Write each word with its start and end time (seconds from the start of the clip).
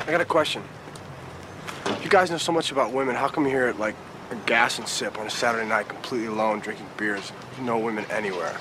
I 0.00 0.10
got 0.10 0.20
a 0.20 0.24
question. 0.24 0.62
You 2.02 2.08
guys 2.08 2.30
know 2.30 2.38
so 2.38 2.52
much 2.52 2.72
about 2.72 2.92
women. 2.92 3.14
How 3.14 3.28
come 3.28 3.44
you're 3.44 3.52
here 3.52 3.68
at 3.68 3.78
like 3.78 3.94
a 4.30 4.36
gas 4.46 4.78
and 4.78 4.88
sip 4.88 5.18
on 5.18 5.26
a 5.26 5.30
Saturday 5.30 5.68
night, 5.68 5.88
completely 5.88 6.26
alone, 6.26 6.60
drinking 6.60 6.86
beers? 6.96 7.32
No 7.60 7.78
women 7.78 8.04
anywhere. 8.10 8.56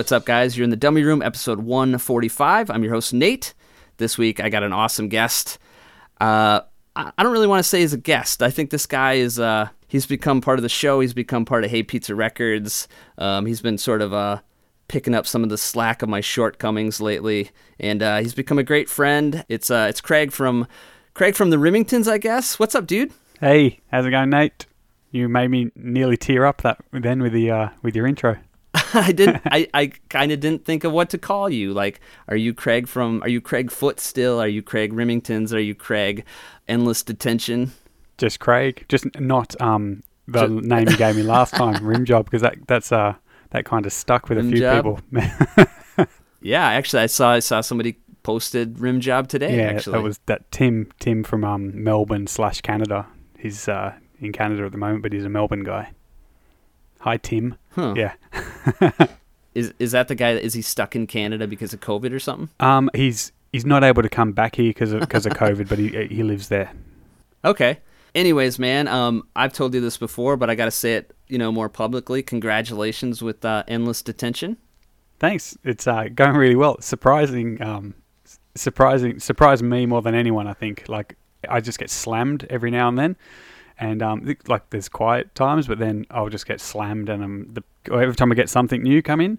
What's 0.00 0.12
up, 0.12 0.24
guys? 0.24 0.56
You're 0.56 0.64
in 0.64 0.70
the 0.70 0.76
Dummy 0.76 1.02
Room, 1.02 1.20
episode 1.20 1.60
145. 1.60 2.70
I'm 2.70 2.82
your 2.82 2.94
host, 2.94 3.12
Nate. 3.12 3.52
This 3.98 4.16
week, 4.16 4.40
I 4.40 4.48
got 4.48 4.62
an 4.62 4.72
awesome 4.72 5.10
guest. 5.10 5.58
Uh, 6.18 6.62
I 6.96 7.22
don't 7.22 7.32
really 7.32 7.46
want 7.46 7.62
to 7.62 7.68
say 7.68 7.80
he's 7.80 7.92
a 7.92 7.98
guest. 7.98 8.42
I 8.42 8.48
think 8.48 8.70
this 8.70 8.86
guy 8.86 9.16
is, 9.16 9.38
uh, 9.38 9.68
he's 9.88 10.06
become 10.06 10.40
part 10.40 10.58
of 10.58 10.62
the 10.62 10.70
show. 10.70 11.00
He's 11.00 11.12
become 11.12 11.44
part 11.44 11.64
of 11.64 11.70
Hey 11.70 11.82
Pizza 11.82 12.14
Records. 12.14 12.88
Um, 13.18 13.44
he's 13.44 13.60
been 13.60 13.76
sort 13.76 14.00
of, 14.00 14.14
uh, 14.14 14.38
picking 14.88 15.14
up 15.14 15.26
some 15.26 15.42
of 15.42 15.50
the 15.50 15.58
slack 15.58 16.00
of 16.00 16.08
my 16.08 16.22
shortcomings 16.22 17.02
lately, 17.02 17.50
and 17.78 18.02
uh, 18.02 18.20
he's 18.20 18.32
become 18.32 18.58
a 18.58 18.64
great 18.64 18.88
friend. 18.88 19.44
It's 19.50 19.70
uh, 19.70 19.88
it's 19.90 20.00
Craig 20.00 20.32
from 20.32 20.66
Craig 21.12 21.34
from 21.34 21.50
the 21.50 21.58
Rimmingtons, 21.58 22.10
I 22.10 22.16
guess. 22.16 22.58
What's 22.58 22.74
up, 22.74 22.86
dude? 22.86 23.12
Hey, 23.38 23.80
how's 23.92 24.06
it 24.06 24.12
going, 24.12 24.30
Nate? 24.30 24.64
You 25.10 25.28
made 25.28 25.48
me 25.48 25.70
nearly 25.76 26.16
tear 26.16 26.46
up 26.46 26.62
that 26.62 26.78
then 26.90 27.20
with 27.20 27.34
the 27.34 27.50
uh, 27.50 27.68
with 27.82 27.94
your 27.94 28.06
intro. 28.06 28.38
I 28.94 29.12
didn't. 29.12 29.42
I, 29.46 29.68
I 29.74 29.92
kind 30.08 30.32
of 30.32 30.40
didn't 30.40 30.64
think 30.64 30.84
of 30.84 30.92
what 30.92 31.10
to 31.10 31.18
call 31.18 31.48
you. 31.50 31.72
Like, 31.72 32.00
are 32.28 32.36
you 32.36 32.54
Craig 32.54 32.88
from? 32.88 33.22
Are 33.22 33.28
you 33.28 33.40
Craig 33.40 33.70
Foot 33.70 34.00
still? 34.00 34.40
Are 34.40 34.48
you 34.48 34.62
Craig 34.62 34.92
Rimmingtons? 34.92 35.52
Are 35.52 35.58
you 35.58 35.74
Craig 35.74 36.24
Endless 36.68 37.02
Detention? 37.02 37.72
Just 38.18 38.40
Craig, 38.40 38.84
just 38.88 39.06
not 39.18 39.60
um 39.60 40.02
the 40.26 40.46
name 40.48 40.88
you 40.88 40.96
gave 40.96 41.16
me 41.16 41.22
last 41.36 41.54
time, 41.54 41.84
Rim 41.84 42.04
Job, 42.04 42.26
because 42.26 42.42
that 42.42 42.56
that's 42.66 42.92
uh 42.92 43.14
that 43.50 43.64
kind 43.64 43.86
of 43.86 43.92
stuck 43.92 44.28
with 44.28 44.38
a 44.38 44.42
Rim 44.42 44.50
few 44.50 44.60
Job? 44.60 44.84
people. 45.16 45.66
Yeah, 46.42 46.66
actually, 46.66 47.02
I 47.02 47.06
saw 47.06 47.32
I 47.32 47.40
saw 47.40 47.60
somebody 47.60 47.98
posted 48.22 48.78
rim 48.78 49.00
job 49.00 49.28
today. 49.28 49.56
yeah, 49.58 49.64
actually, 49.64 49.92
that 49.98 50.02
was 50.02 50.20
that 50.26 50.50
Tim 50.50 50.90
Tim 50.98 51.22
from 51.22 51.44
um 51.44 51.82
Melbourne 51.84 52.26
slash 52.26 52.60
Canada. 52.62 53.06
He's 53.38 53.68
uh 53.68 53.92
in 54.20 54.32
Canada 54.32 54.64
at 54.64 54.72
the 54.72 54.78
moment, 54.78 55.02
but 55.02 55.12
he's 55.12 55.24
a 55.24 55.28
Melbourne 55.28 55.64
guy. 55.64 55.92
Hi, 57.00 57.16
Tim. 57.16 57.56
Huh. 57.74 57.94
Yeah. 57.96 58.14
is 59.54 59.72
is 59.78 59.92
that 59.92 60.08
the 60.08 60.14
guy? 60.14 60.34
That, 60.34 60.44
is 60.44 60.54
he 60.54 60.62
stuck 60.62 60.94
in 60.94 61.06
Canada 61.06 61.46
because 61.46 61.72
of 61.72 61.80
COVID 61.80 62.12
or 62.12 62.18
something? 62.18 62.50
Um, 62.60 62.90
he's 62.94 63.32
he's 63.52 63.64
not 63.64 63.82
able 63.82 64.02
to 64.02 64.08
come 64.08 64.32
back 64.32 64.56
here 64.56 64.70
because 64.70 64.92
of 64.92 65.00
because 65.00 65.26
of 65.26 65.32
COVID, 65.32 65.68
but 65.68 65.78
he 65.78 66.06
he 66.06 66.22
lives 66.22 66.48
there. 66.48 66.72
Okay. 67.44 67.78
Anyways, 68.14 68.58
man, 68.58 68.88
um, 68.88 69.28
I've 69.36 69.52
told 69.52 69.72
you 69.72 69.80
this 69.80 69.96
before, 69.96 70.36
but 70.36 70.50
I 70.50 70.56
got 70.56 70.64
to 70.64 70.72
say 70.72 70.94
it, 70.94 71.14
you 71.28 71.38
know, 71.38 71.52
more 71.52 71.68
publicly. 71.68 72.22
Congratulations 72.22 73.22
with 73.22 73.44
uh, 73.44 73.62
Endless 73.68 74.02
Detention. 74.02 74.56
Thanks. 75.20 75.56
It's 75.62 75.86
uh, 75.86 76.08
going 76.12 76.36
really 76.36 76.56
well. 76.56 76.80
Surprising, 76.80 77.62
um, 77.62 77.94
surprising, 78.56 79.20
surprised 79.20 79.62
me 79.62 79.86
more 79.86 80.02
than 80.02 80.14
anyone. 80.14 80.46
I 80.48 80.54
think. 80.54 80.88
Like 80.88 81.16
I 81.48 81.60
just 81.60 81.78
get 81.78 81.88
slammed 81.88 82.46
every 82.50 82.70
now 82.70 82.88
and 82.88 82.98
then, 82.98 83.16
and 83.80 84.02
um, 84.02 84.36
like 84.46 84.68
there's 84.70 84.88
quiet 84.88 85.34
times, 85.34 85.66
but 85.66 85.78
then 85.78 86.04
I'll 86.10 86.28
just 86.28 86.46
get 86.46 86.60
slammed, 86.60 87.08
and 87.08 87.24
um, 87.24 87.48
the, 87.50 87.64
every 87.92 88.14
time 88.14 88.30
I 88.30 88.34
get 88.34 88.50
something 88.50 88.82
new 88.82 89.00
come 89.02 89.20
in, 89.22 89.38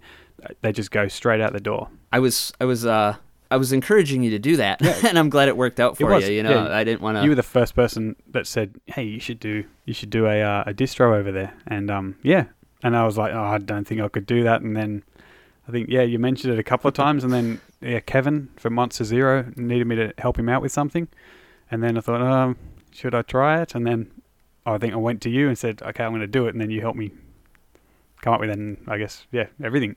they 0.61 0.71
just 0.71 0.89
go 0.89 1.07
straight 1.07 1.39
out 1.39 1.53
the 1.53 1.59
door. 1.59 1.89
I 2.11 2.19
was 2.19 2.51
I 2.59 2.65
was 2.65 2.85
uh 2.85 3.15
I 3.51 3.57
was 3.57 3.71
encouraging 3.71 4.23
you 4.23 4.31
to 4.31 4.39
do 4.39 4.57
that, 4.57 4.81
and 5.05 5.17
I'm 5.17 5.29
glad 5.29 5.47
it 5.47 5.55
worked 5.55 5.79
out 5.79 5.95
for 5.95 6.19
you. 6.19 6.31
You 6.31 6.43
know, 6.43 6.65
yeah. 6.65 6.75
I 6.75 6.83
didn't 6.83 7.01
want 7.01 7.17
to. 7.17 7.23
You 7.23 7.29
were 7.29 7.35
the 7.35 7.43
first 7.43 7.75
person 7.75 8.15
that 8.31 8.47
said, 8.47 8.75
"Hey, 8.87 9.03
you 9.03 9.19
should 9.19 9.39
do 9.39 9.63
you 9.85 9.93
should 9.93 10.09
do 10.09 10.25
a 10.25 10.41
uh, 10.41 10.63
a 10.65 10.73
distro 10.73 11.15
over 11.15 11.31
there," 11.31 11.53
and 11.67 11.91
um, 11.91 12.15
yeah, 12.23 12.45
and 12.83 12.97
I 12.97 13.05
was 13.05 13.19
like, 13.19 13.33
"Oh, 13.33 13.43
I 13.43 13.59
don't 13.59 13.85
think 13.85 14.01
I 14.01 14.07
could 14.07 14.25
do 14.25 14.43
that," 14.43 14.61
and 14.61 14.75
then. 14.75 15.03
I 15.67 15.71
think 15.71 15.89
yeah, 15.89 16.01
you 16.01 16.17
mentioned 16.17 16.51
it 16.51 16.59
a 16.59 16.63
couple 16.63 16.87
of 16.87 16.93
times, 17.05 17.23
and 17.23 17.31
then 17.31 17.61
yeah, 17.81 17.99
Kevin 17.99 18.49
from 18.57 18.73
Monster 18.73 19.03
Zero 19.03 19.45
needed 19.55 19.85
me 19.85 19.95
to 19.95 20.11
help 20.17 20.37
him 20.39 20.49
out 20.49 20.63
with 20.63 20.71
something, 20.71 21.07
and 21.69 21.83
then 21.83 21.99
I 21.99 22.01
thought, 22.01 22.19
um, 22.19 22.57
should 22.91 23.13
I 23.13 23.21
try 23.21 23.61
it? 23.61 23.75
And 23.75 23.85
then 23.85 24.11
I 24.73 24.77
think 24.77 24.93
I 24.93 24.97
went 24.97 25.21
to 25.23 25.29
you 25.29 25.47
and 25.47 25.57
said, 25.57 25.81
okay, 25.81 26.03
I'm 26.03 26.11
going 26.11 26.21
to 26.21 26.27
do 26.27 26.47
it, 26.47 26.53
and 26.53 26.61
then 26.61 26.69
you 26.69 26.81
helped 26.81 26.97
me 26.97 27.11
come 28.21 28.33
up 28.33 28.39
with, 28.39 28.49
and 28.49 28.77
I 28.87 28.97
guess 28.97 29.25
yeah, 29.31 29.47
everything. 29.63 29.95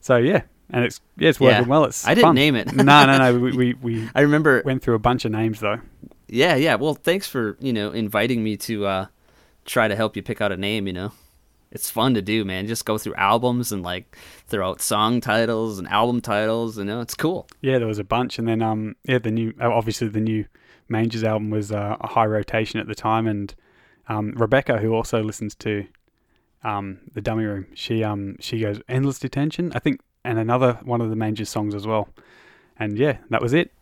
So 0.00 0.16
yeah, 0.16 0.42
and 0.70 0.84
it's 0.84 1.00
yeah, 1.16 1.28
it's 1.28 1.40
working 1.40 1.62
Yeah. 1.64 1.68
well. 1.68 1.84
It's 1.84 2.06
I 2.06 2.14
didn't 2.14 2.28
fun. 2.28 2.34
name 2.34 2.56
it. 2.56 2.72
no, 2.74 2.82
no, 3.06 3.18
no. 3.18 3.38
We 3.38 3.52
we, 3.56 3.74
we 3.74 4.08
I 4.14 4.22
remember. 4.22 4.62
went 4.64 4.82
through 4.82 4.94
a 4.94 4.98
bunch 5.00 5.24
of 5.24 5.32
names 5.32 5.60
though. 5.60 5.80
Yeah, 6.28 6.54
yeah. 6.54 6.76
Well, 6.76 6.94
thanks 6.94 7.26
for 7.26 7.56
you 7.60 7.72
know 7.72 7.90
inviting 7.90 8.42
me 8.42 8.56
to 8.58 8.86
uh 8.86 9.06
try 9.64 9.88
to 9.88 9.96
help 9.96 10.16
you 10.16 10.22
pick 10.22 10.40
out 10.40 10.52
a 10.52 10.56
name. 10.56 10.86
You 10.86 10.92
know, 10.94 11.12
it's 11.70 11.90
fun 11.90 12.14
to 12.14 12.22
do, 12.22 12.44
man. 12.44 12.66
Just 12.66 12.84
go 12.86 12.96
through 12.98 13.14
albums 13.16 13.72
and 13.72 13.82
like 13.82 14.16
throw 14.46 14.70
out 14.70 14.80
song 14.80 15.20
titles 15.20 15.78
and 15.78 15.86
album 15.88 16.20
titles. 16.20 16.78
You 16.78 16.84
know, 16.84 17.00
it's 17.00 17.14
cool. 17.14 17.46
Yeah, 17.60 17.78
there 17.78 17.88
was 17.88 17.98
a 17.98 18.04
bunch, 18.04 18.38
and 18.38 18.48
then 18.48 18.62
um, 18.62 18.96
yeah, 19.04 19.18
the 19.18 19.30
new 19.32 19.52
obviously 19.60 20.08
the 20.08 20.20
new 20.20 20.44
Manges 20.90 21.24
album 21.24 21.50
was 21.50 21.70
uh, 21.72 21.96
a 22.00 22.06
high 22.08 22.26
rotation 22.26 22.80
at 22.80 22.86
the 22.86 22.94
time, 22.94 23.26
and 23.26 23.54
um, 24.08 24.32
Rebecca, 24.36 24.78
who 24.78 24.92
also 24.94 25.22
listens 25.22 25.54
to 25.56 25.86
um 26.62 26.98
the 27.14 27.20
Dummy 27.22 27.44
Room, 27.44 27.66
she 27.74 28.04
um 28.04 28.36
she 28.40 28.60
goes 28.60 28.80
endless 28.88 29.18
detention, 29.18 29.72
I 29.74 29.78
think, 29.78 30.00
and 30.24 30.38
another 30.38 30.78
one 30.82 31.00
of 31.00 31.08
the 31.10 31.16
Manges 31.16 31.48
songs 31.48 31.74
as 31.74 31.86
well, 31.86 32.08
and 32.78 32.98
yeah, 32.98 33.18
that 33.30 33.40
was 33.40 33.52
it. 33.52 33.72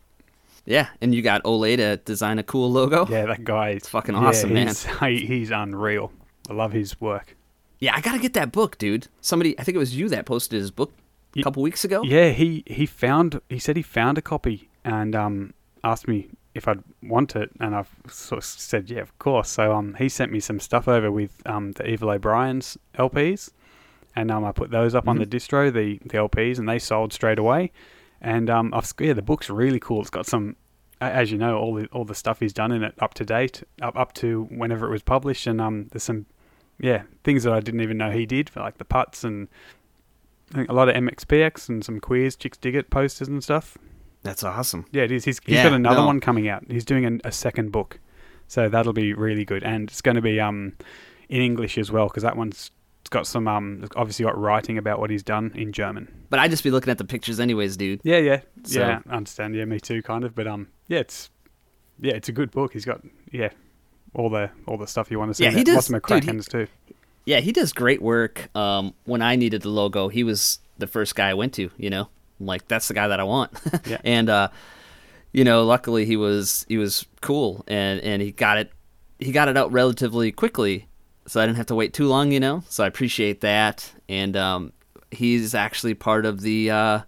Yeah, 0.65 0.89
and 1.01 1.15
you 1.15 1.23
got 1.23 1.43
Olay 1.45 1.79
to 1.79 1.97
design 1.97 2.39
a 2.39 2.43
cool 2.43 2.71
logo. 2.71 3.07
Yeah, 3.09 3.25
that 3.27 3.43
guy, 3.43 3.71
It's 3.71 3.89
fucking 3.89 4.15
yeah, 4.15 4.21
awesome, 4.21 4.53
man. 4.53 4.67
he's, 4.67 4.85
he, 5.01 5.27
he's 5.27 5.51
unreal. 5.51 6.13
I 6.51 6.53
love 6.53 6.73
his 6.73 7.01
work. 7.01 7.37
Yeah, 7.79 7.97
I 7.97 8.01
gotta 8.03 8.19
get 8.19 8.35
that 8.35 8.53
book, 8.53 8.77
dude. 8.77 9.09
Somebody, 9.23 9.59
I 9.59 9.63
think 9.63 9.77
it 9.77 9.79
was 9.79 9.97
you 9.97 10.09
that 10.11 10.27
posted 10.27 10.61
his 10.61 10.71
book 10.71 10.93
a 11.37 11.43
couple 11.43 11.63
weeks 11.63 11.85
ago. 11.85 12.03
Yeah, 12.03 12.31
he 12.31 12.65
he 12.67 12.85
found 12.87 13.41
he 13.49 13.59
said 13.59 13.77
he 13.77 13.83
found 13.83 14.19
a 14.19 14.23
copy 14.23 14.69
and 14.85 15.17
um 15.17 15.55
asked 15.83 16.07
me 16.07 16.29
if 16.55 16.67
I'd 16.67 16.83
want 17.03 17.37
it, 17.37 17.51
and 17.61 17.75
I've 17.75 17.91
sort 18.09 18.39
of 18.39 18.45
said 18.45 18.91
yeah, 18.91 19.01
of 19.01 19.17
course. 19.19 19.51
So 19.51 19.73
um 19.73 19.95
he 19.95 20.09
sent 20.09 20.33
me 20.33 20.41
some 20.41 20.61
stuff 20.61 20.89
over 20.89 21.11
with 21.11 21.43
um 21.47 21.73
the 21.73 21.89
Evil 21.89 22.11
O'Brien's 22.11 22.77
LPs, 22.97 23.51
and 24.17 24.31
um 24.31 24.45
I 24.45 24.53
put 24.53 24.71
those 24.71 24.95
up 24.95 25.09
on 25.09 25.19
the 25.19 25.27
distro 25.27 25.73
the 25.73 25.99
the 25.99 26.19
LPs, 26.19 26.59
and 26.59 26.69
they 26.69 26.79
sold 26.79 27.13
straight 27.13 27.39
away. 27.39 27.73
And 28.21 28.51
um 28.51 28.73
I've 28.75 28.93
yeah 28.99 29.13
the 29.13 29.23
book's 29.23 29.51
really 29.51 29.81
cool. 29.81 30.01
It's 30.01 30.11
got 30.11 30.27
some. 30.27 30.57
As 31.01 31.31
you 31.31 31.39
know, 31.39 31.57
all 31.57 31.75
the 31.75 31.87
all 31.93 32.05
the 32.05 32.15
stuff 32.15 32.41
he's 32.41 32.53
done 32.53 32.73
in 32.73 32.83
it 32.83 32.93
up 32.99 33.15
to 33.15 33.25
date, 33.25 33.63
up 33.81 33.97
up 33.97 34.15
to 34.15 34.49
whenever 34.51 34.85
it 34.89 34.91
was 34.91 35.03
published, 35.03 35.47
and 35.47 35.61
um, 35.61 35.87
there's 35.93 36.03
some, 36.03 36.27
yeah, 36.81 37.03
things 37.23 37.45
that 37.45 37.53
I 37.53 37.61
didn't 37.61 37.83
even 37.83 37.97
know 37.97 38.11
he 38.11 38.27
did, 38.27 38.51
for 38.51 38.59
like 38.59 38.79
the 38.79 38.85
putts 38.85 39.23
and 39.23 39.47
I 40.53 40.57
think 40.57 40.69
a 40.71 40.73
lot 40.73 40.89
of 40.89 40.95
MXPX 40.97 41.69
and 41.69 41.85
some 41.85 42.01
queers, 42.01 42.35
chicks 42.37 42.57
dig 42.57 42.75
it 42.75 42.91
posters 42.91 43.29
and 43.29 43.45
stuff. 43.45 43.77
That's 44.23 44.43
awesome. 44.45 44.85
Yeah, 44.93 45.05
it 45.05 45.13
is. 45.13 45.25
He's, 45.25 45.39
he's 45.45 45.55
Yeah, 45.57 45.65
got 45.65 45.73
another 45.75 46.01
no. 46.01 46.07
one 46.07 46.21
coming 46.21 46.49
out. 46.49 46.65
He's 46.69 46.85
doing 46.85 47.05
an, 47.05 47.21
a 47.25 47.33
second 47.33 47.71
book, 47.73 47.99
so 48.47 48.69
that'll 48.69 48.93
be 48.93 49.13
really 49.15 49.45
good, 49.45 49.63
and 49.63 49.89
it's 49.89 50.01
going 50.01 50.17
to 50.17 50.21
be 50.23 50.41
um 50.41 50.75
in 51.29 51.41
English 51.43 51.79
as 51.79 51.91
well 51.93 52.09
because 52.09 52.23
that 52.23 52.37
one's 52.37 52.71
got 53.11 53.27
some 53.27 53.49
um 53.49 53.87
obviously 53.97 54.25
got 54.25 54.37
writing 54.39 54.77
about 54.77 54.99
what 54.99 55.09
he's 55.11 55.23
done 55.23 55.53
in 55.55 55.73
German. 55.73 56.13
But 56.31 56.41
I'd 56.41 56.51
just 56.51 56.65
be 56.65 56.71
looking 56.71 56.91
at 56.91 56.99
the 56.99 57.05
pictures 57.05 57.41
anyways, 57.41 57.77
dude. 57.77 58.01
Yeah, 58.05 58.19
yeah, 58.19 58.41
So- 58.65 58.81
yeah. 58.81 59.01
I 59.09 59.17
understand. 59.17 59.55
Yeah, 59.55 59.65
me 59.65 59.81
too, 59.81 60.03
kind 60.03 60.25
of. 60.25 60.35
But 60.35 60.47
um, 60.47 60.69
yeah, 60.89 60.99
it's 60.99 61.31
yeah, 62.01 62.15
it's 62.15 62.29
a 62.29 62.33
good 62.33 62.51
book. 62.51 62.73
He's 62.73 62.85
got 62.85 63.01
yeah 63.31 63.51
all 64.15 64.31
the 64.31 64.51
all 64.67 64.77
the 64.77 64.87
stuff 64.87 65.11
you 65.11 65.19
want 65.19 65.31
to 65.31 65.35
see. 65.35 65.45
Yeah, 65.45 65.51
he 65.51 65.65
does- 65.65 65.75
Lots 65.91 65.91
of 65.91 66.03
dude, 66.03 66.25
he- 66.25 66.41
too. 66.43 66.67
Yeah, 67.25 67.41
he 67.41 67.53
does 67.53 67.75
great 67.75 68.01
work. 68.01 68.49
Um, 68.57 68.95
when 69.05 69.21
I 69.21 69.37
needed 69.37 69.61
the 69.63 69.69
logo, 69.69 70.09
he 70.09 70.25
was 70.25 70.61
the 70.79 70.87
first 70.87 71.15
guy 71.15 71.29
I 71.29 71.35
went 71.35 71.53
to. 71.55 71.71
You 71.77 71.91
know, 71.91 72.09
I'm 72.41 72.47
like 72.47 72.69
that's 72.69 72.89
the 72.89 72.95
guy 72.95 73.09
that 73.09 73.21
I 73.21 73.25
want. 73.25 73.53
Yeah. 73.87 73.99
and 74.05 74.29
uh, 74.29 74.49
you 75.33 75.45
know, 75.45 75.65
luckily 75.65 76.05
he 76.05 76.17
was 76.17 76.65
he 76.69 76.79
was 76.79 77.07
cool 77.21 77.65
and 77.69 78.01
and 78.01 78.23
he 78.23 78.33
got 78.33 78.59
it 78.59 78.73
he 79.19 79.33
got 79.33 79.49
it 79.49 79.57
out 79.57 79.73
relatively 79.73 80.31
quickly, 80.33 80.89
so 81.27 81.41
I 81.41 81.47
didn't 81.47 81.57
have 81.57 81.67
to 81.67 81.75
wait 81.75 81.93
too 81.93 82.07
long. 82.07 82.33
You 82.33 82.41
know, 82.41 82.63
so 82.69 82.85
I 82.85 82.87
appreciate 82.87 83.41
that. 83.41 83.91
And 84.09 84.37
um, 84.37 84.73
he's 85.11 85.55
actually 85.55 85.95
part 85.95 86.25
of 86.25 86.41
the 86.41 86.71
uh, 86.71 87.01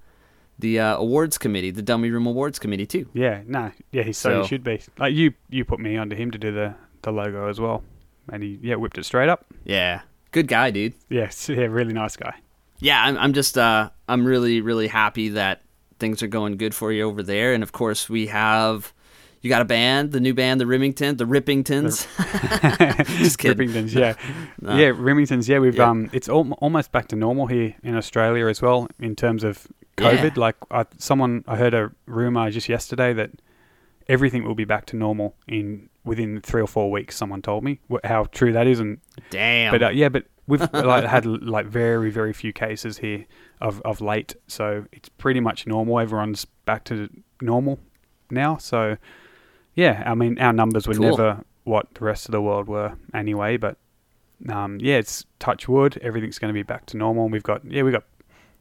the 0.58 0.80
uh, 0.80 0.96
awards 0.96 1.38
committee, 1.38 1.70
the 1.70 1.82
Dummy 1.82 2.10
Room 2.10 2.26
Awards 2.26 2.58
committee 2.58 2.86
too. 2.86 3.08
Yeah, 3.14 3.42
no, 3.46 3.70
yeah, 3.92 4.02
he 4.02 4.12
so, 4.12 4.30
So- 4.30 4.42
he 4.42 4.48
should 4.48 4.64
be. 4.64 4.80
Like 4.98 5.14
you, 5.14 5.32
you 5.48 5.64
put 5.64 5.80
me 5.80 5.96
onto 5.96 6.16
him 6.16 6.30
to 6.32 6.38
do 6.38 6.52
the 6.52 6.74
the 7.02 7.12
logo 7.12 7.48
as 7.48 7.58
well, 7.60 7.82
and 8.30 8.42
he 8.42 8.58
yeah 8.60 8.74
whipped 8.74 8.98
it 8.98 9.04
straight 9.04 9.28
up. 9.28 9.46
Yeah. 9.64 10.02
Good 10.32 10.46
guy, 10.46 10.70
dude. 10.70 10.94
Yes, 11.08 11.48
yeah, 11.48 11.62
really 11.66 11.92
nice 11.92 12.16
guy. 12.16 12.34
Yeah, 12.80 13.02
I'm, 13.02 13.16
I'm 13.18 13.32
just 13.32 13.56
uh, 13.58 13.90
I'm 14.08 14.24
really 14.24 14.60
really 14.60 14.88
happy 14.88 15.30
that 15.30 15.62
things 15.98 16.22
are 16.22 16.26
going 16.28 16.56
good 16.56 16.74
for 16.74 16.90
you 16.92 17.02
over 17.04 17.22
there, 17.22 17.52
and 17.54 17.62
of 17.62 17.72
course 17.72 18.08
we 18.08 18.26
have. 18.28 18.92
You 19.42 19.48
got 19.48 19.62
a 19.62 19.64
band, 19.64 20.12
the 20.12 20.20
new 20.20 20.34
band, 20.34 20.60
the 20.60 20.66
Remington, 20.66 21.16
the 21.16 21.24
Rippingtons. 21.24 22.06
Just 23.18 23.38
kidding. 23.38 23.68
Rippingtons, 23.68 23.94
yeah, 23.94 24.14
yeah, 24.62 24.90
Rimmingtons, 24.92 25.48
yeah. 25.48 25.58
We've 25.60 25.74
Yeah. 25.76 25.88
um, 25.88 26.10
it's 26.12 26.28
al- 26.28 26.52
almost 26.60 26.92
back 26.92 27.08
to 27.08 27.16
normal 27.16 27.46
here 27.46 27.74
in 27.82 27.96
Australia 27.96 28.48
as 28.48 28.60
well 28.60 28.86
in 28.98 29.16
terms 29.16 29.42
of 29.42 29.66
COVID. 29.96 30.24
Yeah. 30.24 30.30
Like, 30.36 30.56
I, 30.70 30.84
someone 30.98 31.42
I 31.48 31.56
heard 31.56 31.72
a 31.72 31.90
rumor 32.04 32.50
just 32.50 32.68
yesterday 32.68 33.14
that 33.14 33.30
everything 34.08 34.44
will 34.44 34.54
be 34.54 34.66
back 34.66 34.84
to 34.86 34.96
normal 34.96 35.34
in 35.48 35.88
within 36.04 36.42
three 36.42 36.60
or 36.60 36.66
four 36.66 36.90
weeks. 36.90 37.16
Someone 37.16 37.40
told 37.40 37.64
me 37.64 37.80
how 38.04 38.24
true 38.24 38.52
that 38.52 38.66
is, 38.66 38.78
and 38.78 38.98
Damn. 39.30 39.72
but 39.72 39.82
uh, 39.82 39.88
yeah, 39.88 40.10
but 40.10 40.24
we've 40.50 40.60
like 40.72 41.04
had 41.04 41.24
like 41.26 41.66
very 41.66 42.10
very 42.10 42.32
few 42.32 42.52
cases 42.52 42.98
here 42.98 43.24
of 43.60 43.80
of 43.82 44.00
late, 44.00 44.34
so 44.46 44.84
it's 44.92 45.08
pretty 45.08 45.40
much 45.40 45.66
normal. 45.66 45.98
Everyone's 46.00 46.44
back 46.66 46.84
to 46.84 47.08
normal 47.40 47.78
now, 48.30 48.56
so 48.58 48.96
yeah. 49.74 50.02
I 50.06 50.14
mean, 50.14 50.38
our 50.38 50.52
numbers 50.52 50.86
were 50.86 50.94
Cool. 50.94 51.10
never 51.10 51.44
what 51.64 51.86
the 51.94 52.04
rest 52.04 52.26
of 52.28 52.32
the 52.32 52.42
world 52.42 52.68
were 52.68 52.96
anyway, 53.14 53.56
but 53.56 53.76
um, 54.48 54.78
yeah, 54.80 54.96
it's 54.96 55.24
touch 55.38 55.68
wood. 55.68 55.98
Everything's 56.02 56.38
going 56.38 56.48
to 56.52 56.54
be 56.58 56.62
back 56.62 56.86
to 56.86 56.96
normal. 56.96 57.28
We've 57.28 57.42
got 57.42 57.64
yeah, 57.64 57.82
we 57.82 57.92
got 57.92 58.04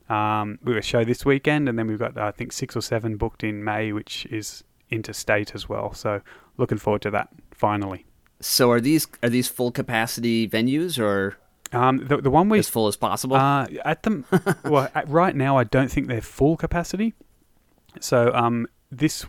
um, 0.09 0.59
we 0.63 0.73
got 0.73 0.79
a 0.79 0.81
show 0.81 1.03
this 1.03 1.25
weekend, 1.25 1.69
and 1.69 1.77
then 1.79 1.87
we've 1.87 1.99
got 1.99 2.17
I 2.17 2.31
think 2.31 2.51
six 2.51 2.75
or 2.75 2.81
seven 2.81 3.17
booked 3.17 3.43
in 3.43 3.63
May, 3.63 3.91
which 3.93 4.25
is 4.27 4.63
interstate 4.91 5.53
as 5.55 5.69
well. 5.69 5.93
So 5.93 6.21
looking 6.57 6.77
forward 6.77 7.01
to 7.03 7.11
that 7.11 7.29
finally. 7.51 8.05
so 8.41 8.71
are 8.71 8.81
these 8.81 9.07
are 9.23 9.29
these 9.29 9.47
full 9.47 9.71
capacity 9.71 10.47
venues 10.47 10.97
or 10.99 11.37
Um, 11.71 11.97
the 12.07 12.17
the 12.17 12.31
one 12.31 12.49
we 12.49 12.59
as 12.59 12.67
full 12.69 12.87
as 12.87 12.95
possible? 12.95 13.35
Uh, 13.35 13.67
at 13.85 14.03
them, 14.03 14.25
well, 14.65 14.89
at, 14.95 15.07
right 15.07 15.35
now, 15.35 15.57
I 15.57 15.63
don't 15.63 15.91
think 15.91 16.07
they're 16.07 16.21
full 16.21 16.57
capacity. 16.57 17.13
So, 17.99 18.33
um, 18.33 18.67
this 18.91 19.25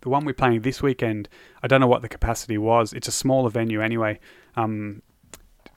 the 0.00 0.08
one 0.08 0.24
we're 0.24 0.34
playing 0.34 0.62
this 0.62 0.82
weekend, 0.82 1.28
I 1.62 1.66
don't 1.66 1.80
know 1.80 1.86
what 1.86 2.02
the 2.02 2.08
capacity 2.08 2.58
was. 2.58 2.92
It's 2.92 3.08
a 3.08 3.12
smaller 3.12 3.48
venue 3.48 3.80
anyway. 3.80 4.18
Um, 4.56 5.02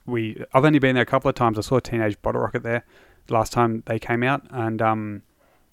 we 0.06 0.44
I've 0.52 0.64
only 0.64 0.78
been 0.78 0.94
there 0.94 1.02
a 1.02 1.06
couple 1.06 1.28
of 1.28 1.34
times. 1.34 1.58
I 1.58 1.62
saw 1.62 1.78
Teenage 1.78 2.20
Bottle 2.20 2.40
Rocket 2.40 2.62
there 2.62 2.84
last 3.30 3.52
time 3.52 3.82
they 3.86 3.98
came 3.98 4.22
out, 4.22 4.42
and 4.50 4.82
um, 4.82 5.22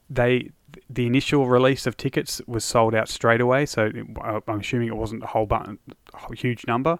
they 0.10 0.52
the 0.90 1.06
initial 1.06 1.48
release 1.48 1.88
of 1.88 1.96
tickets 1.98 2.42
was 2.48 2.66
sold 2.66 2.94
out 2.94 3.10
straight 3.10 3.42
away. 3.42 3.66
So 3.66 3.92
it, 3.94 4.06
I'm 4.48 4.60
assuming 4.60 4.90
it 4.90 4.98
wasn't 4.98 5.24
a 5.24 5.28
whole 5.28 5.46
button, 5.46 5.80
a 6.14 6.36
huge 6.36 6.68
number, 6.68 7.00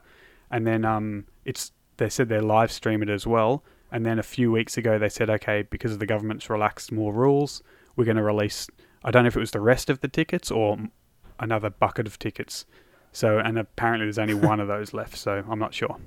and 0.50 0.66
then 0.66 0.86
um, 0.86 1.26
it's 1.44 1.72
they 1.98 2.10
said 2.10 2.30
they 2.30 2.40
live 2.40 2.72
stream 2.72 3.02
it 3.02 3.10
as 3.10 3.26
well. 3.26 3.64
And 3.92 4.06
then 4.06 4.20
a 4.20 4.24
few 4.24 4.52
weeks 4.52 4.78
ago, 4.78 4.98
they 4.98 5.10
said, 5.10 5.30
okay, 5.30 5.62
because 5.64 5.94
of 5.94 6.00
the 6.00 6.06
government's 6.06 6.50
relaxed 6.50 6.92
more 6.92 7.14
rules, 7.14 7.62
we're 7.96 8.06
going 8.06 8.18
to 8.18 8.24
release. 8.24 8.68
I 9.04 9.12
don't 9.12 9.24
know 9.24 9.28
if 9.28 9.38
it 9.38 9.40
was 9.40 9.52
the 9.52 9.62
rest 9.62 9.90
of 9.90 10.02
the 10.02 10.08
tickets 10.08 10.52
or 10.52 10.78
another 11.40 11.70
bucket 11.70 12.08
of 12.08 12.20
tickets. 12.20 12.66
So, 13.12 13.40
and 13.40 13.58
apparently 13.58 14.08
there's 14.08 14.20
only 14.20 14.34
one 14.34 14.60
of 14.60 14.68
those 14.68 14.94
left. 14.94 15.18
So 15.18 15.44
I'm 15.50 15.60
not 15.60 15.74
sure. 15.74 15.98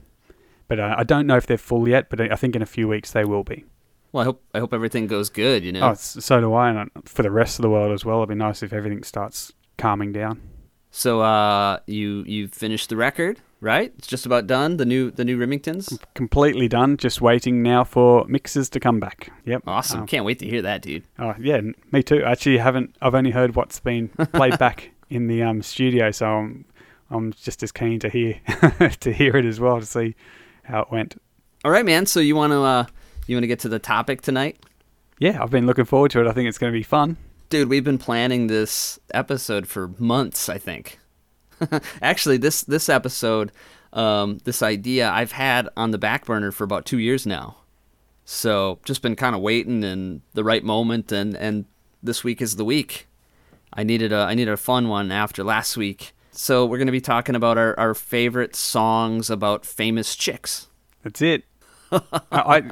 But 0.66 0.80
uh, 0.80 0.96
I 0.98 1.04
don't 1.04 1.26
know 1.26 1.36
if 1.36 1.46
they're 1.46 1.56
full 1.56 1.88
yet. 1.88 2.10
But 2.10 2.20
I 2.20 2.36
think 2.36 2.54
in 2.54 2.62
a 2.62 2.66
few 2.66 2.88
weeks 2.88 3.12
they 3.12 3.24
will 3.24 3.44
be. 3.44 3.64
well, 4.12 4.22
I 4.22 4.24
hope 4.24 4.44
I 4.52 4.58
hope 4.58 4.74
everything 4.74 5.06
goes 5.06 5.30
good. 5.30 5.64
You 5.64 5.72
know. 5.72 5.90
Oh, 5.90 5.94
so 5.94 6.40
do 6.40 6.52
I. 6.52 6.70
And 6.70 6.90
uh, 6.94 7.00
for 7.06 7.22
the 7.22 7.30
rest 7.30 7.58
of 7.58 7.62
the 7.62 7.70
world 7.70 7.92
as 7.92 8.04
well, 8.04 8.18
it'd 8.18 8.28
be 8.28 8.34
nice 8.34 8.62
if 8.62 8.72
everything 8.74 9.02
starts 9.02 9.52
calming 9.78 10.12
down. 10.12 10.42
So 10.90 11.20
uh, 11.20 11.80
you 11.86 12.24
you 12.26 12.48
finished 12.48 12.88
the 12.88 12.96
record, 12.96 13.40
right? 13.60 13.92
It's 13.98 14.06
just 14.06 14.26
about 14.26 14.46
done. 14.46 14.78
The 14.78 14.86
new 14.86 15.10
the 15.10 15.24
new 15.24 15.38
Rimmingtons. 15.38 15.98
Completely 16.14 16.68
done. 16.68 16.96
Just 16.96 17.20
waiting 17.20 17.62
now 17.62 17.84
for 17.84 18.24
mixes 18.26 18.68
to 18.70 18.80
come 18.80 18.98
back. 18.98 19.30
Yep. 19.44 19.62
Awesome. 19.66 20.00
Um, 20.00 20.06
Can't 20.06 20.24
wait 20.24 20.38
to 20.40 20.46
hear 20.46 20.62
that, 20.62 20.82
dude. 20.82 21.04
Oh 21.18 21.34
yeah, 21.38 21.60
me 21.92 22.02
too. 22.02 22.22
Actually, 22.24 22.58
haven't. 22.58 22.96
I've 23.02 23.14
only 23.14 23.30
heard 23.30 23.54
what's 23.54 23.80
been 23.80 24.08
played 24.32 24.58
back 24.58 24.90
in 25.10 25.26
the 25.28 25.42
um, 25.42 25.62
studio, 25.62 26.10
so 26.10 26.26
I'm 26.26 26.64
I'm 27.10 27.32
just 27.34 27.62
as 27.62 27.72
keen 27.72 28.00
to 28.00 28.08
hear 28.08 28.40
to 29.00 29.12
hear 29.12 29.36
it 29.36 29.44
as 29.44 29.60
well 29.60 29.80
to 29.80 29.86
see 29.86 30.14
how 30.64 30.82
it 30.82 30.90
went. 30.90 31.20
All 31.64 31.70
right, 31.70 31.84
man. 31.84 32.06
So 32.06 32.20
you 32.20 32.34
want 32.34 32.52
to 32.52 32.62
uh, 32.62 32.86
you 33.26 33.36
want 33.36 33.42
to 33.42 33.48
get 33.48 33.60
to 33.60 33.68
the 33.68 33.78
topic 33.78 34.22
tonight, 34.22 34.58
Yeah, 35.18 35.42
I've 35.42 35.50
been 35.50 35.66
looking 35.66 35.84
forward 35.84 36.10
to 36.12 36.20
it. 36.20 36.26
I 36.26 36.32
think 36.32 36.48
it's 36.48 36.58
going 36.58 36.72
to 36.72 36.78
be 36.78 36.82
fun. 36.82 37.16
Dude? 37.48 37.68
We've 37.68 37.84
been 37.84 37.98
planning 37.98 38.46
this 38.46 38.98
episode 39.12 39.66
for 39.68 39.88
months. 39.98 40.48
I 40.48 40.58
think. 40.58 40.98
Actually, 42.02 42.36
this 42.36 42.62
this 42.62 42.88
episode, 42.88 43.52
um, 43.92 44.38
this 44.44 44.62
idea 44.62 45.10
I've 45.10 45.32
had 45.32 45.68
on 45.76 45.90
the 45.90 45.98
back 45.98 46.26
burner 46.26 46.52
for 46.52 46.64
about 46.64 46.84
two 46.86 46.98
years 46.98 47.26
now. 47.26 47.56
So 48.24 48.78
just 48.84 49.02
been 49.02 49.16
kind 49.16 49.34
of 49.34 49.40
waiting 49.40 49.82
and 49.84 50.20
the 50.34 50.44
right 50.44 50.62
moment, 50.62 51.12
and 51.12 51.36
and 51.36 51.64
this 52.02 52.22
week 52.22 52.40
is 52.42 52.56
the 52.56 52.64
week. 52.64 53.06
I 53.72 53.82
needed 53.82 54.12
a 54.12 54.18
I 54.18 54.34
needed 54.34 54.52
a 54.52 54.56
fun 54.56 54.88
one 54.88 55.10
after 55.10 55.42
last 55.42 55.76
week. 55.76 56.12
So 56.30 56.64
we're 56.64 56.78
gonna 56.78 56.92
be 56.92 57.00
talking 57.00 57.34
about 57.34 57.58
our, 57.58 57.78
our 57.78 57.94
favorite 57.94 58.54
songs 58.54 59.30
about 59.30 59.66
famous 59.66 60.14
chicks. 60.14 60.68
That's 61.02 61.22
it. 61.22 61.44
I, 61.90 62.00
I, 62.32 62.62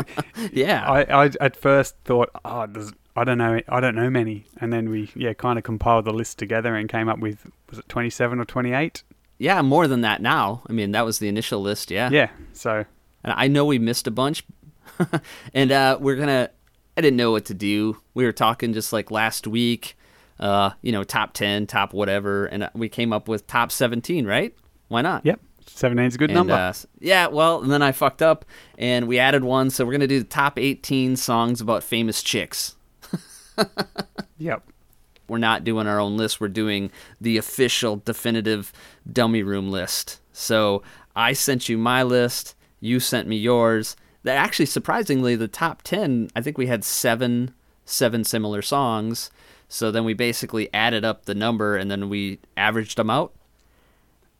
Yeah. 0.52 0.88
I, 0.88 1.24
I 1.24 1.30
at 1.40 1.56
first 1.56 1.96
thought, 2.04 2.30
oh, 2.44 2.66
there's, 2.66 2.92
I 3.16 3.24
don't 3.24 3.38
know, 3.38 3.60
I 3.68 3.80
don't 3.80 3.94
know 3.94 4.10
many, 4.10 4.44
and 4.60 4.72
then 4.72 4.90
we 4.90 5.10
yeah 5.14 5.32
kind 5.32 5.58
of 5.58 5.64
compiled 5.64 6.04
the 6.04 6.12
list 6.12 6.38
together 6.38 6.74
and 6.76 6.88
came 6.88 7.08
up 7.08 7.18
with 7.18 7.46
was 7.70 7.78
it 7.78 7.88
27 7.88 8.38
or 8.38 8.44
28? 8.44 9.02
yeah, 9.38 9.60
more 9.62 9.86
than 9.86 10.00
that 10.00 10.22
now. 10.22 10.62
I 10.68 10.72
mean, 10.72 10.92
that 10.92 11.04
was 11.04 11.18
the 11.18 11.28
initial 11.28 11.60
list, 11.60 11.90
yeah. 11.90 12.08
Yeah. 12.10 12.30
So 12.54 12.84
And 13.22 13.34
I 13.36 13.48
know 13.48 13.64
we 13.66 13.78
missed 13.78 14.06
a 14.06 14.10
bunch. 14.10 14.44
and 15.54 15.70
uh, 15.70 15.98
we're 16.00 16.16
going 16.16 16.28
to, 16.28 16.50
I 16.96 17.00
didn't 17.02 17.18
know 17.18 17.32
what 17.32 17.44
to 17.46 17.54
do. 17.54 17.98
We 18.14 18.24
were 18.24 18.32
talking 18.32 18.72
just 18.72 18.94
like 18.94 19.10
last 19.10 19.46
week, 19.46 19.98
uh, 20.40 20.70
you 20.80 20.90
know, 20.90 21.04
top 21.04 21.34
10, 21.34 21.66
top 21.66 21.92
whatever. 21.92 22.46
And 22.46 22.62
uh, 22.62 22.70
we 22.74 22.88
came 22.88 23.12
up 23.12 23.28
with 23.28 23.46
top 23.46 23.70
17, 23.72 24.24
right? 24.26 24.54
Why 24.88 25.02
not? 25.02 25.26
yep, 25.26 25.40
17 25.66 26.06
is 26.06 26.14
a 26.14 26.18
good 26.18 26.30
And, 26.30 26.36
number. 26.36 26.54
Uh, 26.54 26.72
yeah, 27.00 27.26
well, 27.26 27.60
and 27.60 27.70
then 27.70 27.82
I 27.82 27.92
fucked 27.92 28.22
up 28.22 28.46
and 28.78 29.06
we 29.06 29.18
added 29.18 29.44
one. 29.44 29.68
So 29.68 29.84
we're 29.84 29.92
going 29.92 30.00
to 30.00 30.06
do 30.06 30.20
the 30.20 30.24
top 30.24 30.58
18 30.58 31.16
songs 31.16 31.60
about 31.60 31.82
famous 31.82 32.22
chicks. 32.22 32.76
Yep. 34.38 34.62
We're 35.28 35.38
not 35.38 35.64
doing 35.64 35.86
our 35.86 35.98
own 35.98 36.16
list. 36.16 36.40
We're 36.40 36.48
doing 36.48 36.90
the 37.20 37.36
official 37.36 37.96
definitive 37.96 38.72
dummy 39.10 39.42
room 39.42 39.70
list. 39.70 40.20
So 40.32 40.82
I 41.14 41.32
sent 41.32 41.68
you 41.68 41.78
my 41.78 42.02
list. 42.02 42.54
You 42.80 43.00
sent 43.00 43.26
me 43.26 43.36
yours. 43.36 43.96
That 44.22 44.36
actually, 44.36 44.66
surprisingly, 44.66 45.36
the 45.36 45.48
top 45.48 45.82
ten. 45.82 46.28
I 46.36 46.42
think 46.42 46.58
we 46.58 46.66
had 46.66 46.84
seven, 46.84 47.54
seven 47.84 48.24
similar 48.24 48.62
songs. 48.62 49.30
So 49.68 49.90
then 49.90 50.04
we 50.04 50.14
basically 50.14 50.72
added 50.72 51.04
up 51.04 51.24
the 51.24 51.34
number 51.34 51.76
and 51.76 51.90
then 51.90 52.08
we 52.08 52.38
averaged 52.56 52.98
them 52.98 53.10
out. 53.10 53.34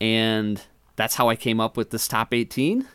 And 0.00 0.62
that's 0.94 1.16
how 1.16 1.28
I 1.28 1.36
came 1.36 1.60
up 1.60 1.76
with 1.76 1.90
this 1.90 2.06
top 2.06 2.32
eighteen. 2.32 2.86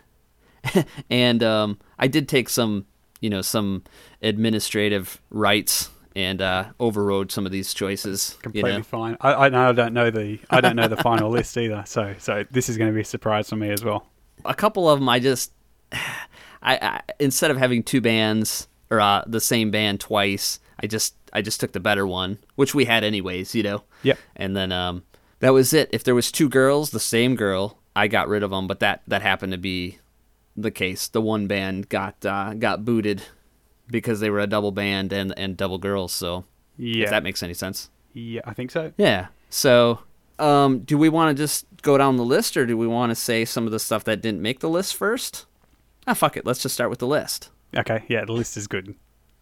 and 1.09 1.43
um, 1.43 1.79
I 1.97 2.07
did 2.07 2.29
take 2.29 2.47
some, 2.47 2.85
you 3.19 3.29
know, 3.29 3.41
some 3.41 3.83
administrative 4.21 5.21
rights 5.29 5.89
and 6.15 6.41
uh, 6.41 6.65
overrode 6.79 7.31
some 7.31 7.45
of 7.45 7.51
these 7.51 7.73
choices. 7.73 8.35
you 8.37 8.41
completely 8.43 8.77
know? 8.77 8.83
fine. 8.83 9.17
I, 9.21 9.33
I 9.33 9.69
I 9.69 9.71
don't 9.71 9.93
know 9.93 10.11
the 10.11 10.39
I 10.49 10.61
don't 10.61 10.75
know 10.75 10.87
the 10.87 10.97
final 10.97 11.29
list 11.37 11.57
either. 11.57 11.83
So 11.85 12.15
so 12.17 12.45
this 12.51 12.69
is 12.69 12.77
going 12.77 12.89
to 12.89 12.95
be 12.95 13.01
a 13.01 13.05
surprise 13.05 13.49
for 13.49 13.55
me 13.55 13.69
as 13.69 13.83
well. 13.83 14.07
a 14.45 14.53
couple 14.53 14.89
of 14.89 14.99
them 14.99 15.09
I 15.09 15.19
just 15.19 15.51
I, 15.91 16.77
I 16.81 17.01
instead 17.19 17.51
of 17.51 17.57
having 17.57 17.83
two 17.83 18.01
bands 18.01 18.67
or 18.89 18.99
uh, 18.99 19.23
the 19.25 19.39
same 19.39 19.71
band 19.71 19.99
twice, 19.99 20.59
I 20.79 20.87
just 20.87 21.15
I 21.33 21.41
just 21.41 21.59
took 21.59 21.71
the 21.71 21.79
better 21.79 22.05
one, 22.05 22.39
which 22.55 22.75
we 22.75 22.85
had 22.85 23.03
anyways, 23.03 23.55
you 23.55 23.63
know. 23.63 23.83
Yeah. 24.03 24.15
And 24.35 24.55
then 24.55 24.71
um 24.71 25.03
that 25.39 25.53
was 25.53 25.73
it. 25.73 25.89
If 25.91 26.03
there 26.03 26.15
was 26.15 26.31
two 26.31 26.49
girls, 26.49 26.91
the 26.91 26.99
same 26.99 27.35
girl, 27.35 27.79
I 27.95 28.07
got 28.07 28.27
rid 28.27 28.43
of 28.43 28.51
them, 28.51 28.67
but 28.67 28.79
that 28.79 29.01
that 29.07 29.21
happened 29.21 29.53
to 29.53 29.57
be 29.57 29.97
the 30.55 30.71
case. 30.71 31.07
The 31.07 31.21
one 31.21 31.47
band 31.47 31.89
got 31.89 32.25
uh, 32.25 32.53
got 32.53 32.85
booted 32.85 33.23
because 33.91 34.19
they 34.21 34.29
were 34.31 34.39
a 34.39 34.47
double 34.47 34.71
band 34.71 35.13
and 35.13 35.37
and 35.37 35.55
double 35.55 35.77
girls, 35.77 36.11
so 36.13 36.45
Yeah. 36.77 37.03
if 37.03 37.09
that 37.11 37.21
makes 37.23 37.43
any 37.43 37.53
sense. 37.53 37.89
yeah, 38.13 38.41
I 38.45 38.53
think 38.55 38.71
so. 38.71 38.91
Yeah. 38.97 39.27
So, 39.49 39.99
um, 40.39 40.79
do 40.79 40.97
we 40.97 41.09
want 41.09 41.35
to 41.37 41.43
just 41.43 41.65
go 41.83 41.97
down 41.97 42.15
the 42.17 42.23
list, 42.25 42.57
or 42.57 42.65
do 42.65 42.75
we 42.77 42.87
want 42.87 43.11
to 43.11 43.15
say 43.15 43.45
some 43.45 43.65
of 43.65 43.71
the 43.71 43.79
stuff 43.79 44.03
that 44.05 44.21
didn't 44.21 44.41
make 44.41 44.59
the 44.61 44.69
list 44.69 44.95
first? 44.95 45.45
Ah, 46.07 46.13
fuck 46.15 46.35
it. 46.37 46.45
Let's 46.45 46.61
just 46.63 46.73
start 46.73 46.89
with 46.89 46.99
the 46.99 47.07
list. 47.07 47.49
Okay, 47.77 48.03
yeah, 48.07 48.25
the 48.25 48.33
list 48.33 48.57
is 48.57 48.65
good. 48.67 48.95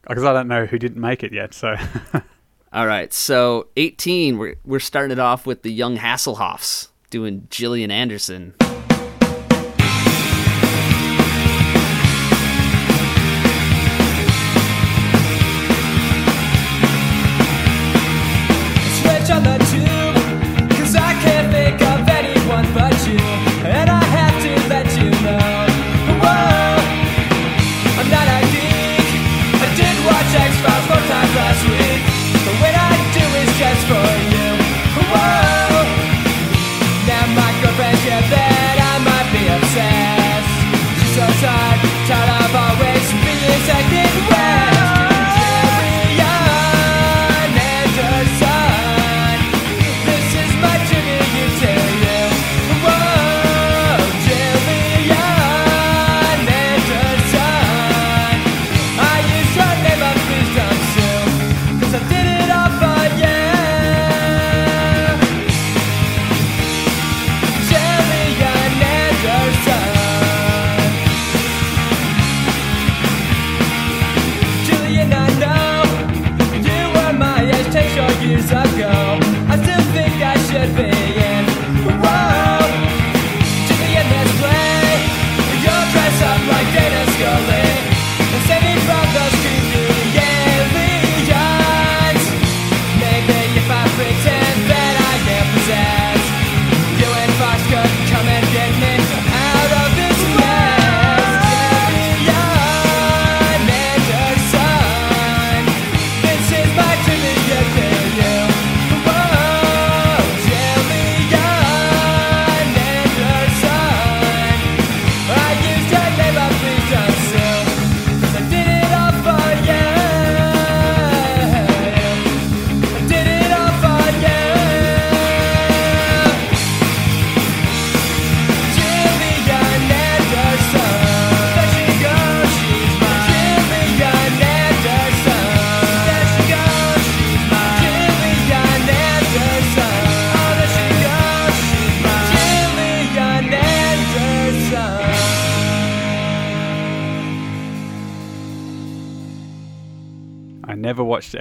Because 0.08 0.24
I 0.24 0.34
don't 0.34 0.48
know 0.48 0.66
who 0.66 0.78
didn't 0.80 1.00
make 1.02 1.24
it 1.24 1.32
yet, 1.34 1.54
so 1.54 1.76
All 2.74 2.86
right. 2.86 3.12
So, 3.14 3.68
18. 3.78 4.38
We're 4.38 4.56
we're 4.66 4.80
starting 4.80 5.12
it 5.12 5.20
off 5.20 5.46
with 5.46 5.64
the 5.64 5.72
Young 5.72 5.98
Hasselhoffs 5.98 6.90
doing 7.10 7.48
Gillian 7.50 7.90
Anderson. 7.92 8.54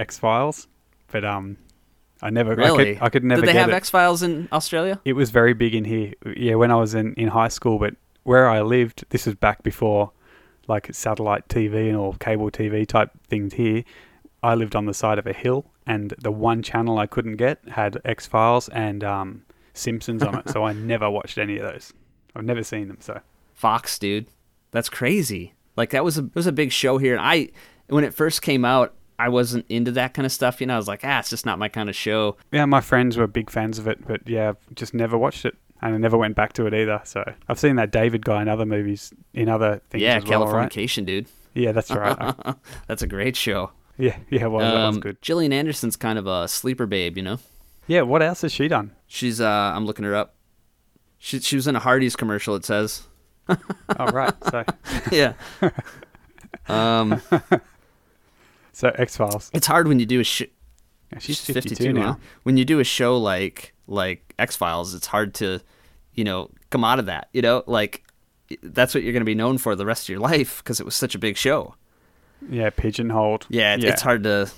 X 0.09 0.17
Files, 0.17 0.67
but 1.11 1.23
um, 1.23 1.55
I 2.19 2.31
never. 2.31 2.53
I 2.53 2.55
Really? 2.55 2.95
could, 2.95 3.03
I 3.03 3.09
could 3.09 3.23
never 3.23 3.41
Did 3.41 3.49
they 3.49 3.59
have. 3.59 3.69
X 3.69 3.91
Files 3.91 4.23
in 4.23 4.49
Australia? 4.51 4.99
it 5.05 5.13
was 5.13 5.29
very 5.29 5.53
big 5.53 5.75
in 5.75 5.85
here. 5.85 6.13
Yeah, 6.35 6.55
when 6.55 6.71
I 6.71 6.75
was 6.77 6.95
in, 6.95 7.13
in 7.13 7.27
high 7.27 7.49
school, 7.49 7.77
but 7.77 7.93
where 8.23 8.49
I 8.49 8.61
lived, 8.61 9.05
this 9.09 9.27
was 9.27 9.35
back 9.35 9.61
before 9.61 10.11
like 10.67 10.91
satellite 10.93 11.47
TV 11.47 11.89
and 11.89 11.95
or 11.97 12.15
cable 12.15 12.49
TV 12.49 12.87
type 12.87 13.11
things 13.27 13.53
here. 13.53 13.83
I 14.41 14.55
lived 14.55 14.75
on 14.75 14.85
the 14.87 14.95
side 14.95 15.19
of 15.19 15.27
a 15.27 15.33
hill, 15.33 15.65
and 15.85 16.15
the 16.17 16.31
one 16.31 16.63
channel 16.63 16.97
I 16.97 17.05
couldn't 17.05 17.35
get 17.35 17.59
had 17.69 18.01
X 18.03 18.25
Files 18.25 18.67
and 18.69 19.03
um, 19.03 19.43
Simpsons 19.75 20.23
on 20.23 20.39
it, 20.39 20.49
so 20.49 20.63
I 20.63 20.73
never 20.91 21.07
watched 21.07 21.37
any 21.37 21.57
of 21.59 21.71
those. 21.71 21.93
I've 22.35 22.45
never 22.45 22.63
seen 22.63 22.87
them. 22.87 22.97
So 22.99 23.21
Fox, 23.53 23.99
dude. 23.99 24.25
That's 24.71 24.89
crazy. 24.89 25.53
Like 25.77 25.91
that 25.91 26.03
was 26.03 26.17
a 26.17 26.25
it 26.25 26.35
was 26.35 26.47
a 26.47 26.51
big 26.51 26.71
show 26.71 26.97
here, 26.97 27.13
and 27.15 27.23
I 27.23 27.49
when 27.89 28.03
it 28.03 28.13
first 28.15 28.41
came 28.41 28.65
out, 28.65 28.95
I 29.19 29.29
wasn't 29.29 29.65
into 29.69 29.91
that 29.91 30.13
kind 30.13 30.25
of 30.25 30.31
stuff. 30.31 30.59
You 30.61 30.67
know, 30.67 30.73
I 30.75 30.77
was 30.77 30.87
like, 30.87 31.01
ah, 31.03 31.19
it's 31.19 31.29
just 31.29 31.45
not 31.45 31.59
my 31.59 31.69
kind 31.69 31.89
of 31.89 31.95
show. 31.95 32.37
yeah, 32.51 32.65
my 32.65 32.81
friends 32.81 33.17
were 33.17 33.27
big 33.27 33.49
fans 33.49 33.77
of 33.77 33.87
it, 33.87 34.07
but 34.07 34.27
yeah, 34.27 34.49
I've 34.49 34.75
just 34.75 34.93
never 34.93 35.17
watched 35.17 35.45
it. 35.45 35.55
And 35.81 35.95
I 35.95 35.97
never 35.97 36.17
went 36.17 36.35
back 36.35 36.53
to 36.53 36.65
it 36.65 36.73
either. 36.73 37.01
So 37.05 37.23
I've 37.47 37.59
seen 37.59 37.75
that 37.77 37.91
David 37.91 38.25
guy 38.25 38.41
in 38.41 38.49
other 38.49 38.65
movies, 38.65 39.13
in 39.33 39.47
other 39.47 39.81
things 39.89 40.01
yeah, 40.01 40.17
as 40.17 40.25
well, 40.25 40.45
right? 40.47 40.69
Californication, 40.71 41.05
dude. 41.05 41.27
Yeah, 41.53 41.71
that's 41.71 41.89
right. 41.91 42.35
That's 42.87 43.01
a 43.01 43.07
great 43.07 43.35
show. 43.35 43.71
yeah, 43.97 44.17
yeah, 44.29 44.45
well, 44.47 44.59
that 44.59 44.73
was 44.87 44.95
Um, 44.95 44.99
good. 45.01 45.21
Gillian 45.21 45.51
Anderson's 45.53 45.95
kind 45.95 46.19
of 46.19 46.27
a 46.27 46.47
sleeper 46.47 46.85
babe, 46.85 47.17
you 47.17 47.23
know. 47.23 47.39
Yeah, 47.87 48.01
what 48.03 48.21
else 48.21 48.41
has 48.43 48.51
she 48.53 48.67
done? 48.67 48.91
She's 49.07 49.41
uh, 49.41 49.47
I'm 49.75 49.85
looking 49.85 50.05
her 50.05 50.15
up. 50.15 50.35
She 51.17 51.39
she 51.39 51.55
was 51.55 51.65
in 51.67 51.75
a 51.75 51.79
Hardee's 51.79 52.15
commercial. 52.15 52.55
It 52.55 52.65
says. 52.65 53.03
Oh, 53.49 54.05
right. 54.13 54.33
So, 54.51 54.63
yeah. 55.11 55.33
Um, 56.67 57.21
so 58.79 58.89
X 58.95 59.17
Files. 59.17 59.51
it's 59.53 59.67
hard 59.67 59.87
when 59.87 59.99
you 59.99 60.05
do 60.05 60.19
a 60.21 60.23
sh- 60.23 60.43
She's 61.19 61.43
She's 61.43 61.53
52, 61.55 61.91
now. 61.93 62.01
huh? 62.13 62.15
When 62.43 62.55
you 62.57 62.63
do 62.65 62.79
a 62.79 62.83
show 62.83 63.17
like 63.17 63.73
like 63.87 64.33
X 64.37 64.55
Files, 64.55 64.93
it's 64.93 65.07
hard 65.07 65.33
to, 65.35 65.59
you 66.13 66.23
know, 66.23 66.51
come 66.69 66.83
out 66.83 66.99
of 66.99 67.07
that. 67.07 67.29
You 67.33 67.41
know, 67.41 67.63
like 67.65 68.03
that's 68.61 68.93
what 68.93 69.03
you're 69.03 69.13
going 69.13 69.21
to 69.21 69.25
be 69.25 69.33
known 69.35 69.57
for 69.57 69.75
the 69.75 69.85
rest 69.87 70.03
of 70.05 70.09
your 70.09 70.19
life 70.19 70.63
because 70.63 70.79
it 70.79 70.85
was 70.85 70.95
such 70.95 71.15
a 71.15 71.19
big 71.19 71.35
show. 71.35 71.73
Yeah, 72.47 72.69
pigeonholed. 72.69 73.47
Yeah, 73.49 73.73
it, 73.73 73.83
it's 73.83 74.01
hard 74.03 74.23
to. 74.23 74.51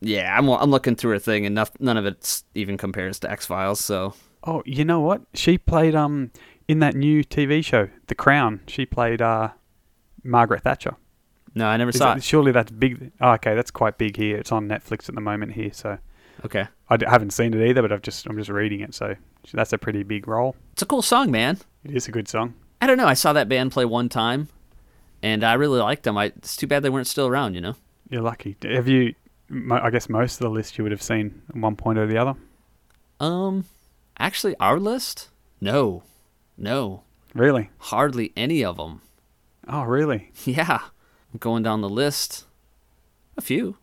Yeah, 0.00 0.34
I'm 0.36 0.48
I'm 0.48 0.70
looking 0.70 0.96
through 0.96 1.12
her 1.12 1.18
thing, 1.18 1.44
and 1.46 1.54
noth- 1.54 1.78
none 1.78 1.96
of 1.98 2.06
it 2.06 2.42
even 2.54 2.76
compares 2.78 3.18
to 3.20 3.30
X 3.30 3.44
Files. 3.46 3.78
So 3.84 4.14
Oh, 4.44 4.62
you 4.66 4.84
know 4.86 5.00
what? 5.00 5.20
She 5.34 5.58
played 5.58 5.94
um 5.94 6.30
in 6.68 6.78
that 6.80 6.94
new 6.96 7.22
TV 7.22 7.62
show, 7.62 7.90
The 8.06 8.14
Crown. 8.14 8.60
She 8.66 8.86
played 8.86 9.20
uh 9.20 9.50
Margaret 10.24 10.62
Thatcher. 10.62 10.96
No, 11.54 11.66
I 11.66 11.76
never 11.76 11.90
Is 11.90 11.96
saw 11.98 12.12
it- 12.12 12.18
it. 12.18 12.24
surely 12.24 12.52
that's 12.52 12.70
big. 12.70 13.12
Oh, 13.20 13.32
okay, 13.32 13.54
that's 13.54 13.70
quite 13.70 13.98
big 13.98 14.16
here. 14.16 14.36
It's 14.36 14.52
on 14.52 14.68
Netflix 14.68 15.08
at 15.08 15.14
the 15.14 15.20
moment 15.20 15.52
here, 15.52 15.72
so 15.72 15.98
Okay, 16.44 16.66
I 16.88 16.96
d- 16.96 17.06
haven't 17.08 17.30
seen 17.32 17.54
it 17.54 17.68
either. 17.68 17.82
But 17.82 17.92
I've 17.92 18.02
just 18.02 18.26
I'm 18.26 18.36
just 18.36 18.50
reading 18.50 18.80
it, 18.80 18.94
so 18.94 19.14
that's 19.52 19.72
a 19.72 19.78
pretty 19.78 20.02
big 20.02 20.26
role. 20.26 20.56
it's 20.72 20.82
a 20.82 20.86
cool 20.86 21.02
song, 21.02 21.30
man. 21.30 21.58
It 21.84 21.94
is 21.94 22.08
a 22.08 22.12
good 22.12 22.26
song. 22.28 22.54
I 22.80 22.86
don't 22.86 22.96
know. 22.96 23.06
I 23.06 23.14
saw 23.14 23.32
that 23.34 23.48
band 23.48 23.70
play 23.72 23.84
one 23.84 24.08
time, 24.08 24.48
and 25.22 25.44
I 25.44 25.52
really 25.54 25.78
liked 25.80 26.02
them. 26.04 26.16
I, 26.18 26.26
it's 26.26 26.56
too 26.56 26.66
bad 26.66 26.82
they 26.82 26.90
weren't 26.90 27.06
still 27.06 27.26
around. 27.28 27.54
You 27.54 27.60
know. 27.60 27.76
You're 28.08 28.22
lucky. 28.22 28.56
Have 28.62 28.88
you? 28.88 29.14
I 29.70 29.90
guess 29.90 30.08
most 30.08 30.34
of 30.34 30.40
the 30.40 30.50
list 30.50 30.78
you 30.78 30.84
would 30.84 30.90
have 30.92 31.02
seen 31.02 31.42
at 31.50 31.56
one 31.56 31.76
point 31.76 31.98
or 31.98 32.06
the 32.06 32.16
other. 32.18 32.34
Um, 33.20 33.66
actually, 34.18 34.56
our 34.58 34.80
list, 34.80 35.28
no, 35.60 36.02
no, 36.56 37.02
Really? 37.34 37.70
hardly 37.78 38.32
any 38.36 38.64
of 38.64 38.78
them. 38.78 39.02
Oh, 39.68 39.82
really? 39.84 40.30
Yeah, 40.44 40.80
going 41.38 41.62
down 41.62 41.80
the 41.80 41.88
list. 41.88 42.44
A 43.36 43.40
few. 43.40 43.76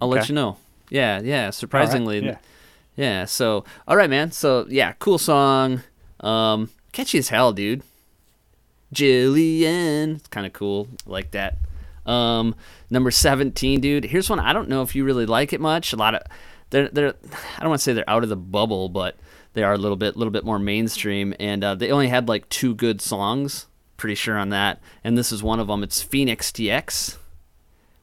I'll 0.00 0.08
let 0.08 0.28
you 0.28 0.34
know. 0.34 0.58
Yeah, 0.90 1.20
yeah. 1.20 1.50
Surprisingly, 1.50 2.24
yeah. 2.24 2.38
yeah. 2.96 3.24
So, 3.24 3.64
all 3.88 3.96
right, 3.96 4.10
man. 4.10 4.30
So, 4.30 4.66
yeah, 4.68 4.92
cool 4.98 5.18
song. 5.18 5.82
Um, 6.20 6.70
catchy 6.92 7.18
as 7.18 7.28
hell, 7.28 7.52
dude. 7.52 7.82
Jillian, 8.94 10.16
it's 10.16 10.28
kind 10.28 10.46
of 10.46 10.52
cool, 10.52 10.88
like 11.06 11.32
that. 11.32 11.58
Um, 12.06 12.54
number 12.88 13.10
seventeen, 13.10 13.80
dude. 13.80 14.04
Here's 14.04 14.30
one 14.30 14.38
I 14.38 14.52
don't 14.52 14.68
know 14.68 14.82
if 14.82 14.94
you 14.94 15.04
really 15.04 15.26
like 15.26 15.52
it 15.52 15.60
much. 15.60 15.92
A 15.92 15.96
lot 15.96 16.14
of 16.14 16.22
they're 16.70 16.88
they're 16.88 17.14
I 17.56 17.60
don't 17.60 17.70
want 17.70 17.80
to 17.80 17.82
say 17.82 17.92
they're 17.92 18.08
out 18.08 18.22
of 18.22 18.28
the 18.28 18.36
bubble, 18.36 18.88
but 18.88 19.16
they 19.54 19.64
are 19.64 19.72
a 19.72 19.78
little 19.78 19.96
bit 19.96 20.16
little 20.16 20.30
bit 20.30 20.44
more 20.44 20.58
mainstream, 20.58 21.34
and 21.40 21.64
uh, 21.64 21.74
they 21.74 21.90
only 21.90 22.08
had 22.08 22.28
like 22.28 22.48
two 22.48 22.74
good 22.74 23.00
songs. 23.00 23.66
Pretty 23.96 24.14
sure 24.14 24.36
on 24.36 24.50
that, 24.50 24.80
and 25.04 25.16
this 25.16 25.32
is 25.32 25.42
one 25.42 25.58
of 25.60 25.68
them. 25.68 25.82
It's 25.82 26.02
Phoenix 26.02 26.50
TX 26.52 27.16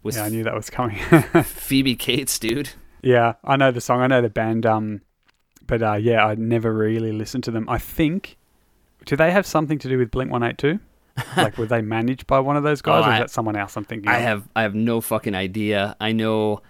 with 0.02 0.16
Yeah, 0.16 0.24
I 0.26 0.30
knew 0.30 0.44
that 0.44 0.56
was 0.56 0.70
coming. 0.70 0.98
Phoebe 1.44 1.96
Cates, 1.96 2.40
dude. 2.40 2.70
yeah, 3.02 3.34
I 3.44 3.56
know 3.58 3.72
the 3.72 3.82
song. 3.82 4.02
I 4.02 4.08
know 4.08 4.22
the 4.22 4.30
band. 4.30 4.66
Um, 4.66 5.02
but 5.68 5.82
uh, 5.84 5.94
yeah, 5.94 6.26
I 6.26 6.36
never 6.36 6.74
really 6.74 7.12
listened 7.12 7.44
to 7.46 7.52
them. 7.52 7.70
I 7.70 7.78
think. 7.78 8.38
Do 9.06 9.16
they 9.18 9.32
have 9.32 9.46
something 9.46 9.78
to 9.80 9.90
do 9.90 9.98
with 9.98 10.12
Blink 10.12 10.32
One 10.32 10.44
Eight 10.44 10.58
Two? 10.58 10.80
Like, 11.38 11.58
were 11.60 11.68
they 11.68 11.82
managed 11.82 12.26
by 12.26 12.40
one 12.40 12.58
of 12.58 12.64
those 12.64 12.82
guys, 12.82 13.04
Oh, 13.06 13.08
or 13.08 13.12
I- 13.12 13.16
is 13.18 13.20
that 13.20 13.30
someone 13.30 13.56
else? 13.56 13.78
I'm 13.78 13.84
thinking. 13.86 14.10
I 14.10 14.18
of? 14.18 14.24
have 14.24 14.50
I 14.56 14.62
have 14.64 14.74
no 14.74 15.00
fucking 15.00 15.36
idea. 15.36 15.96
I 16.02 16.12
know 16.12 16.62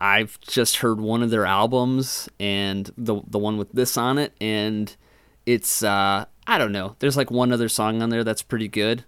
I've 0.00 0.40
just 0.40 0.76
heard 0.76 1.00
one 1.00 1.22
of 1.22 1.28
their 1.30 1.44
albums 1.44 2.28
and 2.40 2.90
the 2.96 3.20
the 3.26 3.38
one 3.38 3.58
with 3.58 3.70
this 3.72 3.98
on 3.98 4.16
it 4.16 4.32
and 4.40 4.96
it's 5.44 5.82
uh 5.82 6.24
I 6.50 6.58
don't 6.58 6.72
know. 6.72 6.96
There's 6.98 7.16
like 7.16 7.30
one 7.30 7.52
other 7.52 7.68
song 7.68 8.02
on 8.02 8.10
there 8.10 8.24
that's 8.24 8.42
pretty 8.42 8.66
good. 8.68 9.04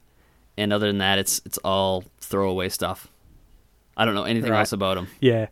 And 0.57 0.73
other 0.73 0.87
than 0.87 0.99
that 0.99 1.19
it's 1.19 1.41
it's 1.45 1.59
all 1.65 2.05
throwaway 2.21 2.69
stuff. 2.69 3.09
I 3.97 4.05
don't 4.05 4.15
know 4.15 4.25
anything 4.25 4.53
Right. 4.53 4.61
else 4.61 4.73
about 4.73 4.95
them. 4.95 5.09
Yeah. 5.21 5.49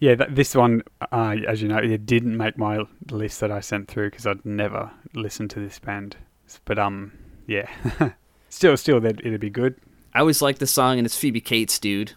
Yeah, 0.00 0.14
th- 0.14 0.30
this 0.32 0.54
one, 0.54 0.82
uh, 1.12 1.36
as 1.46 1.60
you 1.60 1.68
know, 1.68 1.78
it 1.78 2.06
didn't 2.06 2.36
make 2.36 2.56
my 2.56 2.84
list 3.10 3.40
that 3.40 3.50
I 3.50 3.60
sent 3.60 3.88
through 3.88 4.10
because 4.10 4.26
I'd 4.26 4.44
never 4.46 4.90
listened 5.12 5.50
to 5.50 5.60
this 5.60 5.78
band. 5.80 6.16
But 6.64 6.78
um, 6.78 7.12
yeah, 7.46 7.68
still, 8.48 8.76
still, 8.76 9.00
that 9.00 9.20
it'd 9.20 9.40
be 9.40 9.50
good. 9.50 9.74
I 10.14 10.20
always 10.20 10.40
like 10.40 10.58
the 10.58 10.66
song 10.68 10.98
and 10.98 11.04
it's 11.06 11.16
Phoebe 11.18 11.40
Cates, 11.40 11.78
dude. 11.78 12.12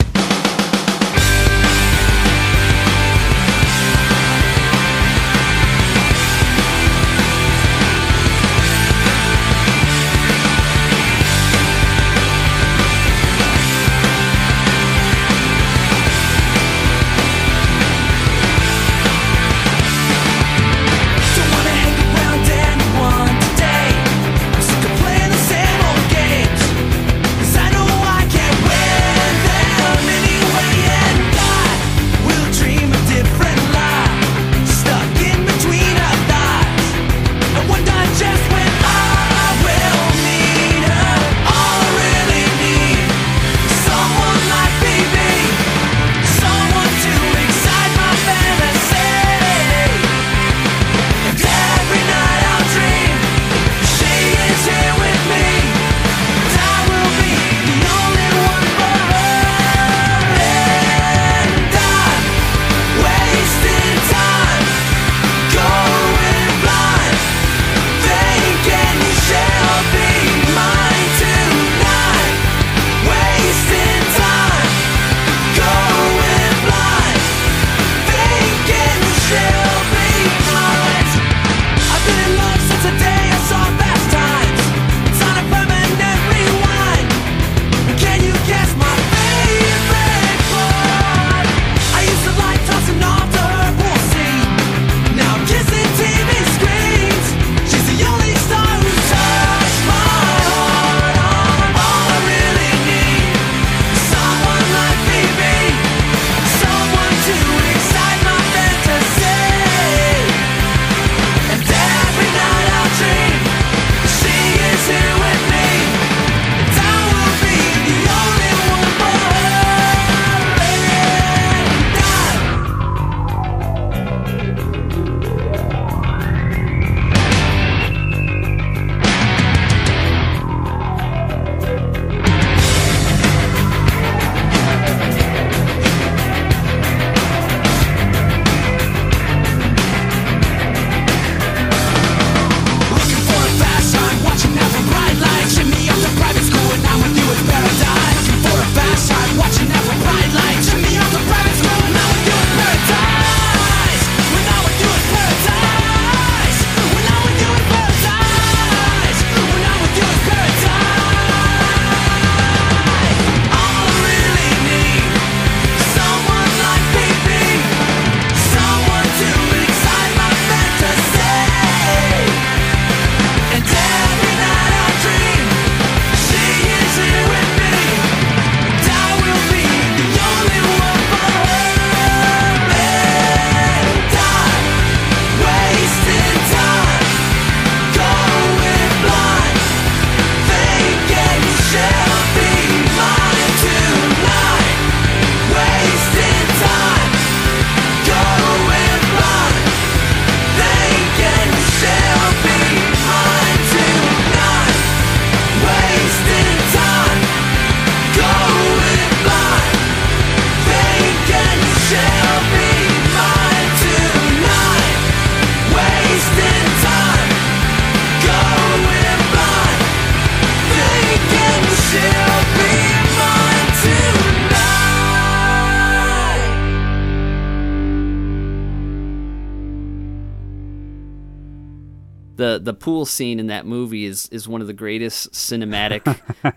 The 232.72 232.78
pool 232.78 233.06
scene 233.06 233.38
in 233.38 233.48
that 233.48 233.66
movie 233.66 234.06
is 234.06 234.30
is 234.30 234.48
one 234.48 234.62
of 234.62 234.68
the 234.68 234.74
greatest 234.74 235.32
cinematic 235.34 236.04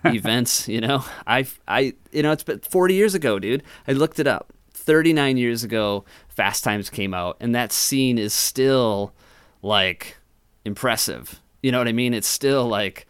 events. 0.15 0.67
You 0.69 0.79
know, 0.79 1.03
I 1.27 1.45
I 1.67 1.93
you 2.11 2.23
know 2.23 2.31
it's 2.31 2.43
been 2.43 2.59
40 2.59 2.93
years 2.93 3.13
ago, 3.13 3.37
dude. 3.37 3.63
I 3.87 3.91
looked 3.91 4.19
it 4.19 4.27
up. 4.27 4.53
39 4.73 5.37
years 5.37 5.63
ago, 5.63 6.05
Fast 6.29 6.63
Times 6.63 6.89
came 6.89 7.13
out, 7.13 7.37
and 7.39 7.53
that 7.55 7.71
scene 7.73 8.17
is 8.17 8.33
still 8.33 9.11
like 9.61 10.17
impressive. 10.63 11.41
You 11.63 11.71
know 11.71 11.79
what 11.79 11.87
I 11.87 11.91
mean? 11.91 12.13
It's 12.13 12.27
still 12.27 12.67
like 12.67 13.07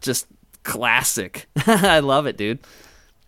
just 0.00 0.26
classic. 0.62 1.46
I 1.66 2.00
love 2.00 2.26
it, 2.26 2.36
dude. 2.38 2.60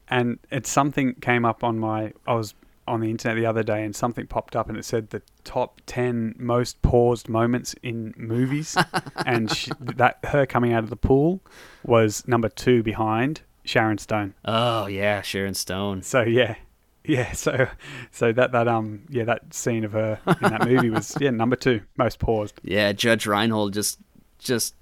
and 0.09 0.39
it's 0.51 0.71
something 0.71 1.15
came 1.17 1.45
up 1.45 1.63
on 1.65 1.79
my 1.79 2.13
I 2.27 2.35
was 2.35 2.55
on 2.87 3.01
the 3.01 3.11
internet 3.11 3.37
the 3.37 3.47
other 3.47 3.63
day 3.63 3.85
and 3.85 3.95
something 3.95 4.27
popped 4.27 4.57
up 4.57 4.69
and 4.69 4.77
it 4.77 4.85
said 4.85 5.11
the 5.11 5.23
top 5.45 5.81
10 5.87 6.35
most 6.39 6.83
paused 6.83 7.29
moments 7.29 7.75
in 7.83 8.13
movies 8.17 8.77
and 9.27 9.51
she, 9.55 9.71
that 9.79 10.19
her 10.25 10.47
coming 10.47 10.73
out 10.73 10.83
of 10.83 10.91
the 10.91 10.97
pool 10.97 11.41
was 11.85 12.27
number 12.27 12.49
2 12.49 12.83
behind 12.83 13.43
Sharon 13.65 13.99
Stone. 13.99 14.35
Oh 14.45 14.87
yeah, 14.87 15.23
Sharon 15.23 15.55
Stone. 15.55 16.03
So 16.03 16.23
yeah. 16.23 16.57
Yeah, 17.05 17.33
so 17.33 17.67
so 18.11 18.33
that 18.33 18.53
that 18.53 18.69
um 18.69 19.03
yeah 19.09 19.25
that 19.25 19.53
scene 19.55 19.85
of 19.85 19.93
her 19.93 20.21
in 20.27 20.51
that 20.51 20.69
movie 20.69 20.91
was 20.91 21.17
yeah 21.21 21.31
number 21.31 21.57
2 21.57 21.81
most 21.97 22.19
paused. 22.19 22.61
Yeah, 22.63 22.93
Judge 22.93 23.27
Reinhold 23.27 23.75
just 23.75 23.99
just 24.39 24.75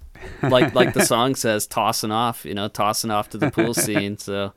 like 0.42 0.74
like 0.74 0.94
the 0.94 1.04
song 1.06 1.34
says, 1.34 1.66
tossing 1.66 2.10
off, 2.10 2.44
you 2.44 2.54
know, 2.54 2.68
tossing 2.68 3.10
off 3.10 3.30
to 3.30 3.38
the 3.38 3.50
pool 3.50 3.74
scene. 3.74 4.18
So 4.18 4.52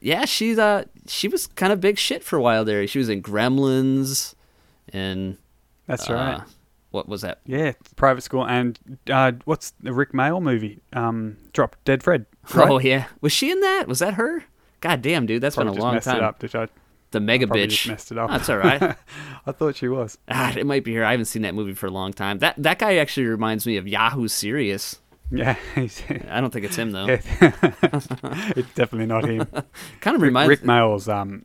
yeah, 0.00 0.24
she's 0.24 0.58
uh 0.58 0.84
she 1.06 1.28
was 1.28 1.46
kind 1.46 1.72
of 1.72 1.80
big 1.80 1.98
shit 1.98 2.22
for 2.24 2.36
a 2.36 2.42
while 2.42 2.64
there. 2.64 2.86
She 2.86 2.98
was 2.98 3.08
in 3.08 3.22
Gremlins 3.22 4.34
and 4.92 5.36
That's 5.86 6.08
uh, 6.08 6.14
right. 6.14 6.40
what 6.90 7.08
was 7.08 7.22
that? 7.22 7.40
Yeah, 7.46 7.72
private 7.96 8.22
school 8.22 8.46
and 8.46 8.78
uh 9.10 9.32
what's 9.44 9.72
the 9.80 9.92
Rik 9.92 10.12
Mayall 10.12 10.42
movie? 10.42 10.80
Um 10.92 11.36
Drop 11.52 11.76
Dead 11.84 12.02
Fred. 12.02 12.26
Right? 12.54 12.70
Oh 12.70 12.78
yeah, 12.78 13.06
was 13.20 13.32
she 13.32 13.50
in 13.50 13.60
that? 13.60 13.86
Was 13.86 13.98
that 14.00 14.14
her? 14.14 14.44
God 14.80 15.02
damn, 15.02 15.26
dude, 15.26 15.42
that's 15.42 15.56
Probably 15.56 15.72
been 15.74 15.80
a 15.80 15.84
long 15.84 16.00
time. 16.00 16.24
up, 16.24 16.42
I? 16.54 16.68
The 17.10 17.20
mega 17.20 17.46
bitch. 17.46 17.88
messed 17.88 18.12
it 18.12 18.18
up. 18.18 18.30
That's 18.30 18.48
all 18.48 18.56
right. 18.58 18.80
I 19.46 19.52
thought 19.52 19.76
she 19.76 19.88
was. 19.88 20.16
ah, 20.28 20.54
it 20.56 20.64
might 20.64 20.84
be 20.84 20.94
her. 20.94 21.04
I 21.04 21.10
haven't 21.10 21.26
seen 21.26 21.42
that 21.42 21.54
movie 21.54 21.74
for 21.74 21.86
a 21.86 21.90
long 21.90 22.12
time. 22.12 22.38
That 22.38 22.54
that 22.62 22.78
guy 22.78 22.96
actually 22.96 23.26
reminds 23.26 23.66
me 23.66 23.76
of 23.76 23.86
Yahoo 23.88 24.28
Serious. 24.28 24.98
Yeah, 25.30 25.56
he's, 25.74 26.02
I 26.28 26.40
don't 26.40 26.50
think 26.52 26.64
it's 26.64 26.76
him 26.76 26.90
though. 26.92 27.06
it's 27.08 28.74
definitely 28.74 29.06
not 29.06 29.24
him. 29.28 29.46
Kind 30.00 30.16
of 30.16 30.22
Rick, 30.22 30.28
reminds. 30.28 30.48
Rick 30.48 30.64
Mails, 30.64 31.08
um, 31.08 31.44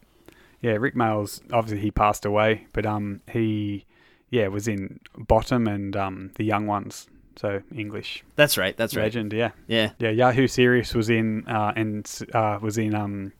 yeah, 0.62 0.72
Rick 0.74 0.96
Mails. 0.96 1.42
Obviously, 1.52 1.82
he 1.82 1.92
passed 1.92 2.26
away, 2.26 2.68
but 2.74 2.86
um, 2.86 3.22
he, 3.32 3.86
yeah, 4.32 4.48
was 4.48 4.68
in 4.68 5.00
Bottom 5.18 5.68
and 5.68 5.96
um, 5.96 6.32
the 6.36 6.44
Young 6.44 6.66
Ones. 6.68 7.08
So 7.38 7.62
English 7.76 8.24
that's 8.38 8.58
right. 8.58 8.78
That's 8.78 8.96
right. 8.96 9.04
legend. 9.04 9.34
Yeah, 9.34 9.52
Yeah. 9.68 9.92
yeah. 10.00 10.10
Yahoo 10.10 10.48
Serious 10.48 10.94
was 10.96 11.10
in 11.10 11.46
uh, 11.48 11.74
and 11.76 12.10
uh, 12.34 12.60
was 12.62 12.78
in 12.78 12.96
um, 12.96 13.34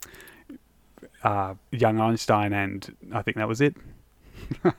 uh, 1.24 1.54
Young 1.72 1.98
Einstein, 2.00 2.52
and 2.52 2.94
I 3.12 3.22
think 3.22 3.38
that 3.38 3.48
was 3.48 3.60
it. 3.62 3.74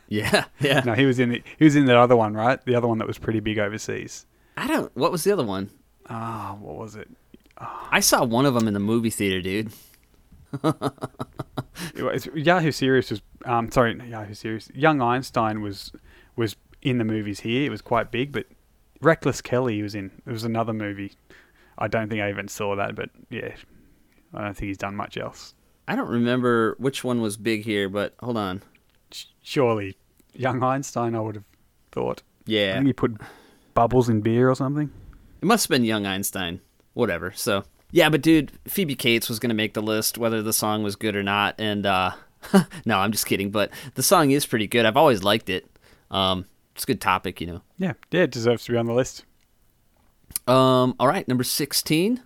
Yeah. 0.07 0.45
Yeah. 0.59 0.81
No, 0.85 0.93
he 0.93 1.05
was 1.05 1.19
in 1.19 1.29
the, 1.29 1.43
he 1.57 1.65
was 1.65 1.75
in 1.75 1.85
the 1.85 1.97
other 1.97 2.15
one, 2.15 2.33
right? 2.35 2.63
The 2.63 2.75
other 2.75 2.87
one 2.87 2.99
that 2.99 3.07
was 3.07 3.17
pretty 3.17 3.39
big 3.39 3.59
overseas. 3.59 4.25
I 4.57 4.67
don't. 4.67 4.95
What 4.97 5.11
was 5.11 5.23
the 5.23 5.31
other 5.31 5.45
one? 5.45 5.69
Ah, 6.09 6.57
what 6.59 6.75
was 6.77 6.95
it? 6.95 7.09
I 7.57 7.99
saw 8.01 8.23
one 8.25 8.45
of 8.45 8.53
them 8.53 8.67
in 8.67 8.73
the 8.73 8.79
movie 8.79 9.09
theater, 9.09 9.41
dude. 9.41 9.71
Was- 12.01 12.27
Yahoo 12.33 12.71
Serious 12.71 13.09
was 13.11 13.21
um 13.45 13.69
sorry 13.71 13.99
Yahoo 14.07 14.33
Serious 14.33 14.69
Young 14.73 15.01
Einstein 15.01 15.61
was 15.61 15.91
was 16.35 16.55
in 16.81 16.97
the 16.97 17.03
movies 17.03 17.41
here. 17.41 17.65
It 17.65 17.69
was 17.69 17.81
quite 17.81 18.11
big, 18.11 18.31
but 18.31 18.45
Reckless 19.01 19.41
Kelly 19.41 19.81
was 19.81 19.95
in. 19.95 20.11
It 20.25 20.31
was 20.31 20.43
another 20.43 20.73
movie. 20.73 21.13
I 21.77 21.87
don't 21.87 22.09
think 22.09 22.21
I 22.21 22.29
even 22.29 22.47
saw 22.47 22.75
that, 22.75 22.95
but 22.95 23.09
yeah, 23.29 23.53
I 24.33 24.43
don't 24.45 24.53
think 24.55 24.67
he's 24.69 24.77
done 24.77 24.95
much 24.95 25.17
else. 25.17 25.53
I 25.87 25.95
don't 25.95 26.09
remember 26.09 26.75
which 26.79 27.03
one 27.03 27.21
was 27.21 27.37
big 27.37 27.63
here, 27.63 27.89
but 27.89 28.15
hold 28.19 28.37
on. 28.37 28.61
Surely, 29.41 29.95
Young 30.33 30.61
Einstein, 30.63 31.15
I 31.15 31.19
would 31.21 31.35
have 31.35 31.45
thought. 31.91 32.23
I 32.47 32.51
Yeah, 32.51 32.73
think 32.75 32.87
he 32.87 32.93
put 32.93 33.17
bubbles 33.77 34.09
in 34.09 34.21
beer 34.21 34.49
or 34.49 34.55
something. 34.55 34.89
it 35.39 35.45
must 35.45 35.65
have 35.65 35.69
been 35.69 35.85
Young 35.85 36.07
Einstein. 36.07 36.61
Whatever. 36.95 37.31
So 37.35 37.63
yeah, 37.91 38.09
but 38.09 38.23
dude, 38.23 38.51
Phoebe 38.67 38.95
Cates 38.95 39.29
was 39.29 39.37
gonna 39.37 39.53
make 39.53 39.75
the 39.75 39.83
list, 39.83 40.17
whether 40.17 40.41
the 40.41 40.51
song 40.51 40.81
was 40.81 40.95
good 40.95 41.15
or 41.15 41.21
not. 41.21 41.53
And 41.59 41.85
uh 41.85 42.11
no, 42.85 42.97
I'm 42.97 43.11
just 43.11 43.27
kidding. 43.27 43.51
But 43.51 43.69
the 43.93 44.01
song 44.01 44.31
is 44.31 44.47
pretty 44.47 44.65
good. 44.65 44.87
I've 44.87 44.97
always 44.97 45.23
liked 45.23 45.47
it. 45.49 45.69
Um, 46.09 46.47
it's 46.73 46.85
a 46.85 46.87
good 46.87 47.01
topic, 47.01 47.39
you 47.39 47.45
know. 47.45 47.61
Yeah, 47.77 47.93
yeah, 48.09 48.21
it 48.21 48.31
deserves 48.31 48.65
to 48.65 48.71
be 48.71 48.79
on 48.79 48.87
the 48.87 48.93
list. 48.93 49.25
Um, 50.47 50.95
all 50.99 51.07
right, 51.07 51.27
number 51.27 51.43
sixteen, 51.43 52.23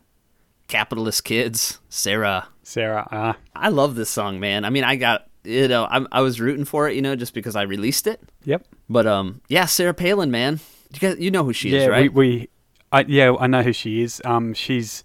Capitalist 0.70 1.26
Kids, 1.26 1.80
Sarah. 1.90 2.48
Sarah, 2.64 3.06
ah, 3.12 3.38
I 3.54 3.68
love 3.68 3.96
this 3.96 4.10
song, 4.10 4.40
man. 4.40 4.64
I 4.64 4.70
mean, 4.70 4.86
I 4.86 4.96
got 4.96 5.28
you 5.44 5.68
know, 5.68 5.84
I, 5.84 6.06
I 6.14 6.22
was 6.22 6.40
rooting 6.40 6.66
for 6.66 6.88
it, 6.88 6.96
you 6.96 7.02
know, 7.02 7.16
just 7.18 7.34
because 7.34 7.58
I 7.58 7.64
released 7.64 8.08
it. 8.08 8.22
yep. 8.46 8.66
But 8.88 9.06
um, 9.06 9.42
yeah, 9.50 9.66
Sarah 9.66 9.94
Palin, 9.94 10.32
man. 10.32 10.62
You 10.94 11.00
guys, 11.00 11.20
you 11.20 11.32
know 11.32 11.44
who 11.44 11.54
she 11.54 11.70
yeah, 11.70 11.80
is, 11.82 11.88
right? 11.88 12.14
we, 12.14 12.28
we 12.28 12.50
I, 12.92 13.02
yeah, 13.08 13.34
I 13.40 13.48
know 13.48 13.64
who 13.64 13.74
she 13.74 14.02
is. 14.02 14.22
Um, 14.26 14.54
she's 14.54 15.04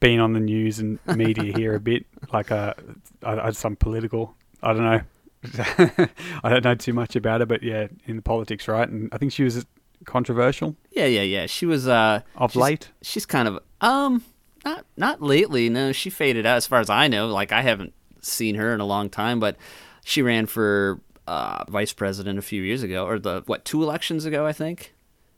been 0.00 0.20
on 0.20 0.32
the 0.32 0.40
news 0.40 0.78
and 0.78 0.98
media 1.06 1.52
here 1.56 1.74
a 1.74 1.80
bit, 1.80 2.06
like 2.32 2.50
uh, 2.50 2.74
I, 3.22 3.38
I, 3.38 3.50
some 3.50 3.76
political. 3.76 4.34
I 4.62 4.72
don't 4.72 4.84
know. 4.84 5.00
I 6.44 6.48
don't 6.48 6.64
know 6.64 6.74
too 6.74 6.92
much 6.92 7.16
about 7.16 7.40
her, 7.40 7.46
but 7.46 7.62
yeah, 7.62 7.88
in 8.06 8.16
the 8.16 8.22
politics, 8.22 8.68
right? 8.68 8.88
And 8.88 9.08
I 9.12 9.18
think 9.18 9.32
she 9.32 9.44
was 9.44 9.64
controversial 10.04 10.76
yeah, 10.92 11.06
yeah, 11.06 11.22
yeah. 11.22 11.46
She 11.46 11.66
was 11.66 11.88
uh 11.88 12.20
of 12.36 12.52
she's- 12.52 12.62
late. 12.62 12.90
She's 13.02 13.26
kind 13.26 13.48
of 13.48 13.60
um 13.80 14.22
not 14.64 14.86
not 14.96 15.22
lately. 15.22 15.68
No, 15.68 15.92
she 15.92 16.10
faded 16.10 16.46
out 16.46 16.56
as 16.56 16.66
far 16.66 16.80
as 16.80 16.90
I 16.90 17.08
know. 17.08 17.28
Like 17.28 17.52
I 17.52 17.62
haven't 17.62 17.92
seen 18.20 18.56
her 18.56 18.74
in 18.74 18.80
a 18.80 18.86
long 18.86 19.08
time, 19.08 19.40
but 19.40 19.56
she 20.04 20.22
ran 20.22 20.46
for 20.46 21.00
uh, 21.26 21.64
vice 21.68 21.92
president 21.92 22.38
a 22.38 22.42
few 22.42 22.62
years 22.62 22.82
ago, 22.82 23.06
or 23.06 23.18
the 23.18 23.42
what 23.46 23.64
two 23.64 23.82
elections 23.82 24.24
ago, 24.24 24.46
I 24.46 24.52
think. 24.52 24.94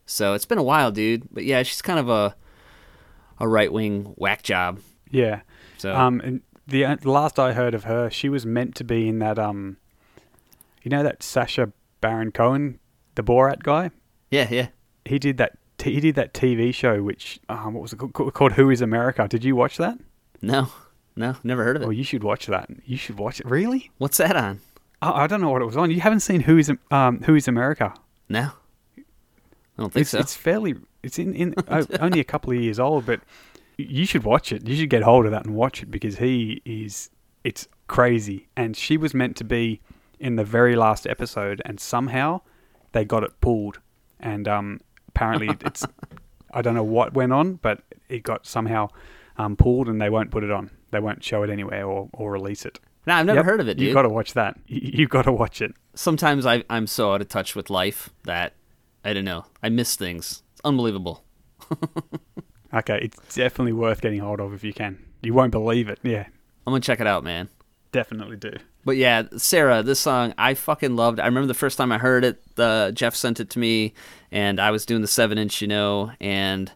So 0.09 0.33
it's 0.33 0.45
been 0.45 0.57
a 0.57 0.63
while, 0.63 0.91
dude. 0.91 1.27
But 1.31 1.43
yeah, 1.45 1.63
she's 1.63 1.81
kind 1.81 1.99
of 1.99 2.09
a 2.09 2.35
a 3.39 3.47
right 3.47 3.71
wing 3.71 4.13
whack 4.17 4.43
job. 4.43 4.79
Yeah. 5.09 5.41
So 5.77 5.95
Um, 5.95 6.19
and 6.21 6.41
the, 6.67 6.85
uh, 6.85 6.95
the 6.95 7.09
last 7.11 7.39
I 7.39 7.53
heard 7.53 7.73
of 7.73 7.85
her, 7.85 8.09
she 8.09 8.27
was 8.29 8.45
meant 8.45 8.75
to 8.75 8.83
be 8.83 9.07
in 9.07 9.19
that 9.19 9.39
um, 9.39 9.77
you 10.83 10.89
know 10.89 11.03
that 11.03 11.23
Sacha 11.23 11.71
Baron 12.01 12.31
Cohen, 12.31 12.79
the 13.15 13.23
Borat 13.23 13.63
guy. 13.63 13.91
yeah, 14.29 14.47
yeah. 14.49 14.67
He 15.05 15.17
did 15.19 15.37
that. 15.37 15.57
T- 15.77 15.93
he 15.93 15.99
did 16.01 16.15
that 16.15 16.33
TV 16.33 16.73
show, 16.73 17.01
which 17.01 17.39
um, 17.47 17.73
what 17.73 17.81
was 17.81 17.93
it 17.93 17.97
called? 17.97 18.33
called 18.33 18.51
Who 18.53 18.69
Is 18.69 18.81
America? 18.81 19.27
Did 19.29 19.43
you 19.45 19.55
watch 19.55 19.77
that? 19.77 19.97
No, 20.41 20.67
no, 21.15 21.35
never 21.43 21.63
heard 21.63 21.77
of 21.77 21.81
it. 21.81 21.85
Well, 21.85 21.93
you 21.93 22.03
should 22.03 22.23
watch 22.23 22.45
that. 22.47 22.69
You 22.85 22.97
should 22.97 23.17
watch 23.17 23.39
it. 23.39 23.45
Really? 23.45 23.89
What's 23.97 24.17
that 24.17 24.35
on? 24.35 24.59
I, 25.01 25.23
I 25.23 25.27
don't 25.27 25.39
know 25.41 25.49
what 25.49 25.61
it 25.61 25.65
was 25.65 25.77
on. 25.77 25.89
You 25.89 26.01
haven't 26.01 26.19
seen 26.19 26.41
Who 26.41 26.57
Is 26.57 26.71
um 26.91 27.21
Who 27.23 27.35
Is 27.35 27.47
America? 27.47 27.93
No, 28.27 28.51
I 29.79 29.83
don't 29.83 29.93
think 29.93 30.01
It's 30.01 30.11
so. 30.11 30.19
it's 30.19 30.35
fairly. 30.35 30.75
It's 31.03 31.17
in 31.17 31.33
in 31.33 31.55
only 31.99 32.19
a 32.19 32.23
couple 32.23 32.51
of 32.53 32.59
years 32.59 32.79
old, 32.79 33.05
but 33.05 33.21
you 33.77 34.05
should 34.05 34.23
watch 34.23 34.51
it. 34.51 34.67
You 34.67 34.75
should 34.75 34.89
get 34.89 35.03
hold 35.03 35.25
of 35.25 35.31
that 35.31 35.45
and 35.45 35.55
watch 35.55 35.81
it 35.81 35.89
because 35.89 36.17
he 36.17 36.61
is. 36.65 37.09
It's 37.43 37.67
crazy, 37.87 38.49
and 38.57 38.75
she 38.75 38.97
was 38.97 39.13
meant 39.13 39.37
to 39.37 39.43
be 39.45 39.79
in 40.19 40.35
the 40.35 40.43
very 40.43 40.75
last 40.75 41.07
episode, 41.07 41.61
and 41.63 41.79
somehow 41.79 42.41
they 42.91 43.05
got 43.05 43.23
it 43.23 43.39
pulled, 43.41 43.79
and 44.19 44.47
um 44.47 44.81
apparently 45.07 45.49
it's. 45.65 45.85
I 46.51 46.61
don't 46.63 46.73
know 46.73 46.83
what 46.83 47.13
went 47.13 47.31
on, 47.31 47.53
but 47.61 47.81
it 48.09 48.23
got 48.23 48.47
somehow 48.47 48.89
um, 49.37 49.55
pulled, 49.55 49.87
and 49.87 50.01
they 50.01 50.09
won't 50.09 50.31
put 50.31 50.43
it 50.43 50.49
on. 50.49 50.71
They 50.89 50.99
won't 50.99 51.23
show 51.23 51.43
it 51.43 51.51
anywhere 51.51 51.85
or, 51.85 52.09
or 52.11 52.31
release 52.31 52.65
it. 52.65 52.79
no, 53.05 53.13
I've 53.13 53.25
never 53.27 53.37
Yep, 53.37 53.45
heard 53.45 53.59
of 53.61 53.67
it, 53.69 53.75
dude. 53.77 53.85
You've 53.85 53.93
got 53.93 54.01
to 54.01 54.09
watch 54.09 54.33
that. 54.33 54.57
You- 54.65 54.81
You've 55.01 55.09
got 55.11 55.21
to 55.25 55.31
watch 55.31 55.61
it. 55.61 55.73
Sometimes 55.93 56.47
I 56.47 56.63
I'm 56.67 56.87
so 56.87 57.13
out 57.13 57.21
of 57.21 57.27
touch 57.27 57.55
with 57.55 57.69
life 57.69 58.09
that 58.23 58.53
I 59.03 59.13
don't 59.13 59.25
know. 59.25 59.45
I 59.63 59.69
miss 59.69 59.95
things. 59.95 60.43
It's 60.53 60.61
unbelievable. 60.63 61.23
Okay, 62.71 62.99
it's 63.01 63.33
definitely 63.35 63.73
worth 63.73 63.99
getting 64.01 64.19
hold 64.19 64.39
of 64.39 64.53
if 64.53 64.63
you 64.63 64.73
can. 64.73 65.03
You 65.23 65.33
won't 65.33 65.49
believe 65.51 65.89
it. 65.89 65.97
Yeah, 66.03 66.27
I'm 66.67 66.71
gonna 66.71 66.81
check 66.81 66.99
it 66.99 67.07
out, 67.07 67.23
man. 67.23 67.49
definitely 67.91 68.37
do. 68.37 68.51
But 68.85 68.95
yeah, 68.95 69.23
Sarah, 69.37 69.81
this 69.81 69.99
song 69.99 70.35
I 70.37 70.53
fucking 70.53 70.95
loved. 70.95 71.19
I 71.19 71.25
remember 71.25 71.47
the 71.47 71.55
first 71.55 71.79
time 71.79 71.91
I 71.91 71.97
heard 71.97 72.23
it. 72.23 72.39
The 72.57 72.91
Jeff 72.93 73.15
sent 73.15 73.39
it 73.39 73.49
to 73.51 73.59
me, 73.59 73.95
and 74.31 74.59
I 74.59 74.69
was 74.69 74.85
doing 74.85 75.01
the 75.01 75.07
seven 75.07 75.39
inch, 75.39 75.63
you 75.63 75.67
know, 75.67 76.11
and 76.21 76.71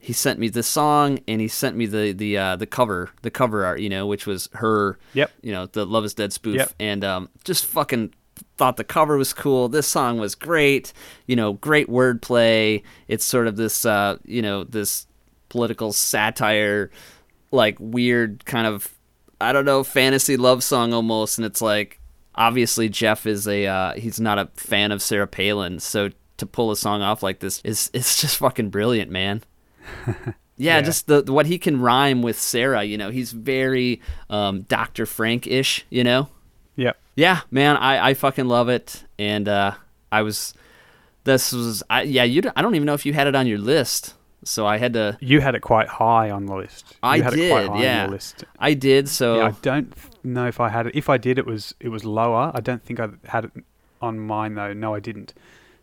he 0.00 0.12
sent 0.12 0.40
me 0.40 0.48
this 0.48 0.66
song, 0.66 1.20
and 1.28 1.40
he 1.40 1.46
sent 1.46 1.76
me 1.76 1.86
the 1.86 2.10
the 2.10 2.36
uh, 2.36 2.56
the 2.56 2.66
cover, 2.66 3.10
the 3.22 3.30
cover 3.30 3.64
art, 3.64 3.78
you 3.78 3.88
know, 3.88 4.08
which 4.08 4.26
was 4.26 4.48
her, 4.54 4.98
Yep. 5.14 5.30
you 5.42 5.52
know, 5.52 5.66
the 5.66 5.86
Love 5.86 6.04
Is 6.04 6.14
Dead 6.14 6.32
spoof, 6.32 6.56
Yep. 6.56 6.72
and 6.80 7.04
um, 7.04 7.28
just 7.44 7.64
fucking 7.66 8.12
thought 8.56 8.76
the 8.76 8.84
cover 8.84 9.16
was 9.16 9.32
cool. 9.32 9.68
This 9.68 9.86
song 9.86 10.18
was 10.18 10.34
great, 10.34 10.92
you 11.26 11.36
know, 11.36 11.54
great 11.54 11.88
wordplay. 11.88 12.82
It's 13.08 13.24
sort 13.24 13.46
of 13.46 13.56
this, 13.56 13.84
uh, 13.84 14.18
you 14.24 14.42
know, 14.42 14.64
this 14.64 15.06
political 15.48 15.92
satire, 15.92 16.90
like 17.50 17.76
weird 17.80 18.44
kind 18.44 18.66
of, 18.66 18.94
I 19.40 19.52
don't 19.52 19.64
know, 19.64 19.82
fantasy 19.84 20.36
love 20.36 20.62
song 20.62 20.92
almost. 20.92 21.38
And 21.38 21.44
it's 21.46 21.62
like, 21.62 22.00
obviously 22.34 22.88
Jeff 22.88 23.26
is 23.26 23.46
a, 23.48 23.66
uh, 23.66 23.92
he's 23.94 24.20
not 24.20 24.38
a 24.38 24.46
fan 24.54 24.92
of 24.92 25.02
Sarah 25.02 25.26
Palin, 25.26 25.80
so 25.80 26.10
to 26.36 26.46
pull 26.46 26.70
a 26.70 26.76
song 26.76 27.02
off 27.02 27.22
like 27.22 27.40
this 27.40 27.60
is 27.64 27.90
it's 27.92 28.20
just 28.20 28.38
fucking 28.38 28.70
brilliant, 28.70 29.10
man. 29.10 29.42
Yeah, 30.56 30.76
Yeah. 30.76 30.82
just 30.82 31.06
the 31.06 31.22
what 31.32 31.46
he 31.46 31.56
can 31.58 31.80
rhyme 31.80 32.20
with 32.20 32.38
Sarah. 32.38 32.82
You 32.84 32.98
know, 32.98 33.10
he's 33.10 33.32
very 33.32 34.02
um, 34.28 34.60
Dr. 34.62 35.06
Frank 35.06 35.46
ish. 35.46 35.86
You 35.88 36.04
know. 36.04 36.28
Yep. 36.76 36.96
Yeah, 37.16 37.40
man, 37.50 37.76
I, 37.76 38.10
I 38.10 38.14
fucking 38.14 38.46
love 38.46 38.68
it, 38.68 39.04
and 39.18 39.48
uh, 39.48 39.74
I 40.10 40.22
was, 40.22 40.54
this 41.24 41.52
was, 41.52 41.82
I, 41.90 42.02
yeah, 42.02 42.24
you, 42.24 42.42
I 42.56 42.62
don't 42.62 42.74
even 42.74 42.86
know 42.86 42.94
if 42.94 43.04
you 43.04 43.12
had 43.12 43.26
it 43.26 43.34
on 43.34 43.46
your 43.46 43.58
list, 43.58 44.14
so 44.44 44.66
I 44.66 44.78
had 44.78 44.94
to, 44.94 45.18
You 45.20 45.40
had 45.40 45.54
it 45.54 45.60
quite 45.60 45.88
high 45.88 46.30
on 46.30 46.46
the 46.46 46.54
list. 46.56 46.96
I 47.02 47.16
you 47.16 47.22
had 47.22 47.34
it 47.34 47.50
quite 47.50 47.60
did, 47.62 47.68
high 47.68 47.74
on 47.76 47.82
yeah. 47.82 48.02
your 48.04 48.10
list. 48.12 48.44
I 48.58 48.72
did, 48.74 49.08
so 49.08 49.36
Yeah, 49.38 49.46
I 49.48 49.50
don't 49.60 49.94
know 50.24 50.46
if 50.46 50.60
I 50.60 50.70
had 50.70 50.86
it. 50.86 50.96
If 50.96 51.10
I 51.10 51.18
did, 51.18 51.38
it 51.38 51.44
was 51.44 51.74
it 51.80 51.88
was 51.88 52.04
lower. 52.04 52.50
I 52.54 52.60
don't 52.60 52.82
think 52.82 53.00
I 53.00 53.08
had 53.26 53.44
it 53.46 53.52
on 54.00 54.18
mine 54.18 54.54
though. 54.54 54.72
No, 54.72 54.94
I 54.94 55.00
didn't. 55.00 55.34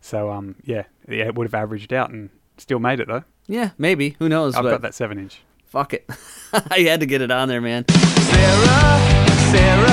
So 0.02 0.32
um, 0.32 0.56
yeah, 0.64 0.84
yeah, 1.08 1.26
it 1.26 1.36
would 1.36 1.46
have 1.46 1.54
averaged 1.54 1.94
out 1.94 2.10
and 2.10 2.32
still 2.58 2.80
made 2.80 3.00
it 3.00 3.08
though. 3.08 3.24
yeah, 3.46 3.72
maybe, 3.78 4.16
who 4.18 4.28
knows? 4.28 4.56
I've 4.56 4.64
but 4.64 4.72
got 4.72 4.82
that 4.82 4.96
seven 4.96 5.20
inch. 5.20 5.42
fuck 5.66 5.94
it, 5.94 6.10
I 6.54 6.80
had 6.80 7.02
to 7.02 7.06
get 7.06 7.22
it 7.22 7.30
on 7.30 7.48
there, 7.50 7.62
man. 7.62 7.86
Sarah, 7.90 9.28
Sarah, 9.52 9.87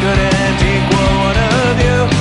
couldn't 0.00 0.62
equal 0.62 1.08
one 1.20 1.36
of 1.36 1.80
you. 1.84 2.19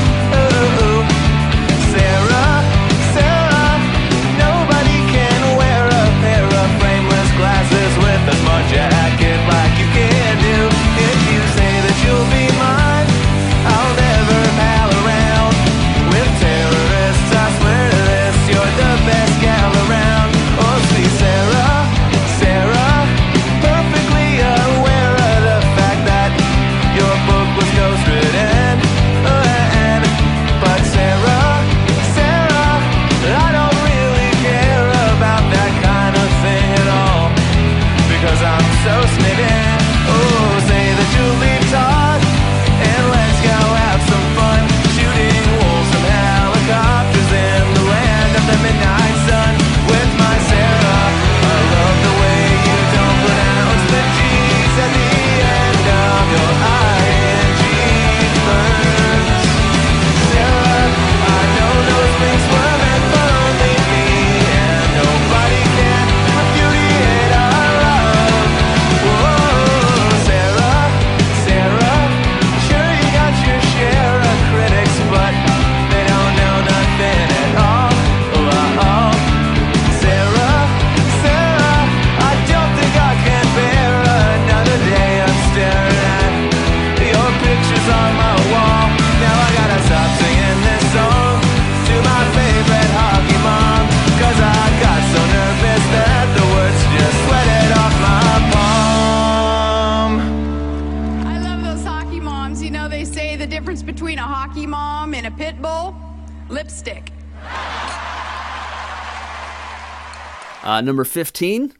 Uh, 110.79 110.81
number 110.81 111.03
15, 111.03 111.73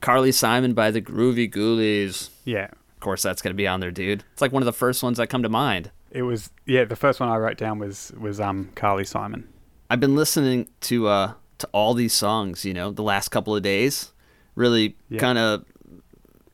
Carly 0.00 0.32
Simon 0.32 0.72
by 0.72 0.90
the 0.90 1.02
Groovy 1.02 1.52
Ghoulies. 1.52 2.30
Yeah, 2.46 2.68
Of 2.94 3.00
course, 3.00 3.22
that's 3.22 3.42
going 3.42 3.52
to 3.52 3.56
be 3.56 3.66
on 3.66 3.80
there, 3.80 3.90
dude. 3.90 4.24
It's 4.32 4.40
like 4.40 4.50
one 4.50 4.62
of 4.62 4.66
the 4.66 4.72
first 4.72 5.02
ones 5.02 5.18
that 5.18 5.26
come 5.26 5.42
to 5.42 5.50
mind. 5.50 5.90
it 6.10 6.22
was. 6.22 6.50
Yeah, 6.64 6.84
the 6.84 6.96
first 6.96 7.20
one 7.20 7.28
I 7.28 7.36
wrote 7.36 7.58
down 7.58 7.78
was 7.78 8.12
was 8.18 8.40
um 8.40 8.70
Carly 8.74 9.04
Simon. 9.04 9.46
I've 9.90 10.00
been 10.00 10.16
listening 10.16 10.68
to 10.82 11.06
uh 11.08 11.32
to 11.58 11.68
all 11.72 11.92
these 11.92 12.14
songs, 12.14 12.64
you 12.64 12.72
know, 12.72 12.90
the 12.90 13.02
last 13.02 13.28
couple 13.28 13.54
of 13.54 13.62
days, 13.62 14.12
really 14.54 14.96
Yeah. 15.10 15.20
kind 15.20 15.36
of 15.38 15.64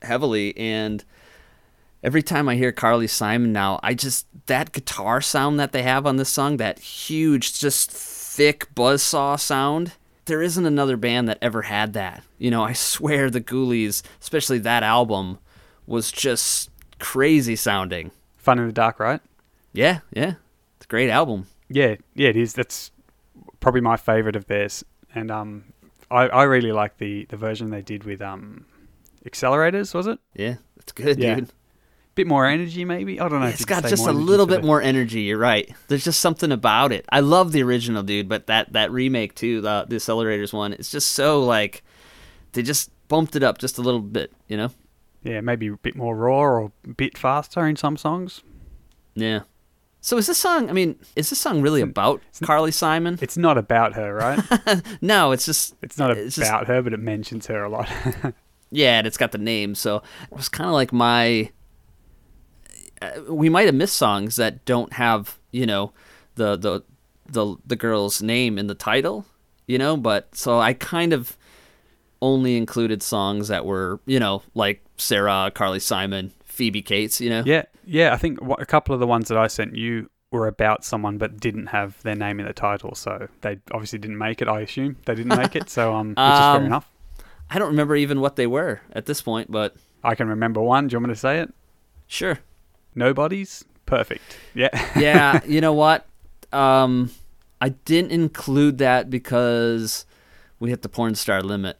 heavily 0.03 0.57
and 0.59 1.05
every 2.03 2.23
time 2.23 2.49
I 2.49 2.57
hear 2.57 2.73
Carly 2.73 3.07
Simon 3.07 3.53
now, 3.53 3.79
I 3.85 3.95
just 3.95 4.27
that 4.47 4.73
guitar 4.73 5.21
sound 5.21 5.61
that 5.61 5.71
they 5.71 5.85
have 5.85 6.05
on 6.05 6.17
this 6.17 6.31
song, 6.31 6.57
that 6.57 6.81
huge 6.81 7.59
just 7.61 7.91
thick 7.93 8.75
buzzsaw 8.75 9.39
sound, 9.39 9.93
there 10.27 10.43
isn't 10.43 10.67
another 10.67 10.97
band 10.97 11.29
that 11.29 11.39
ever 11.41 11.63
had 11.63 11.95
that. 11.95 12.23
You 12.39 12.51
know, 12.51 12.63
I 12.63 12.73
swear 12.73 13.31
the 13.31 13.41
Ghoulies, 13.41 14.03
especially 14.21 14.59
that 14.59 14.83
album 14.83 15.39
was 15.87 16.13
just 16.13 16.71
crazy 16.99 17.57
sounding. 17.57 18.11
Fun 18.37 18.59
in 18.59 18.67
the 18.67 18.73
Dark, 18.73 19.01
right? 19.01 19.21
Yeah, 19.73 20.01
yeah. 20.13 20.35
It's 20.77 20.87
a 20.87 20.89
great 20.89 21.11
album. 21.11 21.47
Yeah, 21.69 21.97
yeah, 22.15 22.29
it 22.29 22.37
is. 22.37 22.53
That's 22.53 22.91
probably 23.61 23.81
my 23.81 23.97
favorite 23.97 24.37
of 24.37 24.47
theirs, 24.47 24.85
and 25.15 25.31
um, 25.31 25.65
I 26.11 26.29
I 26.29 26.43
really 26.45 26.71
like 26.73 26.99
the 26.99 27.25
the 27.25 27.37
version 27.37 27.71
they 27.71 27.83
did 27.83 28.05
with 28.05 28.23
um, 28.23 28.67
accelerators. 29.25 29.93
Was 29.95 30.07
it? 30.07 30.19
Yeah, 30.35 30.57
it's 30.77 30.93
good, 30.93 31.19
Yeah. 31.19 31.35
dude. 31.37 31.49
Bit 32.17 32.27
more 32.27 32.47
energy, 32.47 32.85
maybe. 32.85 33.21
I 33.21 33.29
don't 33.29 33.41
know. 33.41 33.47
It's 33.47 33.65
got 33.67 33.85
just 33.85 34.07
a 34.07 34.13
little 34.13 34.47
bit 34.47 34.65
more 34.65 34.81
energy. 34.83 35.21
You're 35.21 35.39
right. 35.39 35.73
There's 35.89 36.03
just 36.03 36.19
something 36.19 36.51
about 36.51 36.91
it. 36.91 37.05
I 37.13 37.21
love 37.21 37.53
the 37.53 37.63
original, 37.63 38.03
dude, 38.03 38.29
but 38.29 38.47
that 38.49 38.73
that 38.73 38.91
remake 38.91 39.35
too, 39.35 39.61
the 39.61 39.85
the 39.87 39.97
accelerators 39.97 40.53
one, 40.53 40.73
it's 40.73 40.91
just 40.91 41.13
so 41.13 41.45
like 41.45 41.85
they 42.53 42.63
just 42.63 42.91
bumped 43.09 43.37
it 43.37 43.43
up 43.43 43.59
just 43.59 43.79
a 43.79 43.83
little 43.83 44.01
bit, 44.01 44.33
you 44.49 44.57
know? 44.57 44.71
Yeah, 45.23 45.41
maybe 45.43 45.69
a 45.69 45.77
bit 45.77 45.95
more 45.95 46.17
raw 46.17 46.39
or 46.39 46.73
a 46.85 46.89
bit 46.89 47.19
faster 47.19 47.67
in 47.67 47.77
some 47.77 47.97
songs. 47.97 48.43
Yeah. 49.15 49.41
So 50.01 50.17
is 50.17 50.27
this 50.29 50.39
song? 50.39 50.71
I 50.71 50.73
mean, 50.73 50.99
is 51.17 51.31
this 51.31 51.39
song 51.39 51.61
really 51.61 51.81
about 51.83 52.23
Carly 52.43 52.71
Simon? 52.71 53.19
It's 53.21 53.37
not 53.37 53.59
about 53.59 53.95
her, 53.95 54.15
right? 54.15 54.83
No, 55.03 55.33
it's 55.33 55.45
just 55.45 55.75
It's 55.83 55.99
not 55.99 56.13
It's 56.17 56.37
just- 56.37 56.49
about 56.49 56.67
her, 56.69 56.81
but 56.81 56.93
it 56.95 57.01
mentions 57.01 57.47
her 57.49 57.63
a 57.65 57.69
lot. 57.69 57.91
yeah, 58.71 58.99
and 58.99 59.07
it's 59.07 59.17
got 59.19 59.33
the 59.33 59.39
name. 59.39 59.75
So 59.75 59.97
it 60.31 60.37
was 60.37 60.49
kind 60.49 60.69
of 60.69 60.75
like 60.75 60.93
my. 60.95 61.51
Uh, 63.03 63.21
we 63.29 63.49
might 63.49 63.67
have 63.67 63.75
missed 63.75 63.97
songs 63.97 64.37
that 64.37 64.65
don't 64.65 64.93
have 64.95 65.39
you 65.53 65.67
know 65.67 65.93
the 66.37 66.57
the 66.57 66.83
the 67.27 67.57
the 67.67 67.77
girl's 67.77 68.23
name 68.23 68.59
in 68.59 68.67
the 68.67 68.75
title, 68.75 69.27
you 69.67 69.79
know. 69.79 69.97
But 69.97 70.35
so 70.35 70.59
I 70.59 70.73
kind 70.73 71.13
of 71.13 71.37
only 72.23 72.57
included 72.57 73.03
songs 73.03 73.49
that 73.49 73.67
were 73.67 74.01
you 74.07 74.19
know 74.21 74.43
like 74.55 74.83
Sarah, 74.97 75.51
Carly 75.55 75.81
Simon, 75.81 76.33
Phoebe 76.45 76.83
Cates, 76.83 77.21
you 77.21 77.31
know. 77.31 77.43
yeah, 77.45 77.65
yeah. 77.85 78.13
I 78.13 78.17
think 78.17 78.39
a 78.59 78.67
couple 78.67 78.95
of 78.95 79.01
the 79.01 79.07
ones 79.07 79.29
that 79.29 79.37
I 79.39 79.47
sent 79.49 79.77
you 79.77 80.09
were 80.33 80.47
about 80.49 80.85
someone, 80.85 81.19
but 81.19 81.39
didn't 81.39 81.67
have 81.67 82.03
their 82.03 82.15
name 82.15 82.41
in 82.41 82.47
the 82.47 82.53
title, 82.53 82.95
so 82.95 83.29
they 83.43 83.59
obviously 83.73 83.99
didn't 83.99 84.19
make 84.19 84.41
it. 84.43 84.49
I 84.49 84.61
assume 84.61 84.97
they 85.05 85.15
didn't 85.15 85.37
make 85.37 85.55
it, 85.55 85.69
so 85.71 85.95
um, 85.95 86.09
which 86.11 86.19
is 86.19 86.23
Um, 86.41 86.57
fair 86.59 86.67
enough. 86.67 86.91
I 87.51 87.59
don't 87.59 87.69
remember 87.69 87.95
even 87.95 88.21
what 88.21 88.37
they 88.37 88.47
were 88.47 88.81
at 88.93 89.07
this 89.07 89.23
point, 89.23 89.51
but 89.53 89.77
I 90.03 90.15
can 90.17 90.29
remember 90.29 90.61
one. 90.61 90.89
Do 90.89 90.95
you 90.95 90.99
want 90.99 91.09
me 91.09 91.15
to 91.15 91.21
say 91.21 91.41
it? 91.41 91.53
sure. 92.09 92.39
Nobody's 92.97 93.65
perfect. 93.87 94.37
Yeah, 94.55 94.71
yeah, 94.99 95.41
you 95.47 95.61
know 95.61 95.73
what? 95.75 96.07
Um, 96.53 97.11
I 97.61 97.69
didn't 97.69 98.11
include 98.11 98.79
that 98.79 99.09
because 99.11 100.05
we 100.59 100.71
hit 100.71 100.83
the 100.83 100.89
porn 100.89 101.15
star 101.15 101.43
limit. 101.43 101.79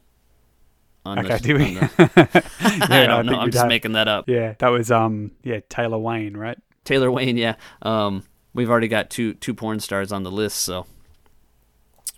On 1.05 1.19
Okay, 1.19 1.37
the, 1.37 1.39
do 1.39 1.55
we? 1.55 1.73
the- 1.75 2.43
I 2.89 3.03
I 3.03 3.07
don't 3.07 3.25
know. 3.25 3.31
think 3.31 3.41
I'm 3.43 3.51
just 3.51 3.61
have- 3.61 3.67
making 3.69 3.93
that 3.93 4.07
up. 4.07 4.29
yeah. 4.29 4.55
That 4.59 4.69
was 4.69 4.91
um, 4.91 5.31
yeah, 5.43 5.59
Taylor 5.69 5.97
Wane, 5.97 6.35
right? 6.37 6.57
Taylor 6.83 7.09
Wane, 7.11 7.35
yeah. 7.37 7.55
Um, 7.81 8.23
we've 8.53 8.69
already 8.69 8.87
got 8.87 9.09
two 9.09 9.33
two 9.35 9.53
porn 9.53 9.79
stars 9.79 10.11
on 10.11 10.23
the 10.23 10.31
list, 10.31 10.57
so 10.59 10.85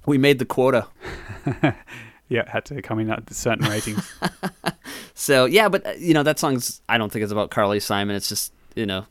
we 0.06 0.18
made 0.18 0.40
the 0.40 0.46
quota. 0.46 0.88
Yeah, 2.28 2.48
had 2.48 2.66
to 2.66 2.80
come 2.84 3.00
in 3.00 3.10
at 3.10 3.32
certain 3.34 3.68
ratings. 3.68 4.08
So 5.16 5.46
yeah, 5.46 5.68
but 5.68 5.86
uh, 5.86 5.92
you 5.98 6.14
know 6.14 6.22
that 6.24 6.38
song's. 6.40 6.82
I 6.88 6.98
don't 7.00 7.12
think 7.12 7.24
it's 7.24 7.32
about 7.32 7.50
Carly 7.50 7.80
Simon. 7.80 8.16
It's 8.16 8.30
just 8.30 8.54
you 8.76 8.86
know, 8.86 9.06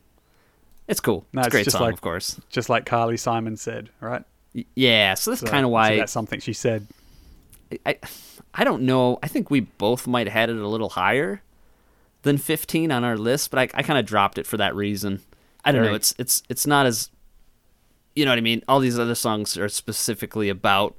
It's 0.87 0.99
cool. 0.99 1.25
No, 1.33 1.41
it's 1.41 1.47
a 1.47 1.51
great 1.51 1.65
just 1.65 1.75
song, 1.77 1.83
like- 1.87 1.93
of 1.93 2.01
course. 2.01 2.39
Just 2.49 2.69
like 2.69 2.85
Carly 2.85 3.17
Simon 3.17 3.57
said, 3.57 3.89
right? 4.01 4.23
Y- 4.55 4.65
Yeah, 4.75 5.13
so 5.13 5.31
that's 5.31 5.41
So- 5.41 5.47
kind 5.47 5.63
of 5.65 5.69
so 5.69 5.73
why 5.73 5.97
that's 5.97 6.11
something 6.11 6.39
she 6.39 6.53
said. 6.53 6.87
I, 7.85 7.97
I 8.55 8.63
don't 8.63 8.81
know. 8.83 9.19
I 9.21 9.27
think 9.27 9.51
we 9.51 9.59
both 9.59 10.07
might 10.07 10.25
have 10.25 10.33
had 10.33 10.49
it 10.49 10.57
a 10.57 10.67
little 10.67 10.89
higher 10.89 11.43
than 12.23 12.37
15 12.39 12.91
on 12.91 13.03
our 13.03 13.15
list, 13.17 13.51
but 13.51 13.59
I, 13.59 13.79
I 13.79 13.83
kind 13.83 13.99
of 13.99 14.05
dropped 14.05 14.39
it 14.39 14.47
for 14.47 14.57
that 14.57 14.75
reason. 14.75 15.21
I 15.63 15.71
don't 15.71 15.83
know. 15.85 15.93
It's 15.93 16.15
it's 16.17 16.41
it's 16.49 16.65
not 16.65 16.87
as 16.87 17.09
you 18.15 18.25
know 18.25 18.31
what 18.31 18.37
I 18.39 18.41
mean. 18.41 18.63
All 18.67 18.79
these 18.79 18.97
other 18.97 19.13
songs 19.13 19.55
are 19.57 19.69
specifically 19.69 20.49
about 20.49 20.95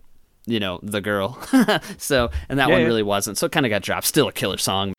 you 0.46 0.61
know 0.61 0.79
the 0.83 1.01
girl, 1.01 1.38
so 1.99 2.31
and 2.49 2.59
that 2.61 2.68
Yeah, 2.68 2.75
one 2.75 2.83
yeah. 2.83 2.87
really 2.87 3.03
wasn't. 3.03 3.37
So 3.38 3.46
it 3.46 3.53
kind 3.53 3.66
of 3.66 3.70
got 3.70 3.83
dropped. 3.83 4.07
Still 4.07 4.29
a 4.29 4.33
killer 4.33 4.59
song. 4.59 4.92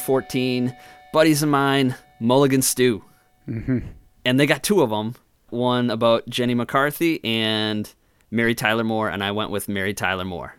14, 0.00 0.76
buddies 1.12 1.42
of 1.42 1.48
mine, 1.48 1.94
Mulligan 2.20 2.62
Stew. 2.62 3.04
Mm-hmm. 3.48 3.78
And 4.24 4.40
they 4.40 4.46
got 4.46 4.62
two 4.62 4.82
of 4.82 4.90
them. 4.90 5.14
One 5.50 5.90
about 5.90 6.28
Jenny 6.28 6.54
McCarthy 6.54 7.24
and 7.24 7.92
Mary 8.30 8.54
Tyler 8.54 8.84
Moore, 8.84 9.08
and 9.08 9.24
I 9.24 9.32
went 9.32 9.50
with 9.50 9.68
Mary 9.68 9.94
Tyler 9.94 10.24
Moore. 10.24 10.54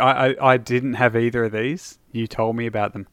I, 0.00 0.52
I, 0.52 0.56
didn't 0.56 0.94
have 0.94 1.16
either 1.16 1.44
of 1.44 1.52
these. 1.52 1.98
You 2.12 2.26
told 2.26 2.56
me 2.56 2.66
about 2.66 2.92
them, 2.92 3.06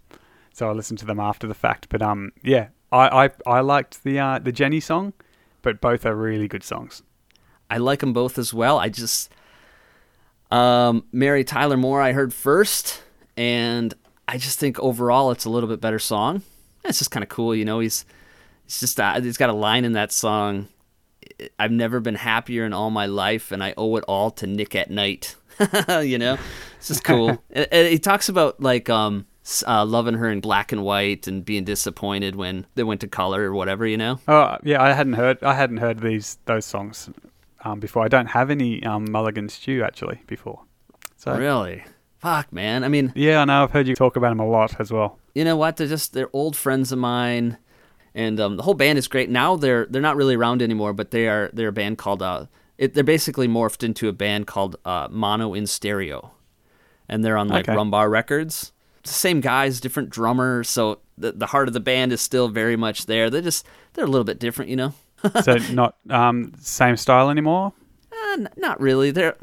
so 0.53 0.69
I 0.69 0.73
listened 0.73 0.99
to 0.99 1.05
them 1.05 1.19
after 1.19 1.47
the 1.47 1.53
fact. 1.53 1.87
But 1.89 2.01
um, 2.01 2.31
yeah, 2.43 2.69
I, 2.91 3.25
I, 3.25 3.29
I 3.45 3.59
liked 3.61 4.03
the 4.03 4.19
uh, 4.19 4.39
the 4.39 4.51
Jenny 4.51 4.79
song, 4.79 5.13
but 5.61 5.81
both 5.81 6.05
are 6.05 6.15
really 6.15 6.47
good 6.47 6.63
songs. 6.63 7.03
I 7.69 7.77
like 7.77 7.99
them 7.99 8.13
both 8.13 8.37
as 8.37 8.53
well. 8.53 8.79
I 8.79 8.89
just 8.89 9.31
um, 10.51 11.05
Mary 11.11 11.43
Tyler 11.43 11.77
Moore 11.77 12.01
I 12.01 12.13
heard 12.13 12.33
first, 12.33 13.01
and 13.35 13.93
I 14.27 14.37
just 14.37 14.59
think 14.59 14.79
overall 14.79 15.31
it's 15.31 15.45
a 15.45 15.49
little 15.49 15.69
bit 15.69 15.81
better 15.81 15.99
song. 15.99 16.43
It's 16.85 16.99
just 16.99 17.11
kind 17.11 17.23
of 17.23 17.29
cool, 17.29 17.53
you 17.53 17.65
know. 17.65 17.79
He's 17.79 18.05
he's 18.65 18.79
just 18.79 18.99
uh, 18.99 19.19
he's 19.21 19.37
got 19.37 19.49
a 19.49 19.53
line 19.53 19.85
in 19.85 19.93
that 19.93 20.11
song. 20.11 20.69
I've 21.59 21.71
never 21.71 21.99
been 21.99 22.15
happier 22.15 22.65
in 22.65 22.73
all 22.73 22.89
my 22.89 23.05
life, 23.05 23.51
and 23.51 23.63
I 23.63 23.73
owe 23.77 23.95
it 23.97 24.05
all 24.07 24.31
to 24.31 24.47
Nick 24.47 24.75
at 24.75 24.89
Nite. 24.89 25.35
you 26.03 26.17
know, 26.17 26.37
this 26.79 26.91
is 26.91 26.99
cool. 26.99 27.29
and, 27.51 27.67
and 27.71 27.87
he 27.87 27.99
talks 27.99 28.29
about 28.29 28.61
like 28.61 28.89
um 28.89 29.25
uh, 29.65 29.85
loving 29.85 30.15
her 30.15 30.29
in 30.29 30.41
black 30.41 30.71
and 30.71 30.83
white 30.83 31.25
and 31.27 31.45
being 31.45 31.63
disappointed 31.63 32.35
when 32.35 32.65
they 32.75 32.83
went 32.83 33.01
to 33.01 33.07
color 33.07 33.43
or 33.43 33.53
whatever. 33.53 33.87
You 33.87 33.97
know. 33.97 34.19
Oh 34.27 34.57
yeah, 34.63 34.81
I 34.81 34.93
hadn't 34.93 35.13
heard 35.13 35.41
I 35.43 35.53
hadn't 35.53 35.77
heard 35.77 35.99
these 35.99 36.37
those 36.45 36.65
songs 36.65 37.09
um, 37.63 37.79
before. 37.79 38.03
I 38.03 38.07
don't 38.07 38.27
have 38.27 38.49
any 38.49 38.83
um, 38.83 39.09
Mulligan 39.09 39.49
Stew 39.49 39.83
actually 39.83 40.21
before. 40.27 40.61
So 41.15 41.35
Really? 41.35 41.83
Fuck, 42.19 42.51
man. 42.51 42.83
I 42.83 42.87
mean, 42.87 43.13
yeah, 43.15 43.41
I 43.41 43.45
know 43.45 43.63
I've 43.63 43.71
heard 43.71 43.87
you 43.87 43.95
talk 43.95 44.15
about 44.15 44.29
them 44.29 44.39
a 44.39 44.47
lot 44.47 44.79
as 44.79 44.91
well. 44.91 45.19
you 45.35 45.43
know 45.43 45.55
what? 45.55 45.77
They're 45.77 45.87
just 45.87 46.13
they're 46.13 46.29
old 46.33 46.55
friends 46.55 46.91
of 46.91 46.97
mine, 46.97 47.57
and 48.15 48.39
um, 48.39 48.57
the 48.57 48.63
whole 48.63 48.73
band 48.73 48.97
is 48.97 49.07
great. 49.07 49.29
Now 49.29 49.55
they're 49.55 49.85
they're 49.85 50.01
not 50.01 50.15
really 50.15 50.35
around 50.35 50.61
anymore, 50.61 50.93
but 50.93 51.11
they 51.11 51.27
are 51.27 51.51
they're 51.53 51.67
a 51.67 51.73
band 51.73 51.99
called 51.99 52.23
uh, 52.23 52.47
it, 52.77 52.93
they're 52.93 53.03
basically 53.03 53.47
morphed 53.47 53.83
into 53.83 54.07
a 54.07 54.13
band 54.13 54.47
called 54.47 54.75
uh, 54.85 55.07
Mono 55.09 55.53
in 55.53 55.65
Stereo, 55.67 56.31
and 57.09 57.23
they're 57.23 57.37
on 57.37 57.47
like 57.47 57.67
Okay. 57.67 57.75
Rum 57.75 57.91
Bar 57.91 58.09
Records. 58.09 58.71
The 59.03 59.09
Same 59.09 59.39
guys, 59.41 59.79
different 59.79 60.09
drummer, 60.09 60.63
so 60.63 60.99
the 61.17 61.31
the 61.31 61.47
heart 61.47 61.67
of 61.67 61.73
the 61.73 61.79
band 61.79 62.11
is 62.11 62.21
still 62.21 62.49
very 62.49 62.75
much 62.75 63.05
there. 63.05 63.29
They're 63.29 63.41
just 63.41 63.65
they're 63.93 64.05
a 64.05 64.09
little 64.09 64.25
bit 64.25 64.39
different, 64.39 64.69
you 64.69 64.75
know. 64.77 64.93
So 65.43 65.57
not 65.71 65.95
um, 66.09 66.53
same 66.59 66.95
style 66.97 67.29
anymore. 67.29 67.73
Uh, 68.11 68.33
n- 68.33 68.49
not 68.57 68.79
really. 68.79 69.09
They're, 69.11 69.35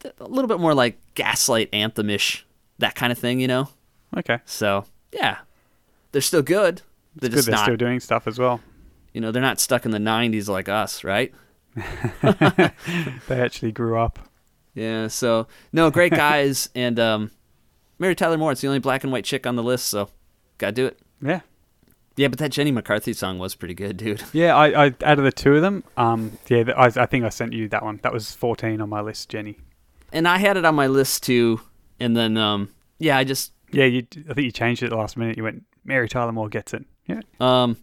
they're 0.00 0.12
a 0.20 0.28
little 0.28 0.48
bit 0.48 0.60
more 0.60 0.74
like 0.74 0.98
Gaslight 1.14 1.70
Anthemish, 1.72 2.42
that 2.78 2.94
kind 2.94 3.10
of 3.12 3.18
thing, 3.18 3.40
you 3.40 3.48
know. 3.48 3.68
Okay, 4.16 4.40
So 4.44 4.84
yeah, 5.12 5.38
they're 6.12 6.20
still 6.20 6.42
good. 6.42 6.82
They're 7.14 7.30
good. 7.30 7.36
just 7.36 7.46
They're 7.46 7.54
not 7.56 7.62
still 7.64 7.76
doing 7.76 7.98
stuff 8.00 8.26
as 8.26 8.38
well. 8.38 8.60
you 9.14 9.20
know 9.22 9.30
they're 9.32 9.40
not 9.42 9.58
stuck 9.60 9.84
in 9.86 9.90
the 9.92 9.98
90s 9.98 10.48
like 10.48 10.68
us 10.68 11.02
right 11.02 11.32
They 13.28 13.40
actually 13.40 13.72
grew 13.72 13.98
up. 13.98 14.18
yeah 14.74 15.08
so 15.08 15.46
no 15.72 15.90
great 15.90 16.12
guys 16.12 16.68
and 16.74 16.98
um 17.00 17.30
mary 17.98 18.14
tyler 18.14 18.36
moore 18.38 18.52
it's 18.52 18.60
the 18.60 18.66
only 18.68 18.78
black 18.78 19.02
and 19.04 19.12
white 19.12 19.24
chick 19.24 19.46
on 19.46 19.56
the 19.56 19.62
list 19.62 19.86
so 19.86 20.08
gotta 20.58 20.72
do 20.72 20.86
it 20.86 20.98
Yeah, 21.22 21.40
yeah 22.16 22.28
but 22.28 22.38
that 22.38 22.50
jenny 22.52 22.70
mccarthy 22.72 23.12
song 23.12 23.38
was 23.38 23.54
pretty 23.54 23.74
good 23.74 23.96
dude 23.96 24.22
yeah. 24.32 24.54
I, 24.54 24.86
I 24.86 24.94
out 25.04 25.18
of 25.18 25.24
the 25.24 25.32
two 25.32 25.54
of 25.54 25.62
them, 25.62 25.82
um, 25.96 26.38
yeah, 26.48 26.64
I, 26.76 26.86
I 26.86 27.06
think 27.06 27.24
I 27.24 27.28
sent 27.30 27.52
you 27.52 27.68
that 27.70 27.82
one. 27.84 28.00
That 28.02 28.12
was 28.12 28.32
fourteen 28.34 28.80
on 28.80 28.88
my 28.88 29.00
list, 29.00 29.28
Jenny. 29.28 29.58
and 30.12 30.26
i 30.28 30.38
had 30.38 30.56
it 30.56 30.64
on 30.64 30.74
my 30.74 30.86
list 30.86 31.22
too 31.24 31.60
and 32.00 32.16
then 32.16 32.36
um 32.36 32.70
yeah 32.98 33.16
i 33.16 33.24
just 33.24 33.52
Yeah, 33.72 33.84
you. 33.86 34.06
I 34.30 34.34
think 34.34 34.44
you 34.44 34.52
changed 34.52 34.82
it 34.82 34.86
at 34.86 34.90
the 34.90 34.96
last 34.96 35.16
minute. 35.16 35.36
You 35.36 35.42
went 35.44 35.64
Mary 35.84 36.08
Tyler 36.08 36.32
Moore 36.32 36.48
gets 36.48 36.74
it. 36.74 36.84
Yeah. 37.06 37.20
um 37.40 37.76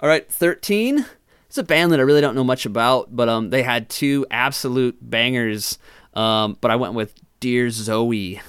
all 0.00 0.08
right 0.08 0.30
13 0.30 1.06
it's 1.54 1.58
a 1.60 1.62
band 1.62 1.92
that 1.92 2.00
i 2.00 2.02
really 2.02 2.20
don't 2.20 2.34
know 2.34 2.42
much 2.42 2.66
about 2.66 3.14
but 3.14 3.28
um 3.28 3.50
they 3.50 3.62
had 3.62 3.88
two 3.88 4.26
absolute 4.28 4.98
bangers 5.00 5.78
um 6.14 6.58
but 6.60 6.72
i 6.72 6.74
went 6.74 6.94
with 6.94 7.14
dear 7.38 7.70
zoe 7.70 8.40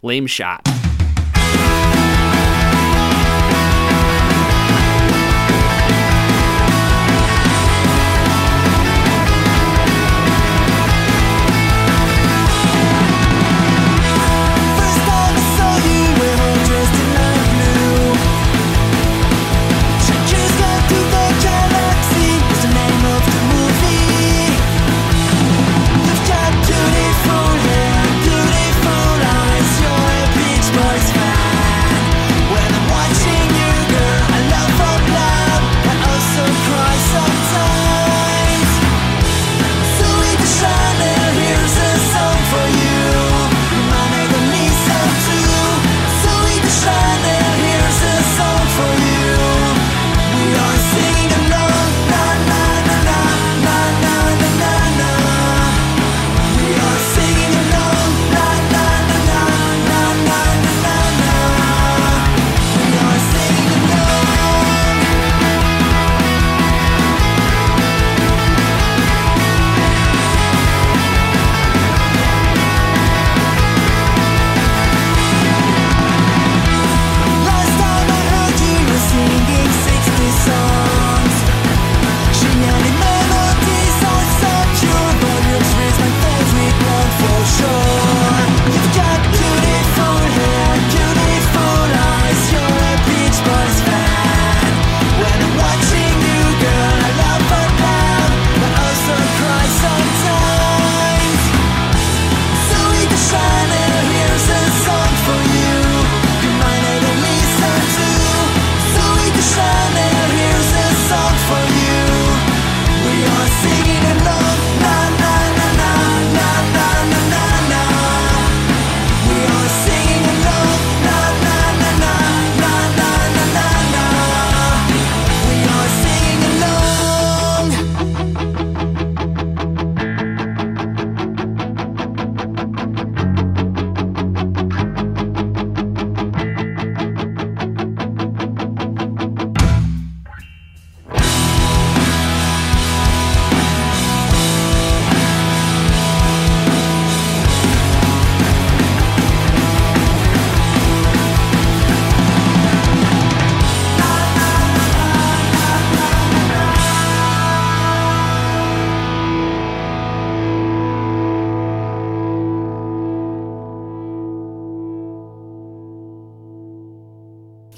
lame 0.00 0.26
shot 0.26 0.66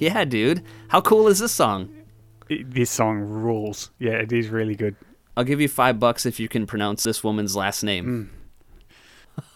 yeah 0.07 0.25
dude 0.25 0.63
how 0.89 1.01
cool 1.01 1.29
is 1.29 1.39
this 1.39 1.53
song 1.53 1.81
It, 2.49 2.71
this 2.79 2.91
song 2.91 3.17
rules. 3.21 3.91
Yeah, 3.99 4.13
it 4.25 4.33
is 4.33 4.49
really 4.49 4.77
good. 4.77 4.95
i'll 5.37 5.45
give 5.51 5.61
you 5.61 5.69
five 5.69 5.99
bucks 5.99 6.25
if 6.27 6.39
you 6.41 6.49
can 6.49 6.65
pronounce 6.67 7.03
this 7.03 7.23
woman's 7.25 7.55
last 7.57 7.83
name 7.83 8.31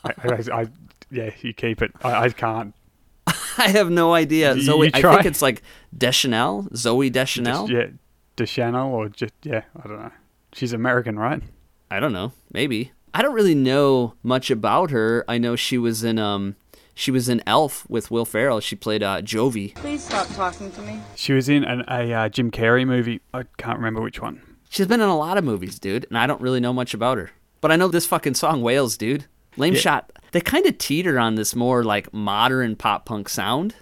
I, 0.04 0.10
I, 0.18 0.60
I, 0.60 0.66
yeah, 1.10 1.30
you 1.40 1.54
keep 1.54 1.80
it. 1.82 1.90
I, 2.04 2.24
I 2.24 2.28
can't. 2.28 2.74
I 3.58 3.68
have 3.68 3.90
no 3.90 4.12
idea. 4.14 4.54
You- 4.54 4.62
Zoe, 4.62 4.86
you 4.86 4.90
I 4.94 5.00
think 5.00 5.24
it's 5.26 5.40
like 5.42 5.62
Deschanel, 5.96 6.68
Zoe 6.76 7.08
Deschanel. 7.10 7.66
Just, 7.66 7.72
yeah, 7.72 7.86
Deschanel 8.36 8.92
or 8.92 9.08
just 9.08 9.32
yeah, 9.42 9.62
I 9.82 9.88
don't 9.88 9.98
know. 10.02 10.10
She's 10.52 10.72
American, 10.74 11.18
right? 11.18 11.42
I 11.90 11.98
don't 12.00 12.12
know, 12.12 12.32
maybe. 12.52 12.92
I 13.14 13.22
don't 13.22 13.34
really 13.34 13.54
know 13.54 14.14
much 14.22 14.50
about 14.50 14.90
her. 14.90 15.24
I 15.26 15.38
know 15.38 15.56
she 15.56 15.78
was 15.78 16.04
in 16.04 16.18
um 16.18 16.56
she 17.00 17.10
was 17.10 17.30
in 17.30 17.42
Elf 17.46 17.88
with 17.88 18.10
Will 18.10 18.26
Ferrell. 18.26 18.60
She 18.60 18.76
played 18.76 19.02
uh 19.02 19.22
Jovie. 19.22 19.74
Please 19.74 20.04
stop 20.04 20.28
talking 20.34 20.70
to 20.72 20.82
me. 20.82 21.00
She 21.16 21.32
was 21.32 21.48
in 21.48 21.64
an, 21.64 21.82
a 21.88 22.12
uh, 22.12 22.28
Jim 22.28 22.50
Carrey 22.50 22.86
movie. 22.86 23.20
I 23.32 23.44
can't 23.56 23.78
remember 23.78 24.02
which 24.02 24.20
one. 24.20 24.42
She's 24.68 24.86
been 24.86 25.00
in 25.00 25.08
a 25.08 25.16
lot 25.16 25.38
of 25.38 25.44
movies, 25.44 25.78
dude, 25.78 26.06
and 26.10 26.18
I 26.18 26.26
don't 26.26 26.42
really 26.42 26.60
know 26.60 26.74
much 26.74 26.92
about 26.92 27.16
her. 27.16 27.30
But 27.62 27.72
I 27.72 27.76
know 27.76 27.88
this 27.88 28.06
fucking 28.06 28.34
song 28.34 28.60
Whales, 28.62 28.98
dude. 28.98 29.24
Lame 29.56 29.74
Yeah. 29.74 29.80
Shot. 29.80 30.12
They 30.32 30.40
kind 30.42 30.66
of 30.66 30.76
teeter 30.78 31.18
on 31.18 31.34
this 31.34 31.56
more 31.56 31.82
like 31.82 32.12
modern 32.12 32.76
pop 32.76 33.06
punk 33.06 33.30
sound, 33.30 33.74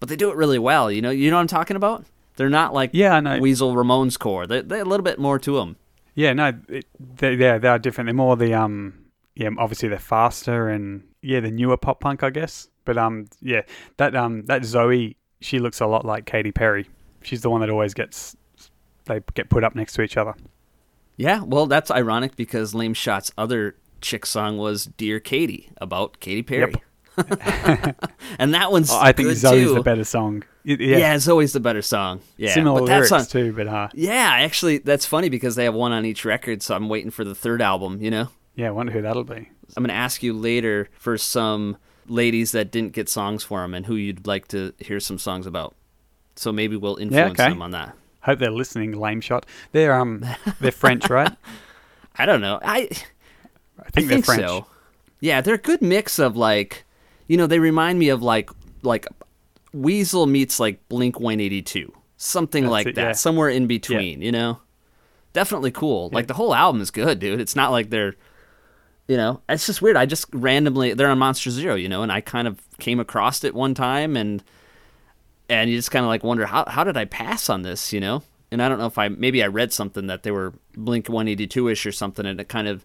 but 0.00 0.08
they 0.08 0.16
do 0.16 0.30
it 0.30 0.36
really 0.36 0.58
well. 0.58 0.90
You 0.90 1.02
know, 1.02 1.10
you 1.10 1.30
know 1.30 1.36
what 1.36 1.42
I'm 1.42 1.46
talking 1.48 1.76
about? 1.76 2.06
They're 2.36 2.48
not 2.48 2.72
like 2.72 2.90
Yeah, 2.94 3.16
I 3.16 3.20
know. 3.20 3.38
Weasel 3.38 3.74
Ramones 3.74 4.18
core. 4.18 4.46
They 4.46 4.62
they're, 4.62 4.80
a 4.80 4.84
little 4.84 5.04
bit 5.04 5.18
more 5.18 5.38
to 5.40 5.56
them. 5.56 5.76
Yeah, 6.14 6.32
no, 6.32 6.54
it, 6.68 6.86
they 6.98 7.34
yeah 7.34 7.58
they 7.58 7.68
are 7.68 7.78
different. 7.78 8.06
They're 8.06 8.14
more 8.14 8.36
the 8.36 8.54
um 8.54 8.94
yeah 9.34 9.50
obviously 9.58 9.90
they're 9.90 9.98
faster 9.98 10.70
and 10.70 11.02
yeah 11.26 11.40
the 11.40 11.50
newer 11.50 11.76
pop 11.76 12.00
punk 12.00 12.22
I 12.22 12.30
guess. 12.30 12.68
But 12.84 12.96
um 12.96 13.26
yeah 13.40 13.62
that 13.96 14.14
um 14.14 14.44
that 14.46 14.64
Zoe 14.64 15.16
she 15.40 15.58
looks 15.58 15.80
a 15.80 15.86
lot 15.86 16.04
like 16.04 16.24
Katy 16.26 16.52
Perry. 16.52 16.88
She's 17.22 17.42
the 17.42 17.50
one 17.50 17.60
that 17.60 17.70
always 17.70 17.94
gets 17.94 18.36
they 19.06 19.20
get 19.34 19.50
put 19.50 19.64
up 19.64 19.74
next 19.74 19.92
to 19.94 20.02
each 20.02 20.16
other. 20.16 20.34
Yeah, 21.16 21.42
well, 21.44 21.66
that's 21.66 21.90
ironic 21.90 22.36
because 22.36 22.74
Lame 22.74 22.92
Shot's 22.94 23.32
other 23.38 23.76
chick 24.02 24.26
song 24.26 24.58
was 24.58 24.84
"Dear 24.86 25.18
Katie" 25.18 25.70
about 25.78 26.20
Katy 26.20 26.42
Perry, 26.42 26.72
Yep. 26.72 26.82
and 28.38 28.52
that 28.54 28.70
one's 28.70 28.90
I 28.90 29.12
think 29.12 29.30
Zoe's 29.32 29.68
too. 29.68 29.74
the 29.74 29.82
better 29.82 30.04
song. 30.04 30.44
Yeah. 30.64 30.76
Yeah, 30.98 31.14
it's 31.14 31.28
always 31.28 31.52
the 31.52 31.60
better 31.60 31.80
song. 31.80 32.20
Yeah, 32.36 32.52
similar 32.52 32.80
but 32.80 32.88
lyrics 32.88 33.08
song, 33.08 33.24
too, 33.24 33.52
but 33.52 33.66
uh 33.68 33.88
Yeah, 33.94 34.30
actually, 34.40 34.78
that's 34.78 35.06
funny 35.06 35.28
because 35.30 35.54
they 35.56 35.64
have 35.64 35.74
one 35.74 35.92
on 35.92 36.04
each 36.04 36.24
record, 36.24 36.62
so 36.62 36.74
I'm 36.76 36.88
waiting 36.88 37.10
for 37.10 37.24
the 37.24 37.34
third 37.34 37.62
album. 37.62 38.02
You 38.02 38.10
know, 38.10 38.28
yeah, 38.54 38.68
I 38.68 38.70
wonder 38.72 38.92
who 38.92 39.00
that'll 39.02 39.24
be. 39.24 39.48
I'm 39.76 39.82
gonna 39.82 39.92
ask 39.92 40.22
you 40.22 40.32
later 40.32 40.88
for 40.98 41.18
some 41.18 41.76
ladies 42.08 42.52
that 42.52 42.70
didn't 42.70 42.92
get 42.92 43.08
songs 43.08 43.42
for 43.42 43.60
them 43.62 43.74
and 43.74 43.86
who 43.86 43.94
you'd 43.94 44.26
like 44.26 44.48
to 44.48 44.72
hear 44.78 45.00
some 45.00 45.18
songs 45.18 45.46
about. 45.46 45.74
So 46.36 46.52
maybe 46.52 46.76
we'll 46.76 46.96
influence 46.96 47.40
okay. 47.40 47.48
them 47.48 47.62
on 47.62 47.70
that. 47.72 47.96
Hope 48.20 48.38
they're 48.38 48.50
listening. 48.50 48.92
Lame 48.92 49.20
shot. 49.20 49.46
They're 49.72 49.94
um 49.94 50.24
they're 50.60 50.72
French, 50.72 51.08
right? 51.10 51.32
I 52.16 52.26
don't 52.26 52.40
know. 52.40 52.58
I 52.62 52.76
I 52.76 52.86
think, 52.86 52.98
I 53.78 53.90
they're 53.92 54.08
think 54.08 54.24
French. 54.24 54.42
so. 54.42 54.66
Yeah, 55.20 55.40
they're 55.40 55.54
a 55.54 55.58
good 55.58 55.80
mix 55.82 56.18
of 56.18 56.36
like, 56.36 56.84
you 57.26 57.36
know, 57.36 57.46
they 57.46 57.58
remind 57.58 57.98
me 57.98 58.08
of 58.10 58.22
like 58.22 58.50
like 58.82 59.06
Weasel 59.72 60.26
meets 60.26 60.58
like 60.58 60.86
Blink 60.88 61.20
182, 61.20 61.92
something 62.16 62.64
That's 62.64 62.70
like 62.70 62.86
it, 62.88 62.94
that, 62.96 63.02
yeah. 63.02 63.12
somewhere 63.12 63.48
in 63.48 63.66
between. 63.66 64.22
You 64.22 64.32
know, 64.32 64.60
definitely 65.32 65.70
cool. 65.70 66.10
Like 66.12 66.26
the 66.26 66.34
whole 66.34 66.54
album 66.54 66.80
is 66.80 66.90
good, 66.90 67.18
dude. 67.18 67.40
It's 67.40 67.56
not 67.56 67.70
like 67.70 67.90
they're, 67.90 68.14
you 69.08 69.16
know, 69.16 69.40
it's 69.48 69.66
just 69.66 69.80
weird. 69.82 69.96
I 69.96 70.06
just 70.06 70.26
randomly 70.32 70.94
they're 70.94 71.08
on 71.08 71.18
Monster 71.18 71.50
Zero, 71.50 71.74
you 71.74 71.88
know, 71.88 72.02
and 72.02 72.10
I 72.10 72.20
kind 72.20 72.48
of 72.48 72.60
came 72.78 73.00
across 73.00 73.44
it 73.44 73.54
one 73.54 73.74
time 73.74 74.16
and 74.16 74.42
and 75.48 75.70
you 75.70 75.76
just 75.76 75.90
kind 75.90 76.04
of 76.04 76.08
like 76.08 76.24
wonder 76.24 76.46
how 76.46 76.64
how 76.66 76.84
did 76.84 76.96
I 76.96 77.04
pass 77.04 77.48
on 77.48 77.62
this, 77.62 77.92
you 77.92 78.00
know? 78.00 78.22
And 78.50 78.62
I 78.62 78.68
don't 78.68 78.78
know 78.78 78.86
if 78.86 78.98
I 78.98 79.08
maybe 79.08 79.42
I 79.42 79.46
read 79.46 79.72
something 79.72 80.06
that 80.08 80.22
they 80.22 80.30
were 80.30 80.52
Blink 80.76 81.08
182 81.08 81.68
ish 81.68 81.86
or 81.86 81.92
something, 81.92 82.26
and 82.26 82.40
it 82.40 82.48
kind 82.48 82.68
of 82.68 82.84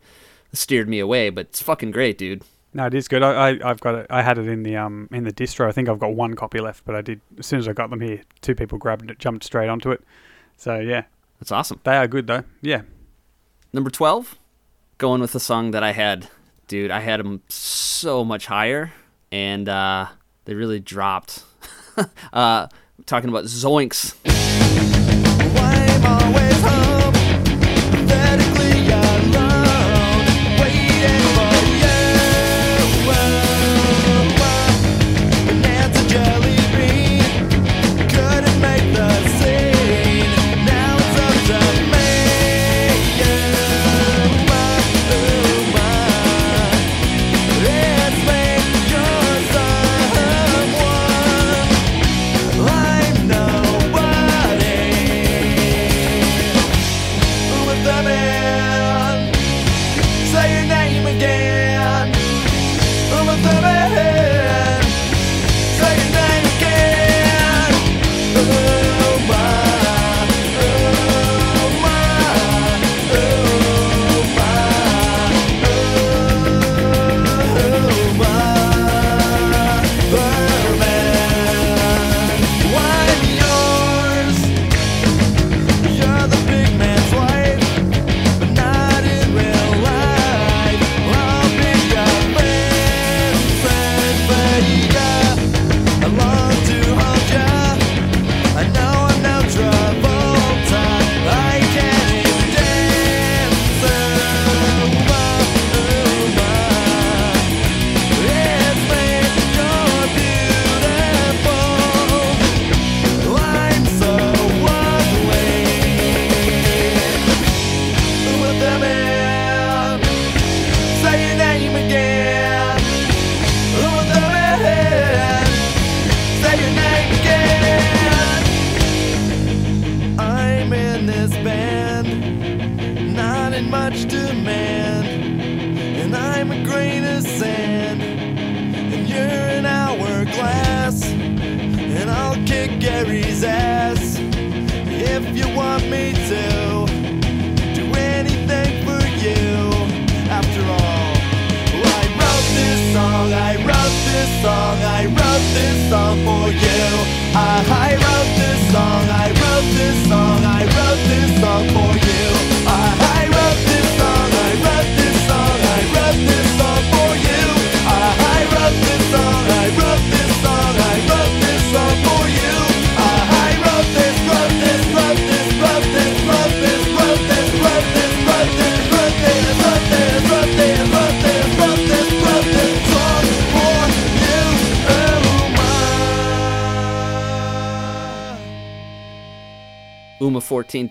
steered 0.54 0.90
me 0.90 1.00
away. 1.00 1.30
But 1.30 1.48
it's 1.48 1.62
fucking 1.62 1.92
great, 1.92 2.18
dude. 2.18 2.44
No, 2.74 2.86
it 2.86 2.94
is 2.94 3.08
good. 3.08 3.22
I, 3.22 3.50
I 3.50 3.70
I've 3.70 3.80
got 3.80 3.96
it. 3.96 4.08
I 4.10 4.22
had 4.22 4.38
it 4.38 4.48
in 4.48 4.64
the 4.64 4.76
um 4.78 5.08
in 5.12 5.24
the 5.24 5.32
distro. 5.34 5.68
I 5.68 5.72
think 5.72 5.90
I've 5.90 6.00
got 6.00 6.14
one 6.16 6.36
copy 6.36 6.60
left, 6.60 6.86
but 6.86 6.96
I 6.96 7.02
did 7.02 7.22
as 7.38 7.46
soon 7.46 7.60
as 7.60 7.68
I 7.68 7.74
got 7.74 7.90
them 7.90 8.02
here, 8.02 8.22
two 8.42 8.56
people 8.56 8.78
grabbed 8.78 9.10
it, 9.10 9.20
jumped 9.20 9.44
straight 9.44 9.70
onto 9.70 9.92
it. 9.92 10.04
So 10.58 10.78
yeah, 10.80 11.04
That's 11.40 11.52
awesome. 11.52 11.80
they 11.84 11.98
are 11.98 12.08
good 12.08 12.28
though. 12.28 12.44
Yeah, 12.62 12.82
Number 13.74 13.90
12, 13.90 14.38
going 15.02 15.20
with 15.20 15.34
a 15.34 15.40
song 15.40 15.72
that 15.72 15.82
I 15.82 15.94
had, 15.94 16.28
dude. 16.68 16.92
I 16.92 17.00
had 17.00 17.20
them 17.20 17.42
so 17.50 18.24
much 18.24 18.46
higher, 18.46 18.94
and 19.32 19.68
uh, 19.68 20.06
they 20.46 20.54
really 20.54 20.80
dropped. 20.80 21.42
uh, 22.32 22.68
talking 23.08 23.30
about 23.32 23.46
Zoinks. 23.46 24.16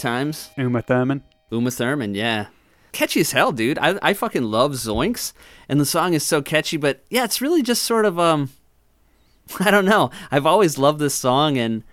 Times. 0.01 0.51
Uma 0.59 0.83
Thurman. 0.83 1.23
Uma 1.53 1.71
Thurman, 1.71 2.15
yeah. 2.15 2.47
Catchy 2.93 3.21
as 3.21 3.31
hell, 3.33 3.53
dude. 3.53 3.79
I, 3.79 3.99
I 4.03 4.15
fucking 4.15 4.43
love 4.43 4.73
Zoinks, 4.73 5.33
and 5.69 5.81
the 5.81 5.87
song 5.87 6.13
is 6.15 6.25
so 6.25 6.43
catchy, 6.43 6.77
but 6.77 7.05
yeah, 7.09 7.23
it's 7.25 7.41
really 7.41 7.63
just 7.63 7.85
sort 7.85 8.05
of, 8.05 8.19
um, 8.19 8.51
I 9.61 9.71
don't 9.71 9.85
know. 9.85 10.11
I've 10.33 10.47
always 10.47 10.77
loved 10.79 10.99
this 10.99 11.15
song, 11.15 11.57
and 11.57 11.85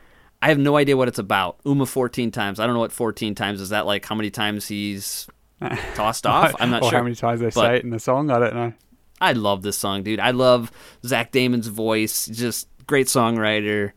I 0.42 0.48
have 0.50 0.58
no 0.58 0.76
idea 0.78 0.98
what 0.98 1.08
it's 1.08 1.20
about. 1.20 1.60
Uma 1.66 1.86
14 1.86 2.32
times. 2.32 2.60
I 2.60 2.66
don't 2.66 2.74
know 2.74 2.80
what 2.80 2.92
14 2.92 3.36
times 3.36 3.62
is. 3.62 3.70
That 3.70 3.86
like 3.86 4.06
how 4.06 4.16
many 4.16 4.32
times 4.32 4.68
he's 4.68 5.28
tossed 5.96 6.26
off? 6.26 6.56
I'm 6.60 6.72
not 6.72 6.82
or 6.84 6.90
sure. 6.90 6.98
how 7.00 7.04
many 7.04 7.16
times 7.16 7.40
they 7.42 7.48
But- 7.48 7.54
say 7.54 7.78
it 7.78 7.84
in 7.84 7.92
the 7.92 8.00
song. 8.00 8.32
I 8.32 8.40
don't 8.40 8.56
know. 8.56 8.74
I 9.20 9.34
love 9.34 9.64
this 9.64 9.78
song, 9.78 10.04
dude. 10.04 10.20
I 10.20 10.30
love 10.30 10.72
Zach 11.04 11.32
Damon's 11.32 11.68
voice. 11.68 12.28
Just 12.28 12.68
great 12.86 13.08
songwriter. 13.08 13.94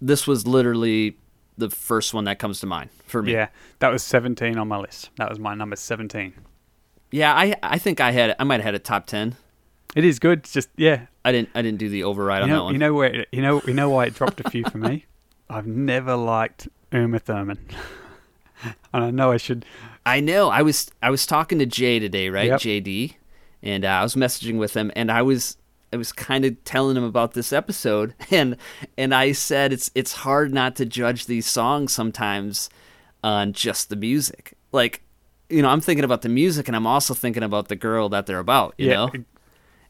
This 0.00 0.26
was 0.26 0.48
literally 0.48 1.16
the 1.56 1.70
first 1.70 2.12
one 2.14 2.24
that 2.24 2.38
comes 2.38 2.60
to 2.60 2.66
mind 2.66 2.90
for 3.06 3.22
me. 3.22 3.32
Yeah, 3.32 3.48
that 3.78 3.90
was 3.92 4.02
17 4.02 4.58
on 4.58 4.68
my 4.68 4.78
list. 4.78 5.10
That 5.16 5.28
was 5.30 5.38
my 5.38 5.54
number 5.54 5.76
17. 5.76 6.34
Yeah, 7.10 7.32
I 7.34 7.54
I 7.62 7.78
think 7.78 8.00
I 8.00 8.10
had 8.10 8.34
I 8.38 8.44
might 8.44 8.56
have 8.56 8.64
had 8.64 8.74
a 8.74 8.78
top 8.80 9.06
ten. 9.06 9.36
It 9.94 10.04
is 10.04 10.18
good. 10.18 10.40
It's 10.40 10.52
just 10.52 10.68
yeah. 10.76 11.06
I 11.24 11.30
didn't 11.30 11.50
I 11.54 11.62
didn't 11.62 11.78
do 11.78 11.88
the 11.88 12.02
override 12.04 12.38
You 12.40 12.44
on 12.44 12.50
that 12.58 12.62
one. 12.64 12.72
you 12.74 12.78
know 12.80 12.92
where 12.94 13.12
it- 13.14 13.28
you 13.30 13.40
know 13.40 13.62
you 13.66 13.72
know 13.74 13.88
why 13.88 14.06
it 14.06 14.14
dropped 14.14 14.40
a 14.40 14.50
few 14.50 14.64
for 14.64 14.78
me. 14.78 15.04
I've 15.48 15.66
never 15.66 16.16
liked 16.16 16.66
Uma 16.92 17.18
Thurman, 17.20 17.58
and 18.64 19.04
I 19.04 19.10
know 19.10 19.30
I 19.30 19.36
should. 19.36 19.64
I 20.06 20.20
know. 20.20 20.48
I 20.48 20.62
was 20.62 20.90
I 21.02 21.10
was 21.10 21.26
talking 21.26 21.58
to 21.60 21.66
Jay 21.66 21.98
today, 21.98 22.28
right? 22.30 22.46
Yep. 22.48 22.60
JD, 22.60 23.14
and 23.62 23.84
uh, 23.84 23.88
I 23.88 24.02
was 24.02 24.14
messaging 24.16 24.58
with 24.58 24.74
him, 24.74 24.90
and 24.96 25.12
I 25.12 25.22
was 25.22 25.56
I 25.94 25.96
was 25.96 26.12
kind 26.12 26.44
of 26.44 26.62
telling 26.64 26.96
him 26.96 27.04
about 27.04 27.32
this 27.34 27.52
episode, 27.52 28.14
and 28.30 28.56
and 28.98 29.14
I 29.14 29.30
said 29.32 29.72
it's 29.72 29.90
it's 29.94 30.12
hard 30.12 30.52
not 30.52 30.74
to 30.76 30.84
judge 30.84 31.26
these 31.26 31.46
songs 31.46 31.92
sometimes 31.92 32.68
on 33.22 33.52
just 33.52 33.88
the 33.90 33.96
music. 33.96 34.54
Like, 34.72 35.02
you 35.48 35.62
know, 35.62 35.68
I'm 35.68 35.80
thinking 35.80 36.04
about 36.04 36.22
the 36.22 36.28
music, 36.28 36.66
and 36.68 36.76
I'm 36.76 36.86
also 36.86 37.14
thinking 37.14 37.42
about 37.44 37.68
the 37.68 37.76
girl 37.76 38.08
that 38.08 38.26
they're 38.26 38.40
about. 38.40 38.74
You 38.76 38.88
Yeah. 38.88 38.94
know, 38.94 39.12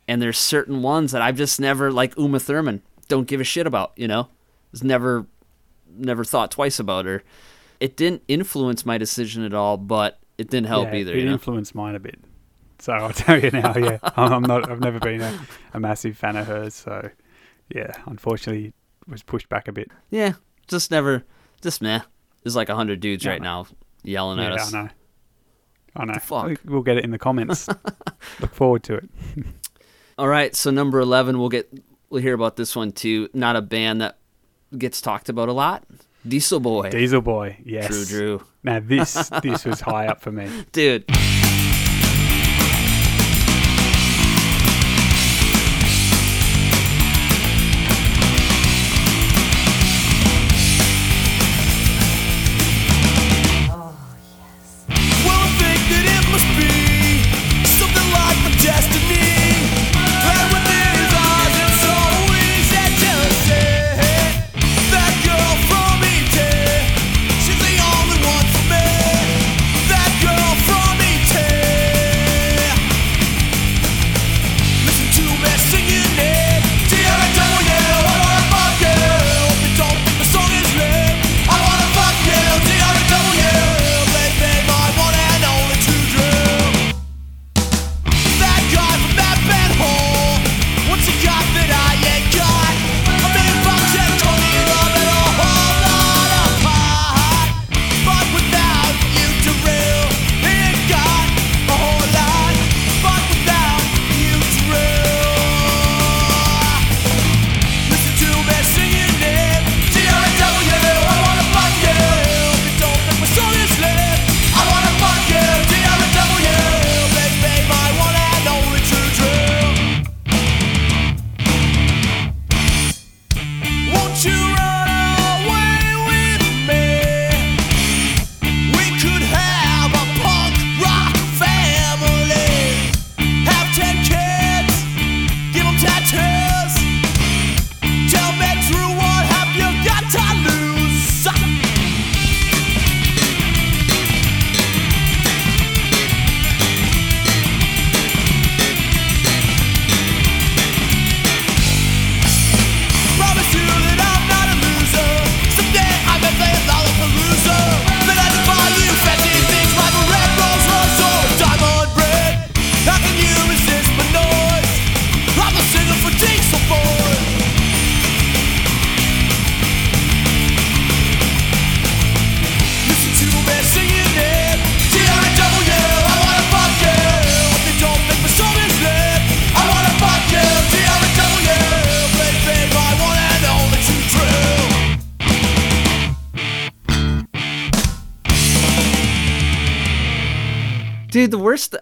and 0.07 0.21
there's 0.21 0.39
certain 0.39 0.83
ones 0.83 1.13
that 1.13 1.23
I've 1.23 1.37
just 1.37 1.59
never 1.59 1.91
like 1.91 2.17
Uma 2.19 2.39
Thurman 2.39 2.83
don't 3.09 3.27
give 3.27 3.41
a 3.41 3.45
shit 3.45 3.67
about. 3.67 3.93
You 3.97 4.07
know, 4.09 4.29
just 4.73 4.85
never 4.85 5.27
never 5.97 6.23
thought 6.25 6.51
twice 6.51 6.79
about 6.79 7.07
her. 7.07 7.23
It 7.81 7.97
didn't 7.97 8.23
influence 8.29 8.85
my 8.85 8.99
decision 8.99 9.43
at 9.45 9.55
all, 9.55 9.77
but 9.79 10.19
it 10.39 10.51
didn't 10.51 10.67
help 10.69 10.89
yeah, 10.93 10.97
either. 10.97 11.13
It 11.15 11.19
You 11.21 11.25
know? 11.27 11.33
influenced 11.33 11.75
mine 11.75 11.95
a 11.95 12.01
bit. 12.01 12.19
So 12.85 12.93
I'll 12.93 13.13
tell 13.15 13.43
you 13.43 13.51
now. 13.51 13.75
Yeah, 13.79 13.97
I'm 14.03 14.43
not. 14.43 14.71
I've 14.71 14.81
never 14.81 14.99
been 15.01 15.23
a, 15.23 15.41
a 15.73 15.81
massive 15.81 16.19
fan 16.19 16.37
of 16.37 16.47
hers. 16.47 16.75
So 16.75 17.09
yeah, 17.75 17.93
unfortunately, 18.05 18.67
it 18.67 18.75
was 19.11 19.23
pushed 19.23 19.49
back 19.49 19.69
a 19.69 19.73
bit. 19.73 19.91
Yeah, 20.11 20.35
just 20.69 20.91
never, 20.91 21.25
just 21.63 21.81
meh. 21.81 22.01
There's 22.43 22.55
like 22.55 22.69
a 22.69 22.75
hundred 22.75 23.01
dudes 23.01 23.25
Yeah, 23.25 23.31
right 23.31 23.41
now 23.43 23.67
yelling 24.03 24.39
at 24.39 24.53
us. 24.53 24.75
I 24.75 24.83
know. 24.83 24.89
I 25.97 26.05
know. 26.05 26.15
fuck? 26.21 26.47
We- 26.47 26.57
We'll 26.67 26.83
get 26.83 26.99
it 26.99 27.05
in 27.05 27.11
the 27.11 27.19
comments. 27.19 27.69
Look 28.41 28.55
forward 28.55 28.83
to 28.83 28.95
it. 28.97 29.09
All 30.19 30.29
right, 30.29 30.55
so 30.55 30.71
number 30.71 31.01
eleven, 31.01 31.39
we'll 31.39 31.49
get 31.49 31.73
we'll 32.11 32.21
hear 32.21 32.35
about 32.35 32.57
this 32.57 32.77
one 32.77 32.93
too. 32.93 33.31
Not 33.33 33.57
a 33.57 33.63
band 33.63 34.03
that 34.03 34.19
gets 34.77 35.01
talked 35.01 35.31
about 35.31 35.49
a 35.49 35.55
lot. 35.55 35.85
Diesel 36.29 36.61
Boy, 36.61 36.91
Diesel 36.91 37.23
Boy. 37.23 37.57
Yes. 37.65 37.89
Drew 37.89 38.05
Drew, 38.05 38.45
Now 38.63 38.81
this 38.81 39.31
this 39.43 39.65
was 39.65 39.81
high 39.81 40.07
up 40.07 40.21
for 40.21 40.33
me. 40.33 40.51
dude. 40.73 41.05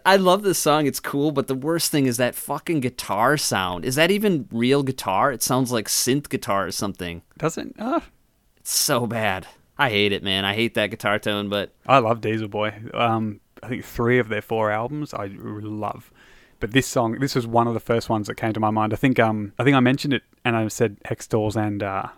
I 0.05 0.17
love 0.17 0.43
this 0.43 0.59
song. 0.59 0.87
It's 0.87 1.01
cool, 1.01 1.33
but 1.33 1.47
the 1.47 1.55
worst 1.55 1.91
thing 1.91 2.07
is 2.07 2.17
that 2.17 2.35
fucking 2.35 2.81
guitar 2.81 3.37
sound. 3.37 3.85
Is 3.85 3.95
that 3.95 4.11
even 4.11 4.49
real 4.53 4.83
guitar? 4.83 5.33
It 5.33 5.43
sounds 5.43 5.71
like 5.73 5.89
synth 5.89 6.29
guitar 6.29 6.67
or 6.67 6.73
something. 6.73 7.23
Doesn't? 7.39 7.77
Oh, 7.79 8.03
It's 8.59 8.73
so 8.75 9.07
bad. 9.07 9.47
I 9.79 9.91
hate 9.91 10.13
it, 10.13 10.23
man. 10.23 10.45
I 10.45 10.55
hate 10.55 10.75
that 10.75 10.91
guitar 10.91 11.19
tone, 11.19 11.49
but 11.49 11.73
I 11.87 11.99
love 11.99 12.21
Diesel 12.21 12.49
Boy. 12.49 12.75
Um, 12.95 13.41
I 13.63 13.69
think 13.69 13.85
three 13.85 14.19
of 14.19 14.29
their 14.29 14.43
four 14.43 14.71
albums 14.71 15.15
I 15.15 15.31
love. 15.33 16.13
But 16.61 16.73
this 16.73 16.87
song, 16.87 17.19
this 17.19 17.35
was 17.35 17.47
one 17.47 17.67
of 17.67 17.75
the 17.75 17.81
first 17.81 18.09
ones 18.09 18.29
that 18.29 18.37
came 18.37 18.53
to 18.53 18.61
my 18.61 18.71
mind. 18.71 18.93
I 18.93 18.97
think 18.97 19.19
um, 19.19 19.53
I 19.59 19.65
think 19.65 19.75
I 19.77 19.81
mentioned 19.81 20.15
it 20.15 20.23
and 20.45 20.57
I 20.57 20.69
said 20.69 20.97
Hex 21.05 21.27
Dolls 21.27 21.57
and 21.57 21.83
uh, 21.83 22.09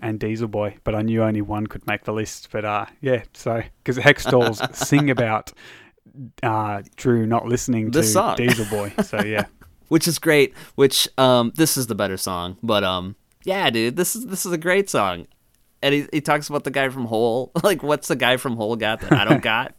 and 0.00 0.20
Diesel 0.20 0.48
Boy, 0.48 0.76
but 0.84 0.94
I 0.94 1.02
knew 1.02 1.22
only 1.22 1.40
one 1.40 1.66
could 1.66 1.86
make 1.86 2.04
the 2.04 2.12
list. 2.12 2.48
But 2.52 2.64
uh, 2.66 2.86
yeah, 3.00 3.22
so 3.32 3.62
because 3.82 3.96
Hex 3.96 4.24
Dolls 4.24 4.60
sing 4.76 5.08
about 5.10 5.52
uh, 6.42 6.82
Drew 6.96 7.26
not 7.26 7.46
listening 7.46 7.90
to 7.90 7.98
This 7.98 8.12
song. 8.12 8.36
Diesel 8.36 8.66
Boy. 8.66 8.92
So 9.02 9.20
yeah, 9.24 9.46
which 9.88 10.08
is 10.08 10.18
great. 10.18 10.54
Which 10.74 11.08
um, 11.18 11.52
this 11.56 11.76
is 11.76 11.86
the 11.86 11.94
better 11.94 12.16
song, 12.16 12.56
but 12.62 12.84
um, 12.84 13.16
yeah, 13.44 13.70
dude, 13.70 13.96
this 13.96 14.14
is 14.16 14.26
this 14.26 14.44
is 14.46 14.52
a 14.52 14.58
great 14.58 14.88
song. 14.90 15.26
and 15.82 15.94
he, 15.94 16.06
he 16.12 16.20
talks 16.20 16.48
about 16.48 16.64
the 16.64 16.70
guy 16.70 16.88
from 16.88 17.06
Hole. 17.06 17.52
Like, 17.62 17.82
what's 17.82 18.08
the 18.08 18.16
guy 18.16 18.36
from 18.36 18.56
Hole 18.56 18.76
got 18.76 19.00
that 19.00 19.12
I 19.12 19.24
don't 19.24 19.42
got? 19.42 19.74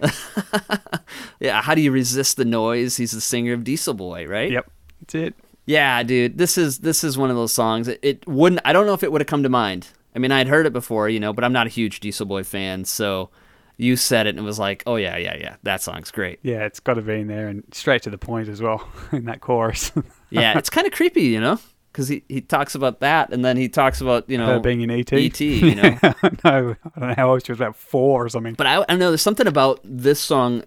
yeah, 1.40 1.62
how 1.62 1.74
do 1.74 1.80
you 1.80 1.92
resist 1.92 2.36
the 2.36 2.44
noise? 2.44 2.96
He's 2.96 3.12
the 3.12 3.20
singer 3.20 3.52
of 3.52 3.64
Diesel 3.64 3.94
Boy, 3.94 4.26
right? 4.26 4.50
Yep, 4.50 4.70
that's 5.00 5.14
it. 5.14 5.34
Yeah, 5.66 6.02
dude, 6.02 6.36
this 6.38 6.58
is 6.58 6.78
this 6.80 7.04
is 7.04 7.16
one 7.16 7.30
of 7.30 7.36
those 7.36 7.52
songs. 7.52 7.88
It, 7.88 8.00
it 8.02 8.26
wouldn't. 8.28 8.60
I 8.64 8.72
don't 8.72 8.86
know 8.86 8.94
if 8.94 9.02
it 9.02 9.12
would 9.12 9.20
have 9.20 9.28
come 9.28 9.42
to 9.42 9.48
mind. 9.48 9.88
I 10.14 10.18
mean, 10.18 10.30
I'd 10.30 10.46
heard 10.48 10.66
it 10.66 10.72
before, 10.72 11.08
you 11.08 11.18
know, 11.18 11.32
but 11.32 11.42
I'm 11.42 11.52
not 11.52 11.66
a 11.66 11.70
huge 11.70 12.00
Diesel 12.00 12.26
Boy 12.26 12.44
fan. 12.44 12.84
So 12.84 13.30
you 13.76 13.96
said 13.96 14.26
it, 14.26 14.30
and 14.30 14.38
it 14.38 14.42
was 14.42 14.58
like, 14.58 14.82
oh 14.86 14.96
yeah, 14.96 15.16
yeah, 15.16 15.36
yeah, 15.36 15.56
that 15.64 15.82
song's 15.82 16.10
great. 16.10 16.38
Yeah, 16.42 16.64
it's 16.64 16.80
got 16.80 16.94
to 16.94 17.02
be 17.02 17.20
in 17.20 17.26
there 17.26 17.48
and 17.48 17.64
straight 17.72 18.02
to 18.02 18.10
the 18.10 18.18
point 18.18 18.48
as 18.48 18.62
well 18.62 18.88
in 19.12 19.24
that 19.26 19.40
chorus. 19.40 19.92
Yeah, 20.30 20.58
it's 20.58 20.68
kind 20.68 20.84
of 20.84 20.92
creepy, 20.92 21.22
you 21.22 21.40
know, 21.40 21.60
because 21.92 22.08
he, 22.08 22.24
he 22.28 22.40
talks 22.40 22.74
about 22.74 22.98
that, 22.98 23.32
and 23.32 23.44
then 23.44 23.56
he 23.56 23.68
talks 23.68 24.00
about 24.00 24.28
you 24.28 24.36
know 24.36 24.46
Her 24.46 24.58
being 24.58 24.80
in 24.80 24.90
ET. 24.90 25.12
ET, 25.12 25.40
you 25.40 25.74
know. 25.76 25.96
no, 26.02 26.10
I 26.42 26.98
don't 26.98 27.08
know 27.08 27.14
how 27.16 27.30
old 27.30 27.46
she 27.46 27.52
was, 27.52 27.60
about 27.60 27.76
four 27.76 28.24
or 28.24 28.28
something. 28.28 28.54
But 28.54 28.66
I, 28.66 28.84
I 28.88 28.96
know. 28.96 29.12
There's 29.12 29.22
something 29.22 29.46
about 29.46 29.78
this 29.84 30.18
song, 30.18 30.64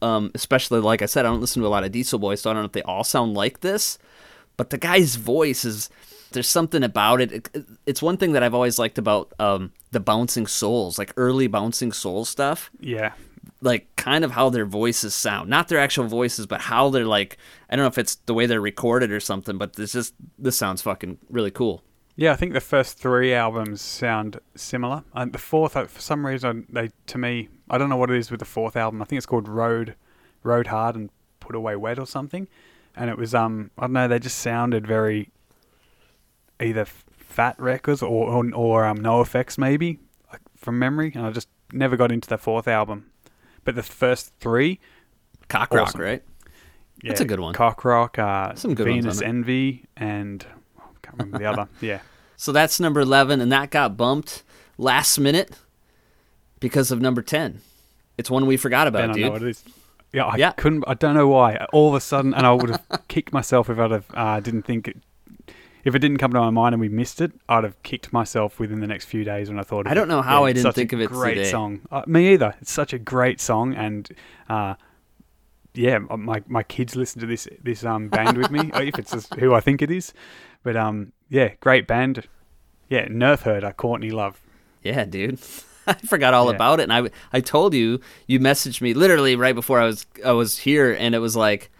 um, 0.00 0.30
especially 0.34 0.80
like 0.80 1.02
I 1.02 1.06
said, 1.06 1.26
I 1.26 1.28
don't 1.28 1.42
listen 1.42 1.60
to 1.60 1.68
a 1.68 1.70
lot 1.70 1.84
of 1.84 1.92
Diesel 1.92 2.18
Boys, 2.18 2.40
so 2.40 2.48
I 2.48 2.54
don't 2.54 2.62
know 2.62 2.66
if 2.66 2.72
they 2.72 2.80
all 2.82 3.04
sound 3.04 3.34
like 3.34 3.60
this. 3.60 3.98
But 4.56 4.70
the 4.70 4.78
guy's 4.78 5.16
voice 5.16 5.66
is 5.66 5.90
there's 6.32 6.48
something 6.48 6.82
about 6.82 7.20
it. 7.20 7.32
it 7.32 7.66
it's 7.86 8.02
one 8.02 8.16
thing 8.16 8.32
that 8.32 8.42
I've 8.42 8.54
always 8.54 8.78
liked 8.78 8.98
about 8.98 9.32
um, 9.38 9.72
the 9.90 10.00
Bouncing 10.00 10.46
Souls, 10.46 10.98
like 10.98 11.12
early 11.16 11.46
Bouncing 11.46 11.92
Soul 11.92 12.24
stuff. 12.24 12.70
Yeah, 12.80 13.12
Like 13.60 13.94
kind 13.96 14.24
of 14.24 14.32
how 14.32 14.50
their 14.50 14.66
voices 14.66 15.14
sound, 15.14 15.48
not 15.48 15.68
their 15.68 15.78
actual 15.78 16.06
voices, 16.06 16.46
but 16.46 16.62
how 16.62 16.90
they're 16.90 17.06
like. 17.06 17.38
I 17.70 17.76
don't 17.76 17.84
know 17.84 17.88
if 17.88 17.98
it's 17.98 18.16
the 18.26 18.34
way 18.34 18.46
they're 18.46 18.60
recorded 18.60 19.10
or 19.10 19.20
something, 19.20 19.58
but 19.58 19.74
this 19.74 19.92
just 19.92 20.14
this 20.38 20.56
sounds 20.56 20.82
fucking 20.82 21.18
really 21.30 21.50
cool. 21.50 21.82
yeah. 22.16 22.32
I 22.32 22.36
think 22.36 22.52
the 22.52 22.60
first 22.60 22.98
three 22.98 23.32
albums 23.32 23.80
sound 23.80 24.38
similar, 24.54 25.04
and 25.14 25.32
the 25.32 25.38
fourth, 25.38 25.72
for 25.72 26.00
some 26.00 26.26
reason, 26.26 26.66
they 26.68 26.90
to 27.06 27.18
me, 27.18 27.48
I 27.70 27.78
don't 27.78 27.88
know 27.88 27.96
what 27.96 28.10
it 28.10 28.18
is 28.18 28.30
with 28.30 28.40
the 28.40 28.46
fourth 28.46 28.76
album. 28.76 29.00
I 29.00 29.04
think 29.06 29.16
it's 29.18 29.26
called 29.26 29.48
Road, 29.48 29.94
Rode 30.42 30.66
Hard 30.66 30.96
and 30.96 31.10
Put 31.40 31.54
Away 31.56 31.76
Wet 31.76 31.98
or 31.98 32.06
something. 32.06 32.48
And 32.94 33.08
it 33.08 33.16
was 33.16 33.34
um, 33.34 33.70
I 33.78 33.82
don't 33.82 33.94
know, 33.94 34.06
they 34.08 34.18
just 34.18 34.38
sounded 34.40 34.86
very 34.86 35.30
either 36.62 36.84
Fat 36.84 37.58
Records 37.58 38.02
or 38.02 38.28
or, 38.28 38.54
or 38.54 38.84
um, 38.84 38.98
No 39.00 39.20
Effects 39.20 39.58
maybe 39.58 39.98
from 40.56 40.78
memory, 40.78 41.12
and 41.14 41.26
I 41.26 41.30
just 41.30 41.48
never 41.72 41.96
got 41.96 42.12
into 42.12 42.28
the 42.28 42.38
fourth 42.38 42.68
album. 42.68 43.10
But 43.64 43.74
the 43.74 43.82
first 43.82 44.32
three, 44.40 44.80
Cock 45.48 45.72
rock, 45.74 45.88
Awesome. 45.88 46.00
right? 46.00 46.22
yeah, 47.02 47.10
That's 47.10 47.20
a 47.20 47.24
good 47.24 47.40
one. 47.40 47.54
Cock 47.54 47.84
Rock, 47.84 48.18
uh, 48.18 48.54
Some 48.54 48.74
good 48.74 48.84
Venus 48.86 49.18
on 49.18 49.24
it. 49.24 49.28
Envy, 49.28 49.84
and 49.96 50.44
oh, 50.78 50.82
I 50.84 51.06
can't 51.06 51.18
remember 51.18 51.38
the 51.38 51.46
other. 51.46 51.68
Yeah, 51.80 52.00
So 52.36 52.52
that's 52.52 52.78
number 52.80 53.00
11, 53.00 53.40
and 53.40 53.50
that 53.52 53.70
got 53.70 53.96
bumped 53.96 54.42
last 54.78 55.18
minute 55.18 55.56
because 56.60 56.90
of 56.90 57.00
number 57.00 57.22
10. 57.22 57.60
It's 58.18 58.30
one 58.30 58.46
we 58.46 58.56
forgot 58.56 58.86
about, 58.86 58.98
Ben, 59.00 59.10
I 59.10 59.12
dude. 59.14 59.22
know 59.24 59.30
what 59.32 59.42
it 59.42 59.48
is. 59.48 59.64
Yeah, 60.12 60.24
I 60.26 60.36
Yeah. 60.36 60.52
couldn't. 60.52 60.84
I 60.86 60.94
don't 60.94 61.14
know 61.14 61.28
why. 61.28 61.56
All 61.72 61.88
of 61.88 61.94
a 61.94 62.00
sudden, 62.00 62.34
and 62.34 62.46
I 62.46 62.52
would 62.52 62.70
have 62.70 62.84
kicked 63.08 63.32
myself 63.32 63.70
if 63.70 63.78
I'd 63.78 63.90
have 63.90 64.04
uh, 64.14 64.40
didn't 64.40 64.62
think 64.62 64.86
it. 64.88 64.98
If 65.84 65.94
it 65.94 65.98
didn't 65.98 66.18
come 66.18 66.32
to 66.32 66.38
my 66.40 66.50
mind 66.50 66.74
and 66.74 66.80
we 66.80 66.88
missed 66.88 67.20
it, 67.20 67.32
I'd 67.48 67.64
have 67.64 67.82
kicked 67.82 68.12
myself 68.12 68.60
within 68.60 68.80
the 68.80 68.86
next 68.86 69.06
few 69.06 69.24
days 69.24 69.48
when 69.48 69.58
I 69.58 69.62
thought. 69.62 69.86
I 69.88 69.94
don't 69.94 70.04
it. 70.10 70.14
know 70.14 70.22
how 70.22 70.44
I 70.44 70.52
didn't 70.52 70.72
think 70.74 70.92
of 70.92 71.00
it 71.00 71.08
Great 71.08 71.34
today. 71.34 71.50
song. 71.50 71.80
Uh, 71.90 72.02
me 72.06 72.32
either. 72.32 72.54
It's 72.60 72.70
such 72.72 72.92
a 72.92 72.98
great 72.98 73.40
song, 73.40 73.74
and 73.74 74.08
uh, 74.48 74.74
yeah, 75.74 75.98
my 75.98 76.42
my 76.46 76.62
kids 76.62 76.94
listen 76.94 77.20
to 77.20 77.26
this 77.26 77.48
this 77.62 77.84
um 77.84 78.08
band 78.08 78.36
with 78.38 78.50
me 78.50 78.70
if 78.76 78.98
it's 78.98 79.28
who 79.34 79.54
I 79.54 79.60
think 79.60 79.82
it 79.82 79.90
is. 79.90 80.12
But 80.62 80.76
um, 80.76 81.12
yeah, 81.28 81.54
great 81.60 81.86
band. 81.88 82.28
Yeah, 82.88 83.08
Nerf 83.08 83.40
Herder, 83.40 83.72
Courtney 83.72 84.10
Love. 84.10 84.40
Yeah, 84.82 85.04
dude. 85.04 85.40
I 85.86 85.94
forgot 85.94 86.32
all 86.32 86.48
Yeah. 86.50 86.54
about 86.54 86.78
it, 86.78 86.84
and 86.84 86.92
I 86.92 87.10
I 87.32 87.40
told 87.40 87.74
you 87.74 88.00
you 88.28 88.38
messaged 88.38 88.80
me 88.80 88.94
literally 88.94 89.34
right 89.34 89.54
before 89.54 89.80
I 89.80 89.86
was 89.86 90.06
I 90.24 90.30
was 90.32 90.58
here, 90.58 90.92
and 90.92 91.12
it 91.14 91.18
was 91.18 91.34
like, 91.34 91.71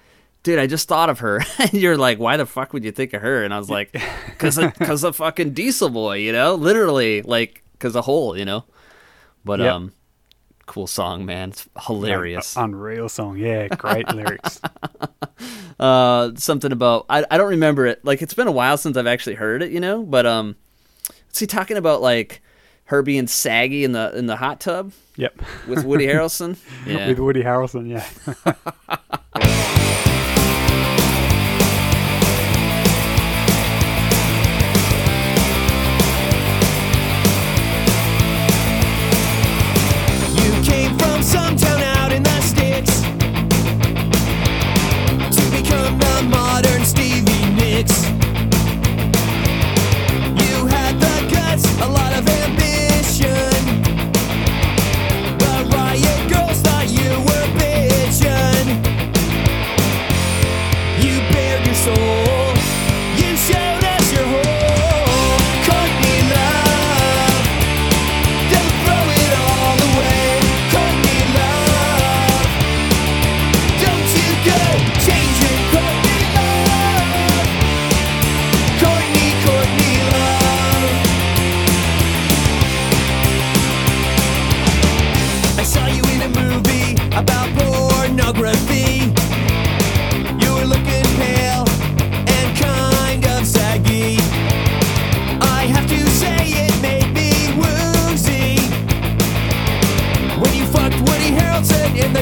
dude, 0.43 0.59
I 0.59 0.67
just 0.67 0.89
thought 0.89 1.09
of 1.11 1.21
her, 1.21 1.41
and 1.59 1.73
you're 1.75 1.97
like, 1.97 2.19
why 2.19 2.37
the 2.37 2.47
fuck 2.47 2.73
would 2.73 2.85
you 2.85 2.93
think 2.93 3.13
of 3.13 3.23
her? 3.23 3.45
And 3.45 3.53
I 3.55 3.59
was 3.59 3.71
like, 3.71 3.93
because 4.31 4.57
because 4.79 5.05
of 5.05 5.17
fucking 5.17 5.53
Diesel 5.53 5.89
Boy, 5.91 6.19
you 6.19 6.33
know, 6.33 6.55
literally 6.55 7.23
like 7.23 7.63
because 7.73 7.97
of 7.97 8.05
Hole, 8.05 8.37
you 8.37 8.45
know. 8.45 8.65
But 9.45 9.61
Yep. 9.61 9.73
um, 9.75 9.93
cool 10.67 10.87
song, 10.87 11.27
man. 11.27 11.51
It's 11.51 11.69
hilarious. 11.87 12.57
Un- 12.57 12.71
unreal 12.75 13.09
song. 13.09 13.37
Yeah, 13.37 13.69
great 13.69 14.09
lyrics. 14.15 14.61
uh 15.81 16.31
something 16.37 16.71
about 16.71 17.07
I, 17.09 17.25
I 17.31 17.37
don't 17.39 17.51
remember 17.51 17.87
it 17.87 18.05
like 18.05 18.23
it's 18.23 18.35
been 18.35 18.47
a 18.47 18.53
while 18.53 18.77
since 18.77 18.97
i've 18.97 19.07
actually 19.09 19.35
heard 19.35 19.63
it 19.63 19.73
you 19.73 19.81
know 19.81 20.05
but 20.05 20.25
um 20.27 20.55
is 21.33 21.39
he 21.41 21.47
talking 21.47 21.77
about 21.77 22.01
like 22.03 22.43
her 22.85 23.03
being 23.03 23.27
saggy 23.27 23.83
in 23.83 23.91
the 23.93 24.17
in 24.17 24.27
the 24.27 24.37
hot 24.37 24.61
tub 24.61 24.93
Yep. 25.17 25.41
with 25.67 25.85
woody 25.85 26.07
harrelson 26.07 26.57
yeah 26.87 27.09
With 27.09 27.19
Woody 27.19 27.43
Harrelson, 27.43 27.89
yeah. 27.89 29.17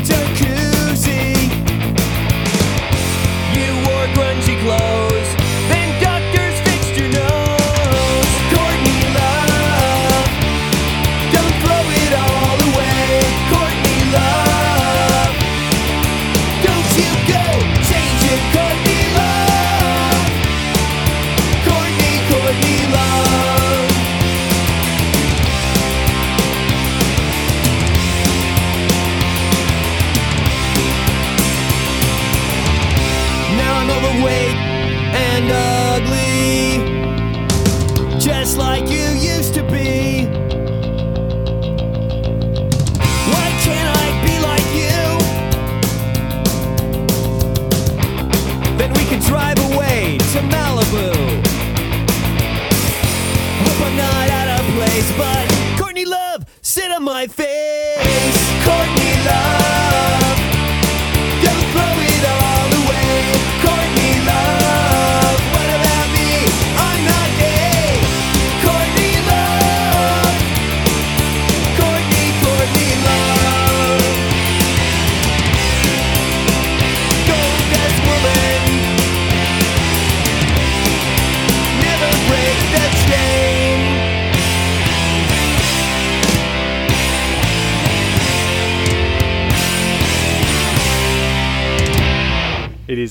Harrelson 0.01 0.47
in 0.47 0.50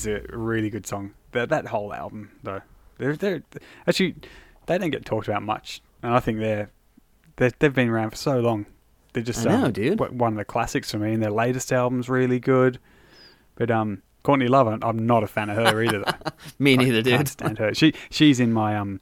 is 0.06 0.22
a 0.32 0.36
really 0.36 0.70
good 0.70 0.86
song. 0.86 1.12
That 1.32 1.48
that 1.50 1.66
whole 1.66 1.92
album 1.92 2.30
though, 2.42 2.62
they're 2.98 3.16
they're 3.16 3.42
actually 3.86 4.16
they 4.66 4.78
don't 4.78 4.90
get 4.90 5.04
talked 5.04 5.28
about 5.28 5.42
much, 5.42 5.82
and 6.02 6.14
I 6.14 6.20
think 6.20 6.38
they're, 6.38 6.70
they 7.36 7.50
have 7.60 7.74
been 7.74 7.88
around 7.88 8.10
for 8.10 8.16
so 8.16 8.40
long. 8.40 8.66
They're 9.12 9.22
just 9.22 9.46
I 9.46 9.54
um, 9.54 9.60
know, 9.62 9.70
dude. 9.70 9.98
one 9.98 10.32
of 10.32 10.38
the 10.38 10.44
classics 10.44 10.90
for 10.90 10.98
me, 10.98 11.12
and 11.12 11.22
their 11.22 11.30
latest 11.30 11.72
album's 11.72 12.08
really 12.08 12.38
good. 12.38 12.78
But 13.56 13.70
um, 13.70 14.02
Courtney 14.22 14.48
Love, 14.48 14.82
I'm 14.82 15.06
not 15.06 15.22
a 15.22 15.26
fan 15.26 15.50
of 15.50 15.56
her 15.56 15.82
either. 15.82 16.04
me 16.58 16.76
neither, 16.76 16.98
I 16.98 17.02
dude. 17.02 17.14
Can't 17.14 17.28
stand 17.28 17.58
her. 17.58 17.74
She 17.74 17.94
she's 18.10 18.40
in 18.40 18.52
my 18.52 18.76
um 18.76 19.00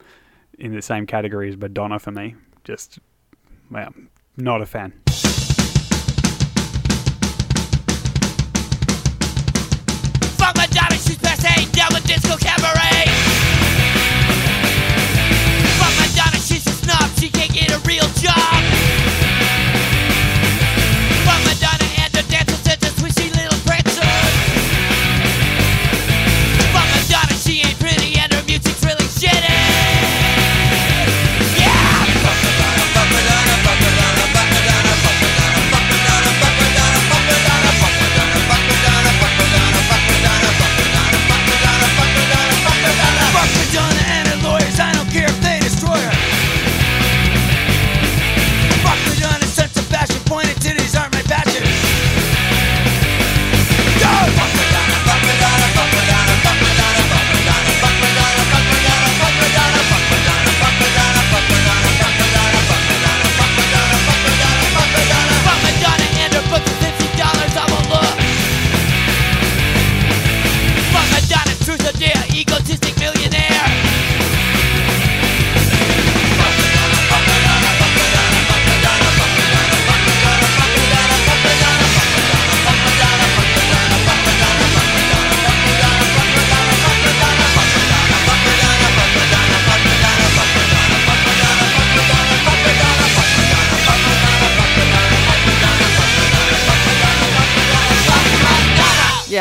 in 0.59 0.74
the 0.74 0.82
same 0.82 1.07
category 1.07 1.49
as 1.49 1.57
Madonna 1.57 1.99
for 1.99 2.11
me. 2.11 2.34
Just 2.64 2.99
well, 3.70 3.92
not 4.36 4.62
a 4.62 4.66
fan. 4.66 4.92
disco 12.09 12.38
cabaret. 12.38 13.04
But 15.78 15.92
Madonna, 16.00 16.38
she's 16.40 16.66
a 16.66 16.70
snob. 16.70 17.11
She 17.18 17.28
can't 17.28 17.52
get 17.52 17.70
a 17.70 17.78
real 17.86 18.09
job. 18.16 18.57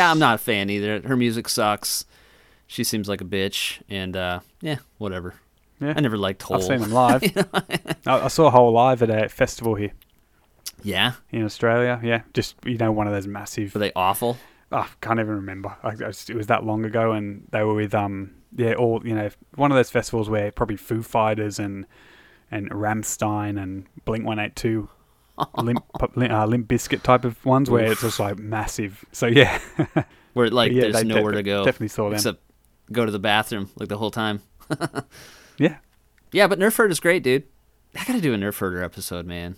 Yeah, 0.08 0.12
I'm 0.12 0.18
not 0.18 0.34
a 0.36 0.38
fan 0.38 0.70
either. 0.70 1.00
Her 1.02 1.16
music 1.16 1.48
sucks. 1.48 2.04
She 2.66 2.84
seems 2.84 3.08
like 3.08 3.20
a 3.20 3.24
bitch, 3.24 3.80
and 3.88 4.16
uh, 4.16 4.40
yeah, 4.60 4.76
whatever. 4.98 5.34
Yeah. 5.80 5.94
I 5.96 6.00
never 6.00 6.18
liked 6.18 6.42
Hole. 6.42 6.56
I've 6.56 6.64
seen 6.64 6.80
them 6.80 6.90
live. 6.92 7.22
I, 8.06 8.24
I 8.24 8.28
saw 8.28 8.50
Hole 8.50 8.72
live 8.72 9.02
at 9.02 9.10
a 9.10 9.28
festival 9.28 9.74
here 9.76 9.92
Yeah, 10.82 11.12
in 11.30 11.44
Australia. 11.44 12.00
Yeah, 12.02 12.22
just 12.34 12.56
you 12.64 12.76
know 12.76 12.90
one 12.92 13.06
of 13.06 13.12
those 13.12 13.26
massive. 13.26 13.74
were 13.74 13.78
they 13.80 13.92
awful? 13.94 14.36
Oh, 14.72 14.88
can't 15.00 15.18
even 15.20 15.34
remember. 15.36 15.74
I, 15.82 15.88
I 15.90 15.94
just- 15.94 16.30
it 16.30 16.36
was 16.36 16.48
that 16.48 16.64
long 16.64 16.84
ago, 16.84 17.12
and 17.12 17.46
they 17.52 17.62
were 17.62 17.74
with 17.74 17.94
um 17.94 18.34
yeah 18.56 18.74
all 18.74 19.00
you 19.06 19.14
know 19.14 19.30
one 19.56 19.70
of 19.70 19.76
those 19.76 19.90
festivals 19.90 20.28
where 20.30 20.50
probably 20.50 20.76
Foo 20.76 21.02
Fighters 21.02 21.58
and 21.58 21.86
and 22.50 22.70
Rammstein 22.70 23.62
and 23.62 23.86
Blink 24.04 24.24
One 24.26 24.38
Eight 24.38 24.56
Two. 24.56 24.88
Limp, 25.62 25.84
uh, 26.00 26.46
Limp 26.46 26.68
Bizkit 26.68 27.02
type 27.02 27.24
of 27.24 27.44
ones 27.44 27.70
where 27.70 27.92
it's 27.92 28.00
just 28.00 28.20
like 28.20 28.38
massive. 28.38 29.04
So 29.12 29.26
yeah, 29.26 29.58
Where 30.32 30.50
like 30.50 30.72
Yeah, 30.72 30.88
there's 30.88 31.04
nowhere 31.04 31.32
to 31.32 31.42
go. 31.42 31.64
definitely 31.64 31.88
saw 31.88 32.04
them. 32.04 32.14
Except 32.14 32.40
go 32.92 33.04
to 33.04 33.10
the 33.12 33.18
bathroom 33.18 33.70
like 33.76 33.88
the 33.88 33.98
whole 33.98 34.10
time. 34.10 34.42
yeah, 35.58 35.76
Yeah, 36.32 36.46
but 36.46 36.58
Nerf 36.58 36.76
Herd 36.76 36.90
is 36.90 37.00
great, 37.00 37.22
dude. 37.22 37.44
I 37.96 38.04
gotta 38.04 38.20
do 38.20 38.34
a 38.34 38.36
Nerf 38.36 38.58
Herder 38.58 38.82
episode, 38.82 39.26
man. 39.26 39.56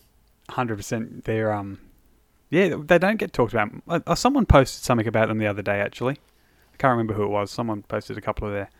hundred 0.48 0.76
percent. 0.76 1.24
They're 1.24 1.52
um, 1.52 1.80
yeah, 2.50 2.76
they 2.82 2.98
don't 2.98 3.16
get 3.16 3.32
talked 3.32 3.52
about. 3.52 3.70
Uh, 3.88 4.00
uh, 4.06 4.14
someone 4.14 4.46
posted 4.46 4.82
something 4.84 5.06
about 5.06 5.28
them 5.28 5.38
the 5.38 5.46
other 5.46 5.62
day. 5.62 5.80
Actually, 5.80 6.14
I 6.72 6.76
can't 6.78 6.92
remember 6.92 7.14
who 7.14 7.24
it 7.24 7.30
was. 7.30 7.50
Someone 7.50 7.82
posted 7.82 8.18
a 8.18 8.20
couple 8.20 8.48
of 8.48 8.54
their 8.54 8.70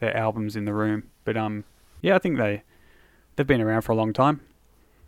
their 0.00 0.16
albums 0.16 0.56
in 0.56 0.64
the 0.64 0.74
room. 0.74 1.04
But 1.24 1.36
um, 1.36 1.64
yeah, 2.02 2.16
I 2.16 2.18
think 2.18 2.38
they 2.38 2.62
they've 3.36 3.46
been 3.46 3.60
around 3.60 3.82
for 3.82 3.92
a 3.92 3.96
long 3.96 4.12
time. 4.12 4.40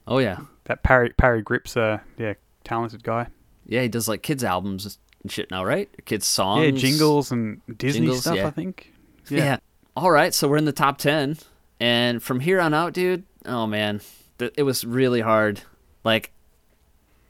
Oh 0.08 0.18
yeah, 0.18 0.38
That 0.64 0.82
Parry 0.82 1.10
Parry 1.10 1.42
Gripp's, 1.42 1.76
uh, 1.76 1.98
yeah, 2.16 2.34
talented 2.64 3.02
guy. 3.04 3.26
yeah. 3.66 3.82
He 3.82 3.88
does 3.88 4.08
like 4.08 4.22
kids 4.22 4.42
albums 4.42 4.98
and 5.22 5.30
shit 5.30 5.50
now, 5.50 5.64
right? 5.64 5.88
Kids 6.06 6.26
songs. 6.26 6.64
Yeah, 6.64 6.70
jingles 6.72 7.30
and 7.30 7.60
Disney 7.76 8.00
Jingles, 8.06 8.22
stuff. 8.22 8.36
yeah. 8.36 8.46
I 8.46 8.50
think. 8.50 8.92
Yeah. 9.28 9.58
All 9.96 10.10
right, 10.10 10.32
so 10.32 10.48
we're 10.48 10.56
in 10.56 10.64
the 10.64 10.72
top 10.72 10.96
10. 10.98 11.36
And 11.80 12.22
from 12.22 12.40
here 12.40 12.60
on 12.60 12.72
out, 12.72 12.92
dude, 12.94 13.24
oh 13.44 13.66
man, 13.66 14.00
th- 14.38 14.54
it 14.56 14.62
was 14.62 14.84
really 14.84 15.20
hard. 15.20 15.60
Like, 16.04 16.32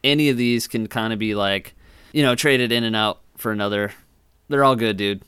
any 0.05 0.29
of 0.29 0.37
these 0.37 0.69
can 0.69 0.87
kind 0.87 1.13
of 1.13 1.19
be 1.19 1.35
like, 1.35 1.75
you 2.13 2.23
know, 2.23 2.35
traded 2.35 2.71
in 2.71 2.85
and 2.85 2.95
out 2.95 3.21
for 3.37 3.51
another. 3.53 3.93
They're 4.49 4.65
all 4.65 4.77
good, 4.77 4.97
dude. 4.97 5.23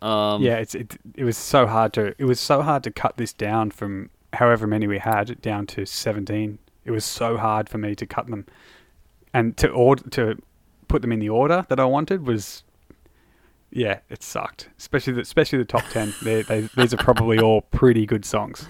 Um, 0.00 0.42
yeah, 0.42 0.56
it's 0.56 0.74
it, 0.74 0.96
it 1.14 1.24
was 1.24 1.36
so 1.36 1.66
hard 1.66 1.92
to 1.94 2.14
it 2.18 2.24
was 2.24 2.38
so 2.40 2.62
hard 2.62 2.82
to 2.84 2.90
cut 2.90 3.16
this 3.16 3.32
down 3.32 3.70
from 3.70 4.10
however 4.32 4.66
many 4.66 4.86
we 4.86 4.98
had 4.98 5.40
down 5.40 5.66
to 5.68 5.84
17. 5.86 6.58
It 6.84 6.90
was 6.90 7.04
so 7.04 7.36
hard 7.36 7.68
for 7.68 7.78
me 7.78 7.94
to 7.94 8.06
cut 8.06 8.26
them 8.26 8.46
and 9.32 9.56
to 9.56 9.68
order 9.68 10.08
to 10.10 10.38
put 10.88 11.02
them 11.02 11.12
in 11.12 11.18
the 11.18 11.28
order 11.28 11.64
that 11.68 11.80
I 11.80 11.84
wanted 11.84 12.26
was 12.26 12.62
yeah, 13.74 13.98
it 14.08 14.22
sucked. 14.22 14.68
Especially 14.78 15.14
the, 15.14 15.20
especially 15.20 15.58
the 15.58 15.64
top 15.64 15.84
10. 15.90 16.14
they, 16.22 16.42
they, 16.42 16.68
these 16.76 16.94
are 16.94 16.96
probably 16.96 17.40
all 17.40 17.62
pretty 17.62 18.06
good 18.06 18.24
songs. 18.24 18.68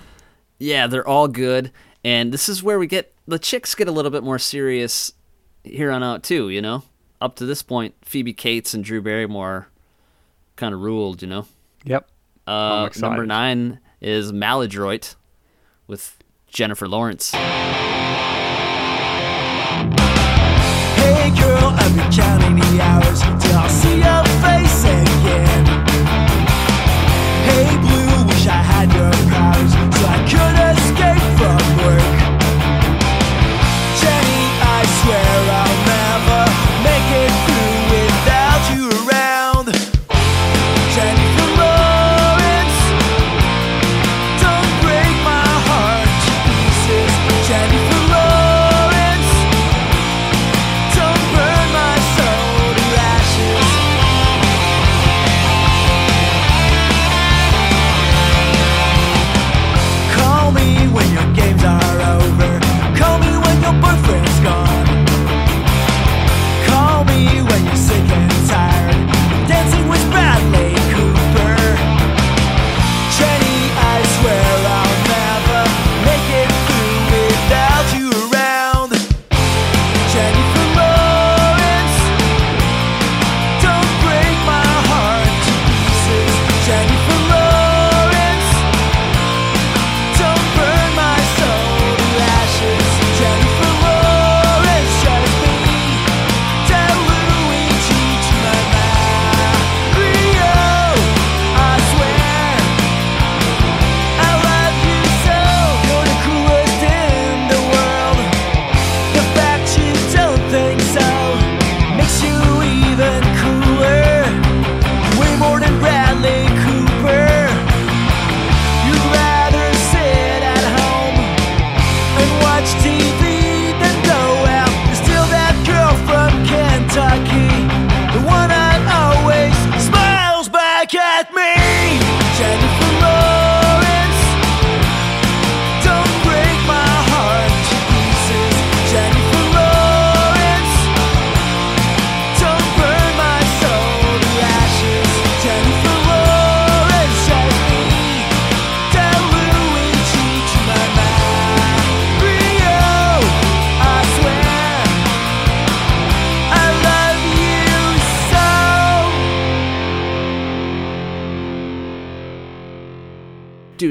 Yeah, 0.59 0.87
they're 0.87 1.07
all 1.07 1.29
good. 1.29 1.71
And 2.03 2.33
this 2.33 2.49
is 2.49 2.63
where 2.63 2.79
we 2.79 2.87
get 2.87 3.13
the 3.29 3.39
chicks 3.39 3.75
get 3.75 3.87
a 3.87 3.93
little 3.93 4.11
bit 4.11 4.23
more 4.23 4.39
serious 4.39 5.13
here 5.63 5.91
on 5.91 6.03
out, 6.03 6.23
too, 6.23 6.49
you 6.49 6.63
know? 6.63 6.85
Up 7.21 7.37
to 7.37 7.45
this 7.45 7.63
point, 7.63 7.95
Phoebe 8.03 8.33
Cates 8.33 8.73
and 8.73 8.83
Drew 8.83 9.03
Barrymore 9.03 9.69
kind 10.57 10.75
of 10.75 10.81
ruled, 10.81 11.21
you 11.21 11.29
know? 11.29 11.47
Yep. 11.85 12.09
Uh, 12.47 12.89
number 12.97 13.27
nine 13.27 13.81
is 14.01 14.33
Maladroit 14.33 15.17
with 15.87 16.17
Jennifer 16.47 16.89
Lawrence. 16.89 17.35
Girl, 21.31 21.73
I've 21.77 21.97
been 21.97 22.11
counting 22.13 22.57
the 22.57 22.81
hours 22.83 23.21
till 23.21 23.57
I 23.57 23.69
see 23.69 23.99
your 23.99 24.24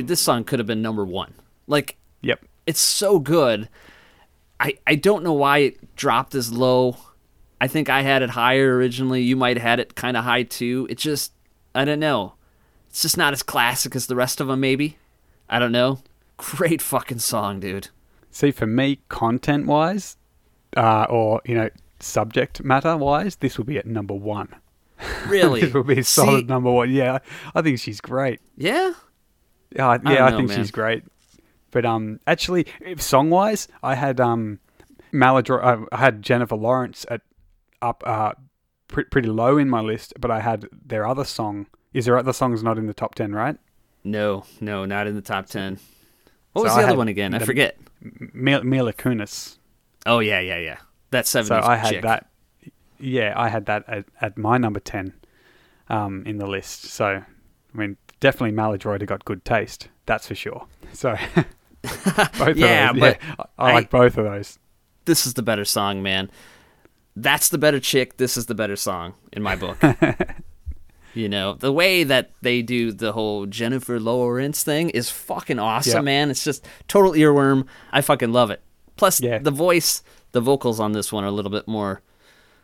dude, 0.03 0.07
this 0.09 0.19
song 0.21 0.43
could 0.43 0.59
have 0.59 0.67
been 0.67 0.81
number 0.81 1.05
one. 1.05 1.33
Like, 1.67 1.97
Yep. 2.21 2.45
it's 2.65 2.79
so 2.79 3.19
good. 3.19 3.69
I 4.59 4.77
I 4.85 4.95
don't 4.95 5.23
know 5.23 5.33
why 5.33 5.59
it 5.59 5.95
dropped 5.95 6.35
as 6.35 6.51
low. 6.51 6.97
I 7.59 7.67
think 7.67 7.89
I 7.89 8.01
had 8.01 8.21
it 8.21 8.31
higher 8.31 8.75
originally. 8.75 9.21
You 9.21 9.35
might 9.35 9.57
have 9.57 9.63
had 9.63 9.79
it 9.79 9.95
kind 9.95 10.15
of 10.17 10.23
high 10.25 10.43
too. 10.43 10.87
It 10.89 10.97
just 10.97 11.33
I 11.75 11.85
don't 11.85 11.99
know. 11.99 12.33
It's 12.89 13.01
just 13.01 13.17
not 13.17 13.33
as 13.33 13.41
classic 13.43 13.95
as 13.95 14.07
the 14.07 14.15
rest 14.15 14.39
of 14.41 14.47
them. 14.47 14.59
Maybe 14.59 14.97
I 15.49 15.59
don't 15.59 15.71
know. 15.71 15.99
Great 16.37 16.81
fucking 16.81 17.19
song, 17.19 17.59
dude. 17.59 17.89
See, 18.31 18.51
for 18.51 18.65
me, 18.67 18.99
content 19.09 19.65
wise, 19.67 20.17
uh, 20.75 21.05
or 21.09 21.41
you 21.45 21.55
know, 21.55 21.69
subject 21.99 22.63
matter 22.63 22.97
wise, 22.97 23.35
this 23.37 23.57
will 23.57 23.65
be 23.65 23.77
at 23.77 23.85
number 23.85 24.13
one. 24.13 24.49
Really, 25.27 25.61
this 25.61 25.73
will 25.73 25.83
be 25.83 25.99
a 25.99 26.03
solid 26.03 26.41
See- 26.41 26.45
number 26.47 26.71
one. 26.71 26.89
Yeah, 26.91 27.19
I 27.55 27.61
think 27.61 27.79
she's 27.79 27.99
great. 28.01 28.39
Yeah, 28.57 28.93
Yeah, 29.75 29.87
I- 29.89 29.99
yeah, 30.11 30.25
I, 30.25 30.29
know, 30.31 30.37
think 30.37 30.49
man. 30.49 30.57
she's 30.59 30.71
great. 30.71 31.03
But 31.71 31.85
um, 31.85 32.19
actually, 32.27 32.67
song 32.97 33.29
wise, 33.31 33.67
I 33.81 33.95
had 33.95 34.19
um, 34.21 34.59
Maladro- 35.11 35.63
uh, 35.63 35.85
I 35.91 35.97
had 35.97 36.21
Jennifer 36.21 36.55
Lawrence 36.55 37.05
at 37.09 37.21
up 37.81 38.03
uh, 38.05 38.33
pre- 38.87 39.05
pretty 39.05 39.29
low 39.29 39.57
in 39.57 39.69
my 39.69 39.81
list, 39.81 40.13
but 40.19 40.29
I 40.31 40.39
had 40.41 40.67
their 40.85 41.07
other 41.07 41.23
song. 41.25 41.65
Is 41.93 42.05
their 42.05 42.17
other 42.17 42.33
song's 42.33 42.61
not 42.63 42.77
in 42.77 42.85
the 42.87 42.93
top 42.93 43.15
ten, 43.15 43.33
right? 43.33 43.57
no, 44.05 44.43
no, 44.59 44.83
not 44.85 45.07
in 45.07 45.15
the 45.15 45.21
top 45.21 45.45
ten. 45.47 45.79
What 46.51 46.61
So 46.61 46.63
was 46.65 46.73
I 46.73 46.81
the 46.81 46.87
other 46.89 46.97
one 46.97 47.07
again? 47.07 47.33
I 47.33 47.39
forget. 47.39 47.77
Mila, 48.01 48.63
Mila 48.63 48.93
Kunis. 48.93 49.57
Oh 50.05 50.19
yeah, 50.19 50.39
yeah, 50.41 50.57
yeah. 50.57 50.77
That 51.11 51.25
So 51.25 51.41
seventies 51.41 51.67
I 51.67 51.75
had 51.77 51.89
chick. 51.89 52.01
that. 52.03 52.29
Yeah, 52.99 53.33
I 53.35 53.49
had 53.49 53.65
that 53.67 53.85
at, 53.87 54.05
at 54.21 54.37
my 54.37 54.57
number 54.57 54.79
ten 54.79 55.13
um, 55.89 56.23
in 56.25 56.37
the 56.37 56.45
list. 56.47 56.83
So, 56.85 57.05
I 57.05 57.77
mean, 57.77 57.97
definitely 58.23 58.53
Maladroit 58.55 59.05
got 59.05 59.25
good 59.25 59.43
taste. 59.43 59.89
That's 60.05 60.27
for 60.27 60.33
sure. 60.35 60.65
So, 60.93 61.17
both 61.83 62.55
Yeah, 62.55 62.91
of 62.91 62.95
those, 62.95 62.99
but 63.01 63.17
yeah, 63.21 63.35
I, 63.59 63.69
I 63.71 63.73
like 63.73 63.89
both 63.89 64.17
of 64.17 64.23
those. 64.23 64.57
This 65.03 65.27
is 65.27 65.33
the 65.33 65.41
better 65.43 65.65
song, 65.65 66.01
man. 66.01 66.31
That's 67.17 67.49
the 67.49 67.57
better 67.57 67.81
chick. 67.81 68.15
This 68.15 68.37
is 68.37 68.45
the 68.45 68.55
better 68.55 68.77
song 68.77 69.15
in 69.33 69.43
my 69.43 69.57
book. 69.57 69.77
you 71.13 71.27
know, 71.27 71.55
the 71.55 71.73
way 71.73 72.05
that 72.05 72.31
they 72.41 72.61
do 72.61 72.93
the 72.93 73.11
whole 73.11 73.45
Jennifer 73.45 73.99
Lawrence 73.99 74.63
thing 74.63 74.89
is 74.91 75.09
fucking 75.09 75.59
awesome, 75.59 75.97
Yep. 75.97 76.03
man. 76.05 76.31
It's 76.31 76.45
just 76.45 76.65
total 76.87 77.11
earworm. 77.11 77.67
I 77.91 77.99
fucking 77.99 78.31
love 78.31 78.51
it. 78.51 78.61
Plus, 78.95 79.19
Yeah. 79.21 79.39
the 79.39 79.51
voice, 79.51 80.01
the 80.31 80.39
vocals 80.39 80.79
on 80.79 80.93
this 80.93 81.11
one 81.11 81.25
are 81.25 81.27
a 81.27 81.31
little 81.31 81.51
bit 81.51 81.67
more 81.67 82.01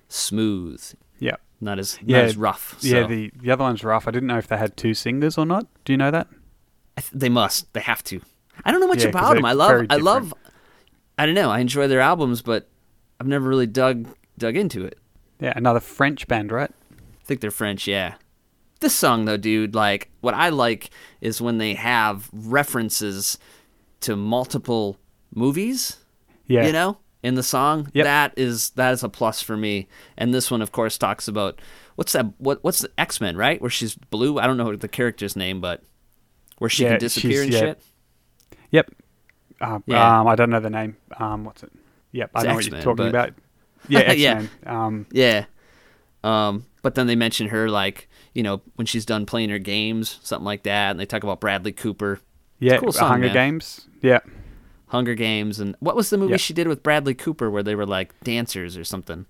smooth, 0.08 0.82
Yeah. 1.20 1.36
Not 1.62 1.80
as 1.80 1.98
not 2.02 2.10
Yeah, 2.10 2.18
as 2.20 2.38
rough. 2.38 2.76
Yeah, 2.82 3.06
the 3.08 3.32
the 3.36 3.52
other 3.52 3.64
one's 3.64 3.84
rough. 3.84 4.08
I 4.08 4.12
didn't 4.12 4.28
know 4.28 4.38
if 4.38 4.48
they 4.48 4.58
had 4.58 4.76
two 4.78 4.94
singers 4.94 5.38
or 5.38 5.46
not. 5.46 5.68
Do 5.86 5.94
you 5.94 5.98
know 5.98 6.12
that? 6.12 6.28
I 6.98 7.02
th- 7.02 7.12
they 7.14 7.30
must. 7.30 7.72
They 7.74 7.82
have 7.82 8.04
to. 8.06 8.22
I 8.66 8.72
don't 8.72 8.82
know 8.82 8.88
much 8.88 9.04
Yeah, 9.04 9.10
about 9.10 9.36
them. 9.36 9.46
I 9.46 9.54
love. 9.54 9.86
I 9.90 9.98
love. 9.98 10.34
I 11.18 11.26
don't 11.26 11.36
know. 11.36 11.50
I 11.50 11.60
enjoy 11.60 11.88
their 11.88 12.02
albums, 12.02 12.42
but 12.42 12.70
I've 13.20 13.28
never 13.28 13.48
really 13.48 13.68
dug 13.68 14.08
dug 14.38 14.56
into 14.58 14.86
it. 14.86 14.98
Yeah, 15.40 15.54
another 15.56 15.80
French 15.80 16.28
band, 16.28 16.52
right? 16.52 16.72
I 16.92 17.24
think 17.26 17.42
they're 17.42 17.52
French, 17.52 17.88
yeah. 17.88 18.16
This 18.82 18.96
song 18.96 19.26
though, 19.26 19.38
dude, 19.38 19.76
like 19.76 20.10
what 20.22 20.34
I 20.34 20.50
like 20.50 20.90
is 21.22 21.42
when 21.42 21.58
they 21.58 21.74
have 21.76 22.30
references 22.34 23.38
to 24.02 24.16
multiple 24.16 24.98
movies, 25.36 25.98
Yeah. 26.48 26.66
you 26.66 26.72
know, 26.74 26.98
in 27.24 27.36
the 27.36 27.44
song. 27.44 27.90
Yep. 27.94 28.04
That 28.06 28.34
is 28.38 28.70
that 28.72 28.94
is 28.94 29.04
a 29.04 29.10
plus 29.10 29.42
for 29.42 29.58
me. 29.58 29.88
And 30.18 30.34
this 30.34 30.50
one 30.50 30.62
of 30.62 30.72
course 30.72 30.98
talks 30.98 31.28
about 31.28 31.60
what's 31.96 32.14
that 32.14 32.26
what 32.40 32.64
what's 32.64 32.80
the 32.80 32.92
X-Men, 32.98 33.36
right? 33.38 33.62
Where 33.62 33.70
she's 33.70 33.96
blue. 33.96 34.40
I 34.40 34.48
don't 34.48 34.58
know 34.58 34.76
the 34.76 34.88
character's 34.88 35.36
name, 35.36 35.60
but 35.62 35.84
where 36.60 36.70
she 36.70 36.84
Yeah, 36.84 36.92
can 36.92 37.00
disappear 37.00 37.44
and 37.44 37.52
yeah. 37.54 37.60
shit. 37.60 37.82
Yep. 38.72 38.92
Uh, 39.62 39.80
Yeah. 39.86 40.20
Um, 40.22 40.28
I 40.28 40.36
don't 40.36 40.50
know 40.50 40.60
the 40.60 40.70
name. 40.70 40.96
Um, 41.18 41.44
what's 41.44 41.64
it? 41.64 41.72
Yep, 42.12 42.32
I 42.36 42.40
It's 42.40 42.48
know 42.48 42.54
what 42.54 42.60
X-Men, 42.66 42.74
you're 42.82 42.84
talking 42.96 43.12
but- 43.12 43.30
about. 43.30 43.34
Yeah, 43.88 44.12
Yeah. 44.12 44.30
X-Men. 44.32 44.50
Um, 44.66 45.06
Yeah. 45.12 45.46
Um, 46.24 46.66
but 46.82 46.96
then 46.96 47.08
they 47.08 47.16
mention 47.16 47.48
her 47.48 47.70
like, 47.70 48.10
you 48.34 48.44
know, 48.44 48.62
when 48.76 48.86
she's 48.86 49.06
done 49.06 49.26
playing 49.26 49.50
her 49.50 49.60
games, 49.60 50.20
something 50.22 50.46
like 50.46 50.64
that, 50.64 50.92
and 50.92 51.00
they 51.00 51.06
talk 51.06 51.24
about 51.24 51.40
Bradley 51.40 51.72
Cooper. 51.72 52.20
yeah, 52.60 52.78
cool 52.78 52.92
song, 52.92 53.08
Hunger 53.10 53.28
man. 53.28 53.34
Games. 53.34 53.88
Yeah. 54.02 54.20
Hunger 54.90 55.16
Games, 55.16 55.60
and 55.60 55.76
what 55.80 55.96
was 55.96 56.10
the 56.10 56.18
movie 56.18 56.32
Yeah. 56.32 56.38
she 56.38 56.54
did 56.54 56.68
with 56.68 56.84
Bradley 56.84 57.14
Cooper 57.16 57.50
where 57.50 57.64
they 57.64 57.76
were 57.76 57.86
like 57.86 58.14
dancers 58.24 58.78
or 58.78 58.84
something? 58.84 59.26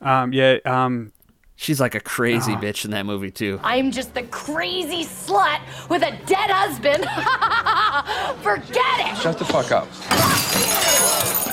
Um, 0.00 0.32
yeah. 0.32 0.58
Um, 0.64 1.12
She's 1.54 1.80
like 1.80 1.94
a 1.94 2.00
crazy 2.00 2.54
bitch 2.54 2.84
in 2.84 2.90
that 2.90 3.06
movie 3.06 3.30
too. 3.30 3.60
I'm 3.62 3.92
just 3.92 4.14
the 4.14 4.22
crazy 4.24 5.04
slut 5.04 5.60
with 5.88 6.02
a 6.02 6.10
dead 6.26 6.50
husband. 6.50 7.04
Forget 8.42 9.12
it. 9.12 9.16
Shut 9.18 9.38
the 9.38 9.44
fuck 9.44 9.70
up. 9.70 9.86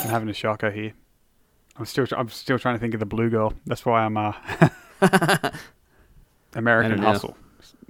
I'm 0.02 0.10
having 0.10 0.28
a 0.28 0.32
shocker 0.34 0.70
here. 0.72 0.94
I'm 1.76 1.84
still 1.86 2.06
I'm 2.16 2.28
still 2.28 2.58
trying 2.58 2.74
to 2.74 2.80
think 2.80 2.94
of 2.94 3.00
the 3.00 3.06
blue 3.06 3.30
girl. 3.30 3.52
That's 3.66 3.84
why 3.86 4.02
I'm 4.04 4.16
uh 4.16 4.32
American 6.54 7.00
know. 7.00 7.06
Hustle. 7.06 7.36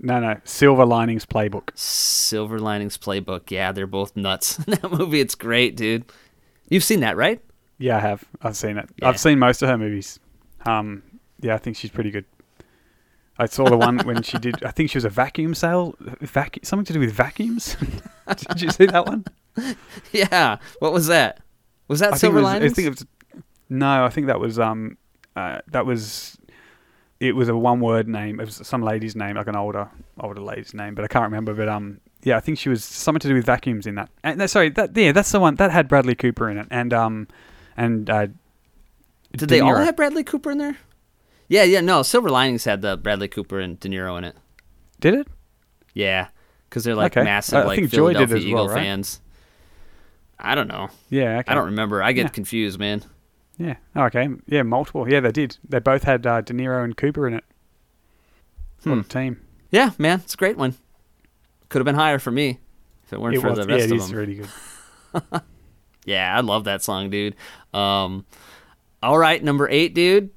No, 0.03 0.19
no, 0.19 0.41
Silver 0.45 0.87
Linings 0.87 1.27
Playbook. 1.27 1.77
Silver 1.77 2.59
Linings 2.59 2.97
Playbook. 2.97 3.51
Yeah, 3.51 3.71
they're 3.71 3.87
both 3.87 4.17
nuts 4.17 4.57
that 4.67 4.91
movie. 4.91 5.21
It's 5.21 5.35
great, 5.35 5.77
dude. 5.77 6.05
You've 6.71 6.85
seen 6.85 7.01
that, 7.01 7.17
right? 7.17 7.41
Yeah, 7.79 7.99
I 7.99 8.01
have. 8.01 8.25
I've 8.43 8.57
seen 8.57 8.79
it. 8.79 8.89
Yeah. 8.97 9.09
I've 9.09 9.21
seen 9.21 9.39
most 9.39 9.63
of 9.63 9.69
her 9.69 9.77
movies. 9.77 10.19
Um, 10.65 11.03
yeah, 11.41 11.55
I 11.55 11.59
think 11.59 11.77
she's 11.77 11.91
pretty 11.91 12.11
good. 12.11 12.25
I 13.39 13.47
saw 13.47 13.69
the 13.69 13.77
one 13.77 13.99
when 14.01 14.23
she 14.23 14.39
did. 14.39 14.63
I 14.65 14.71
think 14.71 14.91
she 14.91 14.99
was 14.99 15.07
a 15.07 15.11
vacuum 15.11 15.55
sale, 15.55 15.95
vacuum 16.21 16.63
something 16.63 16.85
to 16.85 16.93
do 16.93 17.01
with 17.01 17.13
vacuums. 17.13 17.77
did 18.49 18.63
you 18.63 18.71
see 18.71 18.87
that 18.87 19.07
one? 19.07 19.25
Yeah. 20.13 20.57
What 20.79 20.93
was 20.93 21.09
that? 21.09 21.41
Was 21.89 22.01
that 22.01 22.15
I 22.15 22.17
Silver 22.17 22.37
was, 22.37 22.45
Linings? 22.45 22.73
I 22.73 22.75
think 22.75 22.87
it 22.87 22.91
was. 22.91 23.43
No, 23.69 24.05
I 24.05 24.09
think 24.09 24.29
that 24.29 24.41
was 24.41 24.59
um, 24.59 24.97
uh, 25.37 25.61
that 25.69 25.85
was. 25.85 26.39
It 27.21 27.37
was 27.37 27.49
a 27.51 27.57
one-word 27.57 28.09
name. 28.09 28.41
It 28.41 28.47
was 28.47 28.67
some 28.67 28.83
lady's 28.83 29.15
name, 29.15 29.37
like 29.37 29.47
an 29.47 29.55
older, 29.57 29.89
older 30.19 30.41
lady's 30.41 30.73
name, 30.73 30.95
but 30.95 31.05
I 31.05 31.09
can't 31.09 31.25
remember. 31.25 31.53
But 31.53 31.69
um, 31.69 32.01
yeah, 32.23 32.37
I 32.37 32.41
think 32.41 32.59
she 32.59 32.71
was 32.71 32.83
something 32.83 33.21
to 33.21 33.29
do 33.29 33.35
with 33.35 33.45
vacuums 33.45 33.87
in 33.87 33.95
that. 33.97 34.09
And 34.25 34.49
sorry, 34.51 34.71
that 34.71 34.97
yeah, 34.97 35.13
that's 35.13 35.31
the 35.31 35.39
one 35.41 35.57
that 35.57 35.71
had 35.71 35.87
Bradley 35.87 36.15
Cooper 36.15 36.49
in 36.49 36.57
it, 36.57 36.67
and 36.71 36.95
um, 36.95 37.29
and 37.77 38.09
uh, 38.09 38.29
Did 39.37 39.51
they 39.51 39.61
all 39.61 39.77
have 39.77 39.97
Bradley 39.97 40.25
Cooper 40.25 40.51
in 40.51 40.59
there? 40.59 40.79
Yeah, 41.49 41.65
yeah. 41.65 41.81
No, 41.83 42.03
Silver 42.03 42.31
Linings 42.31 42.65
had 42.65 42.81
the 42.81 42.97
Bradley 42.97 43.29
Cooper 43.29 43.61
and 43.61 43.79
De 43.79 43.89
Niro 43.89 44.17
in 44.17 44.25
it. 44.25 44.37
Did 44.99 45.15
it? 45.15 45.29
Yeah, 45.93 46.29
because 46.69 46.85
they're 46.85 46.95
like 46.95 47.17
Okay. 47.17 47.25
massive 47.25 47.59
I- 47.59 47.63
I 47.63 47.65
like 47.65 47.79
think 47.81 47.91
Joy 47.91 48.13
did 48.15 48.19
Philadelphia 48.29 48.55
well, 48.55 48.65
Eagle 48.65 48.75
right? 48.75 48.83
fans. 48.83 49.21
I 50.39 50.55
don't 50.55 50.69
know. 50.69 50.89
Yeah. 51.11 51.41
Okay. 51.41 51.53
I 51.53 51.55
don't 51.55 51.67
remember. 51.67 52.03
I 52.03 52.13
get 52.13 52.23
Yeah. 52.23 52.29
confused, 52.29 52.79
man. 52.79 53.03
Yeah. 53.61 53.77
Oh, 53.95 54.05
okay. 54.05 54.29
Yeah, 54.47 54.63
multiple. 54.63 55.09
Yeah, 55.09 55.21
they 55.21 55.33
did. 55.33 55.59
They 55.69 55.79
both 55.81 56.05
had 56.05 56.27
uh, 56.27 56.41
De 56.41 56.53
Niro 56.55 56.83
and 56.83 56.97
Cooper 56.97 57.27
in 57.29 57.35
it. 57.35 57.45
What 58.85 58.95
Hmm. 58.95 59.01
a 59.01 59.05
team. 59.05 59.41
Yeah, 59.71 59.91
man, 59.99 60.21
it's 60.25 60.35
a 60.35 60.37
great 60.39 60.57
one. 60.57 60.75
Could 61.69 61.79
have 61.81 61.85
been 61.85 61.95
higher 61.95 62.19
for 62.19 62.31
me 62.31 62.59
if 63.05 63.13
it 63.13 63.21
weren't 63.21 63.37
It 63.37 63.41
for 63.43 63.51
was. 63.51 63.59
the 63.59 63.67
rest 63.67 63.91
it 63.91 63.93
of 63.93 64.09
them. 64.09 64.17
really 64.17 64.35
good. 64.37 64.49
Yeah, 66.07 66.35
I 66.35 66.41
love 66.41 66.65
that 66.65 66.83
song, 66.83 67.11
dude. 67.11 67.37
Um, 67.75 68.25
all 69.03 69.19
right, 69.19 69.45
number 69.45 69.69
eight, 69.69 69.95
dude. 69.95 70.31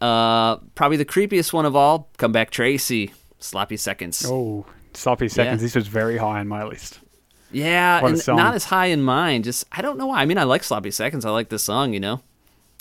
Uh, 0.00 0.56
probably 0.76 0.96
the 0.96 1.04
creepiest 1.04 1.52
one 1.52 1.66
of 1.66 1.74
all. 1.74 2.08
Come 2.18 2.30
back, 2.30 2.50
Tracy. 2.50 3.12
Sloppy 3.40 3.76
seconds. 3.76 4.24
Oh, 4.26 4.64
sloppy 4.94 5.28
seconds. 5.28 5.60
Yeah. 5.60 5.64
This 5.66 5.74
was 5.74 5.88
very 5.88 6.16
high 6.18 6.38
on 6.38 6.46
my 6.46 6.62
list. 6.62 7.00
yeah, 7.50 8.04
and 8.06 8.24
not 8.28 8.54
as 8.54 8.66
high 8.66 8.86
in 8.86 9.02
mine. 9.02 9.42
Just 9.42 9.64
I 9.72 9.82
don't 9.82 9.98
know 9.98 10.06
why. 10.06 10.22
I 10.22 10.24
mean, 10.24 10.38
I 10.38 10.44
like 10.44 10.62
sloppy 10.62 10.92
seconds. 10.92 11.24
I 11.24 11.30
like 11.30 11.48
this 11.48 11.64
song. 11.64 11.92
You 11.92 12.00
know, 12.00 12.20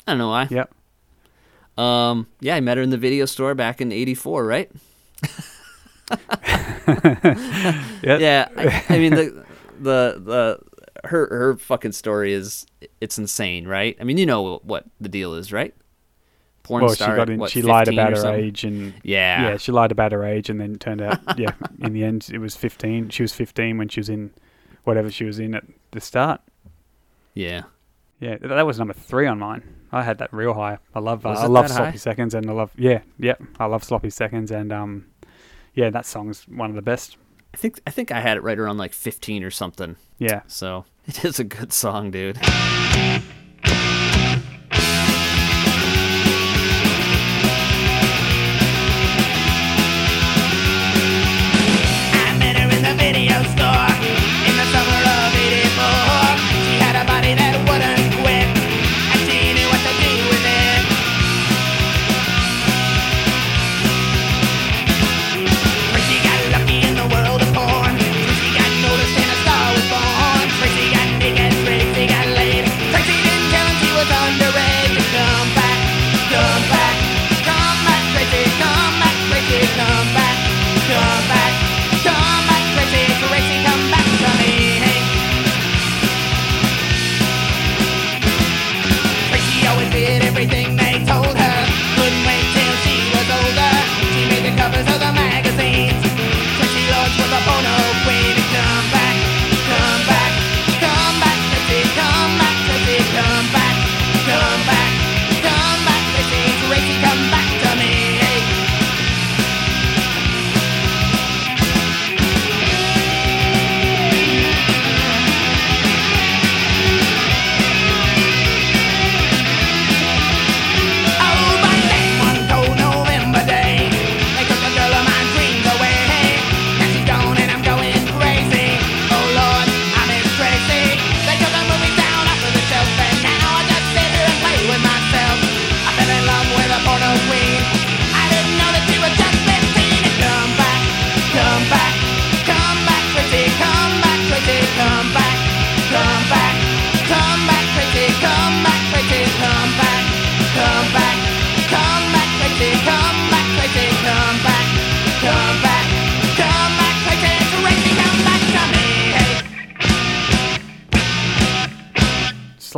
I 0.08 0.12
don't 0.12 0.18
know 0.20 0.30
why. 0.30 0.48
Yep. 0.50 0.74
Um, 1.78 2.28
yeah, 2.40 2.56
I 2.56 2.60
met 2.62 2.78
her 2.78 2.84
in 2.84 2.90
the 2.90 2.98
video 2.98 3.26
store 3.26 3.54
back 3.54 3.82
in 3.82 3.92
'84, 3.92 4.46
right? 4.46 4.72
Yep. 8.04 8.20
Yeah, 8.22 8.48
I, 8.56 8.86
I 8.90 8.98
mean 9.00 9.14
the 9.16 9.46
the 9.80 10.22
the 10.24 10.60
her 11.08 11.28
her 11.28 11.58
fucking 11.58 11.92
story 11.92 12.34
is 12.34 12.66
it's 13.02 13.18
insane, 13.18 13.68
right? 13.68 13.98
I 14.00 14.04
mean, 14.04 14.18
you 14.18 14.26
know 14.26 14.60
what 14.64 14.86
the 15.02 15.10
deal 15.10 15.34
is, 15.34 15.52
right? 15.52 15.74
Porn 16.64 16.84
Well, 16.84 16.94
she 16.94 17.04
star. 17.04 17.16
got 17.16 17.24
at, 17.24 17.30
in. 17.32 17.40
what, 17.40 17.50
she 17.52 17.62
lied 17.62 17.88
about 17.88 18.14
her 18.18 18.34
age, 18.34 18.64
and 18.64 18.94
Yeah. 19.04 19.50
yeah, 19.50 19.58
she 19.58 19.72
lied 19.72 19.92
about 19.92 20.12
her 20.12 20.24
age, 20.26 20.50
and 20.50 20.60
then 20.60 20.74
it 20.76 20.80
turned 20.82 21.02
out, 21.02 21.20
yeah, 21.38 21.52
in 21.82 21.94
the 21.94 22.04
end, 22.04 22.30
it 22.32 22.40
was 22.40 22.56
fifteen. 22.56 23.10
She 23.10 23.24
was 23.24 23.34
fifteen 23.34 23.78
when 23.78 23.88
she 23.90 24.00
was 24.00 24.10
in 24.10 24.32
whatever 24.84 25.10
she 25.12 25.26
was 25.26 25.40
in 25.40 25.56
at 25.56 25.64
the 25.92 26.00
start. 26.02 26.42
Yeah. 27.34 27.64
Yeah, 28.20 28.38
that 28.42 28.66
was 28.66 28.80
number 28.80 28.94
three 28.94 29.28
on 29.28 29.40
mine. 29.40 29.64
I 29.92 30.04
had 30.04 30.18
that 30.20 30.34
real 30.34 30.54
high. 30.54 30.78
I 30.94 31.00
love. 31.00 31.26
Uh, 31.26 31.30
I 31.30 31.46
love 31.48 31.70
sloppy 31.70 31.92
high? 31.92 31.96
seconds, 31.98 32.34
and 32.34 32.50
I 32.50 32.54
love. 32.54 32.72
Yeah, 32.78 33.02
yeah, 33.20 33.36
I 33.60 33.66
love 33.66 33.84
sloppy 33.84 34.10
seconds, 34.10 34.52
and 34.52 34.72
um, 34.72 35.06
yeah, 35.74 35.90
that 35.90 36.06
song's 36.06 36.48
one 36.48 36.70
of 36.70 36.76
the 36.76 36.82
best. 36.82 37.18
I 37.54 37.58
think 37.58 37.80
I 37.88 37.92
think 37.92 38.12
I 38.12 38.20
had 38.20 38.38
it 38.38 38.44
right 38.44 38.60
around 38.60 38.78
like 38.78 38.94
15 38.94 39.44
or 39.44 39.52
something. 39.52 39.96
Yeah, 40.20 40.42
So 40.48 40.86
it 41.08 41.24
is 41.24 41.40
a 41.40 41.44
good 41.44 41.72
song, 41.74 42.12
dude. 42.12 42.38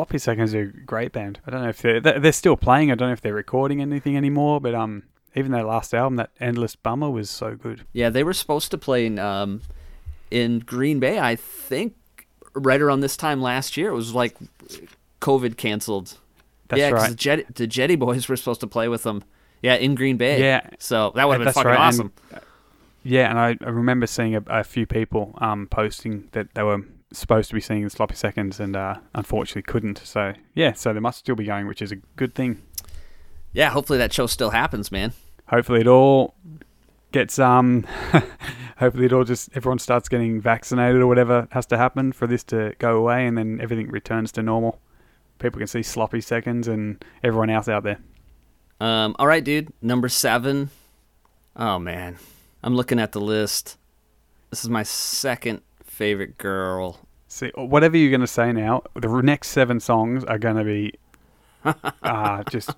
Sloppy 0.09 0.17
Seconds 0.17 0.55
are 0.55 0.61
a 0.61 0.65
great 0.65 1.11
band. 1.11 1.39
I 1.45 1.51
don't 1.51 1.61
know 1.61 1.69
if 1.69 1.83
they're 1.83 1.99
they're 2.01 2.31
still 2.31 2.57
playing. 2.57 2.91
I 2.91 2.95
don't 2.95 3.09
know 3.09 3.13
if 3.13 3.21
they're 3.21 3.31
recording 3.31 3.79
anything 3.79 4.17
anymore. 4.17 4.59
But 4.59 4.73
um, 4.73 5.03
even 5.35 5.51
their 5.51 5.63
last 5.63 5.93
album, 5.93 6.15
that 6.15 6.31
Endless 6.39 6.75
Bummer, 6.75 7.11
was 7.11 7.29
so 7.29 7.55
good. 7.55 7.85
Yeah, 7.93 8.09
they 8.09 8.23
were 8.23 8.33
supposed 8.33 8.71
to 8.71 8.77
play 8.79 9.05
in 9.05 9.19
um, 9.19 9.61
in 10.31 10.59
Green 10.59 10.99
Bay. 10.99 11.19
I 11.19 11.35
think 11.35 11.93
right 12.55 12.81
around 12.81 13.01
this 13.01 13.15
time 13.15 13.39
last 13.39 13.77
year. 13.77 13.89
It 13.91 13.93
was 13.93 14.15
like 14.15 14.35
COVID 15.21 15.57
canceled. 15.57 16.17
That's 16.69 16.79
yeah, 16.79 16.89
right. 16.89 17.09
the, 17.11 17.15
Jet, 17.15 17.55
the 17.55 17.67
Jetty 17.67 17.95
Boys 17.95 18.27
were 18.27 18.35
supposed 18.35 18.61
to 18.61 18.67
play 18.67 18.87
with 18.87 19.03
them. 19.03 19.23
Yeah, 19.61 19.75
in 19.75 19.93
Green 19.93 20.17
Bay. 20.17 20.41
Yeah. 20.41 20.67
So 20.79 21.11
that 21.13 21.27
would 21.27 21.39
have 21.39 21.45
been 21.45 21.53
fucking 21.53 21.69
right, 21.69 21.75
and- 21.75 21.83
awesome. 21.83 22.13
Yeah, 23.03 23.29
and 23.29 23.37
I, 23.39 23.57
I 23.63 23.69
remember 23.69 24.07
seeing 24.07 24.35
a, 24.35 24.43
a 24.47 24.63
few 24.63 24.87
people 24.87 25.35
um 25.37 25.67
posting 25.67 26.29
that 26.31 26.55
they 26.55 26.63
were 26.63 26.81
supposed 27.11 27.49
to 27.49 27.55
be 27.55 27.61
singing 27.61 27.89
Sloppy 27.89 28.15
Seconds 28.15 28.59
and 28.59 28.75
uh, 28.75 28.95
unfortunately 29.15 29.63
couldn't. 29.63 30.01
So 30.03 30.33
yeah, 30.53 30.73
so 30.73 30.93
they 30.93 30.99
must 30.99 31.19
still 31.19 31.35
be 31.35 31.45
going, 31.45 31.67
which 31.67 31.81
is 31.81 31.91
a 31.91 31.97
good 32.15 32.35
thing. 32.35 32.61
Yeah, 33.51 33.69
hopefully 33.69 33.97
that 33.99 34.13
show 34.13 34.27
still 34.27 34.51
happens, 34.51 34.91
man. 34.91 35.13
Hopefully 35.47 35.81
it 35.81 35.87
all 35.87 36.35
gets 37.11 37.39
um. 37.39 37.85
hopefully 38.77 39.05
it 39.05 39.13
all 39.13 39.23
just 39.23 39.49
everyone 39.55 39.79
starts 39.79 40.07
getting 40.07 40.39
vaccinated 40.39 41.01
or 41.01 41.07
whatever 41.07 41.47
has 41.51 41.65
to 41.65 41.77
happen 41.77 42.13
for 42.13 42.27
this 42.27 42.43
to 42.45 42.73
go 42.79 42.97
away, 42.97 43.25
and 43.25 43.37
then 43.37 43.59
everything 43.61 43.89
returns 43.89 44.31
to 44.33 44.43
normal. 44.43 44.79
People 45.39 45.59
can 45.59 45.67
see 45.67 45.83
Sloppy 45.83 46.21
Seconds 46.21 46.67
and 46.67 47.03
everyone 47.23 47.49
else 47.49 47.67
out 47.67 47.83
there. 47.83 47.99
Um, 48.81 49.15
all 49.19 49.27
right, 49.27 49.43
dude. 49.43 49.73
Number 49.81 50.09
seven. 50.09 50.69
Oh 51.55 51.79
man, 51.79 52.17
I'm 52.63 52.75
looking 52.75 52.99
at 52.99 53.11
the 53.11 53.21
list. 53.21 53.77
This 54.51 54.63
is 54.63 54.69
my 54.69 54.83
second 54.83 55.61
favorite 55.99 56.37
girl. 56.37 56.97
See, 57.27 57.51
whatever 57.55 57.97
you're 57.97 58.09
going 58.09 58.21
to 58.21 58.27
say 58.27 58.53
now, 58.53 58.83
the 58.95 59.09
next 59.21 59.49
seven 59.49 59.81
songs 59.81 60.23
are 60.23 60.39
going 60.39 60.55
to 60.55 60.63
be 60.63 60.93
uh, 62.03 62.43
just 62.49 62.71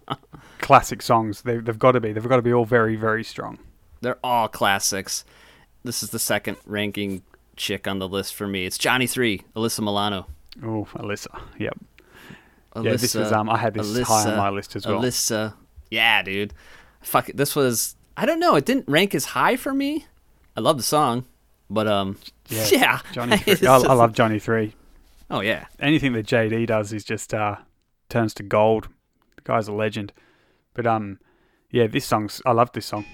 classic 0.58 1.04
songs. 1.04 1.44
They, 1.44 1.58
they've 1.58 1.78
got 1.78 1.92
to 1.92 2.00
be. 2.00 2.14
They've 2.14 2.28
got 2.28 2.38
to 2.38 2.42
be 2.42 2.52
all 2.52 2.66
very, 2.66 2.96
very 2.96 3.24
strong. 3.24 3.60
They're 4.02 4.18
all 4.24 4.48
classics. 4.48 5.24
This 5.84 6.02
is 6.02 6.10
the 6.10 6.18
second 6.18 6.58
ranking 6.66 7.22
chick 7.56 7.88
on 7.88 8.00
the 8.00 8.08
list 8.08 8.34
for 8.34 8.48
me. 8.48 8.66
It's 8.66 8.80
Johnny 8.80 9.06
Three, 9.06 9.44
Alyssa 9.56 9.82
Milano. 9.82 10.26
Oh, 10.64 10.88
Alyssa. 10.96 11.40
Yep. 11.60 11.78
Alyssa, 12.76 12.84
Yeah, 12.84 12.92
this 12.96 13.14
was, 13.14 13.32
um, 13.32 13.52
I 13.52 13.58
had 13.58 13.76
this 13.76 14.02
high 14.08 14.32
on 14.32 14.38
my 14.38 14.50
list 14.50 14.76
as 14.76 14.88
well. 14.88 15.00
Alyssa, 15.00 15.54
yeah, 15.92 16.24
dude. 16.24 16.56
Fuck, 17.02 17.30
it, 17.30 17.38
this 17.38 17.56
was. 17.56 17.96
I 18.18 18.26
don't 18.26 18.40
know. 18.40 18.56
It 18.56 18.66
didn't 18.66 18.88
rank 18.88 19.14
as 19.14 19.26
high 19.26 19.58
for 19.58 19.76
me. 19.76 20.08
I 20.58 20.62
love 20.62 20.78
the 20.78 20.84
song, 20.84 21.26
but 21.70 21.88
um, 21.88 22.18
yeah, 22.52 22.68
Yeah. 22.72 23.00
Johnny. 23.14 23.38
Three. 23.38 23.68
I, 23.68 23.76
I 23.78 23.94
love 23.94 24.14
Johnny 24.14 24.40
Three. 24.40 24.74
Oh 25.30 25.40
yeah, 25.42 25.66
Anything 25.80 26.14
that 26.14 26.26
JD 26.28 26.68
does 26.68 26.92
is 26.94 27.04
just 27.04 27.34
uh, 27.34 27.56
turns 28.10 28.34
to 28.36 28.44
gold. 28.44 28.90
The 29.38 29.42
guy's 29.44 29.68
a 29.68 29.74
legend. 29.74 30.12
But 30.74 30.86
um, 30.86 31.20
yeah, 31.70 31.88
this 31.88 32.06
song's. 32.06 32.42
I 32.46 32.52
love 32.52 32.72
this 32.74 32.86
song. 32.86 33.06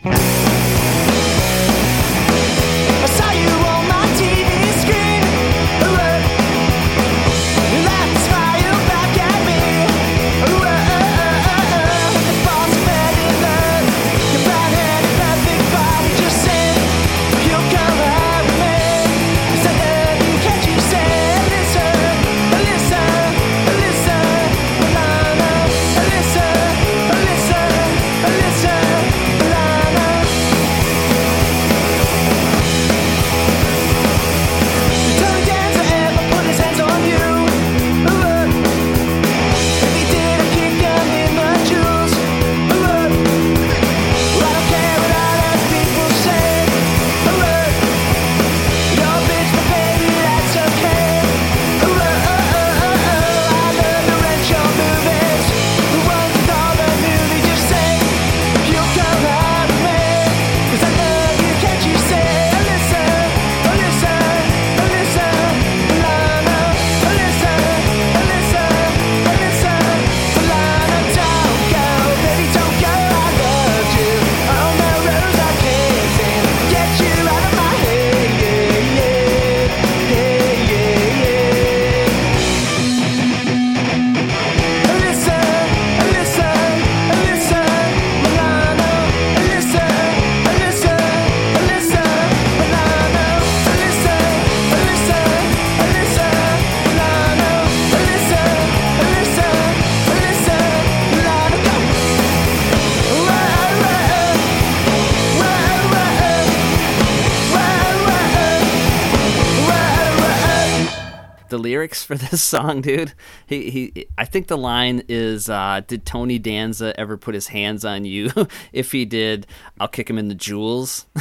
Lyrics 111.87 112.03
for 112.03 112.15
this 112.15 112.41
song, 112.53 112.81
dude. 112.81 113.13
He 113.45 113.69
he. 113.69 114.07
I 114.17 114.25
think 114.25 114.47
the 114.47 114.57
line 114.57 115.03
is, 115.07 115.49
uh, 115.49 115.81
"Did 115.87 116.05
Tony 116.05 116.39
Danza 116.39 116.97
ever 116.99 117.17
put 117.17 117.33
his 117.33 117.47
hands 117.47 117.85
on 117.85 118.05
you? 118.05 118.31
if 118.73 118.91
he 118.91 119.05
did, 119.05 119.47
I'll 119.79 119.87
kick 119.87 120.09
him 120.09 120.17
in 120.17 120.27
the 120.27 120.35
jewels." 120.35 121.05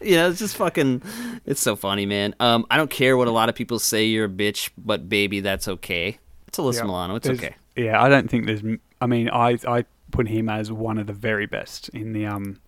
you 0.00 0.16
know, 0.16 0.30
it's 0.30 0.38
just 0.38 0.56
fucking. 0.56 1.02
It's 1.46 1.60
so 1.60 1.76
funny, 1.76 2.06
man. 2.06 2.34
Um, 2.40 2.66
I 2.70 2.76
don't 2.76 2.90
care 2.90 3.16
what 3.16 3.28
a 3.28 3.32
lot 3.32 3.48
of 3.48 3.54
people 3.54 3.78
say. 3.78 4.04
You're 4.06 4.26
a 4.26 4.28
bitch, 4.28 4.70
but 4.78 5.08
baby, 5.08 5.40
that's 5.40 5.68
okay. 5.68 6.18
It's 6.48 6.58
Alyssa 6.58 6.78
Yeah. 6.78 6.84
Milano. 6.84 7.14
It's 7.16 7.28
okay. 7.28 7.54
Yeah, 7.76 8.02
I 8.02 8.08
don't 8.08 8.28
think 8.28 8.46
there's. 8.46 8.62
I 9.00 9.06
mean, 9.06 9.28
I 9.30 9.58
I 9.66 9.84
put 10.10 10.28
him 10.28 10.48
as 10.48 10.72
one 10.72 10.98
of 10.98 11.06
the 11.06 11.12
very 11.12 11.46
best 11.46 11.88
in 11.90 12.12
the 12.12 12.26
um 12.26 12.60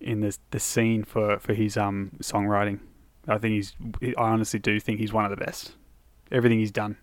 in 0.00 0.20
the 0.20 0.36
the 0.50 0.60
scene 0.60 1.04
for 1.04 1.38
for 1.38 1.54
his 1.54 1.76
um 1.76 2.12
songwriting. 2.22 2.80
I 3.28 3.38
think 3.38 3.52
he's. 3.52 3.74
I 4.16 4.22
honestly 4.22 4.58
do 4.58 4.80
think 4.80 4.98
he's 4.98 5.12
one 5.12 5.24
of 5.24 5.30
the 5.30 5.36
best. 5.44 5.72
Everything 6.32 6.58
he's 6.58 6.70
done. 6.70 6.96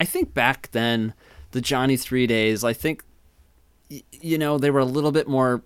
I 0.00 0.04
think 0.04 0.34
back 0.34 0.70
then, 0.72 1.14
the 1.52 1.60
Johnny 1.60 1.96
Three 1.96 2.26
days, 2.26 2.64
I 2.64 2.72
think, 2.72 3.04
you 3.88 4.38
know, 4.38 4.58
they 4.58 4.70
were 4.70 4.80
a 4.80 4.84
little 4.84 5.12
bit 5.12 5.28
more 5.28 5.62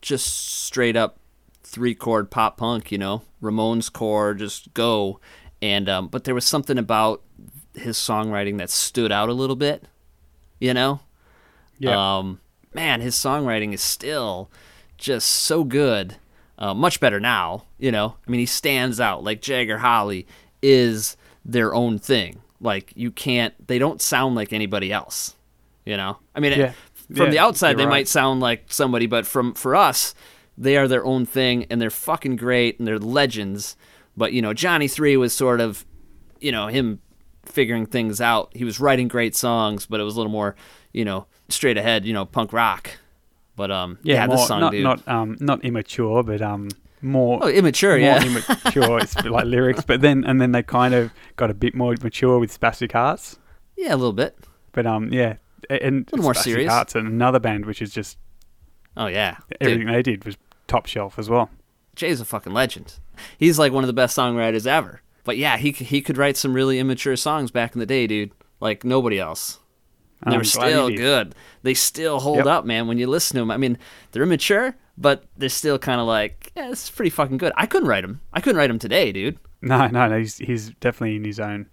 just 0.00 0.62
straight 0.64 0.96
up 0.96 1.18
three 1.62 1.94
chord 1.94 2.30
pop 2.30 2.56
punk, 2.56 2.90
you 2.90 2.98
know, 2.98 3.22
Ramones 3.42 3.92
core, 3.92 4.34
just 4.34 4.72
go. 4.74 5.20
And, 5.60 5.88
um, 5.88 6.08
but 6.08 6.24
there 6.24 6.34
was 6.34 6.44
something 6.44 6.78
about 6.78 7.22
his 7.74 7.96
songwriting 7.96 8.58
that 8.58 8.70
stood 8.70 9.12
out 9.12 9.28
a 9.28 9.34
little 9.34 9.56
bit, 9.56 9.84
you 10.58 10.72
know? 10.72 11.00
Yeah. 11.78 12.18
Um, 12.18 12.40
man, 12.72 13.00
his 13.00 13.14
songwriting 13.16 13.72
is 13.72 13.82
still 13.82 14.50
just 14.96 15.28
so 15.28 15.64
good. 15.64 16.16
Uh, 16.58 16.74
much 16.74 16.98
better 17.00 17.20
now, 17.20 17.66
you 17.78 17.92
know. 17.92 18.16
I 18.26 18.30
mean, 18.30 18.40
he 18.40 18.46
stands 18.46 18.98
out. 18.98 19.22
Like 19.22 19.40
Jagger 19.40 19.78
Holly 19.78 20.26
is 20.62 21.16
their 21.48 21.74
own 21.74 21.98
thing. 21.98 22.40
Like 22.60 22.92
you 22.94 23.10
can't. 23.10 23.54
They 23.66 23.78
don't 23.80 24.00
sound 24.00 24.36
like 24.36 24.52
anybody 24.52 24.92
else. 24.92 25.34
You 25.84 25.96
know. 25.96 26.18
I 26.34 26.40
mean, 26.40 26.52
Yeah. 26.58 26.72
from 27.12 27.26
Yeah, 27.26 27.30
the 27.30 27.38
outside, 27.40 27.78
they 27.78 27.84
right. 27.86 27.90
might 27.90 28.08
sound 28.08 28.40
like 28.40 28.66
somebody, 28.68 29.06
but 29.06 29.26
from 29.26 29.54
for 29.54 29.74
us, 29.74 30.14
they 30.56 30.76
are 30.76 30.86
their 30.86 31.04
own 31.04 31.24
thing, 31.26 31.66
and 31.70 31.80
they're 31.80 31.88
fucking 31.90 32.36
great, 32.36 32.78
and 32.78 32.86
they're 32.86 32.98
legends. 32.98 33.76
But 34.16 34.32
you 34.32 34.42
know, 34.42 34.52
Johnny 34.52 34.86
Three 34.88 35.16
was 35.16 35.32
sort 35.32 35.60
of, 35.60 35.84
you 36.40 36.52
know, 36.52 36.66
him 36.66 37.00
figuring 37.44 37.86
things 37.86 38.20
out. 38.20 38.50
He 38.54 38.64
was 38.64 38.78
writing 38.78 39.08
great 39.08 39.34
songs, 39.34 39.86
but 39.86 40.00
it 40.00 40.02
was 40.02 40.14
a 40.16 40.18
little 40.18 40.32
more, 40.32 40.54
you 40.92 41.04
know, 41.04 41.26
straight 41.48 41.78
ahead, 41.78 42.04
you 42.04 42.12
know, 42.12 42.26
punk 42.26 42.52
rock. 42.52 42.90
But 43.56 43.70
um, 43.70 43.98
Yeah, 44.02 44.16
yeah, 44.16 44.26
more, 44.26 44.36
this 44.36 44.46
song, 44.48 44.60
not 44.60 44.72
dude. 44.72 44.82
not 44.84 45.08
um 45.08 45.36
not 45.40 45.64
immature, 45.64 46.22
but 46.22 46.42
um 46.42 46.68
more 47.02 47.38
oh, 47.42 47.48
immature, 47.48 47.92
more 47.92 47.98
yeah. 47.98 48.24
immature. 48.24 48.98
it's 48.98 49.14
like 49.24 49.44
lyrics, 49.46 49.84
but 49.84 50.00
then 50.00 50.24
and 50.24 50.40
then 50.40 50.52
they 50.52 50.62
kind 50.62 50.94
of 50.94 51.12
got 51.36 51.50
a 51.50 51.54
bit 51.54 51.74
more 51.74 51.94
mature 52.02 52.38
with 52.38 52.58
Spastic 52.58 52.92
Hearts. 52.92 53.38
yeah, 53.76 53.94
a 53.94 53.96
little 53.96 54.12
bit. 54.12 54.36
But 54.72 54.86
um 54.86 55.12
yeah, 55.12 55.36
a- 55.70 55.84
and 55.84 56.08
little 56.12 56.22
more 56.24 56.34
Spastic 56.34 56.42
serious. 56.42 56.70
Hearts 56.72 56.94
and 56.94 57.06
another 57.06 57.38
band 57.40 57.66
which 57.66 57.80
is 57.82 57.92
just 57.92 58.18
Oh 58.96 59.06
yeah, 59.06 59.38
everything 59.60 59.86
Dude, 59.86 59.94
they 59.94 60.02
did 60.02 60.24
was 60.24 60.36
top 60.66 60.86
shelf 60.86 61.18
as 61.18 61.28
well. 61.30 61.50
Jay's 61.94 62.20
a 62.20 62.24
fucking 62.24 62.52
legend. 62.52 62.94
He's 63.38 63.58
like 63.58 63.72
one 63.72 63.84
of 63.84 63.88
the 63.88 63.92
best 63.92 64.16
songwriters 64.16 64.66
ever. 64.66 65.02
But 65.24 65.36
yeah, 65.36 65.56
he 65.56 65.72
he 65.72 66.00
could 66.00 66.16
write 66.16 66.36
some 66.36 66.54
really 66.54 66.78
immature 66.78 67.16
songs 67.16 67.50
back 67.50 67.74
in 67.74 67.80
the 67.80 67.86
day, 67.86 68.06
dude. 68.06 68.32
Like 68.60 68.84
nobody 68.84 69.18
else. 69.18 69.58
And 70.22 70.32
they 70.32 70.36
I'm 70.36 70.40
were 70.40 70.44
glad 70.44 70.66
he 70.66 70.72
still 70.72 70.90
good. 70.90 71.34
They 71.62 71.74
still 71.74 72.18
hold 72.20 72.38
Yep. 72.38 72.46
up, 72.46 72.64
man. 72.64 72.88
When 72.88 72.98
you 72.98 73.06
listen 73.06 73.34
to 73.36 73.40
them, 73.42 73.50
I 73.52 73.56
mean, 73.56 73.78
they're 74.10 74.22
immature, 74.24 74.74
but 74.96 75.24
they're 75.36 75.48
still 75.48 75.78
kind 75.78 76.00
of 76.00 76.08
like, 76.08 76.37
yeah, 76.58 76.70
it's 76.70 76.90
pretty 76.90 77.10
fucking 77.10 77.38
good. 77.38 77.52
I 77.56 77.66
couldn't 77.66 77.88
write 77.88 78.04
him. 78.04 78.20
I 78.32 78.40
couldn't 78.40 78.58
write 78.58 78.70
him 78.70 78.78
today, 78.78 79.12
dude. 79.12 79.38
No, 79.62 79.86
no, 79.86 80.08
no 80.08 80.18
he's 80.18 80.38
he's 80.38 80.70
definitely 80.80 81.16
in 81.16 81.24
his 81.24 81.38
own 81.40 81.66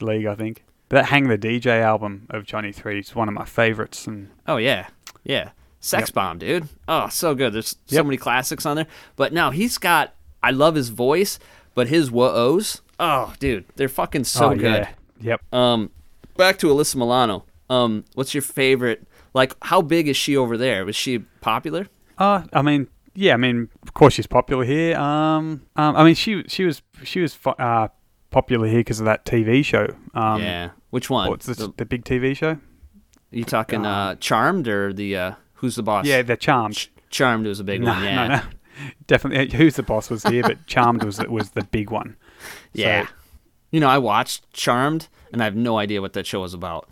league, 0.00 0.26
I 0.26 0.34
think. 0.34 0.64
But 0.88 0.96
that 0.96 1.06
Hang 1.06 1.28
the 1.28 1.36
DJ 1.38 1.82
album 1.82 2.26
of 2.30 2.44
Johnny 2.44 2.72
Three 2.72 3.00
is 3.00 3.14
one 3.14 3.28
of 3.28 3.34
my 3.34 3.44
favorites, 3.44 4.06
and 4.06 4.30
Oh 4.46 4.56
yeah, 4.56 4.88
yeah. 5.24 5.50
Sex 5.80 6.08
Yep. 6.08 6.14
Bomb, 6.14 6.38
dude. 6.38 6.68
Oh, 6.88 7.08
so 7.08 7.34
good. 7.34 7.52
There's 7.52 7.76
so 7.86 7.96
Yep. 7.96 8.04
many 8.06 8.16
classics 8.16 8.66
on 8.66 8.76
there. 8.76 8.86
But 9.16 9.32
now 9.32 9.50
he's 9.50 9.78
got. 9.78 10.14
I 10.42 10.50
love 10.50 10.74
his 10.74 10.88
voice, 10.88 11.38
but 11.74 11.88
his 11.88 12.10
whoa-ohs. 12.10 12.82
Oh, 13.00 13.32
dude, 13.38 13.64
they're 13.76 13.88
fucking 13.88 14.24
so 14.24 14.50
oh, 14.50 14.54
good. 14.54 14.62
yeah. 14.62 14.88
Yep. 15.20 15.54
Um, 15.54 15.90
back 16.36 16.58
to 16.58 16.68
Alyssa 16.68 16.96
Milano. 16.96 17.44
Um, 17.70 18.04
what's 18.14 18.34
your 18.34 18.42
favorite? 18.42 19.06
Like, 19.34 19.54
how 19.62 19.82
big 19.82 20.08
is 20.08 20.16
she 20.16 20.36
over 20.36 20.56
there? 20.56 20.84
Was 20.84 20.96
she 20.96 21.18
popular? 21.40 21.86
Uh, 22.16 22.42
I 22.52 22.62
mean, 22.62 22.88
yeah, 23.18 23.34
I 23.34 23.36
mean, 23.36 23.68
of 23.82 23.94
course 23.94 24.14
she's 24.14 24.26
popular 24.28 24.64
here. 24.64 24.96
Um, 24.96 25.62
um 25.76 25.96
I 25.96 26.04
mean, 26.04 26.14
she 26.14 26.44
she 26.46 26.64
was 26.64 26.82
she 27.02 27.20
was 27.20 27.36
uh 27.58 27.88
popular 28.30 28.68
here 28.68 28.80
because 28.80 29.00
of 29.00 29.06
that 29.06 29.24
TV 29.24 29.64
show. 29.64 29.88
Um, 30.14 30.40
yeah. 30.40 30.70
Which 30.90 31.10
one? 31.10 31.28
What's 31.28 31.46
this, 31.46 31.56
The- 31.58 31.72
the 31.76 31.84
big 31.84 32.04
TV 32.04 32.36
show? 32.36 32.58
you 33.30 33.44
talking 33.44 33.84
uh, 33.84 34.14
Charmed 34.14 34.68
or 34.68 34.92
the 34.92 35.16
uh, 35.16 35.32
Who's 35.54 35.76
the 35.76 35.82
Boss? 35.82 36.06
Yeah, 36.06 36.22
the 36.22 36.36
Charmed. 36.36 36.88
Charmed 37.10 37.46
was 37.46 37.60
a 37.60 37.64
big 37.64 37.82
No, 37.82 37.90
one. 37.90 38.02
Yeah. 38.04 38.26
no, 38.28 38.36
no. 38.36 38.42
Definitely, 39.06 39.56
Who's 39.56 39.74
the 39.76 39.82
Boss 39.82 40.08
was 40.08 40.22
here, 40.22 40.42
but 40.42 40.66
Charmed 40.66 41.02
was 41.02 41.18
was 41.26 41.50
the 41.50 41.64
big 41.64 41.90
one. 41.90 42.16
Yeah. 42.72 43.06
So- 43.06 43.12
you 43.70 43.80
know, 43.80 43.88
I 43.88 43.98
watched 43.98 44.50
Charmed, 44.54 45.08
and 45.32 45.42
I 45.42 45.44
have 45.44 45.56
no 45.56 45.76
idea 45.76 46.00
what 46.00 46.14
that 46.14 46.26
show 46.26 46.40
was 46.40 46.54
about. 46.54 46.88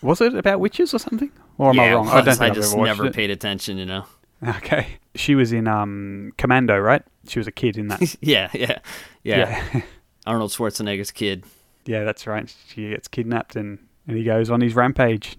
Was 0.00 0.20
it 0.20 0.34
about 0.34 0.60
witches 0.60 0.94
or 0.94 0.98
something? 0.98 1.30
Or 1.58 1.70
am 1.70 1.76
yeah, 1.76 1.82
I 1.82 1.92
wrong? 1.94 2.08
I 2.08 2.22
don't 2.22 2.36
think 2.38 2.40
I've 2.40 2.54
just 2.54 2.74
ever 2.74 2.84
never 2.84 3.06
it. 3.06 3.14
paid 3.14 3.30
attention. 3.30 3.76
You 3.76 3.86
know. 3.86 4.04
Okay, 4.56 4.98
she 5.14 5.34
was 5.36 5.52
in 5.52 5.68
um 5.68 6.32
Commando, 6.36 6.78
right? 6.78 7.02
She 7.28 7.38
was 7.38 7.46
a 7.46 7.52
kid 7.52 7.78
in 7.78 7.88
that. 7.88 8.00
yeah, 8.20 8.50
yeah, 8.52 8.78
yeah, 9.22 9.62
yeah. 9.72 9.82
Arnold 10.26 10.50
Schwarzenegger's 10.50 11.10
kid. 11.12 11.44
Yeah, 11.86 12.02
that's 12.04 12.26
right. 12.26 12.52
She 12.68 12.90
gets 12.90 13.06
kidnapped 13.08 13.54
and, 13.56 13.78
and 14.08 14.16
he 14.16 14.24
goes 14.24 14.50
on 14.50 14.60
his 14.60 14.74
rampage. 14.74 15.36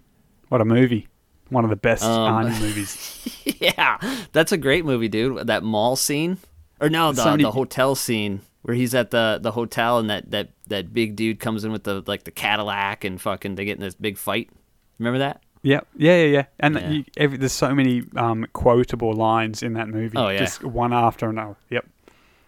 What 0.50 0.62
a 0.62 0.66
movie. 0.66 1.08
One 1.50 1.64
of 1.66 1.70
the 1.70 1.76
best 1.76 2.04
Um, 2.04 2.46
Arnie 2.46 2.60
movies. 2.62 3.44
yeah, 3.60 3.98
that's 4.32 4.52
a 4.54 4.58
great 4.58 4.86
movie, 4.86 5.10
dude. 5.10 5.48
That 5.48 5.64
mall 5.64 5.96
scene, 5.98 6.38
or 6.80 6.90
no, 6.90 7.12
the 7.12 7.24
So 7.24 7.32
many- 7.32 7.44
the 7.44 7.52
hotel 7.52 7.96
scene 7.96 8.40
where 8.62 8.76
he's 8.76 8.96
at 8.96 9.12
the 9.12 9.38
the 9.42 9.52
hotel 9.52 10.00
and 10.00 10.10
that 10.10 10.32
that 10.32 10.52
that 10.68 10.94
big 10.94 11.18
dude 11.18 11.42
comes 11.42 11.66
in 11.66 11.74
with 11.74 11.84
the 11.84 12.02
like 12.08 12.24
the 12.24 12.32
Cadillac 12.32 13.04
and 13.04 13.20
fucking 13.22 13.56
they 13.56 13.66
get 13.66 13.76
in 13.78 13.82
this 13.84 13.96
big 13.96 14.18
fight. 14.18 14.50
Remember 14.98 15.20
that? 15.20 15.43
Yeah, 15.64 15.80
yeah, 15.96 16.18
yeah, 16.18 16.26
yeah. 16.26 16.46
And 16.60 16.76
Yeah. 16.76 16.90
You, 16.90 17.06
every, 17.18 17.38
there's 17.38 17.54
so 17.54 17.74
many 17.74 18.04
um, 18.16 18.46
quotable 18.54 19.14
lines 19.14 19.64
in 19.64 19.74
that 19.74 19.88
movie. 19.88 20.18
Oh, 20.18 20.28
yeah. 20.28 20.40
Just 20.40 20.64
one 20.64 20.94
after 20.94 21.30
another. 21.30 21.56
Yep. 21.70 21.86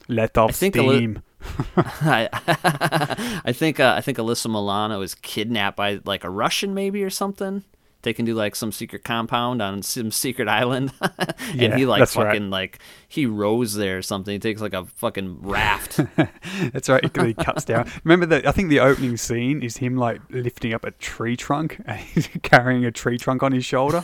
Let 0.07 0.37
off 0.37 0.53
think 0.55 0.75
a 0.75 0.83
li- 0.83 0.97
steam. 0.97 1.21
I, 1.77 2.29
I 3.45 3.51
think 3.53 3.79
uh, 3.79 3.93
I 3.97 4.01
think 4.01 4.17
Alyssa 4.17 4.47
Milano 4.47 5.01
is 5.01 5.15
kidnapped 5.15 5.77
by 5.77 6.01
like 6.05 6.23
a 6.23 6.29
Russian 6.29 6.73
maybe 6.73 7.03
or 7.03 7.09
something. 7.09 7.63
They 8.05 8.13
can 8.13 8.23
do 8.23 8.33
like 8.35 8.55
some 8.55 8.71
secret 8.71 9.03
compound 9.03 9.61
on 9.61 9.81
some 9.81 10.11
secret 10.11 10.47
island, 10.47 10.93
and 11.01 11.33
Yeah, 11.53 11.75
he 11.75 11.85
like 11.85 11.99
that's 11.99 12.15
right. 12.15 12.27
fucking 12.27 12.49
like 12.51 12.79
he 13.09 13.25
rows 13.25 13.73
there 13.73 13.97
or 13.97 14.01
something. 14.01 14.31
He 14.31 14.39
takes 14.39 14.61
like 14.61 14.73
a 14.73 14.85
fucking 14.85 15.41
raft. 15.41 15.99
That's 16.71 16.87
right. 16.87 17.03
He 17.25 17.33
cuts 17.33 17.65
down. 17.65 17.89
Remember 18.03 18.25
that? 18.27 18.47
I 18.47 18.51
think 18.51 18.69
the 18.69 18.79
opening 18.79 19.17
scene 19.17 19.61
is 19.63 19.77
him 19.77 19.97
like 19.97 20.21
lifting 20.29 20.73
up 20.73 20.85
a 20.85 20.91
tree 20.91 21.35
trunk 21.35 21.81
and 21.85 21.99
he's 21.99 22.29
carrying 22.43 22.85
a 22.85 22.91
tree 22.91 23.17
trunk 23.17 23.41
on 23.43 23.51
his 23.51 23.65
shoulder. 23.65 24.03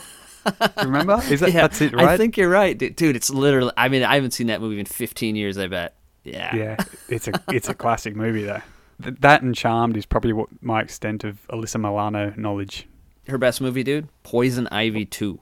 Remember? 0.83 1.21
Is 1.29 1.39
that 1.41 1.53
yeah, 1.53 1.61
that's 1.61 1.81
it, 1.81 1.93
right? 1.93 2.05
I 2.09 2.17
think 2.17 2.35
you're 2.35 2.49
right, 2.49 2.77
dude. 2.77 2.95
dude. 2.95 3.15
It's 3.15 3.29
literally. 3.29 3.71
I 3.77 3.87
mean, 3.89 4.03
I 4.03 4.15
haven't 4.15 4.31
seen 4.31 4.47
that 4.47 4.59
movie 4.61 4.79
in 4.79 4.85
15 4.85 5.35
years. 5.35 5.57
I 5.57 5.67
bet. 5.67 5.95
Yeah. 6.23 6.55
Yeah, 6.55 6.77
it's 7.09 7.27
a 7.27 7.33
it's 7.49 7.69
a 7.69 7.73
classic 7.75 8.15
movie 8.15 8.43
though. 8.43 8.61
That 8.99 9.41
and 9.41 9.55
Charmed 9.55 9.97
is 9.97 10.05
probably 10.05 10.33
what 10.33 10.49
my 10.61 10.81
extent 10.81 11.23
of 11.23 11.45
Alyssa 11.49 11.79
Milano 11.79 12.33
knowledge. 12.37 12.87
Her 13.27 13.37
best 13.37 13.61
movie, 13.61 13.83
dude. 13.83 14.07
Poison 14.23 14.67
Ivy 14.71 15.05
2. 15.05 15.39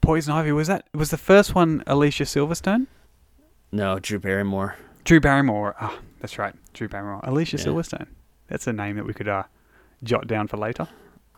Poison 0.00 0.34
Ivy 0.34 0.52
was 0.52 0.68
that 0.68 0.86
was 0.92 1.10
the 1.10 1.16
first 1.16 1.54
one 1.54 1.82
Alicia 1.86 2.24
Silverstone? 2.24 2.86
No, 3.72 3.98
Drew 3.98 4.18
Barrymore. 4.18 4.76
Drew 5.04 5.18
Barrymore. 5.20 5.74
Ah, 5.80 5.98
that's 6.20 6.38
right, 6.38 6.54
Drew 6.74 6.88
Barrymore. 6.88 7.20
Alicia 7.24 7.56
Yeah. 7.56 7.64
Silverstone. 7.64 8.06
That's 8.48 8.66
a 8.66 8.72
name 8.72 8.96
that 8.96 9.06
we 9.06 9.14
could 9.14 9.28
uh, 9.28 9.44
jot 10.02 10.26
down 10.26 10.46
for 10.48 10.58
later. 10.58 10.86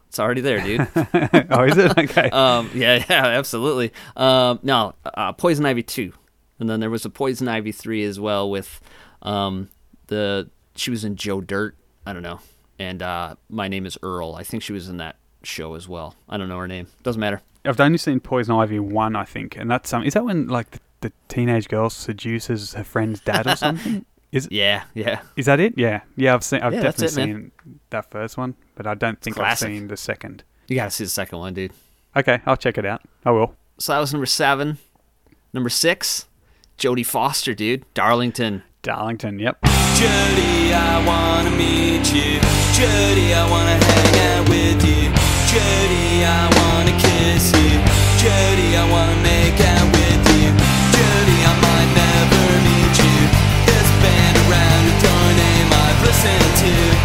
It's 0.09 0.18
already 0.18 0.40
there, 0.40 0.60
dude. 0.60 0.80
oh, 1.51 1.64
is 1.64 1.78
it? 1.78 1.93
Okay. 1.98 2.28
um, 2.30 2.70
yeah, 2.74 3.05
yeah, 3.09 3.24
absolutely. 3.38 3.93
Um, 4.16 4.59
no, 4.62 4.94
uh, 5.05 5.32
Poison 5.32 5.64
Ivy 5.64 5.82
two, 5.84 6.12
and 6.59 6.68
then 6.68 6.80
there 6.80 6.90
was 6.90 7.05
a 7.05 7.10
Poison 7.10 7.47
Ivy 7.48 7.70
three 7.72 8.02
as 8.05 8.18
well 8.18 8.51
with 8.51 8.80
um, 9.22 9.68
the 10.09 10.51
she 10.74 10.90
was 10.90 11.05
in 11.05 11.14
Joe 11.16 11.40
Dirt. 11.40 11.76
I 12.05 12.12
don't 12.12 12.22
know, 12.22 12.40
and 12.78 13.03
uh, 13.03 13.36
my 13.48 13.69
name 13.69 13.86
is 13.86 13.98
Earl. 14.03 14.35
I 14.35 14.43
think 14.43 14.62
she 14.62 14.73
was 14.73 14.89
in 14.89 14.97
that 14.98 15.16
show 15.43 15.74
as 15.74 15.89
well. 15.89 16.15
I 16.28 16.36
don't 16.36 16.48
know 16.48 16.59
her 16.59 16.69
name. 16.69 16.86
Doesn't 17.03 17.20
matter. 17.20 17.43
I've 17.65 17.81
only 17.81 17.98
seen 17.98 18.20
Poison 18.20 18.55
Ivy 18.55 18.78
one, 18.78 19.16
I 19.16 19.24
think, 19.24 19.57
and 19.57 19.70
that's 19.70 19.93
um. 19.93 20.05
Is 20.05 20.15
that 20.15 20.24
when 20.24 20.47
like 20.48 20.70
the, 20.70 20.81
the 21.01 21.12
teenage 21.28 21.69
girl 21.69 21.90
seduces 21.90 22.74
her 22.74 22.85
friend's 22.85 23.20
dad 23.20 23.47
or 23.47 23.57
something? 23.57 24.05
Is 24.32 24.48
Yeah, 24.51 24.85
yeah. 24.94 25.20
is 25.36 25.47
that 25.47 25.61
it? 25.61 25.74
Yeah, 25.77 26.03
yeah. 26.16 26.35
I've 26.35 26.44
seen. 26.44 26.61
I've 26.61 26.74
Yeah, 26.74 26.82
definitely 26.82 27.07
it, 27.23 27.27
seen 27.27 27.53
that 27.90 28.11
first 28.11 28.36
one, 28.36 28.55
but 28.74 28.86
I 28.86 28.94
don't 28.94 29.20
think 29.20 29.39
I've 29.39 29.59
seen 29.59 29.89
the 29.89 29.97
second. 29.97 30.44
You 30.69 30.77
gotta 30.77 30.90
see 30.90 31.05
the 31.05 31.11
second 31.11 31.39
one, 31.39 31.55
dude. 31.55 31.73
Okay, 32.16 32.40
I'll 32.47 32.57
check 32.57 32.78
it 32.78 32.85
out. 32.86 33.03
I 33.24 33.31
will. 33.31 33.55
So 33.78 33.93
that 33.93 33.98
was 34.01 34.12
number 34.12 34.27
seven. 34.27 34.78
Number 35.53 35.69
six, 35.69 36.27
Jodie 36.78 37.07
Foster, 37.07 37.55
dude. 37.55 37.85
Darlington. 37.94 38.62
Darlington. 38.87 39.41
Yep. 39.41 39.59
I 39.67 41.03
wanna 41.03 41.51
meet 41.51 42.07
you. 42.15 42.39
I 42.39 43.43
wanna 43.51 43.75
hang 43.83 44.15
out 44.31 44.49
with 44.49 44.79
you. 44.87 45.11
I 46.23 46.47
wanna 46.55 46.95
kiss 46.95 47.51
you. 47.51 47.83
I 48.23 48.87
wanna 48.87 49.19
make 49.27 49.59
out 49.59 49.89
with 49.91 50.23
you. 50.39 50.55
I 50.55 51.55
might 51.67 51.91
never 51.99 52.47
meet 52.63 52.95
you. 53.03 53.19
Band 54.03 54.37
around 54.47 54.87
name 55.35 55.69
I've 55.73 56.01
listened 56.07 56.55
to. 56.63 56.95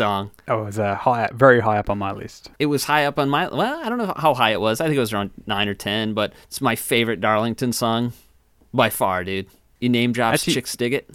What 0.00 0.04
a 0.04 0.06
great 0.06 0.06
song. 0.06 0.30
That 0.46 0.54
was 0.54 0.78
uh, 0.78 0.94
high, 0.94 1.28
very 1.32 1.60
high 1.60 1.78
up 1.78 1.90
on 1.90 1.98
my 1.98 2.12
list. 2.12 2.50
It 2.58 2.66
was 2.66 2.84
high 2.84 3.04
up 3.06 3.18
on 3.18 3.28
my. 3.28 3.48
Well, 3.48 3.80
I 3.84 3.88
don't 3.88 3.98
know 3.98 4.12
how 4.16 4.34
high 4.34 4.50
it 4.52 4.60
was. 4.60 4.80
I 4.80 4.86
think 4.86 4.96
it 4.96 5.00
was 5.00 5.12
around 5.12 5.30
nine 5.46 5.68
or 5.68 5.74
ten, 5.74 6.14
but 6.14 6.32
it's 6.44 6.60
my 6.60 6.76
favorite 6.76 7.20
Darlington 7.20 7.72
song 7.72 8.12
by 8.74 8.90
far, 8.90 9.24
dude. 9.24 9.46
You 9.80 9.88
name 9.88 10.12
drops 10.12 10.34
Actually- 10.42 10.54
Chicks 10.54 10.76
Dig 10.76 10.94
It. 10.94 11.10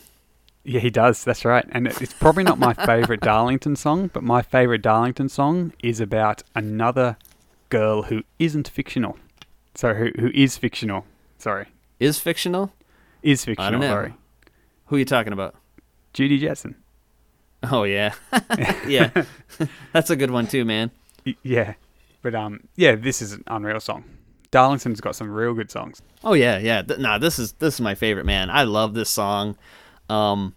Yeah, 0.64 0.82
he 0.82 0.90
does. 0.90 1.24
That's 1.24 1.46
right. 1.46 1.66
And 1.72 1.88
it's 1.88 2.12
probably 2.14 2.44
not 2.44 2.60
my 2.60 2.74
favorite 2.86 3.22
Darlington 3.22 3.78
song, 3.78 4.10
but 4.12 4.22
my 4.22 4.42
favorite 4.42 4.82
Darlington 4.82 5.30
song 5.30 5.72
is 5.82 6.02
about 6.02 6.44
another 6.56 7.16
girl 7.70 8.04
who 8.04 8.24
isn't 8.38 8.68
fictional. 8.68 9.18
So 9.76 9.94
who 9.94 10.12
who 10.20 10.30
is 10.34 10.58
fictional? 10.58 11.06
Sorry, 11.38 11.68
Is 12.00 12.20
fictional? 12.20 12.74
is 13.24 13.46
fictional. 13.46 13.80
know. 13.80 13.88
Sorry, 13.88 14.14
Who 14.88 14.96
are 14.96 15.00
you 15.00 15.06
talking 15.06 15.32
about? 15.34 15.56
Judy 16.14 16.38
Jetson. 16.40 16.76
Oh 17.64 17.84
yeah, 17.84 18.14
yeah. 18.88 19.24
That's 19.94 20.10
a 20.10 20.16
good 20.16 20.32
one 20.32 20.48
too, 20.48 20.66
man. 20.66 20.92
Yeah, 21.44 21.74
but 22.22 22.36
um, 22.36 22.62
yeah, 22.76 22.96
this 22.96 23.22
is 23.22 23.34
an 23.34 23.44
unreal 23.48 23.80
song. 23.80 24.04
Darlington's 24.52 25.02
got 25.02 25.16
some 25.16 25.30
real 25.32 25.54
good 25.54 25.72
songs. 25.72 26.02
Oh 26.24 26.34
yeah, 26.34 26.58
yeah. 26.58 26.82
Th- 26.82 27.00
nah, 27.00 27.18
this 27.18 27.40
is 27.40 27.54
this 27.54 27.76
is 27.76 27.82
my 27.82 27.96
favorite, 27.96 28.26
man. 28.26 28.50
I 28.50 28.64
love 28.64 28.94
this 28.94 29.10
song. 29.10 29.58
Um, 30.10 30.56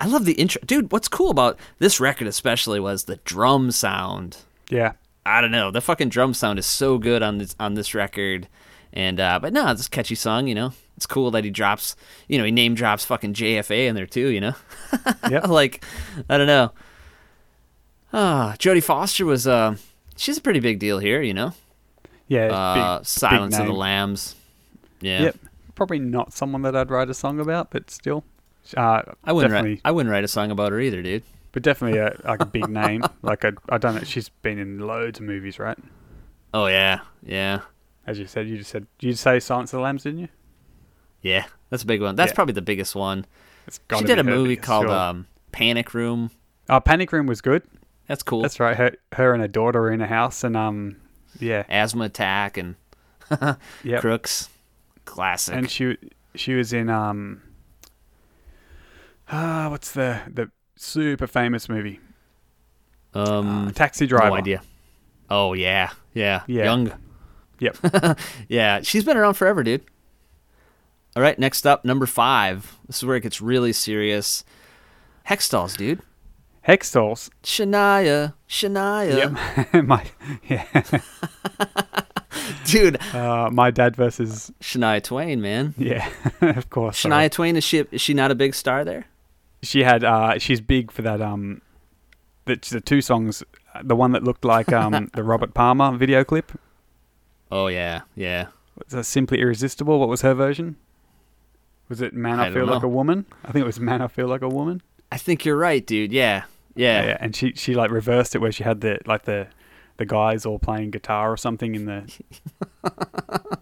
I 0.00 0.06
love 0.06 0.24
the 0.24 0.32
intro, 0.32 0.60
dude. 0.64 0.90
What's 0.90 1.08
cool 1.08 1.30
about 1.30 1.58
this 1.78 2.00
record, 2.00 2.26
especially, 2.26 2.80
was 2.80 3.04
the 3.04 3.16
drum 3.16 3.70
sound. 3.70 4.38
Yeah, 4.68 4.92
I 5.26 5.40
don't 5.40 5.50
know. 5.52 5.70
The 5.70 5.80
fucking 5.80 6.08
drum 6.08 6.34
sound 6.34 6.58
is 6.58 6.66
so 6.66 6.98
good 6.98 7.22
on 7.22 7.38
this 7.38 7.54
on 7.60 7.74
this 7.74 7.94
record. 7.94 8.48
And 8.92 9.20
uh 9.20 9.38
but 9.40 9.52
no, 9.52 9.70
it's 9.70 9.86
a 9.86 9.90
catchy 9.90 10.14
song, 10.14 10.46
you 10.48 10.54
know. 10.54 10.72
It's 10.96 11.06
cool 11.06 11.30
that 11.30 11.44
he 11.44 11.50
drops 11.50 11.96
you 12.28 12.38
know, 12.38 12.44
he 12.44 12.50
name 12.50 12.74
drops 12.74 13.04
fucking 13.04 13.34
JFA 13.34 13.86
in 13.88 13.94
there 13.94 14.06
too, 14.06 14.28
you 14.28 14.40
know? 14.40 14.54
Yep. 15.30 15.48
like 15.48 15.84
I 16.28 16.36
don't 16.38 16.46
know. 16.46 16.72
Ah, 18.12 18.56
Jodie 18.58 18.82
Foster 18.82 19.24
was 19.24 19.46
uh 19.46 19.76
she's 20.16 20.36
a 20.38 20.40
pretty 20.42 20.60
big 20.60 20.78
deal 20.78 20.98
here, 20.98 21.22
you 21.22 21.34
know. 21.34 21.54
yeah. 22.28 22.46
Uh 22.46 22.98
big, 22.98 23.06
Silence 23.06 23.56
big 23.56 23.62
of 23.62 23.66
the. 23.68 23.78
Lambs. 23.78 24.34
Yeah. 25.00 25.22
Yep. 25.22 25.36
Probably 25.74 25.98
not 25.98 26.32
someone 26.32 26.62
that 26.62 26.76
I'd 26.76 26.90
write 26.90 27.08
a 27.08 27.14
song 27.14 27.40
about, 27.40 27.70
but 27.70 27.90
still, 27.90 28.22
uh, 28.76 29.00
I 29.24 29.32
wouldn't 29.32 29.50
definitely, 29.52 29.70
write 29.76 29.80
I 29.84 29.90
wouldn't 29.92 30.12
write 30.12 30.24
a 30.24 30.28
song 30.28 30.50
about 30.50 30.72
her 30.72 30.80
either, 30.80 31.00
dude. 31.02 31.22
but 31.52 31.62
definitely 31.62 31.98
a 32.00 32.20
like 32.24 32.42
a 32.42 32.46
big 32.46 32.68
name. 32.68 33.02
Like 33.22 33.46
I, 33.46 33.52
I 33.70 33.78
don't 33.78 33.94
know. 33.94 34.02
She's 34.02 34.28
been 34.28 34.58
in 34.58 34.80
loads 34.80 35.20
of 35.20 35.24
movies, 35.24 35.58
right? 35.58 35.78
Oh 36.52 36.66
yeah. 36.66 37.00
Yeah. 37.22 37.60
As 38.10 38.18
you 38.18 38.26
said, 38.26 38.48
you 38.48 38.58
just 38.58 38.70
said 38.70 38.86
you 38.98 39.12
say 39.12 39.38
Silence 39.38 39.72
of 39.72 39.78
the 39.78 39.82
Lambs, 39.82 40.02
didn't 40.02 40.18
you? 40.20 40.28
Yeah. 41.22 41.44
That's 41.70 41.84
a 41.84 41.86
big 41.86 42.02
one. 42.02 42.16
That's 42.16 42.30
Yeah. 42.30 42.34
probably 42.34 42.54
the 42.54 42.62
biggest 42.62 42.96
one. 42.96 43.24
It's 43.68 43.78
She 43.96 44.04
did 44.04 44.18
a 44.18 44.24
movie 44.24 44.56
biggest, 44.56 44.66
called 44.66 44.86
sure. 44.86 44.94
um 44.98 45.26
Panic 45.52 45.94
Room. 45.94 46.30
Oh, 46.68 46.80
Panic 46.80 47.12
Room 47.12 47.26
was 47.26 47.40
good. 47.40 47.62
That's 48.08 48.24
cool. 48.24 48.42
That's 48.42 48.58
right. 48.58 48.76
Her, 48.76 48.92
her 49.12 49.32
and 49.32 49.40
her 49.40 49.46
daughter 49.48 49.80
were 49.82 49.92
in 49.92 50.00
a 50.00 50.06
house, 50.08 50.42
and 50.42 50.56
um, 50.56 50.96
yeah, 51.38 51.62
Asthma 51.68 52.04
Attack 52.06 52.56
and 52.56 52.74
yeah. 53.84 54.00
Crooks. 54.00 54.48
Classic. 55.04 55.54
And 55.54 55.70
she 55.70 55.96
she 56.34 56.54
was 56.54 56.72
in 56.72 56.88
um, 56.90 57.42
ah, 59.30 59.68
what's 59.70 59.92
the 59.92 60.20
the 60.32 60.50
super 60.76 61.26
famous 61.28 61.68
movie? 61.68 62.00
um 63.14 63.68
Uh, 63.68 63.70
Taxi 63.72 64.06
Driver. 64.06 64.30
No 64.30 64.34
idea. 64.36 64.62
Oh 65.28 65.52
yeah, 65.52 65.90
yeah, 66.14 66.42
Yeah. 66.48 66.64
Young. 66.64 66.92
Yep. 67.60 68.18
Yeah, 68.48 68.80
she's 68.82 69.04
been 69.04 69.16
around 69.16 69.34
forever, 69.34 69.62
dude. 69.62 69.82
All 71.16 71.22
right, 71.22 71.38
next 71.38 71.66
up, 71.66 71.84
number 71.84 72.06
five. 72.06 72.76
This 72.86 72.98
is 72.98 73.04
where 73.04 73.16
it 73.16 73.22
gets 73.22 73.40
really 73.40 73.72
serious. 73.72 74.44
Hextalls, 75.28 75.76
dude. 75.76 76.00
Hextalls. 76.66 77.30
Shania, 77.42 78.34
Shania, 78.48 79.72
Yep. 79.72 79.84
my 79.86 80.04
yeah. 80.48 80.66
dude. 82.64 83.00
Uh, 83.14 83.50
my 83.50 83.70
dad 83.70 83.96
versus 83.96 84.52
Shania 84.60 85.02
Twain, 85.02 85.40
man. 85.40 85.74
yeah. 85.78 86.08
of 86.40 86.70
course. 86.70 86.98
sorry. 86.98 87.26
Shania 87.26 87.30
Twain 87.30 87.56
is 87.56 87.64
she? 87.64 87.78
Is 87.90 88.00
she 88.00 88.14
not 88.14 88.30
a 88.30 88.34
big 88.34 88.54
star 88.54 88.84
there? 88.84 89.06
She 89.62 89.82
had 89.82 90.04
uh, 90.04 90.38
she's 90.38 90.60
big 90.60 90.90
for 90.90 91.02
that 91.02 91.20
um, 91.20 91.60
the, 92.44 92.56
the 92.70 92.80
two 92.80 93.00
songs. 93.00 93.42
The 93.82 93.94
one 93.96 94.12
that 94.12 94.24
looked 94.24 94.44
like 94.44 94.72
um 94.72 95.10
the 95.14 95.22
Robert 95.22 95.54
Palmer 95.54 95.96
video 95.96 96.24
clip. 96.24 96.52
Oh 97.50 97.66
yeah, 97.66 98.02
yeah. 98.14 98.48
Was 98.76 98.92
that 98.92 99.04
Simply 99.04 99.40
Irresistible? 99.40 99.98
What 99.98 100.08
was 100.08 100.22
her 100.22 100.34
version? 100.34 100.76
Was 101.88 102.00
it 102.00 102.14
Man 102.14 102.38
I, 102.38 102.46
I 102.46 102.52
Feel 102.52 102.66
Like 102.66 102.82
a 102.82 102.88
Woman? 102.88 103.26
I 103.44 103.52
think 103.52 103.62
it 103.62 103.66
was 103.66 103.80
Man 103.80 104.00
I 104.00 104.06
Feel 104.06 104.28
Like 104.28 104.42
a 104.42 104.48
Woman. 104.48 104.80
I 105.10 105.16
think 105.16 105.44
you're 105.44 105.56
right, 105.56 105.84
dude. 105.84 106.12
Yeah, 106.12 106.44
yeah. 106.74 107.04
yeah. 107.04 107.16
And 107.20 107.34
she 107.34 107.52
she 107.54 107.74
like 107.74 107.90
reversed 107.90 108.34
it 108.34 108.38
where 108.38 108.52
she 108.52 108.62
had 108.62 108.80
the 108.80 108.98
like 109.06 109.24
the 109.24 109.48
the 109.96 110.06
guys 110.06 110.46
all 110.46 110.58
playing 110.58 110.90
guitar 110.92 111.32
or 111.32 111.36
something 111.36 111.74
in 111.74 111.84
the 111.86 112.12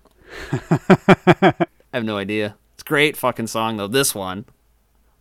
I 0.52 1.66
have 1.92 2.04
no 2.04 2.16
idea. 2.16 2.56
It's 2.74 2.82
a 2.82 2.86
great 2.86 3.16
fucking 3.16 3.46
song 3.48 3.76
though. 3.76 3.88
This 3.88 4.14
one, 4.14 4.44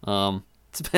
um, 0.03 0.44
it's 0.69 0.81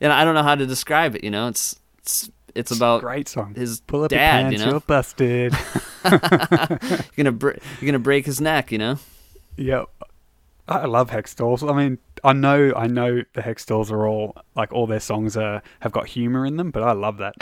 and 0.00 0.12
I 0.12 0.24
don't 0.24 0.34
know 0.34 0.42
how 0.42 0.54
to 0.54 0.66
describe 0.66 1.16
it. 1.16 1.24
You 1.24 1.30
know, 1.30 1.48
it's 1.48 1.80
it's 1.98 2.30
it's 2.54 2.70
about 2.70 3.00
great 3.02 3.28
song. 3.28 3.54
his 3.54 3.80
Pull 3.80 4.04
up 4.04 4.10
dad. 4.10 4.40
your 4.44 4.52
You 4.52 4.58
pants, 4.58 4.64
know, 4.64 4.70
you're 4.72 4.80
busted. 4.80 5.52
you're 6.04 7.16
gonna 7.16 7.32
br- 7.32 7.50
you're 7.80 7.86
gonna 7.86 7.98
break 7.98 8.26
his 8.26 8.40
neck. 8.40 8.70
You 8.72 8.78
know. 8.78 8.98
yeah. 9.56 9.84
I 10.66 10.86
love 10.86 11.10
Hextalls. 11.10 11.68
I 11.70 11.76
mean, 11.76 11.98
I 12.24 12.32
know, 12.32 12.72
I 12.74 12.86
know 12.86 13.20
the 13.34 13.42
Hextalls 13.42 13.90
are 13.90 14.06
all 14.08 14.34
like 14.56 14.72
all 14.72 14.86
their 14.86 14.98
songs 15.00 15.36
are 15.36 15.62
have 15.80 15.92
got 15.92 16.06
humor 16.06 16.46
in 16.46 16.56
them, 16.56 16.70
but 16.70 16.82
I 16.82 16.92
love 16.92 17.18
that. 17.18 17.34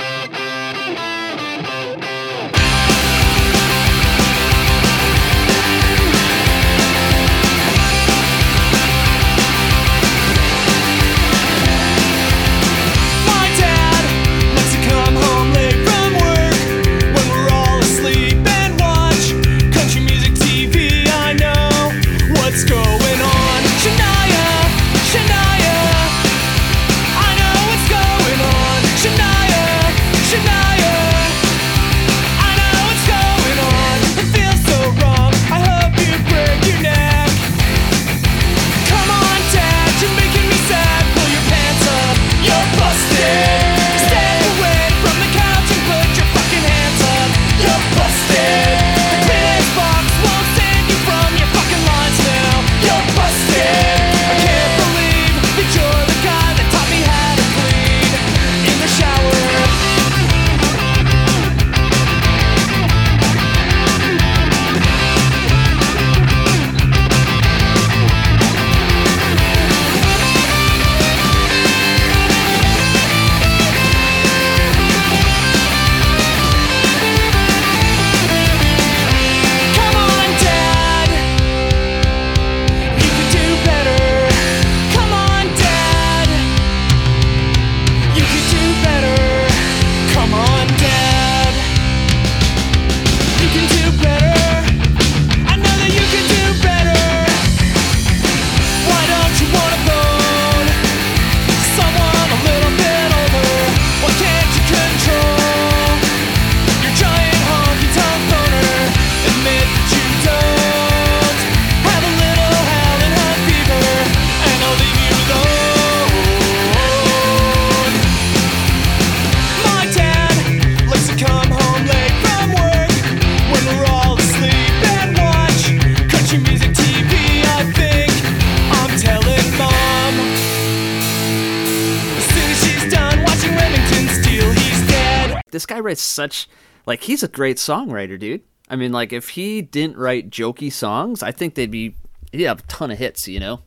Such 136.13 136.49
like 136.87 137.03
he's 137.03 137.23
a 137.23 137.29
great 137.29 137.57
songwriter, 137.57 138.19
dude. 138.19 138.43
I 138.69 138.77
mean, 138.77 138.93
like 138.93 139.13
if 139.13 139.31
he 139.31 139.63
didn't 139.63 139.97
write 139.97 140.31
jokey 140.31 140.71
songs, 140.73 141.23
I 141.23 141.33
think 141.33 141.55
they'd 141.55 141.71
be 141.71 141.95
he'd 142.33 142.45
have 142.45 142.61
a 142.61 142.63
ton 142.63 142.91
of 142.91 142.99
hits, 142.99 143.27
you 143.29 143.41
know. 143.41 143.61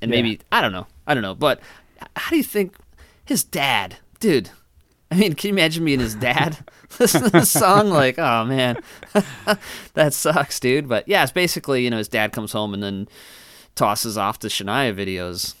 And 0.00 0.10
Yeah. 0.10 0.16
maybe 0.22 0.40
I 0.50 0.60
don't 0.60 0.72
know, 0.72 0.86
I 1.06 1.14
don't 1.14 1.22
know, 1.22 1.34
but 1.34 1.60
how 2.16 2.30
do 2.30 2.36
you 2.36 2.42
think 2.42 2.74
his 3.24 3.44
dad, 3.44 3.96
dude? 4.20 4.50
I 5.10 5.14
mean, 5.16 5.34
can 5.34 5.48
you 5.48 5.54
imagine 5.54 5.84
being 5.84 6.00
his 6.00 6.14
dad? 6.14 6.58
Listen 7.00 7.22
to 7.22 7.30
this 7.30 7.50
song, 7.50 7.88
like, 7.90 8.18
oh 8.18 8.44
man, 8.44 8.76
that 9.94 10.12
sucks, 10.12 10.60
dude. 10.60 10.88
But 10.88 11.06
yeah, 11.08 11.22
it's 11.22 11.32
basically 11.32 11.84
you 11.84 11.90
know 11.90 11.98
his 11.98 12.08
dad 12.08 12.32
comes 12.32 12.52
home 12.52 12.74
and 12.74 12.82
then 12.82 13.08
tosses 13.74 14.18
off 14.18 14.38
the 14.40 14.48
Shania 14.48 14.94
videos. 14.94 15.54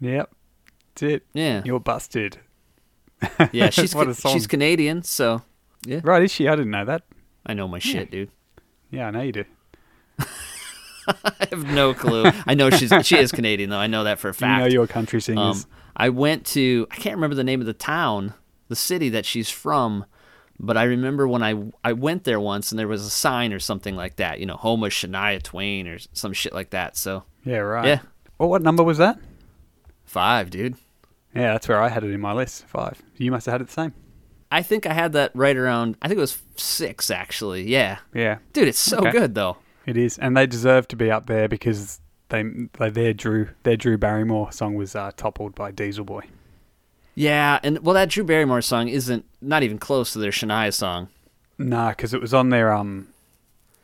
Yep. 0.00 0.30
That's 0.94 1.02
it. 1.02 1.26
Yeah. 1.34 1.62
You're 1.64 1.78
busted. 1.80 2.38
Yeah, 3.52 3.70
she's 3.70 3.94
What 3.94 4.04
ca- 4.06 4.10
a 4.10 4.14
song. 4.14 4.32
she's 4.32 4.46
Canadian, 4.46 5.02
so 5.02 5.42
yeah, 5.86 6.00
Right, 6.04 6.22
is 6.22 6.30
she? 6.32 6.48
I 6.48 6.56
didn't 6.56 6.70
know 6.72 6.84
that. 6.84 7.02
I 7.46 7.54
know 7.54 7.68
my 7.68 7.78
shit, 7.78 8.10
dude. 8.10 8.30
Yeah, 8.90 9.06
I 9.08 9.10
know 9.10 9.22
you 9.22 9.32
do. 9.32 9.44
I 11.08 11.46
have 11.50 11.64
no 11.64 11.94
clue. 11.94 12.24
I 12.46 12.54
know 12.54 12.68
she's 12.70 12.92
she 13.06 13.16
is 13.16 13.30
Canadian 13.30 13.70
though. 13.70 13.78
I 13.78 13.86
know 13.86 14.04
that 14.04 14.18
for 14.18 14.28
a 14.28 14.30
You 14.30 14.34
fact. 14.34 14.60
know 14.60 14.66
your 14.66 14.86
country 14.86 15.20
singers. 15.20 15.64
Um, 15.64 15.70
I 15.96 16.08
went 16.08 16.44
to 16.48 16.86
I 16.90 16.96
can't 16.96 17.14
remember 17.16 17.36
the 17.36 17.44
name 17.44 17.60
of 17.60 17.66
the 17.66 17.72
town, 17.72 18.34
the 18.68 18.76
city 18.76 19.08
that 19.10 19.24
she's 19.24 19.48
from, 19.48 20.04
but 20.58 20.76
I 20.76 20.82
remember 20.84 21.28
when 21.28 21.42
I 21.44 21.54
I 21.84 21.92
went 21.92 22.24
there 22.24 22.40
once 22.40 22.72
and 22.72 22.78
there 22.78 22.88
was 22.88 23.06
a 23.06 23.10
sign 23.10 23.52
or 23.52 23.60
something 23.60 23.94
like 23.94 24.16
that, 24.16 24.40
you 24.40 24.46
know, 24.46 24.56
home 24.56 24.82
of 24.82 24.90
Shania 24.90 25.40
Twain 25.42 25.86
or 25.86 25.98
some 26.12 26.32
shit 26.32 26.52
like 26.52 26.70
that. 26.70 26.96
So 26.96 27.22
yeah, 27.44 27.58
right. 27.58 27.86
yeah, 27.86 28.00
Well, 28.38 28.48
what 28.48 28.62
number 28.62 28.82
was 28.82 28.98
that? 28.98 29.18
five, 30.04 30.50
dude. 30.50 30.74
Yeah, 31.34 31.52
that's 31.52 31.68
where 31.68 31.80
I 31.80 31.88
had 31.88 32.02
it 32.02 32.10
in 32.10 32.20
my 32.20 32.32
list. 32.32 32.64
Five. 32.66 33.00
You 33.16 33.30
must 33.30 33.46
have 33.46 33.52
had 33.52 33.60
it 33.60 33.66
the 33.68 33.72
same. 33.72 33.94
I 34.50 34.62
think 34.62 34.86
I 34.86 34.92
had 34.92 35.12
that 35.14 35.32
right 35.34 35.56
around. 35.56 35.96
I 36.00 36.08
think 36.08 36.18
it 36.18 36.20
was 36.20 36.38
six 36.56 37.10
actually. 37.10 37.64
Yeah, 37.68 37.98
Yeah, 38.14 38.38
dude, 38.52 38.68
it's 38.68 38.78
so 38.78 38.98
Okay. 38.98 39.10
good 39.10 39.34
though. 39.34 39.56
it 39.86 39.96
is, 39.96 40.18
and 40.18 40.36
they 40.36 40.46
deserve 40.46 40.88
to 40.88 40.96
be 40.96 41.10
up 41.10 41.26
there 41.26 41.48
because 41.48 42.00
they, 42.28 42.42
they 42.78 42.90
their 42.90 43.12
Drew 43.12 43.48
their 43.62 43.76
Drew 43.76 43.96
Barrymore 43.98 44.50
song 44.52 44.74
was 44.74 44.94
uh, 44.96 45.10
toppled 45.16 45.54
by 45.54 45.70
Dieselboy. 45.72 46.22
Yeah, 47.14 47.60
and 47.62 47.78
well, 47.80 47.94
that 47.94 48.10
Drew 48.10 48.24
Barrymore 48.24 48.60
song 48.62 48.88
isn't 48.88 49.24
not 49.40 49.62
even 49.62 49.78
close 49.78 50.12
to 50.12 50.18
their 50.18 50.30
Shania 50.32 50.72
song. 50.72 51.08
Nah, 51.58 51.90
because 51.90 52.12
it 52.12 52.20
was 52.20 52.34
on 52.34 52.50
their 52.50 52.72
um, 52.72 53.08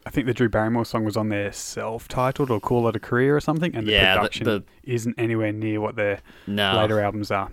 I 0.04 0.10
think 0.10 0.26
the 0.26 0.34
Drew 0.34 0.48
Barrymore 0.48 0.84
song 0.84 1.04
was 1.04 1.16
on 1.16 1.28
their 1.30 1.52
self-titled 1.52 2.50
or 2.50 2.60
Call 2.60 2.86
It 2.88 2.96
a 2.96 3.00
Career 3.00 3.34
or 3.36 3.40
something, 3.40 3.74
and 3.74 3.86
the 3.86 3.92
Yeah, 3.92 4.14
the- 4.14 4.20
production 4.20 4.44
the- 4.44 4.64
isn't 4.84 5.14
anywhere 5.18 5.52
near 5.52 5.80
what 5.80 5.96
their 5.96 6.20
No, 6.46 6.76
later 6.76 7.00
albums 7.00 7.30
are. 7.30 7.50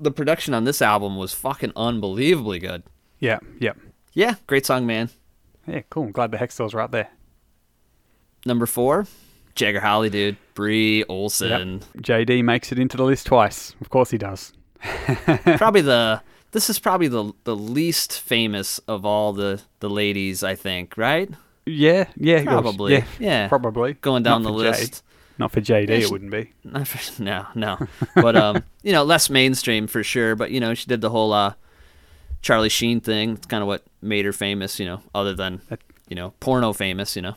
The 0.00 0.10
production 0.10 0.54
on 0.54 0.64
this 0.64 0.80
album 0.80 1.16
was 1.16 1.32
fucking 1.34 1.72
unbelievably 1.76 2.58
good. 2.60 2.82
Yeah, 3.18 3.38
yeah, 3.58 3.72
Yeah, 4.14 4.36
great 4.46 4.64
song, 4.64 4.86
man. 4.86 5.10
yeah. 5.66 5.82
Cool. 5.90 6.04
I'm 6.04 6.12
glad 6.12 6.30
the 6.30 6.38
Hextalls 6.38 6.72
are 6.74 6.80
up 6.80 6.90
there. 6.90 7.10
Number 8.46 8.64
four, 8.64 9.06
Jagger 9.54 9.80
Holly, 9.80 10.08
dude. 10.08 10.36
Bree 10.54 11.04
Olson. 11.04 11.82
Yep. 11.94 12.02
JD 12.28 12.42
makes 12.44 12.72
it 12.72 12.78
into 12.78 12.96
the 12.96 13.04
list 13.04 13.26
twice. 13.26 13.74
Of 13.82 13.90
course 13.90 14.10
he 14.10 14.16
does. 14.18 14.52
probably 15.58 15.82
the 15.82 16.22
this 16.52 16.70
is 16.70 16.78
probably 16.78 17.08
the 17.08 17.32
the 17.44 17.54
least 17.54 18.18
famous 18.20 18.78
of 18.88 19.04
all 19.04 19.34
the 19.34 19.60
the 19.80 19.90
ladies, 19.90 20.42
I 20.42 20.54
think, 20.54 20.96
right? 20.96 21.28
Yeah, 21.66 22.08
yeah. 22.16 22.42
Probably. 22.44 22.94
Yeah, 22.94 23.04
Yeah. 23.18 23.48
probably. 23.48 23.92
Going 23.94 24.22
down 24.22 24.42
Not 24.42 24.48
the 24.48 24.54
list. 24.56 25.04
Not 25.40 25.50
for 25.52 25.60
JD, 25.60 25.88
Yeah, 25.88 25.96
it 25.96 26.10
wouldn't 26.10 26.30
be. 26.30 26.52
Not 26.64 26.86
for- 26.86 27.22
no, 27.22 27.46
no. 27.54 27.78
But 28.14 28.36
um, 28.36 28.62
you 28.82 28.92
know, 28.92 29.02
less 29.02 29.28
mainstream 29.28 29.86
for 29.88 30.04
sure, 30.04 30.36
but 30.36 30.50
you 30.52 30.60
know, 30.60 30.74
she 30.74 30.86
did 30.86 31.00
the 31.00 31.10
whole 31.10 31.32
uh 31.32 31.54
Charlie 32.42 32.68
Sheen 32.68 33.00
thing. 33.00 33.32
It's 33.32 33.46
kind 33.46 33.62
of 33.62 33.66
what 33.66 33.82
made 34.00 34.24
her 34.24 34.32
famous, 34.32 34.78
you 34.78 34.86
know, 34.86 35.02
other 35.14 35.34
than 35.34 35.60
you 36.08 36.14
know, 36.16 36.32
porno 36.40 36.72
famous, 36.72 37.16
you 37.16 37.22
know. 37.22 37.34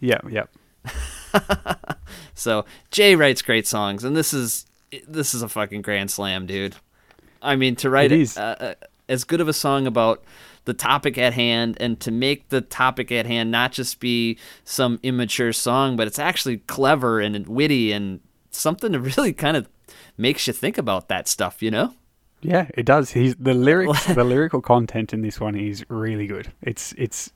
Yeah, 0.00 0.20
yeah. 0.30 0.44
So 2.34 2.64
Jay 2.90 3.16
writes 3.16 3.42
great 3.42 3.66
songs, 3.66 4.02
and 4.02 4.16
this 4.16 4.32
is 4.32 4.64
this 5.06 5.34
is 5.34 5.42
a 5.42 5.48
fucking 5.48 5.82
grand 5.82 6.10
slam, 6.10 6.46
dude. 6.46 6.74
I 7.42 7.56
mean, 7.56 7.76
to 7.76 7.90
write. 7.90 8.10
Uh, 8.36 8.40
uh, 8.40 8.74
as 9.10 9.24
good 9.24 9.40
of 9.40 9.48
a 9.48 9.52
song 9.52 9.86
about 9.86 10.22
the 10.64 10.74
topic 10.74 11.16
at 11.18 11.32
hand, 11.34 11.76
and 11.80 11.98
to 12.00 12.10
make 12.10 12.48
the 12.50 12.60
topic 12.60 13.10
at 13.12 13.26
hand 13.26 13.50
not 13.50 13.72
just 13.72 14.00
be 14.00 14.38
some 14.64 14.98
immature 15.02 15.52
song, 15.52 15.96
but 15.96 16.06
it's 16.06 16.18
actually 16.18 16.58
clever 16.58 17.20
and 17.20 17.46
witty 17.46 17.92
and 17.92 18.20
something 18.50 18.92
that 18.92 19.00
really 19.00 19.32
kind 19.32 19.56
of 19.56 19.68
makes 20.18 20.46
you 20.46 20.52
think 20.52 20.76
about 20.78 21.08
that 21.08 21.26
stuff, 21.28 21.62
you 21.62 21.70
know? 21.70 21.94
Yeah, 22.42 22.68
it 22.74 22.86
does. 22.86 23.10
He's 23.10 23.36
the 23.36 23.54
lyrics, 23.54 24.06
the 24.14 24.24
lyrical 24.24 24.60
content 24.60 25.12
in 25.12 25.22
this 25.22 25.38
one 25.40 25.54
is 25.56 25.84
really 25.90 26.26
good. 26.26 26.52
It's 26.62 26.92
it's 26.96 27.30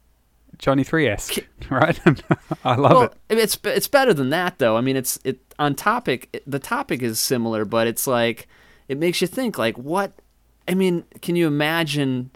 Johnny 0.56 0.82
Three 0.84 1.06
esque, 1.09 1.38
right? 1.70 1.98
I 2.64 2.74
love 2.76 2.92
well, 2.92 3.02
it. 3.28 3.38
it's 3.38 3.59
it's 3.64 3.88
better 3.88 4.14
than 4.14 4.30
that 4.30 4.59
though. 4.59 4.76
I 4.76 4.80
mean, 4.80 4.96
it's 4.96 5.18
it 5.24 5.40
on 5.59 5.74
topic. 5.74 6.28
it- 6.32 6.42
The 6.51 6.59
topic 6.59 7.02
is 7.02 7.18
similar, 7.18 7.64
but 7.64 7.86
it's 7.86 8.06
like 8.06 8.48
it 8.88 8.96
makes 8.98 9.20
you 9.20 9.26
think. 9.26 9.59
Like, 9.59 9.76
what? 9.76 10.12
I 10.66 10.72
mean, 10.74 11.05
can 11.20 11.36
you 11.36 11.46
imagine 11.46 12.30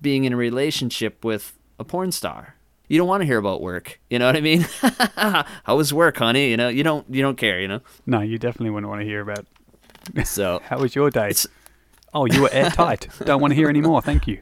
being 0.00 0.24
in 0.24 0.32
a 0.32 0.36
relationship 0.36 1.24
with 1.24 1.58
a 1.78 1.84
porn 1.84 2.12
star? 2.12 2.56
You 2.88 2.98
don't 2.98 3.06
want 3.06 3.20
to 3.20 3.26
hear 3.26 3.38
about 3.38 3.60
work. 3.62 4.00
You 4.10 4.18
know 4.18 4.26
what 4.26 4.36
I 4.36 4.40
mean? 4.40 4.62
How 5.62 5.76
was 5.76 5.94
work, 5.94 6.16
honey? 6.16 6.50
You 6.50 6.56
know, 6.56 6.68
you 6.68 6.82
don't 6.82 7.06
you 7.08 7.22
don't 7.22 7.36
care. 7.36 7.60
You 7.60 7.68
know. 7.68 7.80
No, 8.04 8.20
you 8.20 8.36
definitely 8.36 8.70
wouldn't 8.70 8.90
want 8.90 9.00
to 9.00 9.06
hear 9.06 9.20
about. 9.20 9.46
So, 10.24 10.60
How 10.64 10.78
was 10.78 10.94
your 10.94 11.10
day? 11.10 11.32
Oh, 12.12 12.24
you 12.24 12.42
were 12.42 12.50
airtight. 12.50 13.06
Don't 13.24 13.40
want 13.40 13.52
to 13.52 13.54
hear 13.54 13.68
any 13.68 13.80
more. 13.80 14.02
Thank 14.02 14.26
you. 14.26 14.40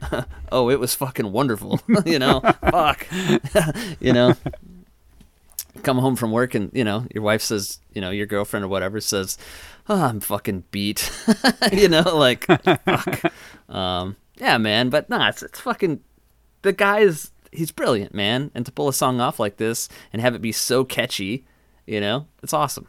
oh, 0.51 0.69
it 0.71 0.79
was 0.79 0.95
fucking 0.95 1.31
wonderful. 1.31 1.79
you 2.05 2.17
know, 2.17 2.39
fuck. 2.61 3.05
you 3.99 4.13
know, 4.13 4.35
come 5.83 5.99
home 5.99 6.15
from 6.15 6.31
work 6.31 6.55
and 6.55 6.71
you 6.73 6.83
know 6.83 7.05
your 7.13 7.21
wife 7.21 7.41
says, 7.41 7.79
you 7.93 8.01
know, 8.01 8.09
your 8.09 8.25
girlfriend 8.25 8.65
or 8.65 8.69
whatever 8.69 8.99
says, 8.99 9.37
oh, 9.87 10.01
I'm 10.01 10.19
fucking 10.21 10.63
beat. 10.71 11.11
you 11.71 11.89
know, 11.89 12.01
like 12.15 12.45
fuck. 12.45 13.31
Um, 13.67 14.15
yeah, 14.39 14.57
man. 14.57 14.89
But 14.89 15.09
nah, 15.09 15.29
it's, 15.29 15.43
it's 15.43 15.59
fucking. 15.59 16.01
The 16.61 16.73
guy 16.73 16.99
is 16.99 17.31
he's 17.51 17.71
brilliant, 17.71 18.13
man. 18.13 18.51
And 18.53 18.65
to 18.65 18.71
pull 18.71 18.87
a 18.87 18.93
song 18.93 19.19
off 19.19 19.39
like 19.39 19.57
this 19.57 19.89
and 20.11 20.21
have 20.21 20.35
it 20.35 20.41
be 20.41 20.51
so 20.51 20.83
catchy, 20.83 21.45
you 21.85 21.99
know, 21.99 22.27
it's 22.43 22.53
awesome. 22.53 22.87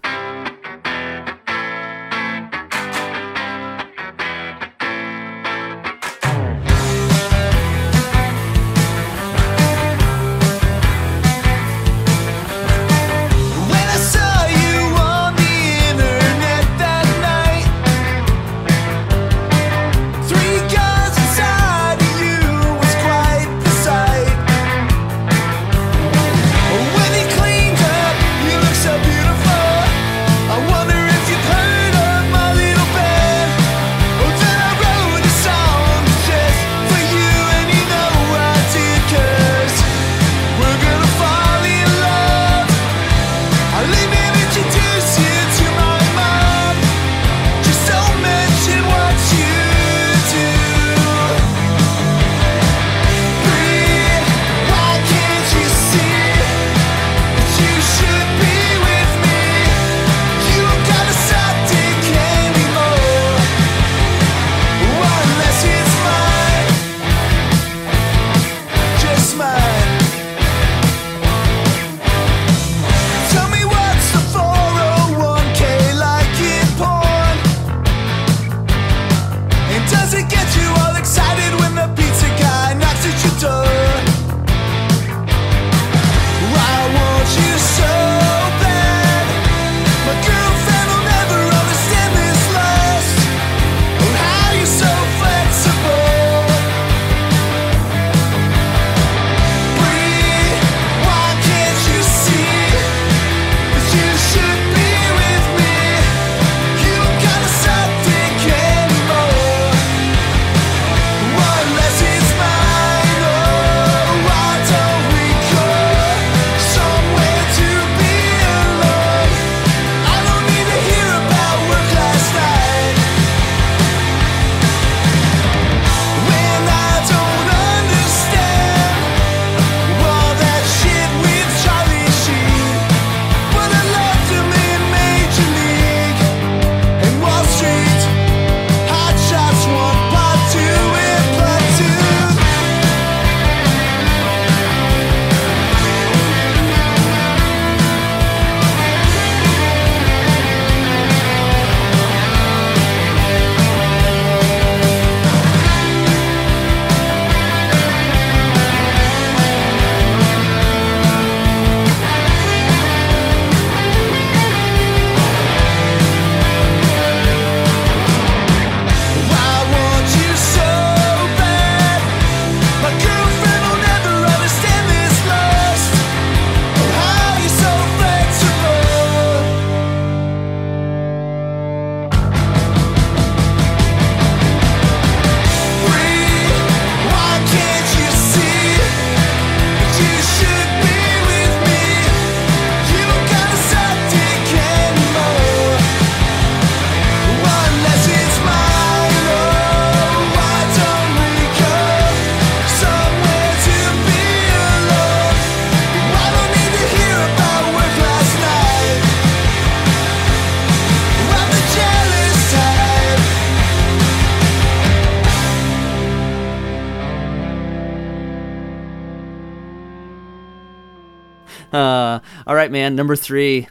Number 223.00 223.16
three. 223.16 223.66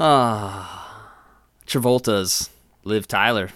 Ah, 0.00 1.12
Travolta's 1.64 2.50
Liv 2.82 3.06
Tyler. 3.06 3.50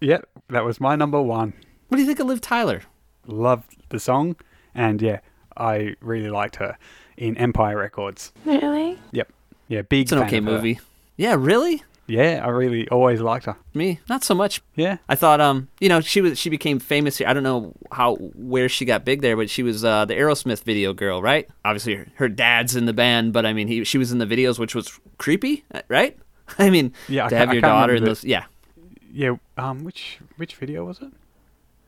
Yep, 0.00 0.28
that 0.48 0.64
was 0.64 0.80
my 0.80 0.96
number 0.96 1.22
one. 1.22 1.52
What 1.86 1.98
do 1.98 2.02
you 2.02 2.06
think 2.08 2.18
of 2.18 2.26
Liv 2.26 2.40
Tyler? 2.40 2.82
Loved 3.28 3.76
the 3.90 4.00
song, 4.00 4.34
and 4.74 5.00
yeah, 5.00 5.20
I 5.56 5.94
really 6.00 6.28
liked 6.28 6.56
her 6.56 6.76
in 7.16 7.36
Empire 7.36 7.76
Records. 7.78 8.32
Really? 8.44 8.98
Yep. 9.12 9.32
Yeah, 9.68 9.82
big. 9.82 10.06
It's 10.06 10.10
an 10.10 10.18
fan 10.18 10.26
okay 10.26 10.38
of 10.38 10.44
her. 10.46 10.50
movie. 10.50 10.80
Yeah, 11.16 11.36
really? 11.38 11.84
Yeah, 12.06 12.42
I 12.44 12.48
really 12.50 12.86
always 12.88 13.20
liked 13.20 13.46
her. 13.46 13.56
Me, 13.72 13.98
not 14.08 14.22
so 14.24 14.34
much. 14.34 14.60
Yeah. 14.74 14.98
I 15.08 15.14
thought, 15.14 15.40
um, 15.40 15.68
you 15.80 15.88
know, 15.88 16.00
she 16.00 16.20
was 16.20 16.38
she 16.38 16.50
became 16.50 16.78
famous 16.78 17.16
here. 17.18 17.26
I 17.28 17.32
don't 17.32 17.42
know 17.42 17.72
how 17.92 18.16
where 18.16 18.68
she 18.68 18.84
got 18.84 19.04
big 19.04 19.22
there, 19.22 19.36
but 19.36 19.48
she 19.48 19.62
was 19.62 19.84
uh, 19.84 20.04
the 20.04 20.14
Aerosmith 20.14 20.62
video 20.64 20.92
girl, 20.92 21.22
right? 21.22 21.48
Obviously, 21.64 21.94
her, 21.94 22.06
her 22.16 22.28
dad's 22.28 22.76
in 22.76 22.84
the 22.86 22.92
band, 22.92 23.32
but 23.32 23.46
I 23.46 23.52
mean, 23.54 23.68
he 23.68 23.84
she 23.84 23.96
was 23.98 24.12
in 24.12 24.18
the 24.18 24.26
videos, 24.26 24.58
which 24.58 24.74
was 24.74 25.00
creepy, 25.18 25.64
uh, 25.72 25.80
right? 25.88 26.18
I 26.58 26.68
mean, 26.68 26.92
Yeah, 27.08 27.24
to 27.24 27.30
ca- 27.30 27.36
have 27.36 27.52
your 27.54 27.62
daughter 27.62 27.94
in 27.94 28.04
those, 28.04 28.22
yeah, 28.22 28.44
Yeah. 29.10 29.36
Um. 29.56 29.82
Which 29.84 30.18
which 30.36 30.56
video 30.56 30.84
was 30.84 31.00
it? 31.00 31.10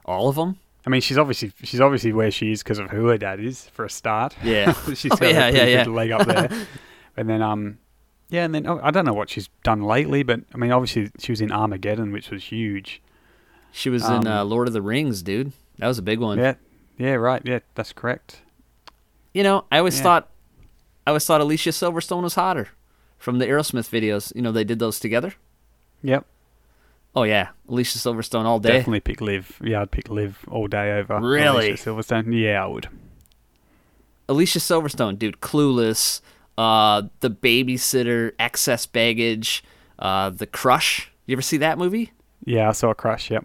all 0.06 0.28
of 0.28 0.36
them. 0.36 0.56
I 0.86 0.88
mean, 0.88 1.00
she's 1.00 1.18
obviously 1.18 1.52
she's 1.64 1.80
obviously 1.80 2.12
where 2.12 2.30
she 2.30 2.52
is 2.52 2.62
because 2.62 2.78
of 2.78 2.88
who 2.90 3.06
her 3.08 3.18
dad 3.18 3.40
is 3.40 3.66
for 3.70 3.84
a 3.84 3.90
start. 3.90 4.36
Yeah. 4.42 4.72
she's 4.94 5.10
Oh, 5.12 5.16
got 5.16 5.30
yeah, 5.34 5.48
a 5.48 5.52
yeah, 5.52 5.64
yeah. 5.64 5.84
leg 5.84 6.10
up 6.12 6.26
there. 6.26 6.48
and 7.18 7.28
then 7.28 7.42
um, 7.42 7.78
yeah, 8.28 8.44
and 8.44 8.54
then 8.54 8.66
oh, 8.66 8.80
I 8.82 8.90
don't 8.90 9.04
know 9.04 9.12
what 9.14 9.30
she's 9.30 9.48
done 9.62 9.82
lately, 9.82 10.22
but 10.22 10.40
I 10.54 10.58
mean, 10.58 10.72
obviously 10.72 11.10
she 11.18 11.32
was 11.32 11.40
in 11.40 11.52
Armageddon, 11.52 12.12
which 12.12 12.30
was 12.30 12.44
huge. 12.44 13.00
She 13.72 13.90
was 13.90 14.04
in 14.06 14.26
Um, 14.26 14.26
uh, 14.26 14.44
Lord 14.44 14.68
of 14.68 14.72
the 14.74 14.82
Rings, 14.82 15.22
dude. 15.22 15.52
That 15.78 15.86
was 15.88 15.98
a 15.98 16.02
big 16.02 16.18
one. 16.18 16.38
Yeah. 16.38 16.54
Yeah. 16.98 17.14
Right. 17.14 17.42
Yeah. 17.44 17.58
That's 17.74 17.92
correct. 17.92 18.40
You 19.34 19.42
know, 19.42 19.64
I 19.70 19.78
always 19.78 19.96
Yeah. 19.98 20.02
thought, 20.02 20.30
I 21.06 21.10
always 21.10 21.26
thought 21.26 21.40
Alicia 21.42 21.70
Silverstone 21.70 22.22
was 22.22 22.34
hotter 22.36 22.68
from 23.18 23.38
the 23.38 23.46
Aerosmith 23.46 23.90
videos. 23.90 24.34
You 24.34 24.40
know, 24.42 24.50
they 24.52 24.64
did 24.64 24.78
those 24.78 24.98
together. 24.98 25.34
Yep. 26.02 26.24
Oh 27.14 27.22
yeah, 27.24 27.48
Alicia 27.68 27.98
Silverstone 27.98 28.44
all 28.44 28.58
day. 28.58 28.70
Definitely 28.72 29.00
pick 29.00 29.20
Liv. 29.20 29.58
Yeah, 29.62 29.82
I'd 29.82 29.90
pick 29.90 30.08
Liv 30.10 30.38
all 30.50 30.66
day 30.68 30.98
over 30.98 31.18
Really? 31.20 31.68
Alicia 31.70 31.90
Silverstone. 31.90 32.38
Yeah, 32.38 32.62
I 32.64 32.66
would. 32.66 32.88
Alicia 34.28 34.58
Silverstone, 34.58 35.18
dude, 35.18 35.40
Clueless, 35.40 36.20
uh, 36.58 37.02
The 37.20 37.30
Babysitter, 37.30 38.32
Excess 38.38 38.86
Baggage, 38.86 39.62
uh, 39.98 40.30
The 40.30 40.46
Crush. 40.46 41.10
You 41.26 41.34
ever 41.34 41.42
see 41.42 41.56
that 41.58 41.78
movie? 41.78 42.12
Yeah, 42.44 42.68
I 42.68 42.72
saw 42.72 42.90
a 42.90 42.94
crush. 42.94 43.30
Yep. 43.30 43.44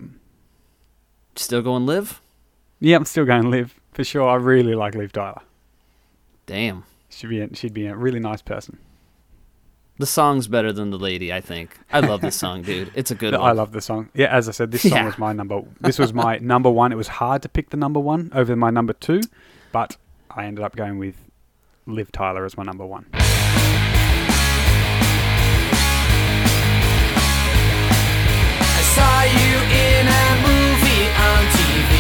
Still 1.36 1.62
going 1.62 1.86
live? 1.86 2.22
Yeah, 2.80 2.98
I'm 2.98 3.06
still 3.06 3.26
going 3.26 3.50
live 3.50 3.80
for 3.94 4.04
sure. 4.04 4.28
I 4.30 4.36
really 4.36 4.76
like 4.76 4.96
Liv 4.96 5.12
Tyler. 5.12 5.42
Damn. 6.46 6.84
She'd 7.10 7.28
be 7.30 7.42
a, 7.42 7.56
she'd 7.56 7.74
be 7.74 7.88
a 7.88 7.96
really 7.96 8.20
nice 8.20 8.42
person. 8.42 8.78
The 9.98 10.06
song's 10.06 10.48
better 10.48 10.74
than 10.74 10.90
the 10.90 10.98
lady, 10.98 11.32
I 11.32 11.42
think. 11.42 11.78
I 11.92 12.00
love 12.00 12.22
this 12.22 12.36
song, 12.36 12.64
dude. 12.64 12.92
It's 12.96 13.12
a 13.12 13.16
good 13.16 13.34
one. 13.38 13.42
I 13.42 13.52
love 13.52 13.72
the 13.72 13.82
song. 13.82 14.10
Yeah, 14.16 14.28
as 14.36 14.50
I 14.50 14.52
said, 14.52 14.72
this 14.72 14.82
song 14.82 14.92
Yeah. 14.94 15.06
was 15.06 15.18
my 15.20 15.32
number. 15.34 15.62
This 15.80 16.00
was 16.00 16.14
my 16.14 16.38
number 16.42 16.70
one. 16.72 16.92
It 16.92 16.96
was 16.96 17.08
hard 17.08 17.42
to 17.44 17.50
pick 17.50 17.70
the 17.70 17.78
number 17.78 18.00
one 18.00 18.32
over 18.34 18.56
my 18.56 18.72
number 18.72 18.94
two, 18.94 19.22
but 19.72 19.98
I 20.32 20.46
ended 20.46 20.64
up 20.64 20.76
going 20.76 20.98
with 20.98 21.16
Liv 21.88 22.12
Tyler 22.12 22.45
as 22.45 22.56
my 22.58 22.64
number 22.64 22.86
one. 22.86 23.06
I 28.72 28.82
saw 28.94 29.26
you 29.26 29.53
in 29.66 30.06
a 30.06 30.28
movie 30.45 31.10
on 31.10 31.41
TV. 31.58 31.94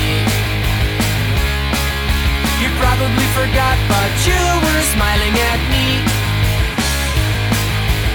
You 2.61 2.69
probably 2.77 3.27
forgot, 3.33 3.77
but 3.89 4.11
you 4.21 4.37
were 4.37 4.83
smiling 4.93 5.33
at 5.33 5.61
me. 5.73 6.05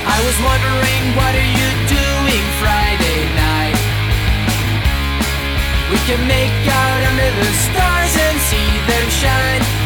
I 0.07 0.23
was 0.23 0.39
wondering, 0.39 1.03
what 1.19 1.35
are 1.35 1.51
you 1.51 1.71
doing 1.91 2.45
Friday 2.63 3.27
night? 3.35 3.75
We 5.91 5.99
can 6.07 6.23
make 6.31 6.55
out 6.71 7.03
under 7.11 7.31
the 7.43 7.51
stars 7.67 8.15
and 8.15 8.39
see 8.47 8.71
them 8.87 9.07
shine. 9.11 9.86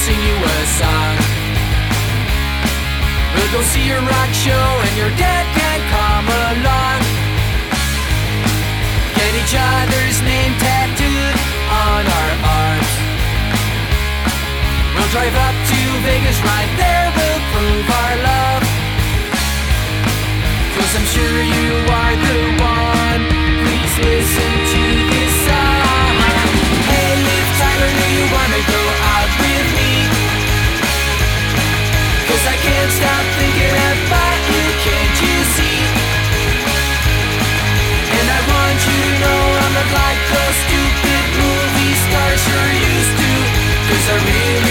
sing 0.00 0.16
you 0.16 0.36
a 0.40 0.58
song. 0.80 1.16
We'll 3.34 3.52
go 3.52 3.60
see 3.72 3.84
your 3.84 4.00
rock 4.00 4.30
show 4.32 4.66
and 4.86 4.94
your 4.96 5.12
dad 5.20 5.44
can 5.52 5.78
come 5.92 6.26
along. 6.48 7.00
Get 9.16 9.32
each 9.40 9.52
other's 9.52 10.18
name 10.24 10.52
tattooed 10.56 11.36
on 11.84 12.02
our 12.16 12.32
arms. 12.48 12.92
We'll 14.96 15.10
drive 15.12 15.36
up 15.36 15.56
to 15.68 15.80
Vegas 16.08 16.38
right 16.48 16.72
there, 16.80 17.06
we'll 17.16 17.42
prove 17.52 17.88
our 18.00 18.14
love. 18.30 18.62
Cause 20.76 20.92
I'm 20.96 21.08
sure 21.12 21.38
you 21.56 21.68
are 22.00 22.14
the 22.24 22.38
one. 22.56 23.22
Please 23.68 23.94
listen 24.00 24.59
like 39.92 40.20
those 40.28 40.56
stupid 40.64 41.24
movie 41.40 41.94
stars 42.04 42.42
you're 42.48 42.72
used 42.92 43.14
to. 43.20 43.32
Cause 43.88 44.06
I 44.10 44.16
really 44.28 44.69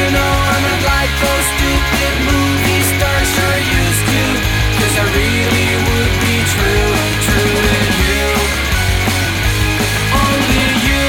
want 0.00 0.06
you 0.06 0.06
to 0.06 0.12
know 0.16 0.32
I'm 0.52 0.62
not 0.64 0.80
like 0.88 1.12
those 1.20 1.46
stupid 1.54 2.14
movie 2.24 2.82
stars 2.88 3.28
you're 3.36 3.62
used 3.80 4.04
to. 4.10 4.22
'Cause 4.80 4.94
I 4.96 5.04
really 5.12 5.70
would 5.86 6.14
be 6.24 6.36
true, 6.54 6.92
true 7.26 7.58
to 7.68 7.80
you. 8.08 8.26
Only 10.24 10.68
you. 10.88 11.08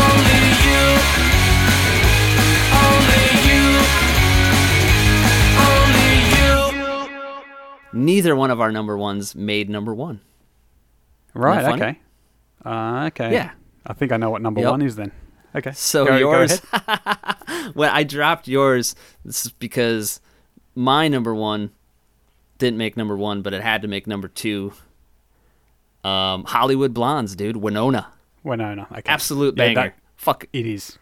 Only 0.00 0.42
you. 0.66 0.84
Only 2.82 3.24
you. 3.46 3.64
Only 5.68 6.12
you. 6.34 6.50
Neither 7.92 8.34
one 8.36 8.50
of 8.50 8.60
our 8.60 8.72
number 8.72 8.96
ones 8.98 9.34
made 9.36 9.68
number 9.70 9.94
one. 9.94 10.20
Right. 11.34 11.74
Okay. 11.80 11.98
Uh, 12.64 13.04
okay. 13.08 13.32
Yeah. 13.32 13.50
I 13.86 13.92
think 13.94 14.12
I 14.12 14.16
know 14.16 14.30
what 14.30 14.42
number 14.42 14.60
Yep. 14.60 14.70
one 14.70 14.82
is 14.82 14.96
then. 14.96 15.12
Okay. 15.54 15.72
So 15.72 16.04
Go- 16.04 16.10
go 16.12 16.16
yours, 16.18 16.62
ahead. 16.72 17.70
when 17.74 17.90
I 17.90 18.02
dropped 18.04 18.46
yours, 18.48 18.94
this 19.24 19.46
is 19.46 19.52
because 19.52 20.20
my 20.74 21.08
number 21.08 21.34
one 21.34 21.70
didn't 22.58 22.78
make 22.78 22.96
number 22.96 23.16
one, 23.16 23.42
but 23.42 23.52
it 23.52 23.62
had 23.62 23.82
to 23.82 23.88
make 23.88 24.06
number 24.06 24.28
two. 24.28 24.72
Um, 26.04 26.44
Hollywood 26.44 26.94
Blondes, 26.94 27.36
dude. 27.36 27.56
Winona. 27.56 28.06
Winona. 28.42 28.86
Okay. 28.90 29.02
Absolute 29.06 29.56
Yeah, 29.56 29.64
banger. 29.66 29.74
that- 29.74 29.94
Fuck. 30.16 30.44
It 30.52 30.66
is. 30.66 30.98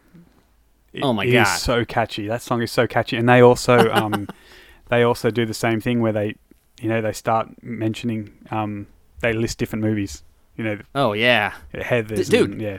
It- 0.93 1.03
Oh 1.03 1.12
my 1.12 1.25
it 1.25 1.33
God. 1.33 1.39
It 1.41 1.43
is 1.43 1.62
so 1.62 1.85
catchy. 1.85 2.27
That 2.29 2.41
song 2.43 2.62
is 2.62 2.73
so 2.73 2.87
catchy, 2.87 3.16
and 3.16 3.29
they 3.29 3.41
also 3.41 3.91
um, 3.91 4.29
they 4.89 5.03
also 5.03 5.31
do 5.31 5.45
the 5.45 5.55
same 5.55 5.81
thing 5.81 6.01
where 6.01 6.12
they, 6.12 6.35
you 6.81 6.89
know, 6.89 7.01
they 7.03 7.12
start 7.12 7.49
mentioning 7.62 8.33
um, 8.51 8.87
they 9.20 9.33
list 9.33 9.59
different 9.59 9.85
movies. 9.85 10.23
You 10.57 10.65
know, 10.65 10.79
Oh 10.95 11.12
yeah. 11.12 11.53
Heather's. 11.73 12.29
dude. 12.29 12.51
and- 12.53 12.61
yeah, 12.62 12.79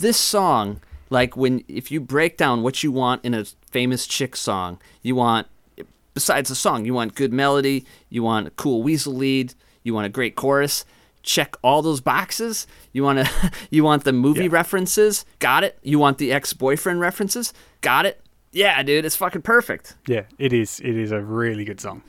this 0.00 0.16
song, 0.18 0.80
like 1.08 1.36
when 1.36 1.64
if 1.68 1.90
you 1.90 2.00
break 2.00 2.36
down 2.36 2.62
what 2.62 2.82
you 2.82 2.92
want 2.92 3.24
in 3.24 3.32
a 3.34 3.44
famous 3.70 4.06
chick 4.06 4.34
song, 4.36 4.78
you 5.02 5.14
want 5.14 5.46
besides 6.14 6.48
the 6.48 6.54
song, 6.56 6.84
you 6.84 6.92
want 6.92 7.14
good 7.14 7.32
melody, 7.32 7.86
you 8.08 8.22
want 8.22 8.48
a 8.48 8.50
cool 8.50 8.82
weasel 8.82 9.14
lead, 9.14 9.54
you 9.84 9.94
want 9.94 10.06
a 10.06 10.10
great 10.10 10.34
chorus. 10.34 10.84
Check 11.22 11.54
all 11.62 11.82
those 11.82 12.00
boxes. 12.00 12.66
You 12.92 13.02
want 13.04 13.18
to 13.26 13.52
you 13.70 13.84
want 13.84 14.04
the 14.04 14.12
movie 14.12 14.44
Yeah. 14.44 14.50
references? 14.52 15.24
Got 15.38 15.64
it. 15.64 15.78
You 15.82 15.98
want 15.98 16.18
the 16.18 16.32
ex-boyfriend 16.32 16.98
references? 17.00 17.52
Got 17.82 18.06
it. 18.06 18.20
Yeah, 18.52 18.82
dude, 18.82 19.04
it's 19.04 19.16
fucking 19.16 19.42
perfect. 19.42 19.94
yeah. 20.06 20.22
It 20.38 20.52
is. 20.52 20.80
It 20.80 20.96
is 20.96 21.12
a 21.12 21.20
really 21.20 21.64
good 21.64 21.80
song. 21.80 22.02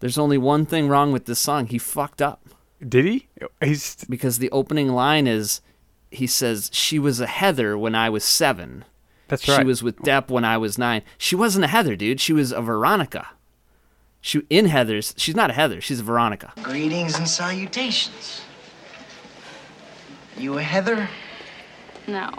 There's 0.00 0.18
only 0.18 0.36
one 0.38 0.66
thing 0.66 0.88
wrong 0.88 1.12
with 1.12 1.24
this 1.26 1.38
song. 1.38 1.66
He 1.68 1.78
fucked 1.78 2.20
up. 2.20 2.40
Did 2.86 3.04
he? 3.04 3.28
He's 3.62 3.96
because 4.08 4.38
the 4.38 4.50
opening 4.50 4.88
line 4.88 5.26
is 5.26 5.60
he 6.10 6.26
says 6.26 6.70
she 6.72 6.98
was 6.98 7.20
a 7.20 7.26
heather 7.26 7.76
when 7.78 7.94
i 7.94 8.08
was 8.10 8.24
seven 8.24 8.84
that's 9.28 9.46
right. 9.48 9.58
she 9.60 9.64
was 9.64 9.82
with 9.82 9.96
depp 9.98 10.28
when 10.28 10.44
i 10.44 10.56
was 10.58 10.76
nine 10.78 11.02
she 11.18 11.34
wasn't 11.36 11.64
a 11.64 11.68
heather 11.68 11.94
dude 11.96 12.20
she 12.20 12.32
was 12.32 12.50
a 12.52 12.60
veronica 12.60 13.28
she 14.20 14.42
in 14.50 14.66
heather's 14.66 15.14
she's 15.16 15.36
not 15.36 15.50
a 15.50 15.52
heather 15.54 15.80
she's 15.80 16.00
a 16.00 16.02
veronica 16.04 16.52
Greetings 16.62 17.16
and 17.18 17.28
salutations. 17.28 18.42
You 20.36 20.56
a 20.58 20.62
Heather? 20.62 21.08
No, 22.06 22.30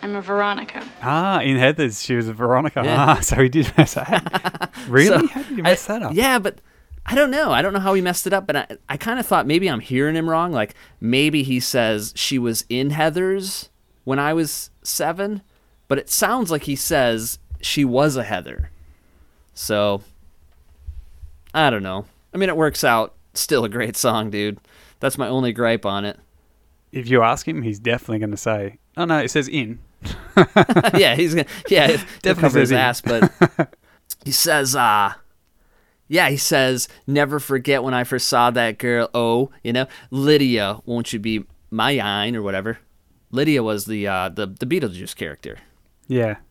I'm 0.00 0.14
a 0.14 0.20
Veronica. 0.22 0.86
ah 1.02 1.40
in 1.40 1.56
Heather's. 1.56 2.02
She 2.02 2.14
was 2.14 2.28
a 2.28 2.32
Veronica. 2.32 2.82
Yeah. 2.84 2.96
Ah, 3.16 3.20
so 3.20 3.36
he 3.42 3.48
did 3.48 3.72
mess 3.76 3.94
that. 3.94 4.08
Up. 4.24 4.74
Really? 4.88 5.26
So, 5.26 5.32
How 5.32 5.42
did 5.42 5.50
you 5.50 5.58
I- 5.58 5.62
mess 5.62 5.86
that 5.86 6.02
up? 6.02 6.14
yeah 6.14 6.38
but 6.38 6.60
i 7.06 7.14
don't 7.14 7.30
know 7.30 7.50
i 7.52 7.62
don't 7.62 7.72
know 7.72 7.80
how 7.80 7.94
he 7.94 8.02
messed 8.02 8.26
it 8.26 8.32
up 8.32 8.46
but 8.46 8.56
i, 8.56 8.66
I 8.88 8.96
kind 8.96 9.18
of 9.18 9.26
thought 9.26 9.46
maybe 9.46 9.68
i'm 9.68 9.80
hearing 9.80 10.14
him 10.16 10.28
wrong 10.28 10.52
like 10.52 10.74
maybe 11.00 11.42
he 11.42 11.58
says 11.60 12.12
she 12.14 12.38
was 12.38 12.64
in 12.68 12.90
heather's 12.90 13.70
when 14.04 14.18
i 14.18 14.32
was 14.32 14.70
seven 14.82 15.42
but 15.88 15.98
it 15.98 16.10
sounds 16.10 16.50
like 16.50 16.64
he 16.64 16.76
says 16.76 17.38
she 17.60 17.84
was 17.84 18.16
a 18.16 18.24
heather 18.24 18.70
so 19.54 20.02
I 21.54 21.70
don't 21.70 21.82
know. 21.82 22.04
I 22.34 22.36
mean, 22.36 22.50
it 22.50 22.56
works 22.56 22.84
out. 22.84 23.14
Still 23.32 23.64
a 23.64 23.68
great 23.70 23.96
song, 23.96 24.28
dude. 24.28 24.58
That's 25.00 25.16
my 25.16 25.26
only 25.26 25.54
gripe 25.54 25.86
on 25.86 26.04
it. 26.04 26.18
If 26.92 27.08
you 27.08 27.22
ask 27.22 27.48
him, 27.48 27.62
he's 27.62 27.78
definitely 27.78 28.18
going 28.18 28.30
to 28.32 28.36
say, 28.36 28.76
"Oh 28.98 29.06
no, 29.06 29.18
it 29.20 29.30
says 29.30 29.48
in." 29.48 29.78
yeah, 30.94 31.14
he's 31.14 31.34
gonna. 31.34 31.46
Yeah, 31.68 31.86
Definitely 32.20 32.34
cover 32.42 32.60
his 32.60 32.70
in. 32.72 32.76
ass, 32.76 33.00
but 33.00 33.32
he 34.24 34.32
says, 34.32 34.76
uh 34.76 35.14
yeah, 36.08 36.28
he 36.28 36.36
says, 36.36 36.88
never 37.06 37.38
forget 37.40 37.82
when 37.82 37.94
I 37.94 38.04
first 38.04 38.28
saw 38.28 38.50
that 38.50 38.78
girl. 38.78 39.08
Oh, 39.14 39.50
you 39.62 39.72
know, 39.72 39.86
Lydia, 40.10 40.80
won't 40.86 41.12
you 41.12 41.18
be 41.18 41.44
my 41.70 41.98
ine 42.00 42.36
or 42.36 42.42
whatever? 42.42 42.78
Lydia 43.30 43.62
was 43.62 43.86
the 43.86 44.06
uh 44.06 44.28
the 44.28 44.46
the 44.46 44.66
Beetlejuice 44.66 45.14
character. 45.16 45.58
Yeah. 46.08 46.36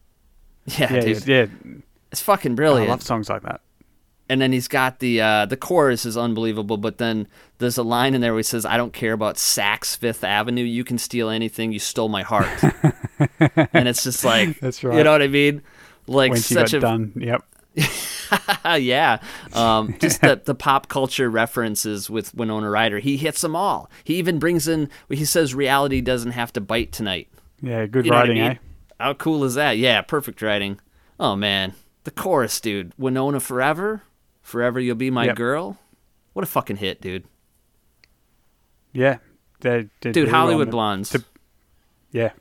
Yeah, 0.65 0.93
Yeah. 0.93 0.99
dude, 1.01 1.27
yeah. 1.27 1.45
it's 2.11 2.21
fucking 2.21 2.53
I 2.53 2.55
brilliant. 2.55 2.89
love 2.89 3.03
songs 3.03 3.29
like 3.29 3.43
that. 3.43 3.61
and 4.27 4.41
then 4.41 4.51
he's 4.51 4.67
got 4.67 4.97
the 4.99 5.21
uh, 5.21 5.45
the 5.45 5.55
chorus 5.57 6.05
is 6.05 6.17
unbelievable. 6.17 6.77
But 6.77 6.97
then 6.97 7.27
there's 7.59 7.77
a 7.77 7.83
line 7.83 8.15
in 8.15 8.21
there 8.21 8.31
where 8.33 8.39
he 8.39 8.43
says, 8.43 8.65
"I 8.65 8.75
don't 8.75 8.91
care 8.91 9.13
about 9.13 9.35
Saks 9.35 9.95
Fifth 9.95 10.23
Avenue. 10.23 10.63
You 10.63 10.83
can 10.83 10.97
steal 10.97 11.29
anything. 11.29 11.71
You 11.71 11.77
stole 11.77 12.09
my 12.09 12.23
heart." 12.23 12.49
and 13.73 13.87
it's 13.87 14.03
just 14.03 14.25
like, 14.25 14.59
That's 14.59 14.81
You 14.81 15.03
know 15.03 15.11
what 15.11 15.21
I 15.21 15.27
mean? 15.27 15.61
Like 16.07 16.31
When 16.31 16.41
she 16.41 16.53
such 16.55 16.71
got 16.71 16.77
a 16.77 16.79
done. 16.79 17.13
Yep. 17.15 17.43
yeah. 18.77 19.19
Um, 19.53 19.95
just 19.99 20.21
the 20.21 20.41
the 20.43 20.55
pop 20.55 20.87
culture 20.87 21.29
references 21.29 22.09
with 22.09 22.33
Winona 22.33 22.69
Ryder. 22.69 22.99
He 22.99 23.17
hits 23.17 23.41
them 23.41 23.55
all. 23.55 23.89
He 24.03 24.15
even 24.15 24.39
brings 24.39 24.67
in. 24.67 24.89
He 25.09 25.25
says, 25.25 25.53
"Reality 25.53 26.01
doesn't 26.01 26.31
have 26.31 26.51
to 26.53 26.61
bite 26.61 26.91
tonight." 26.91 27.27
Yeah. 27.61 27.85
Good 27.85 28.05
You 28.05 28.11
know 28.11 28.17
what 28.17 28.25
I 28.25 28.29
writing, 28.29 28.43
mean? 28.43 28.51
eh? 28.53 28.57
How 28.99 29.13
cool 29.13 29.43
is 29.43 29.55
that? 29.55 29.77
Yeah, 29.77 30.01
perfect 30.01 30.41
writing. 30.41 30.79
Oh 31.19 31.35
man, 31.35 31.73
the 32.03 32.11
chorus, 32.11 32.59
dude. 32.61 32.93
Winona 32.97 33.39
forever, 33.39 34.03
forever 34.41 34.79
you'll 34.79 34.95
be 34.95 35.11
my 35.11 35.25
Yep. 35.25 35.35
girl. 35.35 35.77
What 36.33 36.43
a 36.43 36.47
fucking 36.47 36.77
hit, 36.77 37.01
dude. 37.01 37.25
Yeah. 38.93 39.17
They 39.61 39.89
did 40.01 40.13
Dude, 40.13 40.29
Hollywood. 40.29 40.69
Blondes, 40.69 41.09
to- 41.09 41.23
Yeah. 42.11 42.31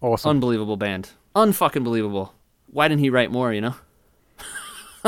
Awesome. 0.00 0.30
unbelievable 0.30 0.76
band, 0.76 1.10
unfucking 1.36 1.84
believable. 1.84 2.34
Why 2.66 2.88
didn't 2.88 3.00
he 3.00 3.10
write 3.10 3.30
more? 3.30 3.52
You 3.52 3.60
know, 3.62 3.74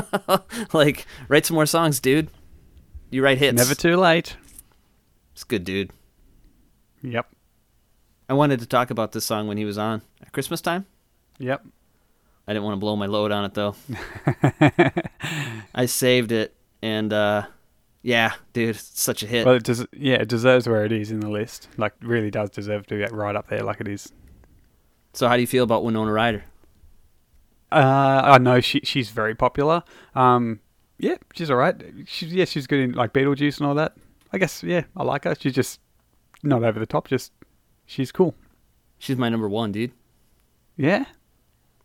like 0.72 1.06
write 1.28 1.46
some 1.46 1.54
more 1.54 1.66
songs, 1.66 2.00
dude. 2.00 2.28
You 3.10 3.22
write 3.22 3.38
hits. 3.38 3.56
Never 3.56 3.74
too 3.74 3.96
late. 3.96 4.36
It's 5.32 5.44
good, 5.44 5.64
dude. 5.64 5.90
Yep. 7.02 7.28
I 8.28 8.34
wanted 8.34 8.60
to 8.60 8.66
talk 8.66 8.90
about 8.90 9.12
this 9.12 9.24
song 9.24 9.46
when 9.46 9.56
he 9.56 9.64
was 9.64 9.78
on 9.78 10.02
at 10.20 10.32
Christmas 10.32 10.60
time. 10.60 10.86
Yep. 11.38 11.64
I 12.48 12.52
didn't 12.52 12.64
want 12.64 12.74
to 12.74 12.80
blow 12.80 12.96
my 12.96 13.06
load 13.06 13.32
on 13.32 13.44
it 13.44 13.54
though. 13.54 13.74
I 15.74 15.86
saved 15.86 16.32
it, 16.32 16.54
and 16.80 17.12
uh, 17.12 17.46
yeah, 18.02 18.34
dude, 18.52 18.70
it's 18.70 19.00
such 19.00 19.22
a 19.22 19.26
hit. 19.26 19.46
Well, 19.46 19.56
it 19.56 19.64
does. 19.64 19.84
Yeah, 19.92 20.16
it 20.16 20.28
deserves 20.28 20.68
where 20.68 20.84
it 20.84 20.92
is 20.92 21.10
in 21.10 21.20
the 21.20 21.28
list. 21.28 21.68
Like, 21.76 21.92
really 22.00 22.30
does 22.30 22.50
deserve 22.50 22.86
to 22.86 22.98
get 22.98 23.12
right 23.12 23.34
up 23.34 23.48
there, 23.48 23.62
like 23.62 23.80
it 23.80 23.88
is. 23.88 24.12
so, 25.12 25.26
how 25.26 25.34
do 25.34 25.40
you 25.40 25.46
feel 25.46 25.64
about 25.64 25.84
Winona 25.84 26.12
Ryder? 26.12 26.44
Uh, 27.72 28.22
I 28.24 28.38
know 28.38 28.60
she 28.60 28.80
she's 28.84 29.10
very 29.10 29.34
popular. 29.34 29.82
Um, 30.14 30.60
yeah, 30.98 31.16
she's 31.34 31.50
all 31.50 31.56
right. 31.56 31.74
She's 32.06 32.32
yeah, 32.32 32.44
she's 32.44 32.66
good 32.66 32.80
in 32.80 32.92
like 32.92 33.12
Beetlejuice 33.12 33.58
and 33.58 33.66
all 33.66 33.74
that. 33.74 33.96
I 34.32 34.38
guess 34.38 34.62
yeah, 34.62 34.84
I 34.96 35.02
like 35.02 35.24
her. 35.24 35.34
She's 35.38 35.54
just 35.54 35.80
not 36.42 36.62
over 36.62 36.78
the 36.78 36.86
top. 36.86 37.08
Just 37.08 37.32
she's 37.86 38.12
cool. 38.12 38.34
She's 38.98 39.16
my 39.16 39.28
number 39.28 39.48
one, 39.48 39.72
dude. 39.72 39.92
Yeah. 40.76 41.06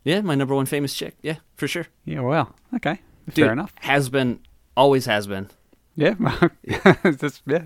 Yeah, 0.04 0.20
my 0.20 0.34
number 0.34 0.54
one 0.54 0.66
famous 0.66 0.94
chick. 0.94 1.16
Yeah, 1.22 1.36
for 1.54 1.68
sure. 1.68 1.86
Yeah. 2.04 2.20
Well. 2.20 2.54
Okay. 2.74 3.00
Dude, 3.26 3.44
Fair 3.44 3.52
enough. 3.52 3.72
Has 3.80 4.08
been, 4.08 4.40
always 4.76 5.06
has 5.06 5.26
been. 5.26 5.48
Yeah. 5.94 6.14
That's 7.04 7.42
yeah. 7.46 7.64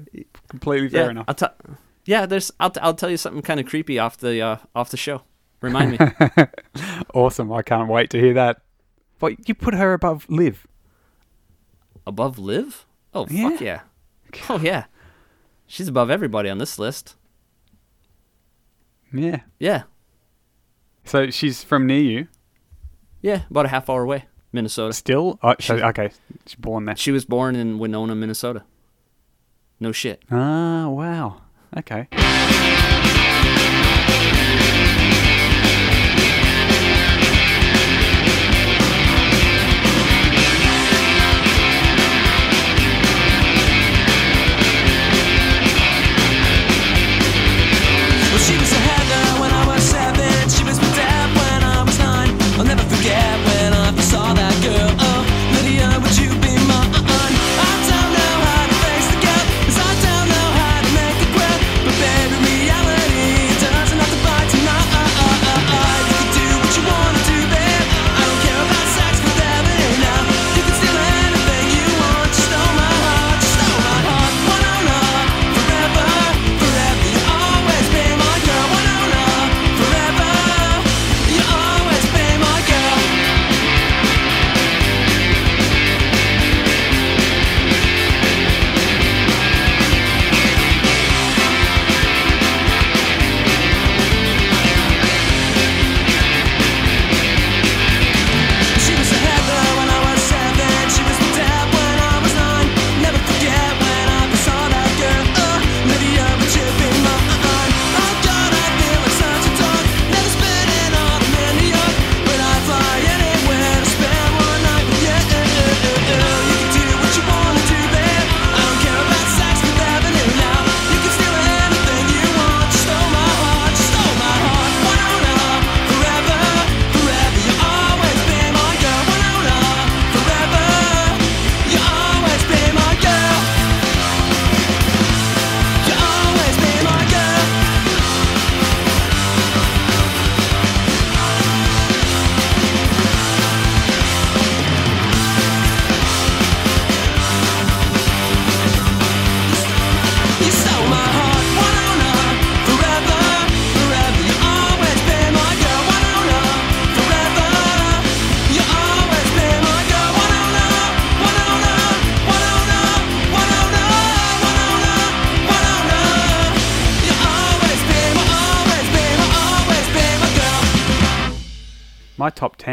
Completely 0.49 0.89
fair 0.89 1.05
yeah, 1.05 1.11
enough. 1.11 1.25
I'll 1.29 1.35
tell. 1.35 1.55
Yeah, 2.05 2.27
there's. 2.27 2.53
I'll, 2.61 2.71
t- 2.71 2.81
I'll 2.81 2.95
tell 2.95 3.11
you 3.11 3.17
something 3.17 3.43
kind 3.43 3.61
of 3.61 3.67
creepy 3.67 3.99
off 3.99 4.17
the 4.19 4.41
uh, 4.41 4.57
off 4.75 4.91
the 4.91 4.97
show. 4.97 5.23
Remind 5.61 5.93
me. 5.93 5.99
Awesome. 7.15 7.53
I 7.53 7.63
can't 7.63 7.89
wait 7.89 8.11
to 8.11 8.21
hear 8.21 8.35
that. 8.35 8.61
But 9.19 9.49
you 9.49 9.55
put 9.55 9.73
her 9.75 9.93
above 9.95 10.27
Liv. 10.29 10.67
above 12.07 12.39
Liv? 12.39 12.85
Oh 13.15 13.25
fuck 13.27 13.61
yeah! 13.61 13.81
Oh 14.51 14.59
yeah, 14.59 14.85
she's 15.67 15.89
above 15.89 16.11
everybody 16.11 16.51
on 16.51 16.59
this 16.59 16.79
list. 16.79 17.17
Yeah. 19.13 19.41
Yeah, 19.59 19.85
So 21.05 21.31
she's 21.31 21.65
from 21.65 21.87
near 21.87 22.01
you 22.01 22.29
yeah, 23.23 23.43
about 23.51 23.65
a 23.65 23.69
half 23.69 23.89
hour 23.89 24.03
away, 24.03 24.27
Minnesota. 24.53 24.93
still. 24.93 25.39
Oh, 25.43 25.55
so, 25.59 25.77
okay. 25.77 26.11
She's 26.45 26.57
born 26.57 26.85
there. 26.85 26.97
She 26.97 27.11
was 27.13 27.25
born 27.25 27.57
in 27.57 27.79
Winona, 27.79 28.15
Minnesota. 28.15 28.65
No 29.81 29.93
shit. 29.93 30.23
Ah, 30.31 30.89
wow. 30.89 31.41
Okay. 31.79 32.09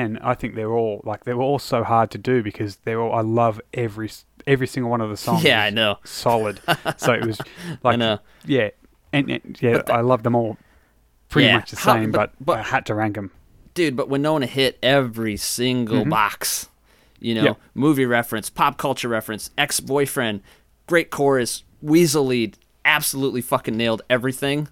10 0.04 0.20
i 0.22 0.34
think 0.34 0.56
they're 0.56 0.72
all 0.72 1.02
like 1.04 1.24
they 1.24 1.34
were 1.34 1.44
all 1.44 1.60
so 1.60 1.84
hard 1.84 2.12
to 2.12 2.18
do 2.18 2.44
because 2.44 2.78
they're 2.78 3.02
all 3.02 3.14
i 3.14 3.22
love 3.22 3.60
every 3.74 4.10
every 4.46 4.68
single 4.68 4.90
one 4.90 5.02
of 5.02 5.10
the 5.10 5.18
songs 5.18 5.44
yeah 5.44 5.64
i 5.64 5.70
know 5.70 5.98
solid 6.04 6.60
so 6.98 7.14
it 7.14 7.26
was 7.26 7.40
like 7.84 7.94
I 7.94 7.96
know. 7.96 8.20
yeah 8.46 8.70
and, 9.12 9.30
and 9.30 9.58
yeah 9.62 9.80
the, 9.80 9.94
i 9.94 10.02
love 10.02 10.24
them 10.24 10.36
all 10.36 10.58
pretty 11.30 11.48
yeah, 11.48 11.58
much 11.58 11.72
the 11.72 11.78
same 11.78 12.12
but, 12.12 12.34
but, 12.40 12.46
but, 12.46 12.60
i 12.60 12.64
had 12.64 12.86
to 12.88 12.96
rank 12.96 13.16
them 13.16 13.32
dude 13.74 13.96
but 13.96 14.10
winona 14.10 14.46
hit 14.46 14.78
every 14.84 15.38
single 15.38 16.02
mm-hmm. 16.02 16.10
box 16.10 16.70
you 17.20 17.34
know 17.36 17.44
yep. 17.44 17.60
movie 17.74 18.06
reference 18.06 18.50
pop 18.50 18.78
culture 18.78 19.08
reference 19.08 19.50
ex-boyfriend 19.58 20.42
great 20.88 21.10
chorus 21.10 21.64
weasel 21.82 22.26
lead 22.26 22.58
absolutely 22.86 23.42
fucking 23.42 23.78
nailed 23.78 24.02
everything 24.10 24.68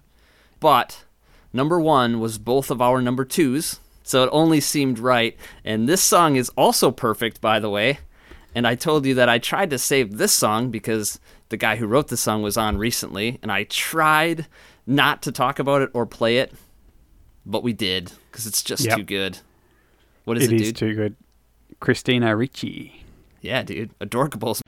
but 0.60 1.04
number 1.52 1.80
one 1.80 2.20
was 2.20 2.38
both 2.38 2.70
of 2.70 2.80
our 2.82 3.00
number 3.00 3.24
twos 3.24 3.80
so 4.02 4.24
it 4.24 4.30
only 4.32 4.60
seemed 4.60 4.98
right. 4.98 5.36
And 5.64 5.88
this 5.88 6.02
song 6.02 6.36
is 6.36 6.48
also 6.50 6.90
perfect, 6.90 7.40
by 7.40 7.58
the 7.60 7.70
way. 7.70 7.98
And 8.54 8.66
I 8.66 8.74
told 8.74 9.06
you 9.06 9.14
that 9.14 9.28
I 9.28 9.38
tried 9.38 9.70
to 9.70 9.78
save 9.78 10.18
this 10.18 10.32
song 10.32 10.70
because 10.70 11.18
the 11.48 11.56
guy 11.56 11.76
who 11.76 11.86
wrote 11.86 12.08
the 12.08 12.16
song 12.16 12.42
was 12.42 12.56
on 12.56 12.76
recently, 12.78 13.38
and 13.42 13.50
I 13.50 13.64
tried 13.64 14.46
not 14.86 15.22
to 15.22 15.32
talk 15.32 15.58
about 15.58 15.80
it 15.82 15.90
or 15.94 16.04
play 16.06 16.38
it, 16.38 16.52
but 17.46 17.62
we 17.62 17.72
did 17.72 18.12
because 18.30 18.46
it's 18.46 18.62
just 18.62 18.84
Yep. 18.84 18.96
too 18.98 19.04
good. 19.04 19.38
What 20.24 20.36
is 20.36 20.44
It 20.44 20.52
it, 20.54 20.60
is 20.60 20.68
dude? 20.68 20.76
too 20.76 20.94
good. 20.94 21.16
Christina 21.80 22.36
Ricci. 22.36 23.04
Yeah, 23.40 23.62
dude. 23.62 23.90
Adorkables. 24.00 24.60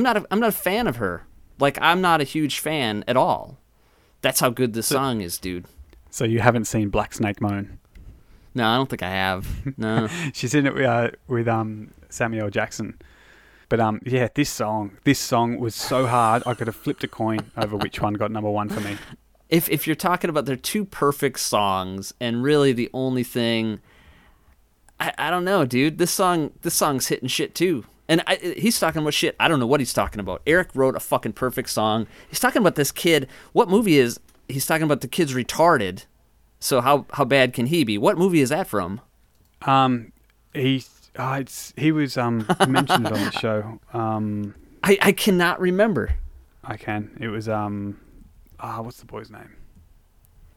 I'm 0.00 0.04
not. 0.04 0.16
A, 0.16 0.26
I'm 0.30 0.40
not 0.40 0.48
a 0.48 0.52
fan 0.52 0.86
of 0.86 0.96
her. 0.96 1.26
Like 1.58 1.78
I'm 1.82 2.00
not 2.00 2.22
a 2.22 2.24
huge 2.24 2.58
fan 2.58 3.04
at 3.06 3.16
all. 3.18 3.58
That's 4.22 4.40
how 4.40 4.48
good 4.48 4.72
this 4.72 4.86
song 4.86 5.20
is, 5.20 5.36
dude. 5.38 5.66
So 6.10 6.24
you 6.24 6.40
haven't 6.40 6.64
seen 6.64 6.88
Black 6.88 7.12
Snake 7.12 7.40
Moan? 7.40 7.78
No, 8.54 8.66
I 8.66 8.76
don't 8.76 8.88
think 8.88 9.02
I 9.02 9.10
have. 9.10 9.46
No. 9.78 10.08
She's 10.32 10.54
in 10.54 10.66
it 10.66 10.74
with, 10.74 10.84
uh, 10.84 11.10
with 11.28 11.46
um, 11.48 11.92
Samuel 12.08 12.50
Jackson. 12.50 12.98
But 13.68 13.78
um, 13.80 14.00
yeah, 14.04 14.28
this 14.34 14.50
song, 14.50 14.96
this 15.04 15.18
song 15.18 15.58
was 15.58 15.74
so 15.74 16.06
hard. 16.06 16.42
I 16.46 16.54
could 16.54 16.66
have 16.66 16.76
flipped 16.76 17.04
a 17.04 17.08
coin 17.08 17.38
over 17.56 17.76
which 17.76 18.00
one 18.00 18.14
got 18.14 18.30
number 18.30 18.50
one 18.50 18.68
for 18.70 18.80
me. 18.80 18.96
if 19.50 19.68
if 19.68 19.86
you're 19.86 19.94
talking 19.96 20.30
about 20.30 20.46
they're 20.46 20.56
two 20.56 20.84
perfect 20.86 21.38
songs 21.40 22.14
and 22.20 22.42
really 22.42 22.72
the 22.72 22.88
only 22.94 23.22
thing 23.22 23.80
I, 24.98 25.12
I 25.18 25.30
don't 25.30 25.44
know 25.44 25.64
dude 25.64 25.98
this 25.98 26.10
song 26.10 26.52
this 26.62 26.74
song's 26.74 27.08
hitting 27.08 27.28
shit 27.28 27.54
too 27.54 27.84
and 28.10 28.24
I, 28.26 28.36
he's 28.56 28.80
talking 28.80 29.00
about 29.00 29.14
shit. 29.14 29.36
I 29.38 29.46
don't 29.46 29.60
know 29.60 29.68
what 29.68 29.78
he's 29.78 29.92
talking 29.92 30.18
about. 30.18 30.42
Eric 30.44 30.70
wrote 30.74 30.96
a 30.96 31.00
fucking 31.00 31.34
perfect 31.34 31.70
song. 31.70 32.08
He's 32.28 32.40
talking 32.40 32.60
about 32.60 32.74
this 32.74 32.90
kid. 32.90 33.28
What 33.52 33.68
movie 33.68 33.98
is 33.98 34.18
he's 34.48 34.66
talking 34.66 34.82
about 34.82 35.00
the 35.00 35.06
kid's 35.06 35.32
retarded. 35.32 36.06
So 36.58 36.80
how 36.80 37.06
how 37.12 37.24
bad 37.24 37.52
can 37.52 37.66
he 37.66 37.84
be? 37.84 37.96
What 37.98 38.18
movie 38.18 38.40
is 38.40 38.48
that 38.48 38.66
from? 38.66 39.00
Um, 39.62 40.12
he, 40.52 40.82
uh, 41.16 41.38
it's, 41.42 41.72
he 41.76 41.92
was 41.92 42.18
um 42.18 42.44
mentioned 42.68 43.06
on 43.06 43.12
the 43.12 43.30
show. 43.30 43.78
Um, 43.92 44.56
i 44.82 44.98
i 45.00 45.12
cannot 45.12 45.60
remember. 45.60 46.10
I 46.64 46.76
can. 46.76 47.16
It 47.20 47.28
was 47.28 47.48
um, 47.48 48.00
ah, 48.58 48.82
what's 48.82 48.98
the 48.98 49.06
boy's 49.06 49.30
name? 49.30 49.56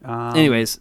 Um, 0.04 0.36
anyways 0.36 0.80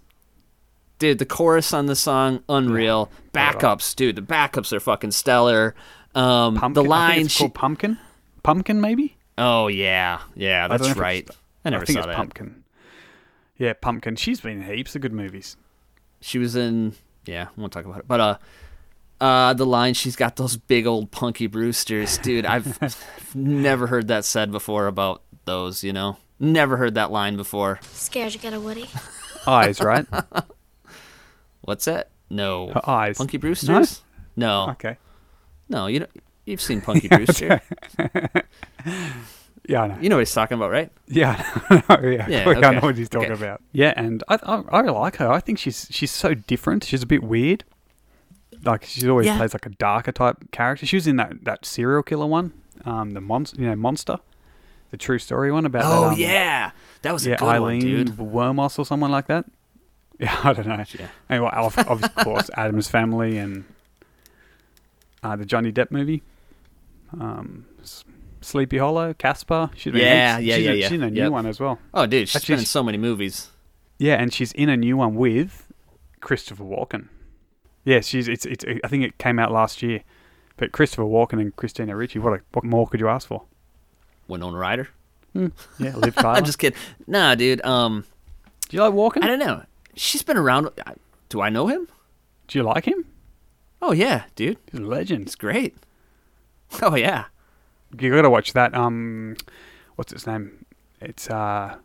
dude 0.98 1.18
the 1.18 1.26
chorus 1.26 1.74
on 1.74 1.86
the 1.86 1.96
song 1.96 2.44
unreal. 2.48 3.10
Backups 3.32 3.94
dude 3.96 4.14
the 4.14 4.22
backups 4.22 4.72
are 4.72 4.78
fucking 4.78 5.10
stellar 5.10 5.74
um 6.14 6.56
Pumpkin. 6.56 6.72
the 6.82 6.88
line 6.88 7.20
it's 7.22 7.32
she- 7.34 7.38
called 7.40 7.54
Pumpkin. 7.54 7.98
Pumpkin, 8.42 8.80
maybe. 8.80 9.16
Oh 9.38 9.68
yeah, 9.68 10.20
yeah, 10.34 10.68
that's 10.68 10.86
know 10.88 10.94
right. 10.94 11.22
it's- 11.22 11.38
I 11.64 11.70
never 11.70 11.86
think 11.86 11.94
saw 11.96 12.00
it's 12.00 12.06
that. 12.08 12.16
Pumpkin. 12.16 12.64
Yeah, 13.56 13.72
Pumpkin. 13.74 14.16
She's 14.16 14.40
been 14.40 14.62
in 14.62 14.74
heaps 14.74 14.94
of 14.96 15.02
good 15.02 15.12
movies. 15.12 15.56
she 16.20 16.38
was 16.38 16.56
in. 16.56 16.94
Yeah, 17.24 17.48
I 17.56 17.60
won't 17.60 17.72
talk 17.72 17.84
about 17.84 18.00
it. 18.00 18.08
But 18.08 18.20
uh, 18.20 18.38
uh, 19.24 19.54
the 19.54 19.64
line 19.66 19.94
she's 19.94 20.16
got 20.16 20.34
those 20.36 20.56
big 20.56 20.86
old 20.86 21.12
punky 21.12 21.46
Brewsters, 21.48 22.20
dude. 22.20 22.44
I've 22.44 22.78
never 23.34 23.86
heard 23.86 24.08
that 24.08 24.24
said 24.24 24.50
before 24.50 24.88
about 24.88 25.22
those. 25.44 25.84
You 25.84 25.92
know, 25.92 26.16
never 26.40 26.76
heard 26.76 26.94
that 26.94 27.12
line 27.12 27.36
before. 27.36 27.78
Scared 27.92 28.34
you 28.34 28.40
got 28.40 28.54
a 28.54 28.60
Woody? 28.60 28.88
Eyes, 29.46 29.80
right? 29.80 30.06
What's 31.62 31.84
that? 31.84 32.10
No. 32.28 32.68
Her 32.72 32.88
eyes. 32.88 33.18
Punky 33.18 33.38
Brewsters? 33.38 34.00
No. 34.36 34.70
Okay. 34.70 34.96
No, 35.68 35.86
you 35.86 36.00
know, 36.00 36.06
you've 36.44 36.60
seen 36.60 36.80
Punky 36.80 37.08
Brewster. 37.16 37.60
Yeah, 39.68 39.82
I 39.82 39.86
know. 39.86 39.98
You 40.00 40.08
know 40.08 40.16
what 40.16 40.22
he's 40.22 40.34
talking 40.34 40.56
about, 40.56 40.72
right? 40.72 40.90
Yeah, 41.06 41.36
yeah, 42.02 42.26
Yeah, 42.28 42.48
I 42.48 42.72
know 42.72 42.80
what 42.80 42.96
he's 42.96 43.08
talking 43.08 43.30
Okay. 43.30 43.44
about. 43.44 43.62
Yeah, 43.70 43.92
and 43.96 44.24
I, 44.26 44.36
I, 44.42 44.56
I 44.70 44.80
like 44.82 45.16
her. 45.16 45.30
I 45.30 45.38
think 45.38 45.56
she's 45.60 45.86
she's 45.88 46.10
so 46.10 46.34
different. 46.34 46.82
She's 46.82 47.04
a 47.04 47.06
bit 47.06 47.22
weird. 47.22 47.62
Like 48.64 48.84
she 48.84 49.08
always 49.08 49.26
Yeah. 49.26 49.36
plays 49.36 49.52
like 49.54 49.64
a 49.64 49.70
darker 49.70 50.10
type 50.10 50.50
character. 50.50 50.84
She 50.84 50.96
was 50.96 51.06
in 51.06 51.14
that, 51.16 51.44
that 51.44 51.64
serial 51.64 52.02
killer 52.02 52.26
one, 52.26 52.52
um, 52.84 53.12
the 53.12 53.20
monster, 53.20 53.60
you 53.60 53.68
know, 53.68 53.76
monster, 53.76 54.18
the 54.90 54.96
true 54.96 55.20
story 55.20 55.52
one 55.52 55.64
about. 55.64 55.84
Oh 55.84 56.06
that, 56.06 56.12
um, 56.14 56.18
yeah, 56.18 56.72
that 57.02 57.12
was 57.12 57.24
a 57.24 57.30
yeah, 57.30 57.36
good 57.36 57.48
Aileen 57.48 57.78
one, 57.78 57.78
dude. 58.06 58.08
Wormos 58.16 58.80
or 58.80 58.84
someone 58.84 59.12
like 59.12 59.28
that. 59.28 59.44
Yeah, 60.18 60.40
I 60.42 60.54
don't 60.54 60.66
know. 60.66 60.84
Yeah. 60.98 61.06
Anyway, 61.30 61.50
of, 61.52 61.78
of 61.78 62.14
course, 62.16 62.50
Addams 62.56 62.88
Family 62.88 63.38
and 63.38 63.64
uh, 65.22 65.36
the 65.36 65.44
Johnny 65.44 65.72
Depp 65.72 65.90
movie, 65.90 66.22
um, 67.20 67.66
Sleepy 68.40 68.78
Hollow, 68.78 69.14
Casper. 69.14 69.70
She's 69.76 69.92
been 69.92 70.02
Yeah, 70.02 70.38
yeah, 70.38 70.56
she's 70.56 70.64
yeah, 70.64 70.70
in- 70.72 70.78
yeah. 70.78 70.88
She's 70.88 70.92
in 70.96 71.02
a 71.02 71.10
new 71.10 71.20
Yep. 71.22 71.32
one 71.32 71.46
as 71.46 71.60
well. 71.60 71.78
Oh, 71.94 72.06
dude, 72.06 72.28
she's 72.28 72.36
Actually, 72.36 72.54
been 72.54 72.60
in 72.60 72.66
so 72.66 72.82
many 72.82 72.98
movies. 72.98 73.50
Yeah, 73.98 74.14
and 74.14 74.32
she's 74.32 74.52
in 74.52 74.68
a 74.68 74.76
new 74.76 74.96
one 74.96 75.14
with 75.14 75.70
Christopher 76.20 76.64
Walken. 76.64 77.08
Yeah, 77.84 78.00
she's 78.00 78.28
it's 78.28 78.46
it's. 78.46 78.64
I 78.84 78.88
think 78.88 79.04
it 79.04 79.18
came 79.18 79.38
out 79.38 79.50
last 79.52 79.82
year, 79.82 80.02
but 80.56 80.72
Christopher 80.72 81.02
Walken 81.04 81.40
and 81.40 81.54
Christina 81.56 81.96
Ricci. 81.96 82.18
What 82.18 82.32
a, 82.34 82.40
what 82.52 82.64
more 82.64 82.86
could 82.88 83.00
you 83.00 83.08
ask 83.08 83.26
for? 83.28 83.42
Winona 84.28 84.56
Ryder. 84.56 84.88
Yeah, 85.34 85.48
Liv 85.96 86.14
Tyler. 86.14 86.36
I'm 86.38 86.44
just 86.44 86.58
kidding. 86.58 86.78
Nah, 87.06 87.34
dude. 87.34 87.64
Um, 87.64 88.04
Do 88.68 88.76
you 88.76 88.82
like 88.82 88.92
Walken? 88.92 89.22
I 89.24 89.26
don't 89.28 89.38
know. 89.40 89.64
She's 89.96 90.22
been 90.22 90.36
around. 90.36 90.68
Do 91.28 91.40
I 91.40 91.48
know 91.48 91.66
him? 91.66 91.88
Do 92.48 92.58
you 92.58 92.62
like 92.64 92.84
him? 92.86 93.04
Oh 93.82 93.92
yeah, 93.92 94.24
dude. 94.36 94.58
He's 94.70 94.80
a 94.80 94.84
legend. 94.84 95.22
It's 95.26 95.34
great. 95.34 95.76
Oh 96.80 96.94
yeah. 96.94 97.24
You 97.98 98.10
got 98.14 98.22
to 98.22 98.30
watch 98.30 98.52
that. 98.54 98.74
Um, 98.74 99.36
what's 99.96 100.12
its 100.12 100.26
name? 100.26 100.64
It's 101.00 101.28
uh, 101.28 101.76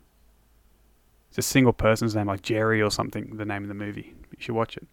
it's 1.29 1.37
a 1.39 1.41
single 1.41 1.73
person's 1.73 2.15
name, 2.15 2.27
like 2.27 2.41
Jerry 2.43 2.81
or 2.81 2.91
something. 2.91 3.35
The 3.35 3.45
name 3.45 3.63
of 3.63 3.67
the 3.67 3.73
movie. 3.73 4.13
You 4.31 4.37
should 4.39 4.55
watch 4.55 4.77
it. 4.77 4.87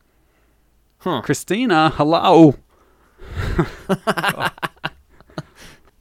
Huh. 0.98 1.20
Christina, 1.22 1.90
hello. 1.90 2.56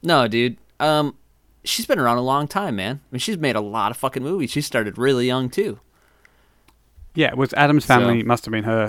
No, 0.05 0.27
dude. 0.27 0.57
Um, 0.81 1.15
she's 1.63 1.85
been 1.85 1.97
around 1.97 2.17
a 2.17 2.21
long 2.23 2.47
time, 2.47 2.75
man. 2.75 2.99
I 3.01 3.07
mean, 3.11 3.19
she's 3.19 3.37
made 3.37 3.55
a 3.55 3.61
lot 3.61 3.89
of 3.91 3.95
fucking 3.97 4.21
movies. 4.21 4.51
She 4.51 4.59
started 4.61 4.97
really 4.97 5.25
young 5.27 5.49
too. 5.49 5.79
Yeah, 7.15 7.27
it 7.29 7.37
was 7.37 7.53
Addams 7.53 7.85
So- 7.85 7.95
Family. 7.99 8.21
Must 8.23 8.43
have 8.45 8.51
been 8.51 8.65
her. 8.65 8.87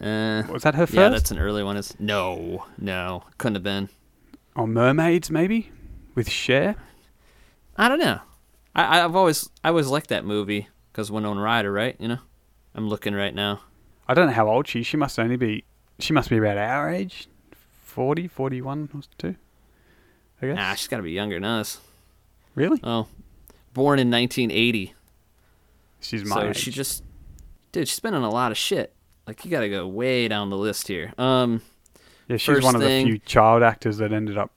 Uh, 0.00 0.42
Was 0.50 0.62
that 0.62 0.74
her 0.74 0.86
first? 0.86 0.94
yeah, 0.96 1.08
that's 1.10 1.30
an 1.30 1.38
early 1.38 1.62
one. 1.62 1.76
Is 1.76 1.94
no, 1.98 2.64
no, 2.78 3.24
couldn't 3.38 3.56
have 3.56 3.62
been. 3.62 3.88
Or 4.56 4.66
Mermaids, 4.66 5.30
maybe, 5.30 5.70
with 6.14 6.30
Cher. 6.30 6.76
I 7.76 7.88
don't 7.88 7.98
know. 8.00 8.20
I, 8.74 9.04
I've 9.04 9.14
always, 9.16 9.48
I 9.62 9.68
always 9.68 9.88
liked 9.88 10.08
that 10.08 10.24
movie 10.24 10.68
because 10.92 11.10
Winona 11.10 11.40
Ryder, 11.40 11.70
right? 11.72 11.96
You 11.98 12.08
know, 12.08 12.18
I'm 12.74 12.88
looking 12.88 13.14
right 13.14 13.34
now. 13.34 13.60
I 14.08 14.14
don't 14.14 14.26
know 14.26 14.32
how 14.32 14.48
old 14.48 14.66
she 14.68 14.80
is. 14.80 14.86
She 14.86 14.96
must 14.96 15.18
only 15.18 15.36
be. 15.36 15.64
She 15.98 16.12
must 16.12 16.30
be 16.30 16.38
about 16.38 16.56
our 16.56 16.90
age, 16.90 17.28
40, 17.84 18.26
41 18.28 18.88
or 18.94 19.00
two. 19.18 19.36
I 20.42 20.46
guess. 20.46 20.56
Nah, 20.56 20.74
she's 20.74 20.88
got 20.88 20.96
to 20.96 21.02
be 21.02 21.12
younger 21.12 21.36
than 21.36 21.44
us. 21.44 21.78
really? 22.54 22.80
Oh, 22.82 23.06
born 23.74 23.98
in 23.98 24.10
1980. 24.10 24.94
She's 26.00 26.24
my 26.24 26.36
so 26.36 26.48
age. 26.48 26.56
she 26.56 26.70
just, 26.70 27.04
dude, 27.72 27.86
she's 27.86 28.00
been 28.00 28.14
in 28.14 28.22
a 28.22 28.30
lot 28.30 28.50
of 28.50 28.56
shit. 28.56 28.94
Like 29.26 29.44
you 29.44 29.50
got 29.50 29.60
to 29.60 29.68
go 29.68 29.86
way 29.86 30.26
down 30.28 30.50
the 30.50 30.56
list 30.56 30.88
here. 30.88 31.12
Um, 31.18 31.62
yeah, 32.28 32.36
she's 32.36 32.62
one 32.62 32.74
of 32.74 32.80
thing- 32.82 33.06
the 33.06 33.10
few 33.12 33.18
child 33.20 33.62
actors 33.62 33.98
that 33.98 34.12
ended 34.12 34.36
up 34.38 34.50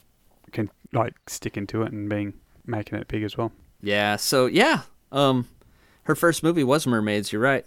can 0.52 0.70
like 0.94 1.14
sticking 1.28 1.66
to 1.68 1.84
it 1.84 1.92
and 1.92 2.10
being 2.10 2.34
making 2.66 2.98
it 3.00 3.08
big 3.08 3.24
as 3.24 3.38
well. 3.38 3.52
yeah. 3.82 4.16
So 4.16 4.46
yeah, 4.46 4.82
um, 5.12 5.48
her 6.04 6.16
first 6.16 6.44
movie 6.44 6.64
was 6.64 6.86
Mermaids. 6.88 7.32
You're 7.32 7.42
right. 7.42 7.66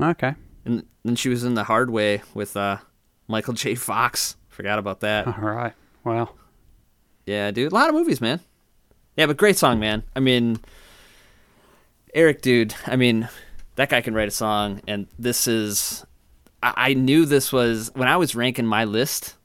Okay. 0.00 0.34
And 0.64 0.84
then 1.04 1.16
she 1.16 1.28
was 1.28 1.44
in 1.44 1.54
The 1.54 1.64
Hard 1.64 1.90
Way 1.90 2.22
with 2.34 2.56
uh, 2.56 2.78
Michael 3.28 3.54
J. 3.54 3.74
Fox. 3.74 4.36
Forgot 4.48 4.78
about 4.78 5.00
that. 5.00 5.26
All 5.26 5.34
right. 5.40 5.72
Well, 6.04 6.36
Yeah, 7.26 7.50
dude. 7.50 7.72
A 7.72 7.74
lot 7.74 7.88
of 7.88 7.94
movies, 7.94 8.20
man. 8.20 8.40
Yeah, 9.16 9.26
but 9.26 9.36
great 9.36 9.56
song, 9.58 9.78
man. 9.80 10.02
I 10.16 10.20
mean, 10.20 10.60
Eric, 12.14 12.42
dude. 12.42 12.74
I 12.86 12.96
mean, 12.96 13.28
that 13.82 13.88
guy 13.88 14.00
can 14.00 14.14
write 14.14 14.28
a 14.28 14.30
song, 14.30 14.80
and 14.86 15.08
this 15.18 15.48
is. 15.48 16.06
I, 16.62 16.90
I 16.90 16.94
knew 16.94 17.26
this 17.26 17.52
was 17.52 17.90
when 17.94 18.06
I 18.06 18.16
was 18.16 18.36
ranking 18.36 18.66
my 18.66 18.84
list. 18.84 19.34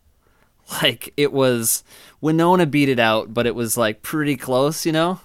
Like 0.82 1.14
it 1.16 1.32
was 1.32 1.86
Winona 2.20 2.66
beat 2.66 2.90
it 2.90 3.00
out, 3.00 3.34
but 3.34 3.48
it 3.48 3.56
was 3.56 3.78
like 3.78 4.02
pretty 4.02 4.36
close, 4.36 4.86
you 4.86 4.92
know. 4.92 5.22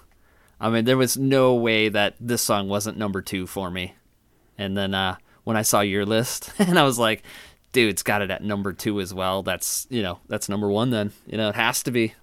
I 0.60 0.70
mean, 0.70 0.84
there 0.84 0.96
was 0.96 1.16
no 1.16 1.56
way 1.56 1.88
that 1.88 2.14
this 2.20 2.42
song 2.42 2.68
wasn't 2.68 2.96
number 2.96 3.20
two 3.20 3.48
for 3.48 3.68
me. 3.68 3.96
And 4.56 4.76
then 4.76 4.94
uh, 4.94 5.16
when 5.42 5.56
I 5.56 5.62
saw 5.62 5.80
your 5.80 6.06
list, 6.06 6.52
and 6.60 6.78
I 6.78 6.84
was 6.84 6.96
like, 6.96 7.24
dude, 7.72 7.90
it's 7.90 8.04
got 8.04 8.22
it 8.22 8.30
at 8.30 8.44
number 8.44 8.72
two 8.72 9.00
as 9.00 9.12
well. 9.12 9.42
That's 9.42 9.88
you 9.90 10.00
know, 10.00 10.20
that's 10.28 10.48
number 10.48 10.70
one. 10.70 10.90
Then 10.90 11.10
you 11.26 11.36
know, 11.36 11.48
it 11.48 11.56
has 11.56 11.82
to 11.82 11.90
be. 11.90 12.14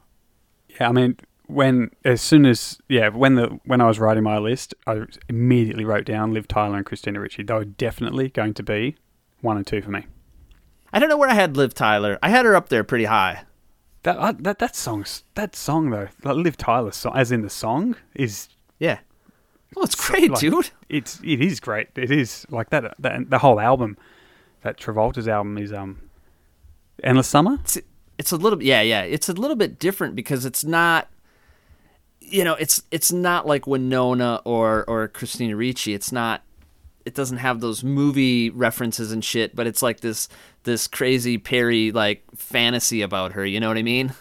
yeah. 0.70 0.88
I 0.88 0.94
mean, 0.94 1.18
when 1.50 1.92
as 2.06 2.22
soon 2.22 2.46
as 2.46 2.80
yeah, 2.88 3.10
when 3.10 3.36
the 3.36 3.60
when 3.66 3.82
I 3.82 3.88
was 3.88 4.00
writing 4.00 4.24
my 4.24 4.38
list, 4.38 4.76
I 4.86 5.02
immediately 5.28 5.84
wrote 5.84 6.06
down 6.06 6.34
Liv 6.34 6.48
Tyler 6.48 6.78
and 6.78 6.86
Christina 6.86 7.20
Ricci. 7.20 7.44
They 7.44 7.54
were 7.54 7.66
definitely 7.66 8.30
going 8.30 8.54
to 8.54 8.64
be 8.64 8.96
one 9.42 9.58
and 9.58 9.66
two 9.66 9.82
for 9.82 9.90
me. 9.90 10.06
I 10.94 11.00
don't 11.00 11.10
know 11.10 11.18
where 11.18 11.30
I 11.30 11.34
had 11.34 11.58
Liv 11.58 11.74
Tyler. 11.74 12.20
I 12.22 12.30
had 12.30 12.46
her 12.46 12.56
up 12.56 12.70
there 12.70 12.84
pretty 12.84 13.06
high. 13.06 13.44
That 14.04 14.18
uh, 14.18 14.34
that 14.40 14.60
that 14.60 14.76
song's 14.76 15.24
that 15.36 15.56
song 15.56 15.90
though, 15.90 16.08
like 16.24 16.36
Liv 16.36 16.56
Tyler's 16.56 16.96
song, 16.96 17.14
as 17.16 17.32
in 17.32 17.42
the 17.42 17.50
song, 17.50 17.96
is 18.14 18.50
Yeah. 18.78 19.00
Well, 19.76 19.86
it's 19.86 19.96
great, 19.96 20.32
like, 20.32 20.40
dude. 20.40 20.72
It's 20.88 21.20
it 21.24 21.42
is 21.42 21.60
great. 21.60 21.90
It 21.96 22.12
is 22.12 22.46
like 22.50 22.70
that. 22.70 22.96
That 23.00 23.30
the 23.30 23.40
whole 23.40 23.60
album, 23.60 23.98
that 24.62 24.78
Travolta's 24.78 25.28
album 25.28 25.58
is 25.58 25.72
um, 25.74 26.10
Endless 27.04 27.28
Summer. 27.28 27.58
It's, 27.62 27.78
it's 28.18 28.32
a 28.32 28.38
little 28.38 28.62
yeah, 28.64 28.82
yeah. 28.82 29.02
It's 29.02 29.30
a 29.30 29.34
little 29.34 29.56
bit 29.56 29.80
different 29.80 30.16
because 30.16 30.46
it's 30.46 30.64
not, 30.64 31.08
you 32.22 32.44
know, 32.44 32.54
it's 32.56 32.82
it's 32.92 33.12
not 33.12 33.46
like 33.48 33.68
Winona 33.68 34.42
or 34.46 34.84
or 34.88 35.08
Christina 35.08 35.56
Ricci. 35.56 35.94
It's 35.94 36.12
not. 36.12 36.44
It 37.06 37.16
doesn't 37.16 37.38
have 37.38 37.60
those 37.60 37.84
movie 37.84 38.50
references 38.52 39.12
and 39.12 39.24
shit, 39.26 39.56
but 39.56 39.66
it's 39.66 39.82
like 39.82 40.02
this 40.02 40.28
this 40.64 40.88
crazy 40.88 41.38
Perry 41.38 41.92
like 41.92 42.24
fantasy 42.36 43.02
about 43.02 43.32
her. 43.34 43.46
You 43.46 43.60
know 43.60 43.68
what 43.68 43.78
I 43.78 43.84
mean? 43.84 44.14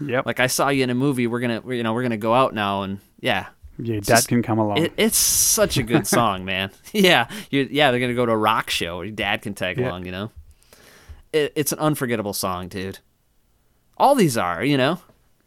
Yep. 0.00 0.26
Like 0.26 0.40
I 0.40 0.48
saw 0.48 0.70
you 0.70 0.82
in 0.82 0.90
a 0.90 0.94
movie. 0.94 1.26
We're 1.28 1.40
gonna, 1.40 1.62
you 1.68 1.82
know, 1.84 1.92
we're 1.92 2.02
gonna 2.02 2.16
go 2.16 2.34
out 2.34 2.52
now, 2.54 2.82
and 2.82 2.98
yeah, 3.20 3.46
yeah, 3.78 3.96
Dad 3.96 4.04
just- 4.04 4.28
can 4.28 4.42
come 4.42 4.58
along. 4.58 4.78
It, 4.78 4.92
it's 4.96 5.16
such 5.16 5.76
a 5.76 5.82
good 5.84 6.06
song, 6.08 6.44
man. 6.46 6.70
Yeah, 6.92 7.28
you, 7.50 7.68
yeah, 7.70 7.90
they're 7.92 8.00
gonna 8.00 8.14
go 8.14 8.26
to 8.26 8.32
a 8.32 8.36
rock 8.36 8.70
show. 8.70 9.02
Your 9.02 9.12
dad 9.14 9.42
can 9.42 9.54
tag 9.54 9.78
along, 9.78 10.06
you 10.06 10.12
know. 10.12 10.32
It, 11.32 11.52
it's 11.54 11.70
an 11.72 11.78
unforgettable 11.78 12.32
song, 12.32 12.68
dude. 12.68 12.98
All 13.96 14.14
these 14.16 14.36
are, 14.36 14.64
you 14.64 14.76
know, 14.76 14.98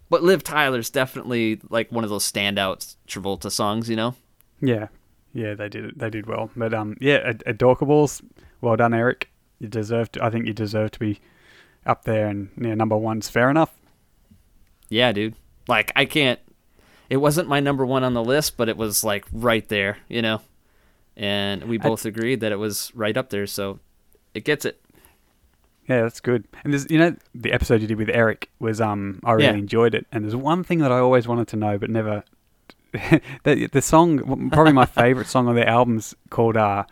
but 0.09 0.23
Liv 0.23 0.43
Tyler's 0.43 0.89
definitely 0.89 1.59
like 1.69 1.91
one 1.91 2.03
of 2.03 2.09
those 2.09 2.29
standout 2.29 2.95
Travolta 3.07 3.51
songs, 3.51 3.89
you 3.89 3.95
know. 3.95 4.15
yeah, 4.61 4.87
yeah, 5.33 5.53
they 5.53 5.69
did 5.69 5.85
it. 5.85 5.99
They 5.99 6.09
did 6.09 6.25
well. 6.25 6.49
But 6.55 6.73
um, 6.73 6.97
yeah, 6.99 7.17
Ad- 7.25 7.43
Adorkables. 7.45 8.21
Well 8.61 8.75
done, 8.75 8.93
Eric. 8.93 9.29
You 9.59 9.67
deserve. 9.67 10.11
To, 10.13 10.23
I 10.23 10.29
think 10.29 10.45
you 10.45 10.53
deserve 10.53 10.91
to 10.91 10.99
be 10.99 11.19
up 11.85 12.03
there, 12.03 12.27
and 12.27 12.49
yeah, 12.59 12.73
number 12.75 12.97
one's 12.97 13.29
fair 13.29 13.49
enough. 13.49 13.73
Yeah, 14.89 15.11
dude. 15.11 15.35
Like 15.67 15.91
I 15.95 16.05
can't. 16.05 16.39
It 17.09 17.17
wasn't 17.17 17.47
my 17.47 17.59
number 17.59 17.85
one 17.85 18.03
on 18.03 18.13
the 18.13 18.23
list, 18.23 18.57
but 18.57 18.67
it 18.69 18.77
was 18.77 19.03
like 19.03 19.25
right 19.31 19.67
there, 19.69 19.97
you 20.09 20.21
know. 20.21 20.41
And 21.15 21.63
we 21.63 21.77
both 21.77 22.05
agreed 22.05 22.41
that 22.41 22.51
it 22.51 22.57
was 22.57 22.91
right 22.93 23.15
up 23.17 23.29
there, 23.29 23.47
so 23.47 23.79
it 24.33 24.43
gets 24.45 24.65
it. 24.65 24.79
Yeah, 25.87 26.01
that's 26.01 26.19
good. 26.19 26.45
And 26.63 26.73
there's, 26.73 26.89
you 26.91 26.99
know, 26.99 27.15
the 27.33 27.53
episode 27.53 27.81
you 27.81 27.87
did 27.87 27.97
with 27.97 28.09
Eric 28.09 28.49
was, 28.59 28.81
um, 28.81 29.19
I 29.23 29.31
really 29.33 29.45
Yeah. 29.45 29.53
enjoyed 29.53 29.95
it. 29.95 30.05
And 30.11 30.23
there's 30.23 30.35
one 30.35 30.63
thing 30.63 30.79
that 30.79 30.91
I 30.91 30.99
always 30.99 31.27
wanted 31.27 31.47
to 31.49 31.55
know, 31.55 31.77
but 31.77 31.89
never. 31.89 32.23
the 33.43 33.69
the 33.71 33.81
song, 33.81 34.49
probably 34.51 34.73
my 34.73 34.85
favorite 35.03 35.27
song 35.27 35.47
on 35.47 35.55
the 35.55 35.67
album's 35.67 36.15
called, 36.29 36.57
uh, 36.57 36.83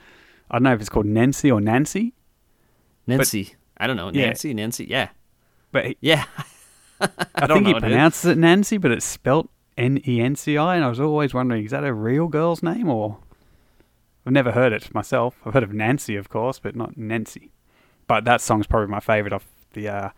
I 0.51 0.55
don't 0.55 0.63
know 0.63 0.73
if 0.73 0.79
it's 0.79 0.89
called 0.89 1.05
Nancy 1.07 1.51
or 1.51 1.59
Nancy, 1.59 2.13
Nancy. 3.07 3.55
I 3.77 3.87
don't 3.87 3.97
know. 3.97 4.11
Yeah. 4.13 4.27
Nancy, 4.27 4.53
Nancy. 4.53 4.85
Yeah. 4.89 5.09
but 5.71 5.85
he, 5.85 5.97
Yeah. 6.01 6.25
I, 7.35 7.45
don't 7.47 7.63
think 7.65 7.75
he 7.75 7.79
pronounces 7.81 8.25
it 8.31 8.37
Nancy, 8.37 8.77
but 8.77 8.91
it's 8.91 9.05
spelt 9.05 9.49
N 9.77 9.99
E 10.07 10.21
N 10.21 10.35
C 10.35 10.57
I. 10.57 10.75
And 10.75 10.85
I 10.85 10.87
was 10.87 10.99
always 10.99 11.33
wondering, 11.33 11.65
is 11.65 11.71
that 11.71 11.83
a 11.83 11.93
real 11.93 12.27
girl's 12.29 12.63
name 12.63 12.87
or 12.89 13.17
I've 14.25 14.31
never 14.33 14.51
heard 14.53 14.71
it 14.71 14.93
myself. 14.93 15.35
I've 15.45 15.53
heard 15.53 15.63
of 15.63 15.73
Nancy, 15.73 16.15
of 16.15 16.29
course, 16.29 16.59
but 16.59 16.75
not 16.75 16.95
Nancy. 16.97 17.51
But 18.07 18.25
that 18.25 18.41
song's 18.41 18.67
probably 18.67 18.89
my 18.91 18.99
favorite 18.99 19.33
off 19.33 19.45
the 19.73 19.87
uh, 19.89 20.09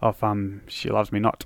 of 0.00 0.22
um 0.22 0.62
She 0.68 0.88
Loves 0.90 1.12
Me 1.12 1.18
Not. 1.20 1.44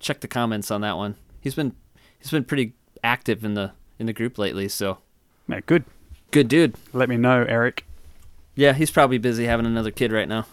Check 0.00 0.20
the 0.20 0.28
comments 0.28 0.70
on 0.70 0.80
that 0.82 0.96
one. 0.96 1.16
He's 1.40 1.54
been 1.54 1.74
he's 2.18 2.30
been 2.30 2.44
pretty 2.44 2.74
active 3.04 3.44
in 3.44 3.54
the 3.54 3.72
in 3.98 4.06
the 4.06 4.12
group 4.12 4.38
lately, 4.38 4.68
so 4.68 4.98
Yeah, 5.48 5.60
good. 5.66 5.84
good 6.30 6.48
dude. 6.48 6.74
Let 6.92 7.08
me 7.08 7.16
know, 7.16 7.44
Eric. 7.48 7.84
Yeah, 8.54 8.72
he's 8.72 8.90
probably 8.90 9.18
busy 9.18 9.44
having 9.46 9.66
another 9.66 9.90
kid 9.90 10.10
right 10.12 10.28
now. 10.28 10.46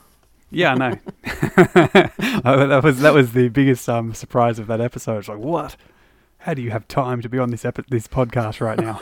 Yeah, 0.51 0.73
I 0.73 0.75
know. 0.75 0.99
Oh, 2.47 2.67
that 2.67 2.83
was 2.83 2.99
that 2.99 3.13
was 3.13 3.33
the 3.33 3.49
biggest 3.49 3.87
um, 3.89 4.13
surprise 4.13 4.59
of 4.59 4.67
that 4.67 4.79
episode. 4.81 5.19
It's 5.19 5.27
like, 5.27 5.39
what? 5.39 5.75
How 6.39 6.53
do 6.53 6.61
you 6.61 6.69
have 6.69 6.87
time 6.87 7.21
to 7.21 7.29
be 7.29 7.39
on 7.39 7.49
this 7.49 7.65
epi- 7.65 7.85
this 7.89 8.07
podcast 8.07 8.61
right 8.61 8.77
now? 8.79 8.99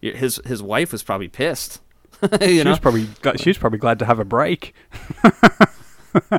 His 0.00 0.40
his 0.46 0.62
wife 0.62 0.92
was 0.92 1.02
probably 1.02 1.28
pissed. 1.28 1.80
she 2.42 2.62
know, 2.62 2.70
was 2.70 2.78
probably 2.78 3.08
she 3.36 3.50
was 3.50 3.58
probably 3.58 3.78
glad 3.78 3.98
to 3.98 4.04
have 4.04 4.18
a 4.18 4.24
break. 4.24 4.74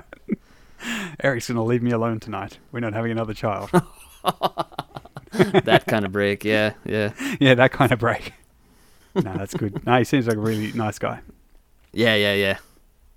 Eric's 1.24 1.48
gonna 1.48 1.64
leave 1.64 1.82
me 1.82 1.92
alone 1.92 2.20
tonight. 2.20 2.60
We're 2.72 2.80
not 2.80 2.94
having 2.94 3.12
another 3.12 3.34
child. 3.34 3.70
that 5.32 5.84
kind 5.88 6.06
of 6.06 6.12
break. 6.12 6.44
Yeah, 6.46 6.74
yeah, 6.86 7.14
yeah, 7.40 7.56
that 7.56 7.72
kind 7.72 7.92
of 7.92 8.00
break. 8.00 8.34
No, 9.16 9.34
that's 9.38 9.54
good. 9.54 9.86
No, 9.86 9.98
he 9.98 10.04
seems 10.04 10.28
like 10.28 10.38
a 10.38 10.42
really 10.42 10.72
nice 10.74 11.00
guy. 11.00 11.22
yeah, 11.94 12.16
yeah, 12.16 12.34
yeah. 12.34 12.58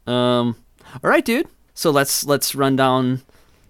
Um, 0.06 0.56
all 1.02 1.10
right, 1.10 1.24
dude. 1.24 1.48
So 1.74 1.90
let's 1.90 2.24
let's 2.24 2.54
run 2.54 2.76
down, 2.76 3.22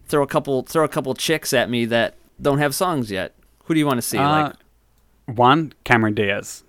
throw 0.07 0.23
a 0.23 0.27
couple 0.27 0.63
throw 0.63 0.85
a 0.85 0.89
couple 0.89 1.15
chicks 1.15 1.53
at 1.53 1.69
me 1.69 1.85
that 1.87 2.15
don't 2.41 2.59
have 2.59 2.75
songs 2.75 3.11
yet. 3.11 3.35
Who 3.65 3.75
do 3.75 3.81
you 3.81 3.87
want 3.87 3.99
to 3.99 4.03
see? 4.03 4.19
Uh, 4.19 4.45
like 4.45 4.55
one, 5.27 5.75
Cameron 5.85 6.15
Diaz. 6.15 6.65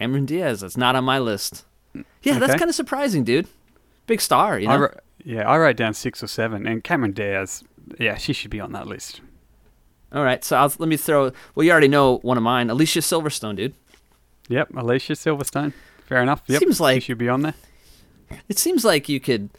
Cameron 0.00 0.24
Diaz. 0.26 0.60
That's 0.62 0.76
not 0.76 0.96
on 0.96 1.04
my 1.04 1.18
list. 1.18 1.64
Yeah, 2.22 2.38
that's 2.38 2.54
kind 2.56 2.68
of 2.68 2.74
surprising, 2.74 3.22
dude. 3.24 3.46
Big 4.06 4.20
star, 4.20 4.58
you 4.58 4.68
I 4.68 4.76
know. 4.76 4.88
yeah, 5.24 5.48
I 5.48 5.58
wrote 5.58 5.76
down 5.76 5.94
six 5.94 6.22
or 6.22 6.26
seven, 6.26 6.66
and 6.66 6.82
Cameron 6.82 7.12
Diaz. 7.12 7.62
Yeah, 7.98 8.16
she 8.16 8.32
should 8.32 8.50
be 8.50 8.60
on 8.60 8.72
that 8.72 8.86
list. 8.86 9.20
All 10.12 10.24
right, 10.24 10.42
so 10.44 10.56
I'll, 10.56 10.72
let 10.78 10.88
me 10.88 10.96
throw. 10.96 11.32
Well, 11.54 11.64
you 11.64 11.70
already 11.70 11.88
know 11.88 12.16
one 12.18 12.36
of 12.36 12.42
mine, 12.42 12.70
Alicia 12.70 13.00
Silverstone, 13.00 13.56
dude. 13.56 13.74
Yep, 14.48 14.70
Alicia 14.76 15.12
Silverstone. 15.12 15.72
Fair 16.06 16.22
enough. 16.22 16.42
Yep, 16.46 16.60
Seems 16.60 16.80
like- 16.80 16.96
she 17.02 17.06
should 17.12 17.18
be 17.18 17.28
on 17.28 17.42
there. 17.42 17.54
It 18.48 18.58
seems 18.58 18.84
like 18.84 19.08
you 19.08 19.18
could, 19.20 19.50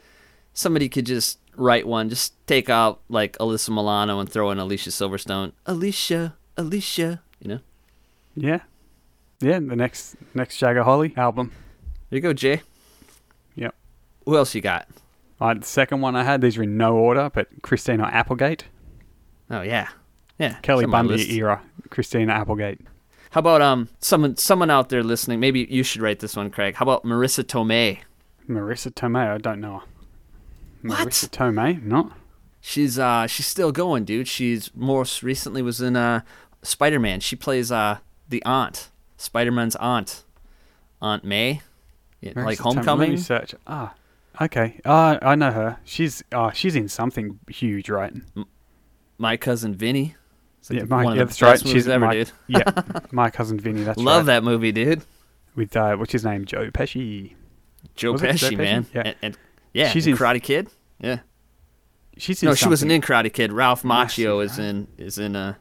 somebody 0.54 0.88
could 0.90 1.06
just 1.06 1.40
write 1.56 1.86
one, 1.86 2.10
just 2.10 2.34
take 2.48 2.70
out 2.70 3.02
like 3.10 3.38
Alyssa 3.38 3.70
Milano 3.70 4.20
and 4.20 4.30
throw 4.30 4.50
in 4.52 4.58
Alicia 4.60 4.90
Silverstone. 4.92 5.52
Alicia, 5.66 6.36
Alicia, 6.58 7.22
you 7.42 7.50
know. 7.50 7.60
Yeah, 8.36 8.60
yeah. 9.42 9.60
The 9.60 9.76
next 9.76 10.16
next 10.34 10.58
Jagger 10.58 10.84
Holly 10.84 11.14
album. 11.18 11.52
There 12.10 12.18
you 12.18 12.22
go, 12.22 12.34
Jay. 12.34 12.62
Yep. 13.56 13.76
Who 14.26 14.38
else 14.38 14.54
you 14.56 14.62
got? 14.62 14.88
Uh, 15.40 15.56
the 15.56 15.66
second 15.66 16.02
one 16.02 16.16
I 16.16 16.24
had. 16.24 16.42
These 16.42 16.58
are 16.58 16.64
in 16.64 16.78
no 16.78 16.96
order, 16.96 17.32
but 17.34 17.48
Christina 17.64 18.04
Applegate, 18.04 18.66
Oh 19.50 19.62
yeah, 19.62 19.90
yeah. 20.40 20.58
Kelly 20.62 20.86
Bundy 20.86 21.36
era. 21.36 21.62
Christina 21.90 22.32
Applegate. 22.34 22.80
How 23.32 23.40
about 23.40 23.62
um 23.62 23.90
someone 24.00 24.38
someone 24.38 24.70
out 24.70 24.90
there 24.90 25.04
listening? 25.04 25.40
Maybe 25.40 25.68
you 25.70 25.84
should 25.84 26.02
write 26.02 26.20
this 26.20 26.36
one, 26.36 26.52
Craig. 26.52 26.76
How 26.76 26.84
about 26.84 27.04
Marisa 27.04 27.44
Tomei? 27.44 28.00
Marisa 28.48 28.92
Tomei. 28.94 29.28
I 29.34 29.38
don't 29.40 29.60
know. 29.60 29.80
her. 29.80 29.86
What? 30.90 31.00
Marisa 31.08 31.30
Tomei. 31.30 31.84
Not. 31.84 32.12
She's 32.62 33.00
uh 33.00 33.26
she's 33.28 33.48
still 33.48 33.72
going, 33.72 34.06
dude. 34.06 34.28
She's 34.28 34.70
most 34.76 35.24
recently 35.24 35.62
was 35.62 35.82
in 35.82 35.96
uh 35.96 36.22
Spider 36.62 37.00
Man. 37.00 37.20
She 37.20 37.36
plays 37.36 37.72
uh 37.72 37.98
the 38.30 38.44
aunt, 38.46 38.91
Spider 39.22 39.52
Man's 39.52 39.76
aunt, 39.78 40.24
Aunt 41.02 41.24
May, 41.24 41.62
Yeah, 42.22 42.34
like 42.36 42.58
Marisa 42.58 42.62
Tomei. 42.62 42.66
Let 42.66 42.76
Homecoming. 42.76 43.12
me 43.12 43.18
search. 43.18 43.56
Ah. 43.68 43.94
Okay. 44.42 44.80
Ah, 44.86 45.20
I 45.22 45.36
know 45.36 45.52
her. 45.52 45.78
She's 45.84 46.24
ah, 46.32 46.52
she's 46.52 46.76
in 46.76 46.88
something 46.88 47.40
huge, 47.50 47.90
right? 47.90 48.14
My 49.18 49.38
cousin 49.38 49.76
Vinny. 49.76 50.16
Like 50.70 50.80
yeah, 50.80 50.86
my, 50.86 51.04
yeah, 51.16 51.24
that's 51.24 51.42
right. 51.42 51.60
She's 51.60 51.88
ever, 51.88 52.06
my, 52.06 52.14
dude. 52.14 52.32
yeah, 52.48 52.64
my 53.12 53.30
cousin 53.30 53.60
Vinny. 53.60 53.84
That's 53.84 53.98
Love 54.00 54.28
right. 54.28 54.36
that 54.36 54.44
movie, 54.44 54.72
dude. 54.72 55.02
with 55.56 55.76
uh, 55.76 55.96
what's 55.98 56.12
his 56.12 56.24
name, 56.24 56.46
Joe 56.46 56.70
Pesci. 56.72 57.34
Joe 57.96 58.14
it 58.14 58.20
Joe 58.20 58.28
Pesci, 58.28 58.52
Pesci? 58.52 58.58
man. 58.58 58.86
Yeah. 58.94 59.02
And, 59.06 59.16
and- 59.22 59.38
yeah, 59.74 59.90
She's 59.90 60.06
in 60.06 60.12
in- 60.14 60.18
Karate 60.18 60.42
Kid. 60.42 60.70
Yeah. 61.00 61.20
She's 62.18 62.42
in 62.44 62.50
No, 62.50 62.56
she 62.56 62.68
wasn't 62.70 62.92
in 62.92 63.02
Karate 63.02 63.32
Kid. 63.34 63.52
Ralph 63.54 63.84
Macchio 63.84 64.40
Massive, 64.40 64.42
is 64.42 64.60
in 64.60 64.88
is 64.98 65.18
in 65.18 65.36
uh 65.36 65.56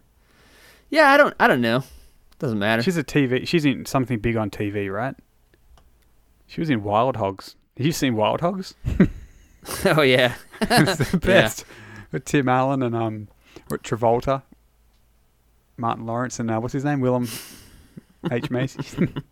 Yeah, 0.90 1.10
I 1.10 1.16
don't 1.16 1.34
I 1.40 1.46
don't 1.48 1.60
know. 1.60 1.82
Doesn't 2.40 2.58
matter. 2.58 2.82
She's 2.82 2.96
a 2.96 3.04
TV. 3.04 3.46
She's 3.46 3.64
in 3.64 3.86
something 3.86 4.18
big 4.18 4.36
on 4.36 4.50
TV, 4.50 4.92
right? 4.92 5.14
She 6.48 6.60
was 6.60 6.68
in 6.70 6.82
Wild 6.82 7.16
Hogs. 7.16 7.54
Have 7.76 7.86
you 7.86 7.92
seen 7.92 8.16
Wild 8.16 8.40
Hogs? 8.40 8.74
oh 9.84 10.02
yeah. 10.02 10.34
it's 10.62 11.10
the 11.12 11.18
best. 11.22 11.64
With 12.10 12.24
Tim 12.24 12.48
Allen 12.48 12.82
and 12.82 12.96
um, 12.96 13.28
with 13.68 13.82
Travolta, 13.84 14.42
Martin 15.76 16.06
Lawrence, 16.06 16.40
and 16.40 16.50
uh, 16.50 16.58
what's 16.58 16.72
his 16.72 16.84
name, 16.84 17.00
William 17.00 17.28
H 18.32 18.50
Macy. 18.50 18.80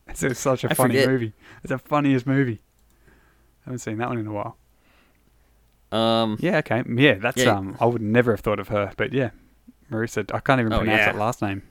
it's, 0.06 0.22
it's 0.22 0.38
such 0.38 0.62
a 0.64 0.70
I 0.70 0.74
funny 0.74 0.94
forget. 0.94 1.08
movie. 1.08 1.32
It's 1.64 1.70
the 1.70 1.78
funniest 1.78 2.26
movie. 2.26 2.60
I 3.62 3.64
haven't 3.70 3.78
seen 3.80 3.98
that 3.98 4.08
one 4.10 4.18
in 4.18 4.26
a 4.28 4.32
while. 4.32 4.56
Um 5.90 6.36
Yeah, 6.40 6.58
okay. 6.58 6.84
Yeah, 6.86 7.14
that's 7.14 7.42
Yeah. 7.42 7.56
um. 7.56 7.76
I 7.80 7.86
would 7.86 8.02
never 8.02 8.32
have 8.32 8.40
thought 8.40 8.60
of 8.60 8.68
her, 8.68 8.92
but 8.98 9.12
yeah, 9.14 9.30
Marisa. 9.90 10.30
I 10.34 10.40
can't 10.40 10.60
even 10.60 10.72
Oh, 10.72 10.78
pronounce 10.78 10.98
yeah. 11.00 11.12
that 11.12 11.18
last 11.18 11.40
name. 11.42 11.62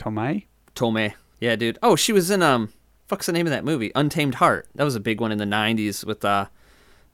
Tomei. 0.00 0.46
Tomei. 0.74 1.14
Yeah, 1.40 1.56
dude. 1.56 1.78
Oh, 1.82 1.94
she 1.94 2.12
was 2.12 2.30
in 2.30 2.42
um 2.42 2.72
fuck's 3.06 3.26
the 3.26 3.32
name 3.32 3.46
of 3.46 3.50
that 3.50 3.64
movie? 3.64 3.92
Untamed 3.94 4.36
Heart. 4.36 4.68
That 4.74 4.84
was 4.84 4.94
a 4.96 5.00
big 5.00 5.20
one 5.20 5.30
in 5.30 5.38
the 5.38 5.46
nineties 5.46 6.04
with 6.04 6.24
uh 6.24 6.46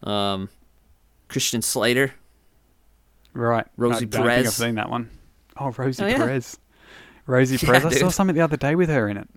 um 0.02 0.48
Christian 1.28 1.62
Slater. 1.62 2.14
Right. 3.32 3.66
Rosie 3.76 3.96
I 3.96 3.98
don't 4.00 4.10
think 4.12 4.24
Perez. 4.24 4.46
I've 4.46 4.52
seen 4.52 4.74
that 4.76 4.88
one. 4.88 5.10
Oh, 5.58 5.70
Rosie 5.70 6.04
Oh, 6.04 6.06
yeah. 6.06 6.16
Perez. 6.16 6.58
Rosie 7.26 7.56
Yeah, 7.66 7.80
Perez. 7.80 7.84
I 7.86 7.98
saw 7.98 8.08
something 8.08 8.36
the 8.36 8.42
other 8.42 8.56
day 8.56 8.74
with 8.76 8.88
her 8.88 9.08
in 9.08 9.16
it. 9.16 9.28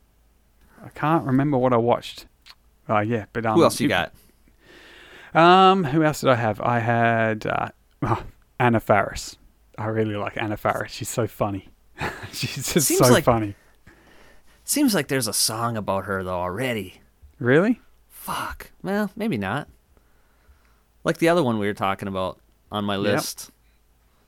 I 0.85 0.89
can't 0.89 1.25
remember 1.25 1.57
what 1.57 1.73
I 1.73 1.77
watched. 1.77 2.27
Oh 2.87 2.99
yeah, 2.99 3.25
but 3.33 3.45
um, 3.45 3.55
Who 3.55 3.63
else 3.63 3.79
you 3.79 3.87
got? 3.89 4.13
Um, 5.33 5.83
who 5.83 6.03
else 6.03 6.21
did 6.21 6.29
I 6.29 6.35
have? 6.35 6.59
I 6.61 6.79
had 6.79 7.45
uh, 7.45 7.69
oh, 8.03 8.23
Anna 8.59 8.79
Faris. 8.79 9.37
I 9.77 9.87
really 9.87 10.15
like 10.15 10.37
Anna 10.37 10.57
Faris. 10.57 10.91
She's 10.91 11.09
so 11.09 11.27
funny. 11.27 11.69
She's 12.31 12.71
just 12.73 12.87
Seems 12.87 12.99
so 13.07 13.11
like- 13.13 13.23
funny. 13.23 13.55
Seems 14.63 14.93
like 14.93 15.07
there's 15.07 15.27
a 15.27 15.33
song 15.33 15.77
about 15.77 16.05
her 16.05 16.23
though 16.23 16.39
already. 16.39 17.01
Really? 17.39 17.81
Fuck. 18.07 18.71
Well, 18.83 19.09
maybe 19.15 19.37
not. 19.37 19.67
Like 21.03 21.17
the 21.17 21.29
other 21.29 21.41
one 21.41 21.57
we 21.57 21.65
were 21.65 21.73
talking 21.73 22.07
about 22.07 22.39
on 22.71 22.85
my 22.85 22.95
list. 22.95 23.49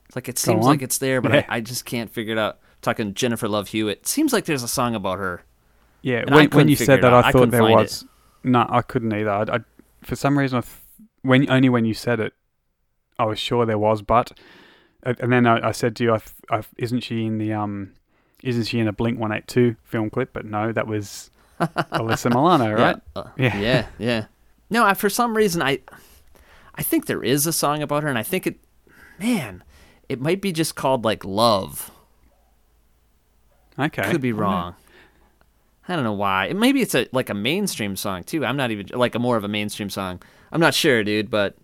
It's 0.08 0.16
like 0.16 0.28
it 0.28 0.40
seems 0.40 0.66
like 0.66 0.82
it's 0.82 0.98
there, 0.98 1.22
but 1.22 1.32
Yeah. 1.34 1.46
I, 1.48 1.58
I 1.58 1.62
just 1.62 1.86
can't 1.86 2.10
figure 2.10 2.34
it 2.34 2.40
out. 2.40 2.60
talking 2.82 3.14
Jennifer 3.14 3.48
Love 3.48 3.68
Hewitt. 3.68 4.08
Seems 4.08 4.34
like 4.34 4.46
there's 4.46 4.64
a 4.64 4.68
song 4.68 4.96
about 4.96 5.20
her. 5.20 5.44
Yeah. 6.02 6.24
When, 6.34 6.50
when 6.50 6.68
you 6.68 6.76
said 6.76 7.02
that. 7.04 7.14
I 7.14 7.28
I 7.28 7.32
thought 7.32 7.52
there 7.52 7.64
was. 7.64 8.04
No, 8.44 8.66
I 8.68 8.82
couldn't 8.82 9.14
either. 9.14 9.30
I, 9.30 9.42
I, 9.44 9.60
for 10.04 10.16
some 10.16 10.40
reason, 10.40 10.58
I 10.58 10.62
th- 10.62 10.74
when 11.22 11.48
only 11.52 11.70
when 11.70 11.86
you 11.86 11.94
said 11.94 12.20
it, 12.20 12.34
I 13.20 13.26
was 13.26 13.38
sure 13.38 13.68
there 13.68 13.78
was. 13.78 14.02
But 14.02 14.32
and 15.04 15.32
then 15.32 15.46
I, 15.48 15.70
I 15.70 15.72
said 15.72 15.96
to 15.98 16.04
you, 16.04 16.14
I, 16.14 16.20
I, 16.50 16.62
isn't 16.78 17.02
she 17.02 17.26
in 17.26 17.38
the 17.38 17.54
um, 17.54 17.94
isn't 18.44 18.66
she 18.66 18.80
in 18.80 18.88
a 18.88 18.94
Blink 18.94 19.20
One 19.20 19.32
Eight 19.32 19.48
Two 19.48 19.76
film 19.84 20.10
clip? 20.10 20.34
But 20.34 20.46
no, 20.46 20.72
that 20.72 20.88
was 20.88 21.30
Alyssa 21.60 22.30
Milano, 22.30 22.74
right? 22.74 22.98
Yeah. 23.16 23.22
Uh, 23.22 23.30
Yeah. 23.38 23.58
yeah. 23.60 23.88
Yeah. 23.98 24.26
No, 24.70 24.86
I, 24.86 24.94
for 24.94 25.10
some 25.10 25.36
reason 25.36 25.62
I 25.62 25.80
I 26.76 26.84
think 26.84 27.06
there 27.06 27.24
is 27.24 27.46
a 27.46 27.54
song 27.54 27.82
about 27.82 28.04
her 28.04 28.10
and 28.10 28.18
I 28.18 28.24
think 28.24 28.48
it 28.48 28.60
man, 29.20 29.64
it 30.10 30.20
might 30.20 30.42
be 30.42 30.52
just 30.52 30.76
called 30.76 31.04
like 31.06 31.24
Love. 31.26 31.92
Okay. 33.78 34.04
Could 34.12 34.22
be 34.22 34.34
wrong. 34.34 34.76
I 35.88 35.96
don't 35.96 36.04
know 36.06 36.14
why. 36.14 36.48
It, 36.48 36.56
maybe 36.56 36.82
it's 36.82 36.96
a 36.96 37.08
like 37.12 37.30
a 37.30 37.34
mainstream 37.34 37.96
song 37.96 38.24
too. 38.24 38.46
I'm 38.46 38.58
not 38.58 38.72
even 38.72 38.88
like 38.98 39.16
a 39.16 39.20
more 39.20 39.38
of 39.38 39.44
a 39.44 39.48
mainstream 39.48 39.90
song. 39.90 40.22
I'm 40.52 40.62
not 40.62 40.74
sure, 40.74 41.04
dude, 41.04 41.30
but 41.30 41.58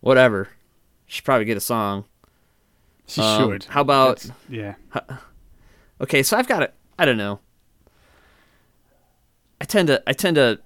whatever. 0.00 0.48
Should 1.06 1.24
probably 1.24 1.44
get 1.44 1.56
a 1.56 1.60
song. 1.60 2.04
She 3.10 3.20
Um, 3.20 3.50
should. 3.50 3.64
how 3.64 3.80
about- 3.82 4.20
That's- 4.20 4.36
yeah? 4.48 4.74
Okay, 6.00 6.22
so 6.22 6.36
I've 6.36 6.46
got 6.48 6.62
it. 6.62 6.72
I 6.98 7.04
don't 7.04 7.16
know. 7.16 7.40
I 9.60 9.64
tend 9.64 9.88
to 9.88 10.02
I 10.06 10.12
tend 10.12 10.36
to 10.36 10.60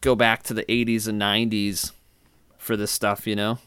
go 0.00 0.14
back 0.14 0.42
to 0.44 0.54
the 0.54 0.64
80s 0.70 1.06
and 1.06 1.20
90s 1.20 1.92
for 2.58 2.76
this 2.76 2.90
stuff, 2.90 3.26
you 3.26 3.36
know. 3.36 3.58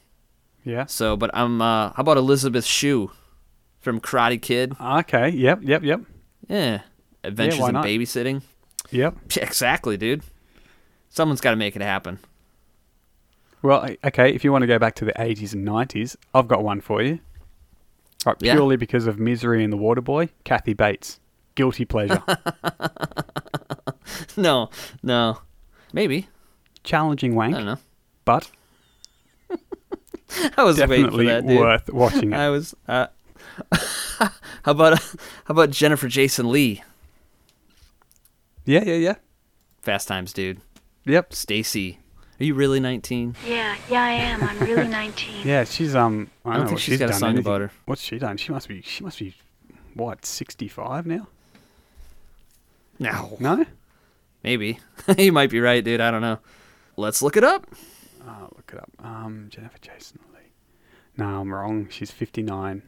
Yeah. 0.64 0.86
So, 0.86 1.16
but 1.16 1.30
I'm 1.34 1.62
uh 1.62 1.90
how 1.94 2.02
about 2.02 2.18
Elizabeth 2.18 2.66
Shue 2.66 3.12
from 3.80 4.00
Karate 4.00 4.42
Kid? 4.42 4.74
Okay. 4.80 5.30
Yep. 5.30 5.60
Yep. 5.64 5.84
Yep. 5.84 6.02
Yeah. 6.48 6.82
Adventures 7.24 7.60
why 7.60 7.68
in 7.70 7.74
not? 7.74 7.86
Babysitting. 7.86 8.42
Yep. 8.92 9.16
Exactly, 9.38 9.98
dude. 9.98 10.24
Someone's 11.10 11.42
got 11.42 11.52
to 11.52 11.56
make 11.58 11.76
it 11.76 11.82
happen. 11.82 12.20
Well, 13.62 13.88
okay. 14.04 14.34
If 14.34 14.44
you 14.44 14.52
want 14.52 14.64
to 14.64 14.68
go 14.68 14.80
back 14.80 14.96
to 14.96 15.06
the 15.06 15.14
eighties 15.22 15.54
and 15.54 15.64
nineties, 15.64 16.18
I've 16.34 16.48
got 16.48 16.64
one 16.64 16.82
for 16.82 17.02
you. 17.02 17.20
Right, 18.26 18.36
Yeah. 18.40 18.54
purely 18.54 18.78
because 18.78 19.08
of 19.08 19.20
Misery 19.20 19.64
and 19.64 19.74
the 19.74 19.78
Waterboy, 19.78 20.30
Kathy 20.44 20.74
Bates, 20.74 21.20
guilty 21.56 21.86
pleasure. 21.86 22.22
no, 24.38 24.70
no. 25.02 25.40
Maybe. 25.92 26.28
Challenging 26.84 27.36
wank, 27.36 27.56
I 27.56 27.58
don't 27.58 27.66
know. 27.66 27.78
but 28.26 28.50
I 30.58 30.64
was 30.64 30.80
waiting 30.80 31.10
for 31.12 31.24
definitely 31.24 31.26
that, 31.28 31.48
dude. 31.48 31.60
worth 31.60 31.90
watching 31.94 32.34
it. 32.34 32.36
I 32.36 32.50
was. 32.50 32.76
Uh, 32.88 33.08
how 34.20 34.30
about 34.66 35.00
how 35.00 35.10
about 35.50 35.70
Jennifer 35.70 36.08
Jason 36.08 36.52
Lee? 36.52 36.84
yeah, 38.66 38.84
yeah, 38.84 38.96
yeah. 38.96 39.16
Fast 39.82 40.08
Times, 40.08 40.34
dude. 40.34 40.60
Yep. 41.06 41.34
Stacy, 41.34 42.00
are 42.40 42.44
you 42.44 42.54
really 42.56 42.80
19? 42.80 43.36
Yeah, 43.48 43.76
yeah, 43.90 44.04
I 44.04 44.12
am. 44.12 44.44
I'm 44.44 44.60
really 44.60 44.88
19. 44.90 45.48
Yeah, 45.48 45.64
she's 45.64 45.96
um. 45.96 46.30
I, 46.46 46.50
I 46.50 46.54
don't 46.54 46.54
don't 46.54 46.64
know 46.64 46.68
think 46.70 46.72
what 46.78 46.82
she's 46.82 47.00
got 47.00 47.06
a 47.06 47.08
done 47.10 47.20
song 47.20 47.30
anything. 47.30 47.46
about 47.46 47.62
her. 47.62 47.72
What's 47.86 48.02
she 48.02 48.18
done? 48.20 48.38
She 48.38 48.52
must 48.52 48.68
be. 48.68 48.82
She 48.82 49.04
must 49.04 49.20
be, 49.20 49.36
what? 49.94 50.26
Sixty-five 50.26 51.06
now? 51.06 51.28
No, 53.00 53.38
No. 53.40 53.66
maybe. 54.44 54.80
you 55.18 55.32
might 55.32 55.50
be 55.50 55.60
right, 55.60 55.84
dude. 55.84 56.00
I 56.02 56.12
don't 56.12 56.22
know. 56.22 56.40
Let's 56.96 57.22
look 57.22 57.36
it 57.38 57.44
up. 57.44 57.68
Oh, 58.26 58.50
look 58.56 58.70
it 58.72 58.80
up. 58.80 58.90
Um, 59.00 59.48
Jennifer 59.50 59.78
Jason 59.82 60.20
Lee. 60.34 60.52
No, 61.18 61.26
I'm 61.26 61.54
wrong. 61.54 61.88
She's 61.90 62.12
fifty-nine. 62.12 62.84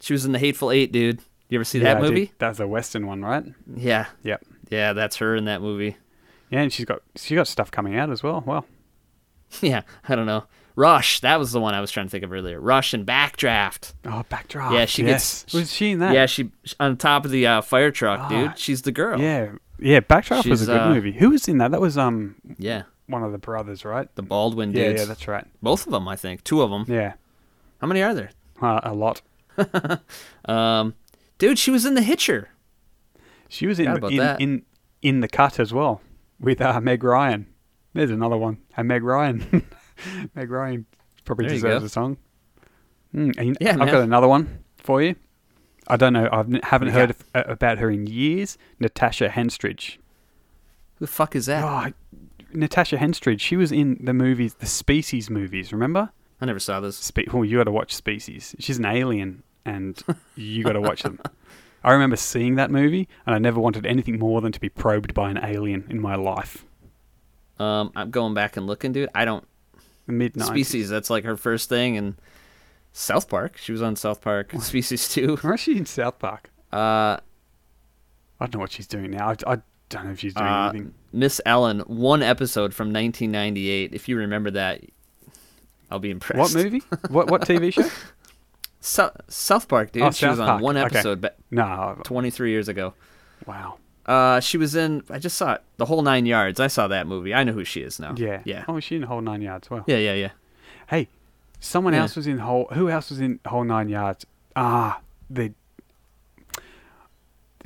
She 0.00 0.12
was 0.12 0.24
in 0.24 0.32
the 0.32 0.38
Hateful 0.38 0.70
Eight, 0.70 0.92
dude. 0.92 1.20
You 1.48 1.58
ever 1.58 1.64
see 1.64 1.78
Yeah, 1.78 1.94
that 1.94 1.96
I 1.98 2.00
did. 2.00 2.10
movie? 2.10 2.32
That's 2.38 2.60
a 2.60 2.66
Western 2.66 3.06
one, 3.06 3.22
right? 3.22 3.44
Yeah, 3.74 4.06
Yep. 4.22 4.44
yeah, 4.70 4.92
that's 4.92 5.16
her 5.16 5.34
in 5.36 5.44
that 5.46 5.60
movie. 5.60 5.96
Yeah, 6.50 6.62
and 6.62 6.72
she's 6.72 6.84
got 6.84 7.00
she 7.16 7.34
got 7.36 7.46
stuff 7.48 7.70
coming 7.70 7.96
out 7.96 8.10
as 8.10 8.22
well. 8.22 8.42
Well, 8.44 8.66
Yeah, 9.60 9.82
I 10.08 10.14
don't 10.16 10.26
know. 10.26 10.44
Rush, 10.76 11.20
that 11.20 11.38
was 11.38 11.52
the 11.52 11.60
one 11.60 11.74
I 11.74 11.80
was 11.80 11.90
trying 11.90 12.06
to 12.06 12.10
think 12.10 12.24
of 12.24 12.32
earlier. 12.32 12.60
Rush 12.60 12.94
and 12.94 13.04
Backdraft. 13.06 13.92
oh, 14.06 14.24
Backdraft. 14.30 14.72
Yeah, 14.72 14.84
she 14.86 15.04
yes. 15.04 15.42
gets- 15.42 15.54
Was 15.54 15.72
she 15.72 15.90
in 15.90 15.98
that? 15.98 16.14
Yeah, 16.14 16.26
she 16.26 16.50
on 16.78 16.96
top 16.96 17.24
of 17.24 17.30
the 17.30 17.46
uh, 17.46 17.60
fire 17.60 17.90
truck, 17.90 18.20
Ah, 18.20 18.28
dude. 18.28 18.58
She's 18.58 18.82
the 18.82 18.92
girl. 18.92 19.20
Yeah, 19.20 19.52
yeah. 19.78 20.00
Backdraft 20.00 20.48
was 20.48 20.62
a 20.62 20.66
good 20.66 20.80
uh, 20.80 20.88
movie. 20.94 21.12
Who 21.12 21.30
was 21.30 21.48
in 21.48 21.58
that? 21.58 21.70
That 21.72 21.80
was 21.80 21.98
um 21.98 22.36
yeah. 22.58 22.84
one 23.06 23.22
of 23.22 23.32
the 23.32 23.38
brothers, 23.38 23.84
right? 23.84 24.08
The 24.14 24.22
Baldwin 24.22 24.72
dudes. 24.72 24.94
yeah, 24.94 25.00
yeah, 25.00 25.04
that's 25.06 25.26
right. 25.28 25.46
Both 25.62 25.86
of 25.86 25.92
them, 25.92 26.08
I 26.08 26.16
think. 26.16 26.44
Two 26.44 26.62
of 26.62 26.70
them. 26.70 26.84
Yeah, 26.88 27.14
How 27.80 27.86
many 27.86 28.02
are 28.02 28.14
there? 28.14 28.30
uh, 28.62 28.80
a 28.82 28.94
lot. 28.94 29.22
Um, 30.46 30.94
dude, 31.38 31.58
she 31.58 31.70
was 31.70 31.84
in 31.84 31.94
The 31.94 32.02
Hitcher. 32.02 32.48
She 33.48 33.66
was 33.66 33.78
in 33.78 33.88
in, 34.04 34.20
in 34.38 34.62
in 35.02 35.20
the 35.20 35.28
cut 35.28 35.58
as 35.60 35.72
well 35.72 36.00
with 36.40 36.60
uh, 36.60 36.80
Meg 36.80 37.04
Ryan. 37.04 37.46
There's 37.92 38.10
another 38.10 38.36
one. 38.36 38.58
And 38.76 38.88
Meg 38.88 39.02
Ryan. 39.02 39.66
Meg 40.34 40.50
Ryan 40.50 40.86
probably 41.24 41.46
There 41.46 41.54
deserves 41.54 41.84
a 41.84 41.88
song. 41.88 42.16
Mm, 43.14 43.36
and 43.38 43.56
Yeah, 43.60 43.72
I've 43.72 43.78
man. 43.78 43.88
got 43.88 44.02
another 44.02 44.28
one 44.28 44.64
for 44.78 45.02
you. 45.02 45.16
I 45.88 45.96
don't 45.96 46.12
know. 46.12 46.28
I 46.30 46.44
haven't 46.66 46.88
you 46.88 46.94
heard 46.94 47.10
of, 47.10 47.24
uh, 47.34 47.42
about 47.46 47.78
her 47.78 47.90
in 47.90 48.06
years. 48.06 48.56
Natasha 48.78 49.28
Henstridge. 49.28 49.96
Who 50.96 51.04
the 51.04 51.10
fuck 51.10 51.34
is 51.34 51.46
that? 51.46 51.64
Oh, 51.64 51.92
Natasha 52.52 52.96
Henstridge. 52.96 53.40
She 53.40 53.56
was 53.56 53.72
in 53.72 53.98
the 54.00 54.14
movies, 54.14 54.54
the 54.54 54.66
Species 54.66 55.28
movies. 55.30 55.72
Remember? 55.72 56.10
I 56.40 56.46
never 56.46 56.58
saw 56.60 56.80
those. 56.80 56.96
Spe- 56.96 57.32
well, 57.32 57.44
you 57.44 57.58
got 57.58 57.64
to 57.64 57.72
watch 57.72 57.94
Species. 57.94 58.54
She's 58.60 58.78
an 58.78 58.84
alien, 58.86 59.42
and 59.64 60.00
you 60.36 60.62
got 60.64 60.72
to 60.72 60.80
watch 60.80 61.02
them. 61.02 61.18
I 61.82 61.92
remember 61.92 62.16
seeing 62.16 62.56
that 62.56 62.70
movie, 62.70 63.08
and 63.26 63.34
I 63.34 63.38
never 63.38 63.60
wanted 63.60 63.86
anything 63.86 64.18
more 64.18 64.40
than 64.40 64.52
to 64.52 64.60
be 64.60 64.68
probed 64.68 65.14
by 65.14 65.30
an 65.30 65.38
alien 65.42 65.86
in 65.88 66.00
my 66.00 66.14
life. 66.14 66.64
Um, 67.58 67.92
I'm 67.96 68.10
going 68.10 68.34
back 68.34 68.56
and 68.56 68.66
looking, 68.66 68.92
dude. 68.92 69.10
I 69.14 69.24
don't. 69.24 69.46
Mid 70.06 70.40
Species, 70.42 70.88
that's 70.88 71.08
like 71.08 71.24
her 71.24 71.36
first 71.36 71.68
thing. 71.68 71.96
And 71.96 72.16
South 72.92 73.28
Park. 73.28 73.56
She 73.56 73.72
was 73.72 73.82
on 73.82 73.96
South 73.96 74.20
Park. 74.20 74.52
Species 74.60 75.08
2. 75.08 75.36
Where 75.40 75.54
is 75.54 75.60
she 75.60 75.76
in 75.76 75.86
South 75.86 76.18
Park? 76.18 76.50
Uh, 76.72 77.16
I 77.16 77.20
don't 78.40 78.54
know 78.54 78.60
what 78.60 78.72
she's 78.72 78.86
doing 78.86 79.10
now. 79.10 79.28
I, 79.28 79.52
I 79.52 79.58
don't 79.88 80.04
know 80.06 80.10
if 80.10 80.20
she's 80.20 80.34
doing 80.34 80.48
uh, 80.48 80.70
anything. 80.70 80.94
Miss 81.12 81.40
Ellen, 81.44 81.80
one 81.80 82.22
episode 82.22 82.74
from 82.74 82.88
1998. 82.88 83.94
If 83.94 84.08
you 84.08 84.16
remember 84.16 84.50
that, 84.52 84.82
I'll 85.90 85.98
be 85.98 86.10
impressed. 86.10 86.54
What 86.54 86.64
movie? 86.64 86.82
what 87.08 87.30
what 87.30 87.42
TV 87.42 87.72
show? 87.72 87.88
So- 88.80 89.12
South 89.28 89.68
Park, 89.68 89.92
dude. 89.92 90.02
Oh, 90.02 90.10
she 90.10 90.26
was 90.26 90.40
on 90.40 90.46
Park. 90.46 90.62
one 90.62 90.76
Okay. 90.76 90.86
episode 90.86 91.20
ba- 91.20 91.34
No. 91.50 91.98
23 92.04 92.50
years 92.50 92.68
ago. 92.68 92.94
Wow. 93.46 93.76
Uh, 94.06 94.40
she 94.40 94.56
was 94.58 94.74
in. 94.74 95.02
I 95.10 95.18
just 95.18 95.36
saw 95.36 95.52
it. 95.54 95.62
The 95.76 95.84
whole 95.86 96.02
nine 96.02 96.24
yards. 96.26 96.58
I 96.58 96.66
saw 96.66 96.88
that 96.88 97.06
movie. 97.06 97.32
I 97.34 97.44
know 97.44 97.52
who 97.52 97.64
she 97.64 97.80
is 97.82 98.00
now. 98.00 98.14
Yeah. 98.16 98.40
Yeah. 98.44 98.64
Oh, 98.66 98.80
she 98.80 98.94
in 98.96 99.02
the 99.02 99.06
Whole 99.06 99.20
Nine 99.20 99.42
Yards. 99.42 99.70
Well. 99.70 99.84
Yeah. 99.86 99.98
Yeah. 99.98 100.14
Yeah. 100.14 100.30
Hey, 100.88 101.08
someone 101.60 101.92
Yeah. 101.92 102.00
else 102.00 102.16
was 102.16 102.26
in 102.26 102.38
Whole. 102.38 102.66
Who 102.72 102.88
else 102.88 103.10
was 103.10 103.20
in 103.20 103.38
Whole 103.46 103.62
Nine 103.64 103.88
Yards? 103.88 104.24
Ah, 104.56 105.00
the. 105.28 105.52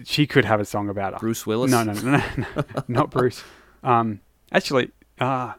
She 0.04 0.26
could 0.26 0.44
have 0.44 0.60
a 0.60 0.64
song 0.64 0.88
about 0.88 1.12
her. 1.14 1.18
Bruce 1.20 1.46
Willis. 1.46 1.70
No, 1.70 1.84
no, 1.84 1.92
no, 1.92 2.10
no, 2.10 2.22
no 2.36 2.64
not 2.88 3.10
Bruce. 3.10 3.42
Um, 3.84 4.20
actually, 4.50 4.90
ah, 5.20 5.56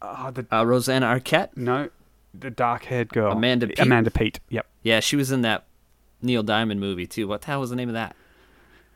uh, 0.00 0.30
the 0.30 0.46
Uh, 0.50 0.64
Rosanna 0.64 1.06
Arquette. 1.06 1.56
no, 1.56 1.88
the 2.34 2.50
dark-haired 2.50 3.08
girl, 3.08 3.32
Amanda 3.32 3.66
Peet. 3.66 3.78
Amanda 3.78 4.10
Peet. 4.10 4.40
Yep. 4.48 4.66
Yeah, 4.82 5.00
she 5.00 5.16
was 5.16 5.30
in 5.30 5.42
that 5.42 5.66
Neil 6.22 6.42
Diamond 6.42 6.80
movie 6.80 7.06
too. 7.06 7.26
What 7.28 7.42
the 7.42 7.48
hell 7.48 7.60
was 7.60 7.70
the 7.70 7.76
name 7.76 7.88
of 7.88 7.94
that? 7.94 8.14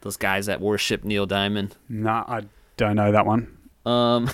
Those 0.02 0.16
guys 0.16 0.46
that 0.46 0.60
worship 0.60 1.04
Neil 1.04 1.26
Diamond. 1.26 1.76
No, 1.88 2.10
I 2.10 2.42
don't 2.76 2.96
know 2.96 3.12
that 3.12 3.26
one. 3.26 3.56
Um. 3.86 4.30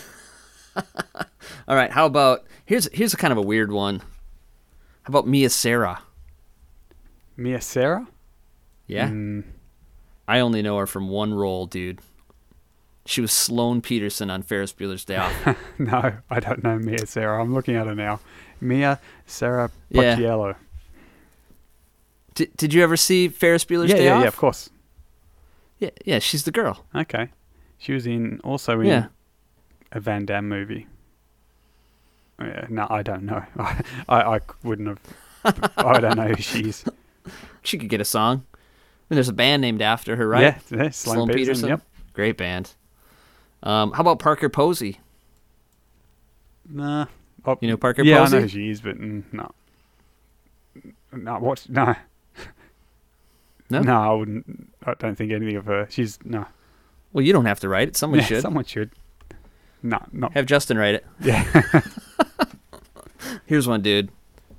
all 0.76 1.76
right. 1.76 1.90
How 1.90 2.06
about 2.06 2.44
here's 2.64 2.88
here's 2.92 3.14
a 3.14 3.16
kind 3.16 3.32
of 3.32 3.38
a 3.38 3.42
weird 3.42 3.70
one. 3.72 4.00
How 5.02 5.08
about 5.08 5.26
Mia 5.26 5.50
Sara? 5.50 6.02
Mia 7.36 7.60
Sara. 7.60 8.06
Yeah. 8.86 9.08
Mm, 9.08 9.44
I 10.28 10.40
only 10.40 10.62
know 10.62 10.78
her 10.78 10.86
from 10.86 11.08
one 11.08 11.32
role, 11.32 11.66
dude. 11.66 12.00
She 13.06 13.20
was 13.20 13.32
Sloane 13.32 13.80
Peterson 13.80 14.30
on 14.30 14.42
Ferris 14.42 14.72
Bueller's 14.72 15.04
Day 15.04 15.16
Off. 15.16 15.56
no, 15.78 16.12
I 16.28 16.40
don't 16.40 16.62
know 16.62 16.78
Mia 16.78 17.06
Sara. 17.06 17.40
I'm 17.40 17.54
looking 17.54 17.76
at 17.76 17.86
her 17.86 17.94
now. 17.94 18.20
Mia 18.60 19.00
Sara 19.26 19.70
Yeah. 19.90 20.54
Did, 22.34 22.56
did 22.56 22.72
you 22.74 22.82
ever 22.82 22.96
see 22.96 23.28
Ferris 23.28 23.64
Bueller's 23.64 23.90
Yeah, 23.90 23.96
Day 23.96 24.04
yeah, 24.04 24.14
Off? 24.16 24.22
yeah, 24.22 24.28
of 24.28 24.36
course. 24.36 24.70
Yeah, 25.78 25.90
yeah, 26.04 26.18
she's 26.18 26.44
the 26.44 26.50
girl. 26.52 26.84
Okay. 26.94 27.28
She 27.78 27.92
was 27.92 28.06
in 28.06 28.40
also 28.44 28.80
in 28.80 28.86
Yeah. 28.86 29.06
a 29.92 30.00
Van 30.00 30.26
Damme 30.26 30.48
movie. 30.48 30.86
Yeah, 32.38 32.66
no, 32.70 32.86
I 32.88 33.02
don't 33.02 33.24
know. 33.24 33.42
I, 33.58 33.82
I, 34.08 34.36
I 34.36 34.40
wouldn't 34.62 34.88
have. 34.88 35.00
I 35.76 36.00
don't 36.00 36.16
know 36.16 36.28
who 36.28 36.36
she 36.42 36.68
is. 36.68 36.84
She 37.62 37.76
could 37.76 37.90
get 37.90 38.00
a 38.00 38.04
song. 38.06 38.46
And 39.10 39.16
there's 39.18 39.28
a 39.28 39.34
band 39.34 39.60
named 39.60 39.82
after 39.82 40.16
her, 40.16 40.26
right? 40.26 40.42
Yeah, 40.42 40.58
yeah, 40.84 40.88
Sloane 40.90 41.28
Peterson, 41.28 41.68
yep. 41.68 41.82
Great 42.14 42.38
band. 42.38 42.72
Um, 43.62 43.92
how 43.92 44.00
about 44.00 44.18
Parker 44.18 44.48
Posey? 44.48 44.98
Nah. 46.66 47.06
Oh, 47.44 47.58
You 47.60 47.68
know 47.68 47.76
Parker 47.76 48.02
yeah, 48.02 48.18
Posey? 48.18 48.36
I 48.36 48.38
know 48.38 48.42
who 48.42 48.48
she 48.48 48.70
is, 48.70 48.80
but 48.80 48.98
mm, 48.98 49.22
no. 49.32 49.50
No, 51.12 51.38
what? 51.38 51.66
No. 51.68 51.94
No? 53.70 53.80
No, 53.82 54.00
I 54.00 54.12
wouldn't. 54.14 54.72
I 54.84 54.94
don't 54.94 55.14
think 55.16 55.30
anything 55.32 55.56
of 55.56 55.66
her. 55.66 55.86
She's 55.90 56.18
no. 56.24 56.44
Well, 57.12 57.24
you 57.24 57.32
don't 57.32 57.44
have 57.46 57.60
to 57.60 57.68
write 57.68 57.88
it. 57.88 57.96
Someone 57.96 58.20
Yeah, 58.20 58.26
should. 58.26 58.42
Someone 58.42 58.64
should. 58.64 58.90
No, 59.82 59.98
not. 60.12 60.32
Have 60.32 60.46
Justin 60.46 60.76
write 60.76 60.96
it. 60.96 61.06
Yeah. 61.20 61.44
Here's 63.46 63.66
one, 63.66 63.82
dude. 63.82 64.10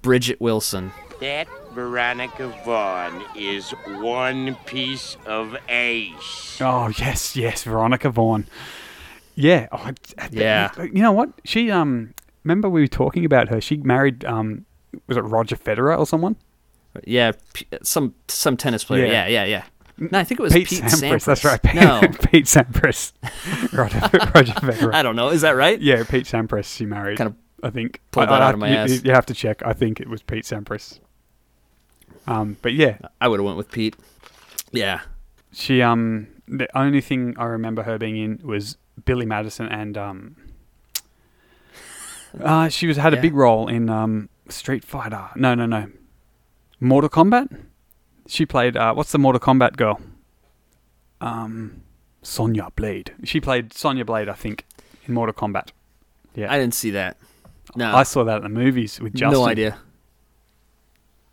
Bridgette 0.01 0.39
Wilson. 0.39 0.91
That 1.19 1.47
Veronica 1.73 2.47
Vaughn 2.65 3.23
is 3.35 3.71
one 3.71 4.55
piece 4.65 5.15
of 5.25 5.55
ace. 5.69 6.57
Oh 6.59 6.91
yes, 6.97 7.35
yes, 7.35 7.63
Veronica 7.63 8.09
Vaughn. 8.09 8.47
Yeah. 9.35 9.67
Oh, 9.71 9.91
Yeah. 10.31 10.71
You 10.81 11.01
know 11.01 11.11
what? 11.11 11.29
She 11.45 11.69
um. 11.71 12.13
Remember 12.43 12.69
we 12.69 12.81
were 12.81 12.87
talking 12.87 13.25
about 13.25 13.49
her. 13.49 13.61
She 13.61 13.77
married 13.77 14.25
um. 14.25 14.65
Was 15.07 15.17
it 15.17 15.21
Roger 15.21 15.55
Federer 15.55 15.97
or 15.97 16.05
someone? 16.05 16.35
Yeah, 17.05 17.31
some 17.83 18.13
some 18.27 18.57
tennis 18.57 18.83
player. 18.83 19.05
Yeah. 19.05 19.27
Yeah, 19.27 19.43
yeah, 19.43 19.45
yeah. 19.45 19.63
No, 20.11 20.19
I 20.19 20.23
think 20.23 20.39
it 20.39 20.43
was 20.43 20.51
Pete, 20.53 20.67
Pete, 20.67 20.83
Sampras. 20.83 21.25
That's 21.25 21.43
right. 21.45 21.63
No, 21.75 22.01
Pete 22.31 22.45
Sampras. 22.45 23.11
Roger, 23.77 23.99
Roger 24.33 24.53
Federer. 24.53 24.93
I 24.93 25.03
don't 25.03 25.15
know. 25.15 25.29
Is 25.29 25.41
that 25.41 25.51
right? 25.51 25.79
Yeah, 25.79 26.03
Pete 26.03 26.25
Sampras. 26.25 26.65
She 26.75 26.85
married. 26.85 27.17
Kind 27.19 27.29
of 27.29 27.35
I 27.63 27.69
think. 27.69 28.01
pulled 28.11 28.27
I- 28.27 28.31
that 28.31 28.41
I- 28.41 28.47
out 28.47 28.53
of 28.55 28.59
my 28.59 28.69
you, 28.69 28.75
ass. 28.75 29.03
You 29.03 29.11
have 29.11 29.25
to 29.27 29.33
check. 29.35 29.61
I 29.65 29.73
think 29.73 29.99
it 30.01 30.09
was 30.09 30.21
Pete 30.23 30.43
Sampras. 30.45 30.99
Um, 32.27 32.57
but 32.61 32.73
yeah, 32.73 32.97
I 33.19 33.27
would 33.27 33.39
have 33.39 33.45
went 33.45 33.57
with 33.57 33.71
Pete. 33.71 33.95
Yeah. 34.71 35.01
she 35.51 35.81
um. 35.81 36.27
The 36.47 36.67
only 36.77 36.99
thing 37.01 37.35
I 37.37 37.45
remember 37.45 37.83
her 37.83 37.97
being 37.97 38.17
in 38.17 38.39
was 38.43 38.77
Billy 39.05 39.25
Madison 39.25 39.67
and 39.67 39.97
um. 39.97 40.35
Uh, 42.39 42.69
she 42.69 42.87
was 42.87 42.97
had 42.97 43.13
a 43.13 43.21
big 43.21 43.33
role 43.33 43.67
in 43.67 43.89
um 43.89 44.29
Street 44.49 44.83
Fighter. 44.83 45.29
No, 45.35 45.55
no, 45.55 45.65
no. 45.65 45.87
Mortal 46.79 47.09
Kombat. 47.09 47.65
She 48.27 48.45
played 48.45 48.77
uh, 48.77 48.93
what's 48.93 49.11
the 49.11 49.17
Mortal 49.17 49.39
Kombat 49.39 49.75
girl? 49.77 49.99
Um, 51.19 51.83
Sonya 52.21 52.69
Blade. 52.75 53.13
She 53.23 53.39
played 53.39 53.73
Sonya 53.73 54.05
Blade, 54.05 54.29
I 54.29 54.33
think, 54.33 54.65
in 55.05 55.13
Mortal 55.13 55.33
Kombat. 55.33 55.69
Yeah, 56.35 56.51
I 56.51 56.57
didn't 56.57 56.73
see 56.73 56.91
that. 56.91 57.17
No, 57.75 57.93
I 57.93 58.03
saw 58.03 58.23
that 58.23 58.37
in 58.37 58.43
the 58.43 58.49
movies 58.49 58.99
with 58.99 59.13
Justin. 59.13 59.39
no 59.39 59.45
idea. 59.45 59.77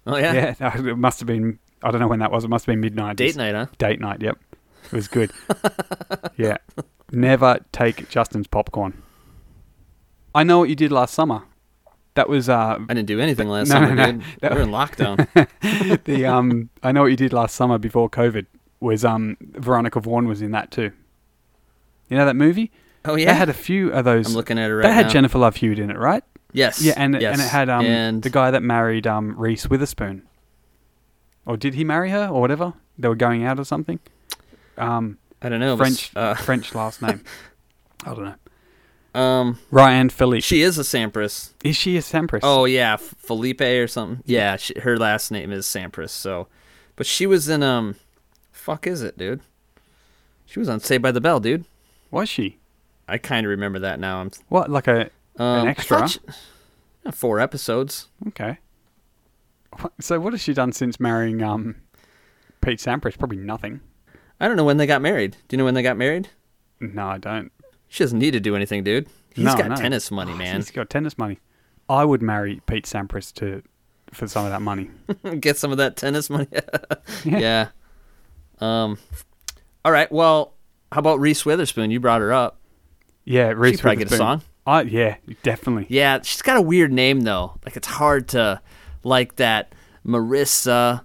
Oh 0.07 0.17
yeah. 0.17 0.55
Yeah, 0.59 0.79
it 0.89 0.99
must 0.99 1.21
have 1.21 1.27
been. 1.27 1.59
I 1.83 1.91
don't 1.91 2.01
know 2.01 2.09
when 2.09 2.19
that 2.21 2.33
was. 2.33 2.45
It 2.45 2.49
must 2.49 2.67
have 2.67 2.73
been 2.73 2.81
midnight. 2.81 3.17
Date 3.17 3.37
night, 3.37 3.55
huh? 3.55 3.67
Date 3.79 4.01
night. 4.01 4.21
Yep. 4.21 4.39
It 4.87 4.93
was 4.93 5.09
good. 5.09 5.31
yeah. 6.37 6.57
Never 7.13 7.59
take 7.73 8.09
Justin's 8.09 8.47
popcorn. 8.47 9.03
I 10.39 10.45
know 10.45 10.59
what 10.61 10.69
you 10.69 10.77
did 10.77 10.93
last 10.93 11.15
summer. 11.15 11.43
That 12.15 12.29
was 12.29 12.49
uh 12.49 12.79
I 12.89 12.95
didn't 12.95 13.07
do 13.07 13.21
anything 13.21 13.49
last 13.49 13.69
No, 13.69 13.75
summer, 13.75 13.95
no, 13.95 14.07
no. 14.07 14.13
dude. 14.13 14.23
That- 14.41 14.53
We're 14.53 14.63
in 14.63 14.71
lockdown. 14.81 16.05
the 16.05 16.27
um 16.27 16.69
I 16.83 16.93
know 16.93 17.03
what 17.03 17.09
you 17.09 17.17
did 17.17 17.33
last 17.33 17.55
summer 17.55 17.79
before 17.79 18.09
COVID 18.11 18.47
was 18.81 19.05
um 19.05 19.37
Veronica 19.41 20.01
Vaughn 20.01 20.27
was 20.29 20.41
in 20.43 20.51
that 20.53 20.71
too. 20.71 20.91
You 22.09 22.17
know 22.17 22.25
that 22.27 22.37
movie? 22.37 22.71
Oh 23.05 23.15
yeah. 23.17 23.27
They 23.33 23.35
had 23.39 23.49
a 23.49 23.55
few 23.55 23.93
of 23.93 24.05
those. 24.05 24.27
I'm 24.29 24.35
looking 24.35 24.59
at 24.59 24.71
it 24.71 24.75
right 24.75 24.83
They 24.89 24.93
had 24.93 25.07
now. 25.07 25.13
Jennifer 25.13 25.39
Love 25.39 25.57
Hewitt 25.57 25.79
in 25.79 25.91
it, 25.91 25.99
right? 25.99 26.25
Yes. 26.53 26.81
Yeah, 26.83 26.95
and 26.97 27.21
yes. 27.21 27.35
and 27.35 27.43
it 27.43 27.49
had 27.51 27.69
um 27.69 27.85
and 27.85 28.23
the 28.23 28.31
guy 28.31 28.51
that 28.51 28.63
married 28.63 29.07
um 29.07 29.39
Reese 29.39 29.69
Witherspoon. 29.69 30.23
Or 31.47 31.57
did 31.57 31.75
he 31.75 31.85
marry 31.85 32.11
her 32.11 32.27
or 32.29 32.41
whatever? 32.41 32.75
They 32.99 33.09
were 33.09 33.15
going 33.15 33.45
out 33.45 33.59
or 33.61 33.65
something. 33.65 34.01
Um 34.77 35.19
I 35.41 35.49
don't 35.51 35.61
know. 35.61 35.77
French 35.77 36.11
Uh, 36.17 36.35
French 36.35 36.75
last 36.75 37.01
name. 37.01 37.23
I 38.05 38.15
don't 38.15 38.25
know. 38.25 38.35
Um, 39.19 39.59
Ryan 39.71 40.09
Phillippe. 40.11 40.43
she 40.45 40.63
is 40.63 40.79
a 40.79 40.83
Sampras. 40.83 41.53
Is 41.65 41.77
she 41.77 41.97
a 41.97 42.01
Sampras? 42.01 42.41
Oh 42.43 42.65
yeah, 42.65 42.97
Phillippe 42.97 43.61
or 43.63 43.87
something. 43.89 44.23
Yeah, 44.27 44.57
she, 44.57 44.79
her 44.81 44.97
last 44.97 45.31
name 45.31 45.51
is 45.53 45.67
Sampras. 45.67 46.11
So, 46.11 46.47
but 46.97 47.07
she 47.07 47.27
was 47.27 47.49
in 47.49 47.63
um, 47.63 47.97
fuck 48.53 48.87
is 48.87 49.03
it, 49.03 49.19
dude? 49.19 49.41
She 50.47 50.59
was 50.59 50.69
on 50.69 50.81
Saved 50.81 51.03
by 51.03 51.11
the 51.13 51.21
Bell, 51.21 51.41
dude. 51.41 51.65
was 52.11 52.29
she? 52.29 52.59
I 53.09 53.19
kind 53.19 53.45
of 53.47 53.51
remember 53.51 53.79
that 53.81 53.99
now. 53.99 54.21
I'm 54.21 54.31
What 54.49 54.71
like 54.71 54.87
a 54.87 55.11
um, 55.39 55.67
I 55.67 55.71
extra? 55.71 56.09
she- 56.09 56.21
four 57.13 57.41
episodes. 57.41 58.09
okay. 58.29 58.59
So 60.01 60.19
what 60.21 60.33
has 60.33 60.43
she 60.43 60.55
done 60.55 60.73
since 60.73 60.99
marrying 61.01 61.43
um 61.43 61.77
Pete 62.61 62.79
Sampras? 62.81 63.19
Probably 63.19 63.37
nothing. 63.39 63.81
I 64.41 64.47
don't 64.49 64.57
know 64.57 64.65
when 64.65 64.77
they 64.77 64.87
got 64.87 65.03
married. 65.03 65.33
Do 65.49 65.55
you 65.55 65.59
know 65.59 65.65
when 65.65 65.75
they 65.75 65.83
got 65.83 65.97
married? 65.97 66.29
No, 66.81 67.07
I 67.09 67.19
don't. 67.19 67.51
She 67.89 68.05
doesn't 68.05 68.19
need 68.19 68.33
to 68.33 68.41
do 68.41 68.55
anything, 68.55 68.85
dude. 68.85 69.09
He's 69.35 69.45
No, 69.45 69.57
got 69.57 69.69
no. 69.69 69.77
tennis 69.77 70.11
money, 70.11 70.33
Oh, 70.33 70.37
man. 70.45 70.57
He's 70.57 70.71
got 70.71 70.91
tennis 70.91 71.17
money. 71.19 71.39
I 71.89 72.05
would 72.05 72.21
marry 72.23 72.61
Pete 72.67 72.85
Sampras 72.85 73.33
to 73.35 73.63
for 74.13 74.27
some 74.27 74.45
of 74.45 74.51
that 74.51 74.63
money. 74.63 74.91
Get 75.41 75.57
some 75.57 75.71
of 75.73 75.79
that 75.79 75.97
tennis 75.97 76.29
money. 76.31 76.49
yeah. 77.25 77.69
Um. 78.61 78.99
All 79.85 79.93
right. 79.93 80.11
Well, 80.13 80.55
how 80.93 80.99
about 81.01 81.21
Reese 81.21 81.45
Witherspoon? 81.47 81.91
You 81.91 82.01
brought 82.01 82.21
her 82.21 82.33
up. 82.33 82.59
Yeah, 83.25 83.49
Reese 83.49 83.77
She'd 83.77 83.83
probably 83.83 83.97
get 83.97 84.03
a 84.11 84.15
Witherspoon. 84.15 84.19
song. 84.41 84.43
I 84.67 84.83
yeah, 84.83 85.17
definitely. 85.43 85.87
Yeah, 85.89 86.21
she's 86.23 86.43
got 86.43 86.57
a 86.59 86.63
weird 86.63 86.93
name 86.93 87.21
though. 87.23 87.59
Like 87.65 87.77
it's 87.77 87.87
hard 87.89 88.29
to 88.29 88.61
like 89.03 89.37
that 89.37 89.75
Marissa, 90.07 91.05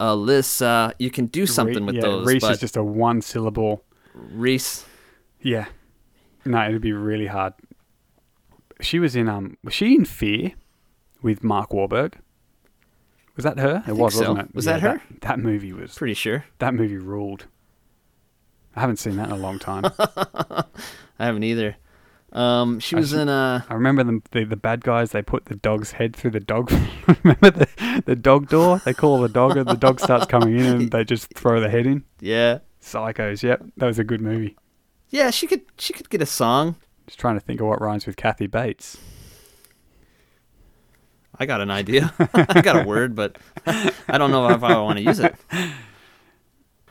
Alyssa. 0.00 0.92
You 0.98 1.10
can 1.10 1.26
do 1.26 1.46
something 1.46 1.76
Re- 1.80 1.86
with 1.86 1.94
yeah, 1.96 2.00
those, 2.02 2.26
Reese 2.26 2.44
is 2.44 2.58
just 2.60 2.76
a 2.76 2.82
one 2.84 3.22
syllable. 3.22 3.84
Reese. 4.14 4.84
Yeah. 5.40 5.66
No, 6.44 6.66
it'd 6.68 6.80
be 6.82 6.92
really 6.92 7.26
hard. 7.26 7.54
She 8.80 8.98
was 8.98 9.14
in 9.16 9.28
um 9.28 9.56
was 9.62 9.74
she 9.74 9.94
in 9.94 10.04
Fear 10.04 10.52
with 11.22 11.42
Mark 11.44 11.70
Wahlberg? 11.70 12.14
Was 13.36 13.44
that 13.44 13.58
her? 13.58 13.78
It 13.78 13.86
think 13.86 13.98
was, 13.98 14.14
so. 14.14 14.20
wasn't 14.32 14.48
it? 14.50 14.54
Was 14.54 14.66
Yeah, 14.66 14.72
that 14.74 14.80
her? 14.82 15.02
That, 15.10 15.20
that 15.22 15.38
movie 15.40 15.72
was 15.72 15.94
Pretty 15.94 16.14
sure. 16.14 16.44
that 16.58 16.74
movie 16.74 16.98
ruled. 16.98 17.46
I 18.76 18.80
haven't 18.80 18.96
seen 18.98 19.16
that 19.16 19.26
in 19.28 19.32
a 19.32 19.36
long 19.36 19.58
time. 19.58 19.84
I 19.98 20.64
haven't 21.26 21.44
either. 21.44 21.76
Um, 22.32 22.80
she 22.80 22.96
was 22.96 23.12
Actually- 23.12 23.22
in 23.22 23.28
uh 23.28 23.62
I 23.68 23.74
remember 23.74 24.02
them 24.02 24.22
the, 24.32 24.42
the 24.44 24.56
bad 24.56 24.80
guys 24.82 25.12
they 25.12 25.22
put 25.22 25.44
the 25.46 25.54
dog's 25.54 25.92
head 25.92 26.16
through 26.16 26.32
the 26.32 26.40
dog 26.40 26.72
remember 27.22 27.50
the 27.52 28.02
the 28.06 28.16
dog 28.16 28.48
door? 28.48 28.80
They 28.84 28.92
call 28.92 29.20
the 29.20 29.28
dog 29.28 29.56
and 29.56 29.68
the 29.68 29.74
dog 29.76 30.00
starts 30.00 30.26
coming 30.26 30.58
in 30.58 30.66
and 30.66 30.90
they 30.92 31.04
just 31.04 31.32
throw 31.34 31.60
the 31.60 31.70
head 31.70 31.86
in. 31.86 32.02
yeah 32.20 32.58
Psychos, 32.82 33.42
yep. 33.44 33.62
That 33.78 33.86
was 33.86 33.98
a 34.00 34.04
good 34.04 34.20
movie. 34.20 34.56
Yeah 35.14 35.30
she 35.30 35.46
could 35.46 35.62
she 35.78 35.92
could 35.92 36.10
get 36.10 36.20
a 36.20 36.26
song. 36.26 36.76
Just 37.06 37.18
trying 37.18 37.34
to 37.34 37.40
think 37.40 37.60
of 37.60 37.66
what 37.66 37.80
rhymes 37.80 38.06
with 38.06 38.16
Kathy 38.16 38.46
Bates. 38.46 38.98
I 41.38 41.46
got 41.46 41.60
an 41.60 41.70
idea. 41.70 42.12
I 42.34 42.60
got 42.62 42.82
a 42.82 42.84
word, 42.84 43.14
but 43.14 43.36
I 43.66 44.18
don't 44.18 44.30
know 44.30 44.48
if 44.50 44.62
I 44.62 44.78
want 44.80 44.98
to 44.98 45.04
use 45.04 45.20
it. 45.20 45.34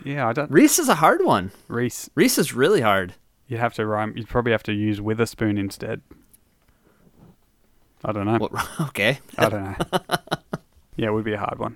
Yeah, 0.03 0.27
I 0.27 0.33
don't 0.33 0.51
Reese 0.51 0.79
is 0.79 0.89
a 0.89 0.95
hard 0.95 1.23
one. 1.23 1.51
Reese 1.67 2.09
Reese 2.15 2.37
is 2.37 2.53
really 2.53 2.81
hard. 2.81 3.15
You'd 3.47 3.59
have 3.59 3.73
to 3.75 3.85
rhyme. 3.85 4.13
You'd 4.15 4.29
probably 4.29 4.51
have 4.51 4.63
to 4.63 4.73
use 4.73 5.01
Witherspoon 5.01 5.57
instead. 5.57 6.01
I 8.05 8.11
don't 8.11 8.25
know. 8.25 8.37
What, 8.37 8.51
okay. 8.89 9.19
I 9.37 9.49
don't 9.49 9.63
know. 9.63 9.75
yeah, 10.95 11.07
it 11.07 11.13
would 11.13 11.25
be 11.25 11.33
a 11.33 11.39
hard 11.39 11.59
one. 11.59 11.75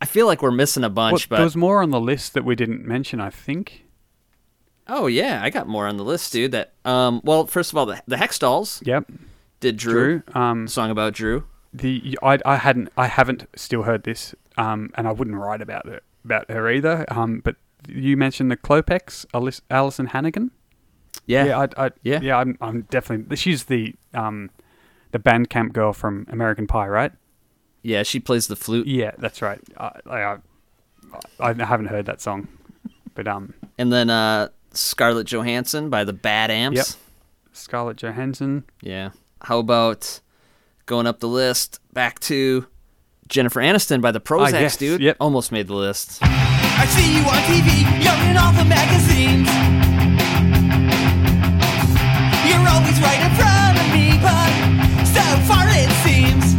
I 0.00 0.06
feel 0.06 0.26
like 0.26 0.42
we're 0.42 0.50
missing 0.50 0.84
a 0.84 0.90
bunch, 0.90 1.12
Well, 1.12 1.26
but 1.30 1.36
there 1.36 1.44
was 1.44 1.56
more 1.56 1.82
on 1.82 1.90
the 1.90 2.00
list 2.00 2.34
that 2.34 2.44
we 2.44 2.54
didn't 2.54 2.84
mention. 2.84 3.20
I 3.20 3.30
think. 3.30 3.84
Oh 4.88 5.06
yeah, 5.06 5.40
I 5.42 5.50
got 5.50 5.66
more 5.68 5.86
on 5.86 5.96
the 5.96 6.04
list, 6.04 6.32
dude. 6.32 6.52
That 6.52 6.72
um, 6.84 7.20
well, 7.24 7.46
first 7.46 7.72
of 7.72 7.76
all, 7.78 7.86
the 7.86 8.02
the 8.06 8.16
Hextalls 8.16 8.84
Yep. 8.86 9.10
did 9.60 9.76
Drew, 9.76 10.20
Drew. 10.20 10.40
Um, 10.40 10.66
song 10.68 10.90
about 10.90 11.12
Drew. 11.14 11.44
the 11.74 12.18
I, 12.22 12.38
I 12.46 12.56
hadn't 12.56 12.90
I 12.96 13.06
haven't 13.06 13.46
still 13.56 13.82
heard 13.82 14.04
this. 14.04 14.34
Um, 14.56 14.90
and 14.96 15.06
I 15.06 15.12
wouldn't 15.12 15.36
write 15.36 15.60
about 15.60 15.86
it 15.86 16.02
about 16.24 16.50
her 16.50 16.68
either. 16.70 17.04
Um, 17.08 17.40
but 17.44 17.56
you 17.86 18.16
mentioned 18.16 18.50
the 18.50 18.56
Klopex, 18.56 19.24
Alice, 19.32 19.60
Alyson 19.70 20.08
Hannigan. 20.08 20.50
Yeah, 21.26 21.44
Yeah, 21.44 21.58
I, 21.76 21.86
I, 21.86 21.90
Yeah. 22.02 22.20
yeah. 22.20 22.38
I'm, 22.38 22.58
I'm 22.60 22.82
definitely. 22.90 23.36
She's 23.36 23.64
the 23.64 23.94
um, 24.14 24.50
the 25.12 25.18
Bandcamp 25.20 25.72
girl 25.74 25.92
from 25.92 26.26
American 26.30 26.66
Pie, 26.66 26.88
right? 26.88 27.12
yeah, 27.82 28.02
she 28.02 28.18
plays 28.20 28.48
the 28.48 28.56
flute, 28.56 28.86
Yeah, 28.88 29.12
that's 29.18 29.40
right. 29.40 29.60
I, 29.78 30.00
I, 30.10 30.36
I 31.40 31.52
haven't 31.64 31.86
heard 31.86 32.06
that 32.06 32.20
song, 32.20 32.48
but 33.14 33.28
um, 33.28 33.54
and 33.78 33.92
then 33.92 34.10
uh, 34.10 34.48
Scarlett 34.78 35.26
Johansson 35.26 35.90
by 35.90 36.04
the 36.04 36.12
Bad 36.12 36.50
Amps. 36.52 36.76
Yep. 36.76 36.86
Scarlett 37.52 37.96
Johansson. 37.96 38.62
Yeah. 38.80 39.10
How 39.42 39.58
about 39.58 40.20
going 40.86 41.06
up 41.06 41.18
the 41.18 41.26
list 41.28 41.80
back 41.92 42.20
to 42.20 42.66
Jennifer 43.26 43.60
Aniston 43.60 44.00
by 44.00 44.12
the 44.12 44.20
Prozac, 44.20 44.54
Ah, 44.54 44.60
yes, 44.60 44.76
dude? 44.76 45.00
yep. 45.00 45.16
Almost 45.18 45.50
made 45.50 45.66
the 45.66 45.74
list. 45.74 46.18
I 46.22 46.86
see 46.94 47.10
you 47.18 47.22
on 47.26 47.42
TV, 47.50 47.82
you're 48.04 48.22
in 48.30 48.36
all 48.38 48.52
the 48.54 48.64
magazines. 48.64 49.50
You're 52.46 52.62
always 52.70 52.98
right 53.02 53.18
in 53.18 53.32
front 53.34 53.74
of 53.82 53.86
me, 53.90 54.14
but 54.22 54.50
so 55.10 55.26
far 55.50 55.66
it 55.74 55.90
seems. 56.06 56.54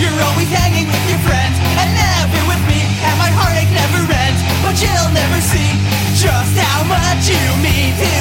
You're 0.00 0.16
always 0.24 0.48
hanging 0.48 0.88
with 0.88 1.04
your 1.12 1.20
friends 1.28 1.56
and 1.60 1.88
never 1.92 2.40
with 2.48 2.62
me, 2.72 2.80
and 3.04 3.14
my 3.20 3.28
heartache 3.36 3.68
never 3.76 4.00
ends. 4.08 4.40
But 4.64 4.74
you'll 4.80 5.12
never 5.12 5.38
see 5.44 5.70
just 6.16 6.56
how 6.56 6.64
much 6.64 6.65
you 7.28 7.56
mean 7.60 8.15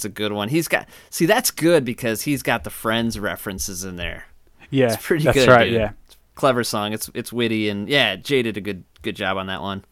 is 0.00 0.04
a 0.04 0.08
good 0.08 0.32
one. 0.32 0.48
He's 0.48 0.68
got 0.68 0.88
see 1.10 1.26
that's 1.26 1.50
good 1.50 1.84
because 1.84 2.22
he's 2.22 2.42
got 2.42 2.64
the 2.64 2.70
Friends 2.70 3.18
references 3.18 3.84
in 3.84 3.96
there. 3.96 4.24
Yeah, 4.70 4.92
It's 4.94 5.04
pretty 5.06 5.24
that's 5.24 5.36
good. 5.38 5.48
right. 5.48 5.64
dude. 5.64 5.74
Yeah, 5.74 5.90
Clever 6.34 6.64
song. 6.64 6.92
It's 6.92 7.10
it's 7.14 7.32
witty 7.32 7.68
and 7.68 7.88
yeah, 7.88 8.16
Jay 8.16 8.42
did 8.42 8.56
a 8.56 8.60
good 8.60 8.84
good 9.02 9.16
job 9.16 9.36
on 9.36 9.46
that 9.46 9.60
one. 9.62 9.84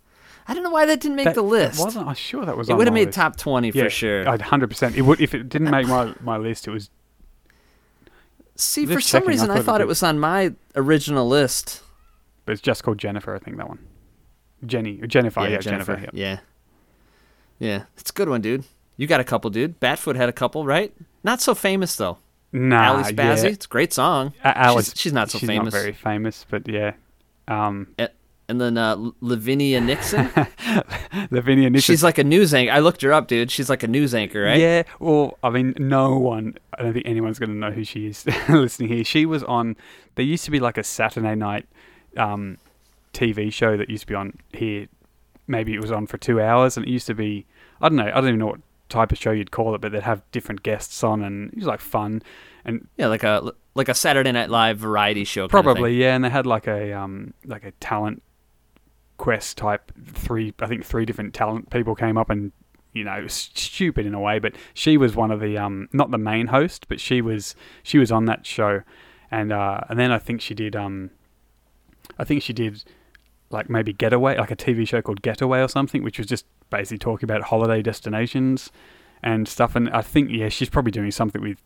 I 0.51 0.55
don't 0.55 0.63
know 0.63 0.71
why 0.71 0.87
that 0.87 1.01
didn't 1.01 1.17
make 1.17 1.27
That- 1.27 1.35
the 1.35 1.43
list. 1.43 1.79
Wasn't. 1.85 2.07
I'm 2.07 2.15
sure 2.15 2.45
that 2.47 2.57
was. 2.57 2.71
it 2.71 2.75
would 2.77 2.87
have 2.87 2.95
made 2.95 3.09
list. 3.09 3.17
top 3.17 3.37
twenty 3.37 3.69
yeah, 3.71 3.85
for 3.85 3.91
sure. 3.91 4.25
hundred 4.43 4.69
percent. 4.69 4.97
It 4.97 5.03
would 5.03 5.21
if 5.21 5.35
it 5.35 5.49
didn't 5.49 5.71
make 5.71 5.87
my, 5.87 6.15
my 6.23 6.37
list. 6.39 6.67
It 6.67 6.71
was 6.71 6.91
See, 8.57 8.87
for 8.87 9.01
some 9.01 9.21
checking, 9.21 9.29
I 9.29 9.33
reason, 9.33 9.51
I 9.51 9.55
thought 9.55 9.61
it 9.61 9.65
thought 9.65 9.81
it 9.81 9.85
did. 9.85 9.89
was 9.89 10.03
on 10.03 10.19
my 10.19 10.53
original 10.75 11.29
list. 11.29 11.83
but 12.45 12.53
it's 12.53 12.61
just 12.63 12.83
called 12.83 12.99
Jennifer. 12.99 13.35
I 13.35 13.39
think 13.39 13.57
that 13.59 13.69
one. 13.69 13.79
Jenny, 14.67 14.97
Jennifer. 15.07 15.41
Yeah, 15.43 15.59
Jennifer. 15.59 15.95
Jennifer. 15.95 16.17
Yeah. 16.17 16.39
Yeah, 17.61 17.85
it's 17.97 18.11
a 18.11 18.13
good 18.13 18.29
one, 18.29 18.41
dude. 18.41 18.65
You 18.99 19.07
got 19.07 19.21
a 19.21 19.25
couple, 19.25 19.49
dude. 19.49 19.81
Batfoot 19.81 20.17
had 20.17 20.29
a 20.29 20.33
couple, 20.33 20.67
right? 20.67 20.93
Not 21.25 21.41
so 21.41 21.55
famous 21.55 21.97
though. 21.97 22.19
Nah, 22.53 22.95
Ali 22.95 23.13
Spazzy, 23.13 23.45
yeah. 23.45 23.51
it's 23.51 23.65
a 23.65 23.69
great 23.69 23.93
song. 23.95 24.33
A- 24.45 24.57
Alice, 24.59 24.91
she's, 24.91 25.01
she's 25.01 25.13
not 25.15 25.31
so 25.31 25.39
she's 25.39 25.47
famous. 25.47 25.73
Not 25.73 25.81
very 25.81 25.93
famous, 25.93 26.45
but 26.51 26.69
yeah. 26.69 26.93
Um, 27.47 27.89
A- 27.99 28.09
And 28.49 28.61
then 28.61 28.77
uh, 28.79 28.97
Lavinia 29.21 29.81
Nixon. 29.81 30.31
Lavinia 31.31 31.71
Nixon. 31.71 31.93
She's 31.93 32.03
like 32.03 32.17
a 32.19 32.25
news 32.25 32.55
anchor. 32.55 32.73
I 32.73 32.79
looked 32.79 33.03
her 33.03 33.13
up, 33.13 33.29
dude. 33.29 33.51
She's 33.51 33.69
like 33.69 33.83
a 33.83 33.87
news 33.89 34.15
anchor, 34.15 34.43
right? 34.43 34.59
Yeah, 34.59 34.83
well, 34.99 35.37
I 35.43 35.51
mean, 35.51 35.75
no 35.79 36.19
one, 36.19 36.57
I 36.79 36.83
don't 36.83 36.93
think 36.95 37.07
anyone's 37.07 37.39
going 37.39 37.51
to 37.51 37.57
know 37.57 37.71
who 37.71 37.85
she 37.85 38.07
is 38.07 38.25
listening 38.49 38.89
here. 38.89 39.05
She 39.05 39.27
was 39.27 39.43
on, 39.45 39.77
there 40.15 40.25
used 40.25 40.45
to 40.47 40.51
be 40.51 40.61
like 40.61 40.79
a 40.79 40.85
Saturday 40.85 41.35
night 41.35 41.67
um, 42.17 42.57
TV 43.13 43.53
show 43.53 43.77
that 43.77 43.91
used 43.91 44.03
to 44.03 44.07
be 44.07 44.15
on 44.15 44.39
here. 44.53 44.89
Maybe 45.47 45.75
it 45.75 45.81
was 45.81 45.93
on 45.93 46.07
for 46.07 46.19
two 46.19 46.41
hours, 46.41 46.77
and 46.77 46.87
it 46.87 46.91
used 46.91 47.07
to 47.07 47.15
be, 47.15 47.47
I 47.81 47.89
don't 47.89 47.97
know, 47.97 48.05
I 48.09 48.13
don't 48.13 48.29
even 48.29 48.39
know 48.39 48.47
what 48.47 48.61
type 48.89 49.13
of 49.13 49.19
show 49.19 49.31
you'd 49.31 49.51
call 49.51 49.75
it, 49.75 49.81
but 49.81 49.93
they'd 49.93 50.03
have 50.03 50.23
different 50.31 50.63
guests 50.63 51.03
on, 51.05 51.23
and 51.23 51.53
it 51.53 51.59
was 51.59 51.67
like 51.67 51.81
fun. 51.81 52.23
And 52.65 52.89
Yeah, 52.97 53.09
like 53.09 53.25
a 53.25 53.53
like 53.75 53.89
a 53.89 53.95
Saturday 53.95 54.33
Night 54.33 54.51
Live 54.51 54.79
variety 54.79 55.25
show. 55.25 55.43
kind 55.43 55.61
of 55.61 55.65
Probably, 55.65 55.95
yeah. 55.95 56.15
And 56.15 56.25
they 56.25 56.31
had 56.31 56.47
like 56.47 56.67
a 56.67 56.93
um 56.93 57.35
like 57.45 57.65
a 57.65 57.73
talent 57.73 58.23
quest 59.17 59.59
type 59.59 59.91
three 60.07 60.55
I 60.61 60.67
think 60.67 60.85
three 60.85 61.05
different 61.05 61.35
talent 61.35 61.71
people 61.71 61.95
came 61.95 62.17
up 62.17 62.31
and 62.31 62.53
you 62.93 63.05
know, 63.05 63.13
it 63.13 63.23
was 63.23 63.33
stupid 63.55 64.07
in 64.07 64.15
a 64.15 64.21
way, 64.21 64.39
but 64.39 64.55
she 64.75 64.97
was 64.97 65.15
one 65.15 65.31
of 65.31 65.41
the 65.41 65.59
um 65.59 65.89
not 65.93 66.11
the 66.11 66.19
main 66.19 66.49
host, 66.49 66.87
but 66.89 67.01
she 67.01 67.21
was 67.21 67.55
she 67.83 67.99
was 67.99 68.11
on 68.11 68.25
that 68.27 68.47
show. 68.47 68.83
And 69.31 69.53
uh 69.53 69.81
and 69.89 69.99
then 69.99 70.11
I 70.11 70.19
think 70.19 70.41
she 70.41 70.55
did 70.55 70.75
um 70.75 71.11
I 72.19 72.25
think 72.25 72.43
she 72.43 72.53
did 72.53 72.85
like 73.51 73.71
maybe 73.71 73.93
Getaway, 73.93 74.37
like 74.37 74.51
a 74.51 74.57
TV 74.57 74.87
show 74.87 75.01
called 75.03 75.23
Getaway 75.23 75.61
or 75.61 75.69
something, 75.69 76.03
which 76.03 76.19
was 76.19 76.27
just 76.27 76.45
basically 76.71 76.99
talking 76.99 77.25
about 77.25 77.43
holiday 77.45 77.83
destinations 77.83 78.71
and 79.23 79.49
stuff. 79.49 79.75
And 79.75 79.89
I 79.91 80.03
think 80.03 80.31
yeah, 80.31 80.49
she's 80.49 80.69
probably 80.69 80.93
doing 80.93 81.11
something 81.11 81.41
with 81.41 81.59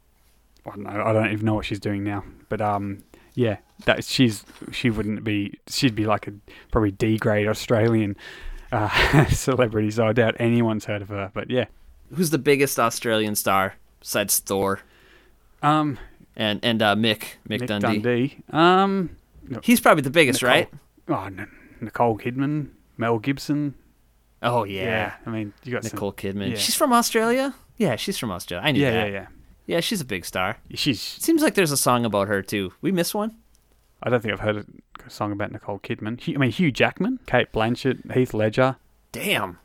I 0.66 0.70
don't 0.70 0.82
know. 0.84 1.02
I 1.04 1.12
don't 1.12 1.32
even 1.32 1.44
know 1.44 1.54
what 1.54 1.64
she's 1.64 1.80
doing 1.80 2.04
now. 2.04 2.24
But 2.48 2.60
um, 2.60 2.98
yeah, 3.34 3.56
that 3.84 4.04
she's 4.04 4.44
she 4.70 4.90
wouldn't 4.90 5.24
be. 5.24 5.58
She'd 5.68 5.94
be 5.94 6.04
like 6.06 6.28
a 6.28 6.32
probably 6.70 6.92
D 6.92 7.18
grade 7.18 7.48
Australian 7.48 8.16
uh, 8.70 9.24
celebrity. 9.30 9.90
So 9.90 10.06
I 10.06 10.12
doubt 10.12 10.36
anyone's 10.38 10.84
heard 10.84 11.02
of 11.02 11.08
her. 11.08 11.30
But 11.34 11.50
yeah, 11.50 11.64
Who's 12.14 12.30
the 12.30 12.38
biggest 12.38 12.78
Australian 12.78 13.34
star 13.34 13.74
besides 14.00 14.38
Thor 14.38 14.80
um, 15.62 15.98
and 16.36 16.60
and 16.62 16.80
uh, 16.82 16.94
Mick 16.94 17.20
Mick, 17.48 17.60
Nick 17.60 17.66
Dundee? 17.66 17.88
Dundee. 18.00 18.36
Um, 18.50 19.16
He's 19.62 19.80
probably 19.80 20.02
the 20.02 20.10
biggest, 20.10 20.40
Nicole- 20.42 20.56
right? 20.56 20.68
Oh, 21.08 21.24
N- 21.24 21.50
Nicole 21.82 22.16
Kidman, 22.18 22.68
Mel 22.96 23.18
Gibson. 23.18 23.74
Oh 24.42 24.64
yeah, 24.64 25.14
I 25.26 25.30
mean, 25.30 25.52
you 25.64 25.72
got 25.72 25.84
some- 25.84 25.92
Nicole 25.94 26.12
Kidman. 26.12 26.50
yeah. 26.50 26.56
She's 26.56 26.74
from 26.74 26.92
Australia. 26.92 27.54
Yeah, 27.76 27.96
she's 27.96 28.18
from 28.18 28.30
Australia. 28.30 28.66
I 28.66 28.72
knew 28.72 28.80
Yeah, 28.80 28.90
that. 28.90 29.06
yeah, 29.08 29.12
yeah. 29.12 29.26
Yeah, 29.66 29.80
she's 29.80 30.00
a 30.00 30.04
big 30.04 30.24
star. 30.24 30.58
She's. 30.74 31.00
Seems 31.00 31.42
like 31.42 31.54
there's 31.54 31.70
a 31.70 31.76
song 31.76 32.04
about 32.04 32.28
her 32.28 32.42
too. 32.42 32.72
We 32.80 32.90
missed 32.92 33.14
one. 33.14 33.36
I 34.02 34.10
don't 34.10 34.20
think 34.20 34.32
I've 34.34 34.40
heard 34.40 34.66
a 35.06 35.10
song 35.10 35.30
about 35.30 35.52
Nicole 35.52 35.78
Kidman. 35.78 36.18
I 36.34 36.38
mean, 36.38 36.50
Hugh 36.50 36.72
Jackman, 36.72 37.20
Cate 37.26 37.52
Blanchett, 37.52 38.12
Heath 38.12 38.34
Ledger. 38.34 38.76
Damn, 39.12 39.58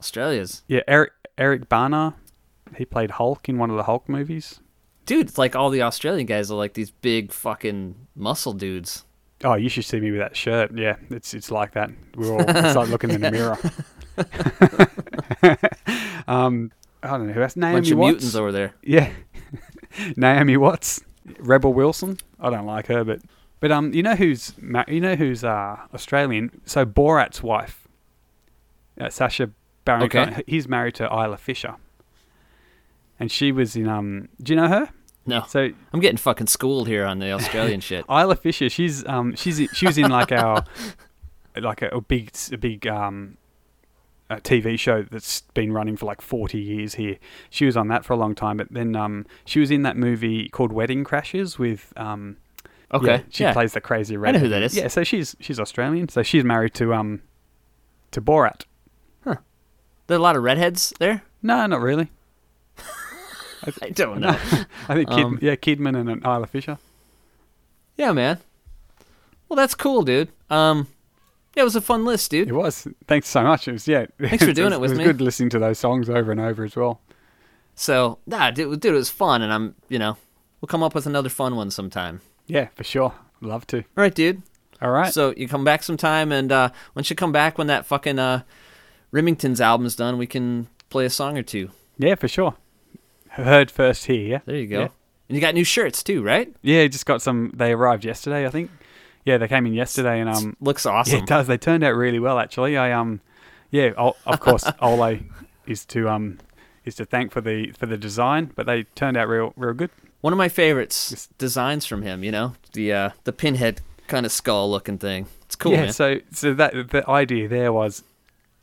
Australia's 0.00 0.62
Yeah, 0.68 0.80
Eric 0.88 1.12
Eric 1.36 1.68
Bana. 1.68 2.14
He 2.76 2.86
played 2.86 3.12
Hulk 3.12 3.48
in 3.48 3.58
one 3.58 3.68
of 3.70 3.76
the 3.76 3.82
Hulk 3.82 4.08
movies. 4.08 4.60
dude. 5.04 5.28
It's 5.28 5.36
like 5.38 5.54
all 5.54 5.68
the 5.68 5.82
Australian 5.82 6.26
guys 6.26 6.50
are 6.50 6.54
like 6.54 6.72
these 6.74 6.90
big 6.90 7.32
fucking 7.32 7.94
muscle 8.16 8.54
dudes. 8.54 9.04
Oh, 9.44 9.54
you 9.54 9.68
should 9.68 9.84
see 9.84 9.98
me 10.00 10.10
with 10.12 10.20
that 10.20 10.36
shirt. 10.36 10.76
Yeah, 10.76 10.96
it's 11.10 11.34
it's 11.34 11.50
like 11.50 11.72
that. 11.72 11.90
We're 12.14 12.32
all 12.32 12.40
it's 12.46 12.76
like 12.76 12.88
looking 12.88 13.10
in 13.10 13.20
the 13.20 13.30
mirror. 13.30 13.58
um, 16.28 16.70
I 17.02 17.08
don't 17.08 17.26
know 17.26 17.32
who 17.32 17.42
else. 17.42 17.56
Naomi 17.56 17.76
Bunch 17.76 17.90
of 17.90 17.98
Watts. 17.98 18.12
mutants 18.14 18.34
over 18.34 18.52
there. 18.52 18.74
Yeah, 18.82 19.10
Naomi 20.16 20.56
Watts, 20.56 21.02
Rebel 21.38 21.72
Wilson. 21.72 22.18
I 22.40 22.50
don't 22.50 22.66
like 22.66 22.86
her, 22.86 23.04
but 23.04 23.20
but 23.60 23.72
um, 23.72 23.92
you 23.92 24.02
know 24.02 24.14
who's 24.14 24.54
ma- 24.60 24.84
you 24.88 25.00
know 25.00 25.14
who's 25.16 25.44
uh 25.44 25.76
Australian? 25.94 26.60
So 26.64 26.84
Borat's 26.84 27.42
wife, 27.42 27.86
uh, 29.00 29.10
Sacha 29.10 29.50
Baron. 29.84 30.02
Okay. 30.04 30.24
Cohen, 30.26 30.42
he's 30.46 30.68
married 30.68 30.94
to 30.96 31.04
Isla 31.04 31.38
Fisher, 31.38 31.74
and 33.18 33.30
she 33.30 33.52
was 33.52 33.76
in 33.76 33.88
um. 33.88 34.28
Do 34.42 34.52
you 34.52 34.56
know 34.60 34.68
her? 34.68 34.90
No, 35.24 35.44
So 35.48 35.70
I'm 35.92 36.00
getting 36.00 36.16
fucking 36.16 36.48
schooled 36.48 36.88
here 36.88 37.04
on 37.04 37.18
the 37.20 37.30
Australian 37.32 37.80
shit. 37.88 38.04
Isla 38.08 38.36
Fisher, 38.36 38.68
she's 38.68 39.06
um 39.06 39.34
she's 39.36 39.60
she 39.72 39.86
was 39.86 39.96
in 39.98 40.10
like 40.10 40.32
our 40.32 40.64
like 41.56 41.82
a, 41.82 41.88
a 41.88 42.00
big 42.00 42.32
a 42.50 42.58
big 42.58 42.86
um 42.86 43.36
a 44.30 44.36
TV 44.36 44.78
show 44.78 45.02
that's 45.02 45.42
been 45.54 45.72
running 45.72 45.96
for 45.96 46.06
like 46.06 46.22
40 46.22 46.58
years 46.58 46.94
here. 46.94 47.18
She 47.50 47.66
was 47.66 47.76
on 47.76 47.88
that 47.88 48.04
for 48.04 48.14
a 48.14 48.16
long 48.16 48.34
time, 48.34 48.56
but 48.56 48.68
then 48.70 48.96
um 48.96 49.26
she 49.44 49.60
was 49.60 49.70
in 49.70 49.82
that 49.82 49.96
movie 49.96 50.48
called 50.48 50.72
Wedding 50.72 51.04
Crashes 51.04 51.58
with 51.58 51.92
um 51.96 52.38
Okay, 52.94 53.06
yeah, 53.06 53.22
she 53.30 53.44
yeah. 53.44 53.52
plays 53.54 53.72
the 53.72 53.80
crazy 53.80 54.16
redhead. 54.18 54.36
I 54.36 54.38
know 54.38 54.44
who 54.44 54.50
that 54.50 54.62
is. 54.62 54.76
Yeah, 54.76 54.88
so 54.88 55.02
she's 55.04 55.36
she's 55.40 55.58
Australian. 55.60 56.08
So 56.08 56.22
she's 56.22 56.44
married 56.44 56.74
to 56.74 56.92
um 56.94 57.22
to 58.10 58.20
Borat. 58.20 58.64
Huh. 59.24 59.36
There 60.08 60.16
are 60.16 60.18
a 60.18 60.22
lot 60.22 60.36
of 60.36 60.42
redheads 60.42 60.92
there. 60.98 61.22
No, 61.42 61.64
not 61.66 61.80
really. 61.80 62.10
I 63.82 63.90
don't 63.94 64.20
know. 64.20 64.28
I 64.88 64.94
think 64.94 65.08
Kid, 65.10 65.24
Um, 65.24 65.38
yeah, 65.42 65.54
Kidman 65.56 65.96
and 65.98 66.08
an 66.10 66.22
Isla 66.24 66.46
Fisher. 66.46 66.78
yeah, 67.96 68.12
man. 68.12 68.38
Well, 69.48 69.56
that's 69.56 69.74
cool, 69.74 70.02
dude. 70.02 70.30
Um, 70.50 70.88
yeah, 71.54 71.62
it 71.62 71.64
was 71.64 71.76
a 71.76 71.80
fun 71.82 72.04
list, 72.04 72.30
dude. 72.30 72.48
It 72.48 72.54
was. 72.54 72.88
Thanks 73.06 73.28
so 73.28 73.42
much. 73.42 73.68
It 73.68 73.72
was 73.72 73.86
yeah. 73.86 74.06
Thanks 74.18 74.44
for 74.44 74.52
doing 74.54 74.72
it 74.72 74.80
with 74.80 74.92
me. 74.92 74.96
It 74.96 74.98
was 74.98 75.06
me. 75.06 75.12
good 75.12 75.20
listening 75.20 75.50
to 75.50 75.58
those 75.58 75.78
songs 75.78 76.08
over 76.08 76.32
and 76.32 76.40
over 76.40 76.64
as 76.64 76.74
well. 76.76 77.00
So, 77.74 78.18
nah, 78.26 78.50
dude, 78.50 78.80
dude, 78.80 78.92
it 78.94 78.96
was 78.96 79.10
fun, 79.10 79.42
and 79.42 79.52
I'm, 79.52 79.74
you 79.88 79.98
know, 79.98 80.16
we'll 80.60 80.66
come 80.68 80.82
up 80.82 80.94
with 80.94 81.06
another 81.06 81.28
fun 81.28 81.56
one 81.56 81.70
sometime. 81.70 82.20
Yeah, 82.46 82.68
for 82.74 82.84
sure. 82.84 83.14
Love 83.40 83.66
to. 83.68 83.78
All 83.78 83.84
right, 83.96 84.14
dude. 84.14 84.42
All 84.80 84.90
right. 84.90 85.12
So 85.12 85.32
you 85.36 85.48
come 85.48 85.64
back 85.64 85.82
sometime, 85.82 86.32
and 86.32 86.50
uh, 86.52 86.70
once 86.94 87.08
you 87.10 87.16
come 87.16 87.32
back, 87.32 87.56
when 87.58 87.66
that 87.68 87.86
fucking 87.86 88.18
uh, 88.18 88.42
Rimmington's 89.10 89.60
album's 89.60 89.96
done, 89.96 90.18
we 90.18 90.26
can 90.26 90.68
play 90.90 91.04
a 91.06 91.10
song 91.10 91.36
or 91.38 91.42
two. 91.42 91.70
yeah, 91.98 92.14
for 92.14 92.28
sure. 92.28 92.54
Heard 93.32 93.70
first 93.70 94.06
here. 94.06 94.26
Yeah. 94.26 94.38
There 94.44 94.56
you 94.56 94.66
go. 94.66 94.80
Yeah. 94.80 94.88
And 95.28 95.36
you 95.36 95.40
got 95.40 95.54
new 95.54 95.64
shirts 95.64 96.02
too, 96.02 96.22
right? 96.22 96.54
Yeah, 96.62 96.86
just 96.88 97.06
got 97.06 97.22
some. 97.22 97.52
They 97.54 97.72
arrived 97.72 98.04
yesterday, 98.04 98.46
I 98.46 98.50
think. 98.50 98.70
Yeah, 99.24 99.38
they 99.38 99.48
came 99.48 99.66
in 99.66 99.72
yesterday, 99.72 100.20
and 100.20 100.28
um, 100.28 100.56
Looks 100.60 100.84
yeah, 100.84 100.92
awesome. 100.92 101.20
it 101.20 101.26
does. 101.26 101.46
They 101.46 101.56
turned 101.56 101.84
out 101.84 101.94
really 101.94 102.18
well, 102.18 102.38
actually. 102.38 102.76
I 102.76 102.92
um, 102.92 103.20
yeah, 103.70 103.92
of 103.96 104.40
course, 104.40 104.64
Ole 104.82 105.20
is 105.66 105.84
to 105.86 106.08
um, 106.08 106.38
is 106.84 106.96
to 106.96 107.04
thank 107.04 107.32
for 107.32 107.40
the 107.40 107.72
for 107.72 107.86
the 107.86 107.96
design, 107.96 108.50
but 108.54 108.66
they 108.66 108.82
turned 108.94 109.16
out 109.16 109.28
real 109.28 109.54
real 109.56 109.72
good. 109.72 109.90
One 110.20 110.32
of 110.32 110.36
my 110.36 110.48
favorites 110.48 111.28
designs 111.38 111.86
from 111.86 112.02
him. 112.02 112.22
You 112.22 112.32
know, 112.32 112.54
the 112.74 112.92
uh, 112.92 113.10
the 113.24 113.32
pinhead 113.32 113.80
kind 114.08 114.26
of 114.26 114.32
skull 114.32 114.70
looking 114.70 114.98
thing. 114.98 115.26
It's 115.46 115.56
cool, 115.56 115.72
yeah, 115.72 115.82
man. 115.82 115.92
so 115.92 116.18
so 116.32 116.52
that 116.54 116.90
the 116.90 117.08
idea 117.08 117.48
there 117.48 117.72
was 117.72 118.02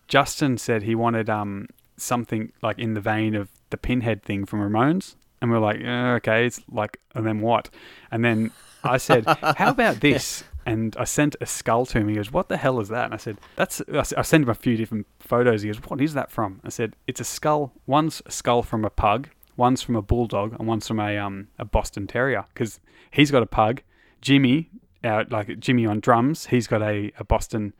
Justin 0.07 0.57
said 0.57 0.83
he 0.83 0.93
wanted 0.93 1.29
um 1.29 1.67
something 1.97 2.51
like 2.61 2.77
in 2.77 2.93
the 2.93 3.01
vein 3.01 3.33
of 3.33 3.49
the 3.69 3.77
pinhead 3.77 4.23
thing 4.23 4.45
from 4.45 4.59
Ramones, 4.59 5.15
and 5.41 5.51
we 5.51 5.57
are 5.57 5.61
like, 5.61 5.81
"Uh, 5.83 6.15
okay, 6.17 6.45
it's 6.45 6.61
like, 6.71 6.99
and 7.15 7.25
then 7.25 7.41
what? 7.41 7.69
And 8.11 8.23
then 8.23 8.51
I 8.83 8.97
said, 8.97 9.25
how 9.25 9.69
about 9.77 9.99
this? 10.01 10.43
And 10.65 10.95
I 10.99 11.03
sent 11.05 11.35
a 11.41 11.45
skull 11.45 11.85
to 11.87 11.97
him. 11.99 12.09
He 12.09 12.15
goes, 12.15 12.31
"What 12.31 12.49
the 12.49 12.57
hell 12.57 12.79
is 12.79 12.89
that?" 12.89 13.05
And 13.05 13.13
I 13.13 13.17
said, 13.17 13.37
"That's." 13.55 13.81
I 13.89 14.21
sent 14.21 14.43
him 14.43 14.49
a 14.49 14.53
few 14.53 14.77
different 14.77 15.07
photos. 15.19 15.61
He 15.63 15.69
goes, 15.69 15.81
"What 15.87 16.01
is 16.01 16.13
that 16.13 16.29
from?" 16.29 16.59
I 16.63 16.69
said, 16.69 16.95
"It's 17.07 17.19
a 17.19 17.23
skull. 17.23 17.73
One's 17.87 18.21
a 18.25 18.31
skull 18.31 18.61
from 18.61 18.85
a 18.85 18.89
pug, 18.89 19.29
one's 19.57 19.81
from 19.81 19.95
a 19.95 20.01
bulldog, 20.01 20.55
and 20.59 20.67
one's 20.67 20.87
from 20.87 20.99
a 20.99 21.17
um 21.17 21.47
a 21.57 21.65
Boston 21.65 22.07
Terrier. 22.07 22.45
Because 22.53 22.79
he's 23.09 23.31
got 23.31 23.41
a 23.41 23.47
pug. 23.47 23.81
Jimmy, 24.21 24.69
uh, 25.03 25.23
like 25.29 25.59
Jimmy 25.59 25.85
on 25.85 26.01
drums, 26.01 26.47
he's 26.47 26.67
got 26.67 26.81
a 26.81 27.11
a 27.17 27.23
Boston 27.23 27.73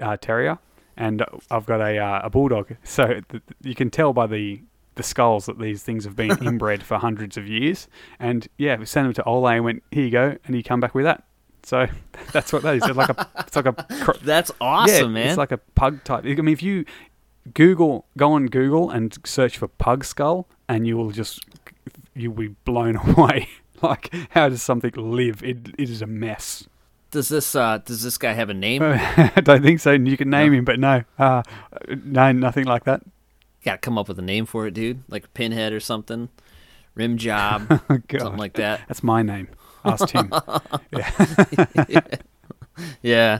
uh, 0.00 0.16
Terrier, 0.16 0.58
and 0.96 1.24
I've 1.50 1.66
got 1.66 1.80
a 1.80 1.98
uh, 1.98 2.20
a 2.24 2.30
bulldog. 2.30 2.76
So 2.82 3.20
th- 3.28 3.42
you 3.62 3.74
can 3.74 3.90
tell 3.90 4.12
by 4.12 4.26
the 4.26 4.62
the 4.94 5.02
skulls 5.02 5.46
that 5.46 5.58
these 5.58 5.82
things 5.82 6.04
have 6.04 6.16
been 6.16 6.30
inbred 6.42 6.82
for 6.82 6.98
hundreds 6.98 7.36
of 7.36 7.46
years. 7.46 7.88
And 8.18 8.46
yeah, 8.58 8.76
we 8.76 8.86
sent 8.86 9.06
them 9.06 9.14
to 9.14 9.24
Ole 9.24 9.48
and 9.48 9.64
went, 9.64 9.82
"Here 9.90 10.04
you 10.04 10.10
go," 10.10 10.36
and 10.44 10.54
he 10.54 10.62
come 10.62 10.80
back 10.80 10.94
with 10.94 11.04
that. 11.04 11.24
So 11.62 11.86
that's 12.32 12.52
what 12.52 12.62
that 12.62 12.76
is. 12.76 12.82
It's 12.86 12.96
like 12.96 13.10
a 13.10 13.28
it's 13.38 13.56
like 13.56 13.66
a 13.66 13.72
cro- 13.72 14.18
That's 14.22 14.50
awesome, 14.60 14.94
yeah, 15.16 15.22
man. 15.22 15.28
It's 15.28 15.38
like 15.38 15.52
a 15.52 15.58
pug 15.58 16.04
type. 16.04 16.24
I 16.24 16.34
mean, 16.34 16.48
if 16.48 16.62
you 16.62 16.84
Google, 17.54 18.06
go 18.16 18.32
on 18.32 18.46
Google 18.46 18.90
and 18.90 19.16
search 19.24 19.58
for 19.58 19.68
pug 19.68 20.04
skull, 20.04 20.48
and 20.68 20.86
you 20.86 20.96
will 20.96 21.10
just 21.10 21.44
you'll 22.14 22.34
be 22.34 22.48
blown 22.48 22.96
away. 22.96 23.48
like, 23.82 24.12
how 24.30 24.48
does 24.48 24.62
something 24.62 24.92
live? 24.96 25.42
It 25.42 25.68
it 25.78 25.90
is 25.90 26.02
a 26.02 26.06
mess. 26.06 26.68
Does 27.10 27.28
this 27.28 27.54
uh 27.54 27.78
does 27.78 28.02
this 28.02 28.16
guy 28.16 28.32
have 28.32 28.48
a 28.48 28.54
name? 28.54 28.82
I 28.82 29.40
don't 29.42 29.62
think 29.62 29.80
so. 29.80 29.92
You 29.92 30.16
can 30.16 30.30
name 30.30 30.54
him, 30.54 30.64
but 30.64 30.80
no, 30.80 31.04
uh, 31.18 31.42
no, 32.04 32.32
nothing 32.32 32.64
like 32.64 32.84
that. 32.84 33.02
Got 33.64 33.72
to 33.72 33.78
come 33.78 33.96
up 33.98 34.08
with 34.08 34.18
a 34.18 34.22
name 34.22 34.46
for 34.46 34.66
it, 34.66 34.74
dude. 34.74 35.02
Like 35.08 35.32
Pinhead 35.34 35.72
or 35.72 35.80
something. 35.80 36.28
Rim 36.94 37.16
Job, 37.16 37.66
Oh, 37.90 37.98
something 38.18 38.36
like 38.36 38.54
that. 38.54 38.80
That's 38.88 39.02
my 39.02 39.22
name. 39.22 39.48
Ask 39.84 40.08
Tim. 40.08 40.32
Yeah. 43.02 43.38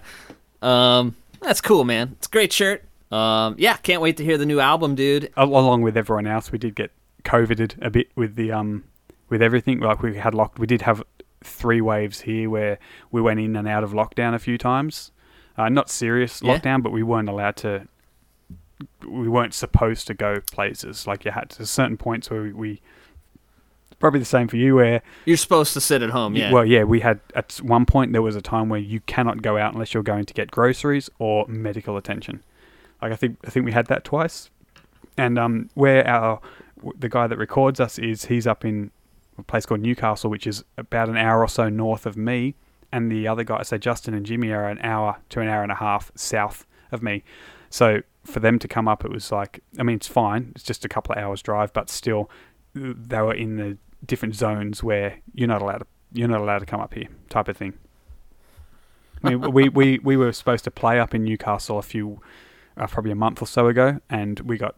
Um, 0.60 1.16
that's 1.40 1.60
cool, 1.60 1.84
man. 1.84 2.10
It's 2.18 2.26
a 2.26 2.30
great 2.30 2.52
shirt. 2.52 2.84
Um, 3.10 3.56
yeah, 3.58 3.76
can't 3.76 4.00
wait 4.00 4.16
to 4.18 4.24
hear 4.24 4.38
the 4.38 4.46
new 4.46 4.60
album, 4.60 4.94
dude. 4.94 5.32
Along 5.36 5.82
with 5.82 5.96
everyone 5.96 6.26
else, 6.26 6.52
we 6.52 6.58
did 6.58 6.74
get 6.74 6.90
coveted 7.24 7.76
a 7.80 7.90
bit 7.90 8.08
with 8.16 8.34
the 8.36 8.52
um 8.52 8.84
with 9.28 9.42
everything. 9.42 9.80
Like 9.80 10.02
we 10.02 10.16
had 10.16 10.34
locked, 10.34 10.58
we 10.58 10.66
did 10.66 10.82
have 10.82 11.02
three 11.42 11.80
waves 11.80 12.20
here 12.20 12.48
where 12.48 12.78
we 13.10 13.20
went 13.20 13.40
in 13.40 13.56
and 13.56 13.66
out 13.66 13.84
of 13.84 13.92
lockdown 13.92 14.34
a 14.34 14.38
few 14.38 14.56
times. 14.58 15.10
Uh, 15.56 15.68
not 15.68 15.90
serious 15.90 16.40
Yeah. 16.42 16.58
lockdown, 16.58 16.82
but 16.82 16.92
we 16.92 17.02
weren't 17.02 17.28
allowed 17.28 17.56
to. 17.56 17.86
We 19.06 19.28
weren't 19.28 19.54
supposed 19.54 20.06
to 20.08 20.14
go 20.14 20.40
places. 20.50 21.06
Like 21.06 21.24
you 21.24 21.30
had 21.30 21.50
to 21.50 21.66
certain 21.66 21.96
points 21.96 22.30
where 22.30 22.42
we. 22.42 22.52
we 22.52 22.80
Probably 23.98 24.18
the 24.18 24.26
same 24.26 24.48
for 24.48 24.56
you, 24.56 24.74
where 24.74 25.00
You're 25.26 25.36
supposed 25.36 25.74
to 25.74 25.80
sit 25.80 26.02
at 26.02 26.10
home, 26.10 26.34
yeah. 26.34 26.50
well, 26.50 26.64
yeah, 26.64 26.82
we 26.82 26.98
had 26.98 27.20
at 27.36 27.60
one 27.62 27.86
point 27.86 28.10
there 28.10 28.20
was 28.20 28.34
a 28.34 28.42
time 28.42 28.68
where 28.68 28.80
you 28.80 28.98
cannot 28.98 29.42
go 29.42 29.56
out 29.56 29.74
unless 29.74 29.94
you're 29.94 30.02
going 30.02 30.24
to 30.24 30.34
get 30.34 30.50
groceries 30.50 31.08
or 31.20 31.46
medical 31.46 31.96
attention. 31.96 32.42
Like 33.00 33.12
I 33.12 33.14
think 33.14 33.36
I 33.46 33.50
think 33.50 33.64
we 33.64 33.70
had 33.70 33.86
that 33.86 34.02
twice, 34.02 34.50
and 35.16 35.38
um, 35.38 35.70
where 35.74 36.04
our 36.04 36.40
the 36.98 37.08
guy 37.08 37.28
that 37.28 37.38
records 37.38 37.78
us 37.78 37.96
is 37.96 38.24
he's 38.24 38.44
up 38.44 38.64
in 38.64 38.90
a 39.38 39.42
place 39.44 39.66
called 39.66 39.80
Newcastle, 39.80 40.30
which 40.30 40.48
is 40.48 40.64
about 40.76 41.08
an 41.08 41.16
hour 41.16 41.40
or 41.40 41.48
so 41.48 41.68
north 41.68 42.04
of 42.04 42.16
me, 42.16 42.56
and 42.90 43.10
the 43.10 43.28
other 43.28 43.44
guy, 43.44 43.62
so 43.62 43.78
Justin 43.78 44.14
and 44.14 44.26
Jimmy, 44.26 44.50
are 44.50 44.68
an 44.68 44.80
hour 44.82 45.18
to 45.30 45.40
an 45.40 45.48
hour 45.48 45.62
and 45.62 45.72
a 45.72 45.76
half 45.76 46.10
south 46.14 46.66
of 46.90 47.02
me. 47.02 47.22
So 47.72 48.02
for 48.22 48.38
them 48.38 48.58
to 48.58 48.68
come 48.68 48.86
up, 48.86 49.02
it 49.02 49.10
was 49.10 49.32
like 49.32 49.60
I 49.78 49.82
mean 49.82 49.96
it's 49.96 50.06
fine, 50.06 50.52
it's 50.54 50.62
just 50.62 50.84
a 50.84 50.88
couple 50.88 51.14
of 51.14 51.18
hours 51.18 51.42
drive, 51.42 51.72
but 51.72 51.88
still 51.88 52.30
they 52.74 53.20
were 53.20 53.34
in 53.34 53.56
the 53.56 53.78
different 54.04 54.34
zones 54.34 54.82
where 54.82 55.18
you're 55.32 55.48
not 55.48 55.62
allowed 55.62 55.78
to 55.78 55.86
you're 56.12 56.28
not 56.28 56.40
allowed 56.40 56.58
to 56.58 56.66
come 56.66 56.80
up 56.80 56.92
here 56.92 57.08
type 57.30 57.48
of 57.48 57.56
thing. 57.56 57.72
I 59.24 59.30
mean, 59.30 59.52
we, 59.52 59.68
we, 59.68 59.98
we 60.00 60.16
were 60.16 60.32
supposed 60.32 60.64
to 60.64 60.70
play 60.70 60.98
up 60.98 61.14
in 61.14 61.24
Newcastle 61.24 61.78
a 61.78 61.82
few, 61.82 62.20
uh, 62.76 62.86
probably 62.88 63.12
a 63.12 63.16
month 63.16 63.40
or 63.40 63.46
so 63.46 63.68
ago, 63.68 64.00
and 64.10 64.40
we 64.40 64.58
got, 64.58 64.74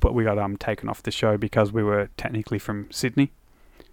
but 0.00 0.14
we 0.14 0.24
got 0.24 0.38
um 0.38 0.56
taken 0.56 0.88
off 0.88 1.02
the 1.02 1.10
show 1.10 1.36
because 1.36 1.70
we 1.70 1.82
were 1.82 2.08
technically 2.16 2.58
from 2.58 2.90
Sydney, 2.90 3.30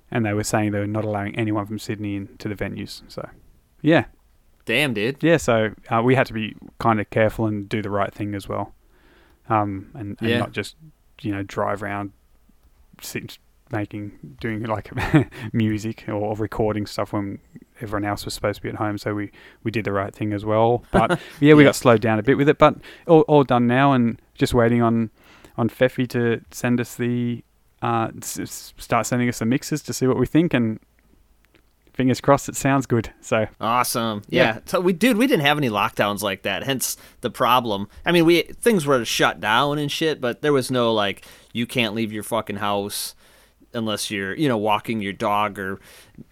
and 0.09 0.25
they 0.25 0.33
were 0.33 0.43
saying 0.43 0.71
they 0.71 0.79
were 0.79 0.87
not 0.87 1.03
allowing 1.03 1.37
anyone 1.37 1.65
from 1.65 1.77
Sydney 1.77 2.15
into 2.15 2.47
the 2.47 2.55
venues. 2.55 3.03
So, 3.07 3.29
yeah, 3.81 4.05
Damn, 4.65 4.93
dude. 4.93 5.21
yeah. 5.23 5.37
So 5.37 5.71
uh, 5.89 6.01
we 6.03 6.15
had 6.15 6.25
to 6.27 6.33
be 6.33 6.55
kind 6.79 6.99
of 6.99 7.09
careful 7.09 7.45
and 7.45 7.69
do 7.69 7.81
the 7.81 7.89
right 7.89 8.13
thing 8.13 8.33
as 8.35 8.47
well, 8.49 8.73
um, 9.49 9.89
and, 9.93 10.17
and 10.19 10.29
Yeah. 10.29 10.39
not 10.39 10.51
just 10.51 10.75
you 11.21 11.31
know 11.31 11.43
drive 11.43 11.81
around, 11.83 12.11
making 13.71 14.11
doing 14.39 14.63
like 14.63 14.91
music 15.53 16.05
or 16.07 16.35
recording 16.35 16.85
stuff 16.85 17.13
when 17.13 17.39
everyone 17.81 18.05
else 18.05 18.23
was 18.25 18.33
supposed 18.33 18.57
to 18.57 18.61
be 18.63 18.69
at 18.69 18.75
home. 18.75 18.97
So 18.97 19.13
we 19.13 19.31
we 19.63 19.71
did 19.71 19.85
the 19.85 19.91
right 19.91 20.13
thing 20.13 20.33
as 20.33 20.45
well. 20.45 20.83
But 20.91 21.19
yeah, 21.39 21.53
we 21.55 21.63
Yeah. 21.63 21.69
got 21.69 21.75
slowed 21.75 22.01
down 22.01 22.19
a 22.19 22.23
bit 22.23 22.37
with 22.37 22.47
it, 22.49 22.57
but 22.57 22.75
all, 23.07 23.21
all 23.21 23.43
done 23.43 23.67
now, 23.67 23.93
and 23.93 24.21
just 24.35 24.53
waiting 24.53 24.81
on 24.81 25.09
on 25.57 25.69
Feffy 25.69 26.07
to 26.09 26.41
send 26.51 26.79
us 26.81 26.95
the 26.95 27.43
uh, 27.81 28.09
start 28.21 29.05
sending 29.05 29.29
us 29.29 29.39
the 29.39 29.45
mixes 29.45 29.81
to 29.83 29.93
see 29.93 30.07
what 30.07 30.17
we 30.17 30.25
think 30.25 30.53
and. 30.53 30.79
Fingers 31.95 32.19
crossed, 32.19 32.49
it 32.49 32.55
sounds 32.57 32.85
good. 32.85 33.11
So 33.21 33.47
Awesome. 33.61 34.21
Yeah. 34.27 34.43
Yeah. 34.55 34.59
So 34.65 34.81
we 34.81 34.91
dude, 34.93 35.15
we 35.17 35.27
didn't 35.27 35.45
have 35.45 35.57
any 35.57 35.69
lockdowns 35.69 36.21
like 36.21 36.41
that. 36.41 36.63
Hence 36.63 36.97
the 37.21 37.29
problem. 37.29 37.87
I 38.05 38.11
mean, 38.11 38.25
we 38.25 38.41
things 38.41 38.85
were 38.85 39.05
shut 39.05 39.39
down 39.39 39.77
and 39.79 39.89
shit, 39.91 40.19
but 40.19 40.41
there 40.41 40.51
was 40.53 40.69
no 40.69 40.93
like 40.93 41.25
you 41.53 41.65
can't 41.65 41.93
leave 41.95 42.11
your 42.11 42.23
fucking 42.23 42.57
house 42.57 43.15
unless 43.73 44.11
you're, 44.11 44.35
you 44.35 44.49
know, 44.49 44.57
walking 44.57 45.01
your 45.01 45.13
dog 45.13 45.57
or 45.57 45.79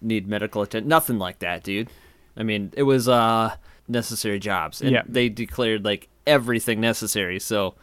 need 0.02 0.26
medical 0.28 0.60
attention. 0.62 0.88
Nothing 0.88 1.18
like 1.18 1.38
that, 1.38 1.62
dude. 1.62 1.88
I 2.36 2.42
mean, 2.42 2.72
it 2.76 2.82
was 2.82 3.08
uh 3.08 3.54
necessary 3.88 4.38
jobs. 4.38 4.82
And 4.82 4.90
Yeah. 4.90 5.02
they 5.06 5.30
declared 5.30 5.82
like 5.84 6.08
everything 6.26 6.80
necessary. 6.80 7.40
So 7.40 7.74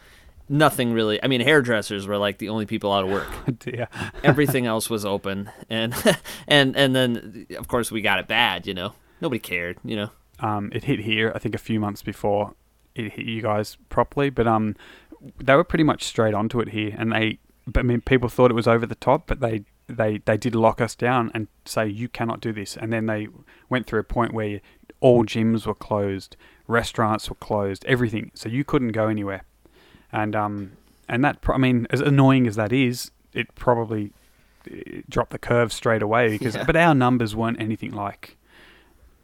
nothing 0.52 0.94
really 0.94 1.22
I 1.23 1.28
mean, 1.28 1.41
hairdressers 1.41 2.06
were 2.06 2.18
like 2.18 2.38
the 2.38 2.49
only 2.49 2.65
people 2.65 2.91
out 2.91 3.06
of 3.06 3.10
work. 3.10 3.28
yeah, 3.65 3.88
everything 4.23 4.65
else 4.65 4.90
was 4.90 5.06
open 5.06 5.49
and 5.69 5.94
and 6.48 6.76
and 6.76 6.95
then 6.95 7.48
of 7.57 7.68
course 7.68 7.91
we 7.91 8.02
got 8.02 8.19
it 8.19 8.28
bad 8.28 8.68
you 8.68 8.73
know 8.73 8.94
nobody 9.22 9.40
cared 9.40 9.78
you 9.84 9.95
know 9.95 10.10
um, 10.41 10.72
it 10.73 10.86
hit 10.86 10.99
here. 10.99 11.32
I 11.34 11.40
think 11.40 11.56
a 11.56 11.60
few 11.60 11.80
months 11.80 12.02
before 12.02 12.56
it 12.95 13.14
hit 13.14 13.26
you 13.26 13.41
guys 13.41 13.78
properly, 13.90 14.30
but 14.30 14.48
um, 14.48 14.76
they 15.38 15.56
were 15.56 15.64
pretty 15.64 15.84
much 15.84 16.03
straight 16.03 16.34
onto 16.34 16.60
it 16.60 16.69
here, 16.69 16.95
and 16.98 17.11
they. 17.11 17.40
But 17.68 17.82
I 17.82 17.84
mean, 17.84 18.02
people 18.02 18.28
thought 18.28 18.52
it 18.52 18.56
was 18.56 18.68
over 18.68 18.86
the 18.86 18.95
top, 18.95 19.28
but 19.28 19.40
they 19.40 19.64
they 19.88 20.18
they 20.26 20.38
did 20.38 20.56
lock 20.56 20.82
us 20.82 20.95
down 20.95 21.32
and 21.34 21.48
say 21.65 21.88
you 21.88 22.10
cannot 22.10 22.41
do 22.41 22.52
this, 22.52 22.76
and 22.76 22.91
then 22.91 23.06
they 23.06 23.28
went 23.69 23.86
through 23.86 23.99
a 23.99 24.03
point 24.03 24.34
where 24.34 24.61
all 24.99 25.23
gyms 25.23 25.65
were 25.65 25.76
closed, 25.76 26.36
restaurants 26.68 27.30
were 27.30 27.36
closed, 27.36 27.86
everything, 27.86 28.32
so 28.34 28.49
you 28.49 28.64
couldn't 28.64 28.91
go 28.91 29.07
anywhere, 29.07 29.44
and 30.11 30.35
um, 30.35 30.71
and 31.09 31.23
that 31.23 31.41
pro- 31.41 31.55
I 31.55 31.57
mean, 31.57 31.88
as 31.89 32.01
annoying 32.01 32.47
as 32.47 32.55
that 32.55 32.71
is, 32.73 33.11
it 33.33 33.53
probably 33.55 34.11
eh, 34.69 35.01
dropped 35.09 35.31
the 35.31 35.39
curve 35.39 35.71
straight 35.73 36.01
away 36.01 36.29
because, 36.38 36.55
Yeah. 36.55 36.63
but 36.65 36.75
our 36.75 36.93
numbers 36.95 37.35
weren't 37.35 37.59
anything 37.61 37.91
like 37.91 38.38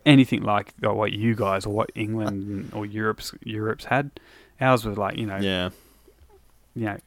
anything 0.06 0.42
like 0.44 0.74
what 0.82 1.12
you 1.12 1.36
guys 1.36 1.66
or 1.66 1.74
what 1.74 1.90
England 1.96 2.72
or 2.74 2.86
Europe's 2.86 3.34
Europe's 3.44 3.86
had. 3.86 4.12
Ours 4.62 4.86
was 4.86 4.98
like 4.98 5.18
you 5.18 5.26
know, 5.26 5.38
yeah 5.38 5.70
you 6.76 6.86
know, 6.86 6.98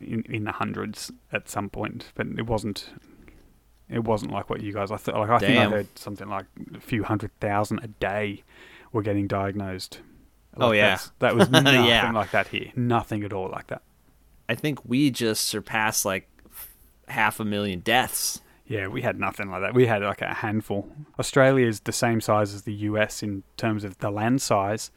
in, 0.00 0.22
in 0.28 0.44
the 0.44 0.52
hundreds 0.52 1.12
at 1.32 1.48
some 1.48 1.68
point, 1.68 2.06
but 2.14 2.26
it 2.38 2.46
wasn't. 2.46 2.88
It 3.88 4.04
wasn't 4.04 4.30
like 4.30 4.48
what 4.48 4.60
you 4.62 4.72
guys. 4.72 4.90
I 4.92 4.96
thought. 4.96 5.16
Like 5.16 5.30
I 5.30 5.38
think 5.40 5.58
I 5.58 5.68
heard 5.68 5.98
something 5.98 6.28
like 6.28 6.46
a 6.74 6.80
few 6.80 7.02
hundred 7.04 7.32
thousand 7.40 7.80
a 7.82 7.88
day 7.88 8.44
were 8.92 9.02
getting 9.02 9.26
diagnosed. 9.26 10.00
Oh, 10.56 10.68
Like, 10.68 10.76
yeah. 10.76 10.98
that 11.20 11.34
was 11.36 11.48
nothing 11.56 11.84
Yeah. 11.84 12.10
like 12.12 12.30
that 12.32 12.48
here. 12.48 12.72
Nothing 12.76 13.22
at 13.24 13.32
all 13.32 13.48
like 13.50 13.68
that. 13.68 13.82
i 14.48 14.54
think 14.54 14.80
we 14.84 15.10
just 15.10 15.46
surpassed 15.46 16.04
like 16.04 16.28
half 17.08 17.40
a 17.40 17.44
million 17.44 17.80
deaths 17.80 18.40
Yeah, 18.66 18.86
we 18.88 19.02
had 19.02 19.18
nothing 19.18 19.50
like 19.50 19.62
that. 19.62 19.74
We 19.74 19.86
had 19.86 20.02
like 20.02 20.22
a 20.22 20.32
handful. 20.34 20.88
Australia 21.18 21.66
is 21.66 21.80
the 21.80 21.92
same 21.92 22.20
size 22.20 22.54
as 22.54 22.62
the 22.62 22.74
US 22.90 23.22
in 23.22 23.42
terms 23.56 23.82
of 23.84 23.98
the 23.98 24.10
land 24.10 24.40
size, 24.42 24.90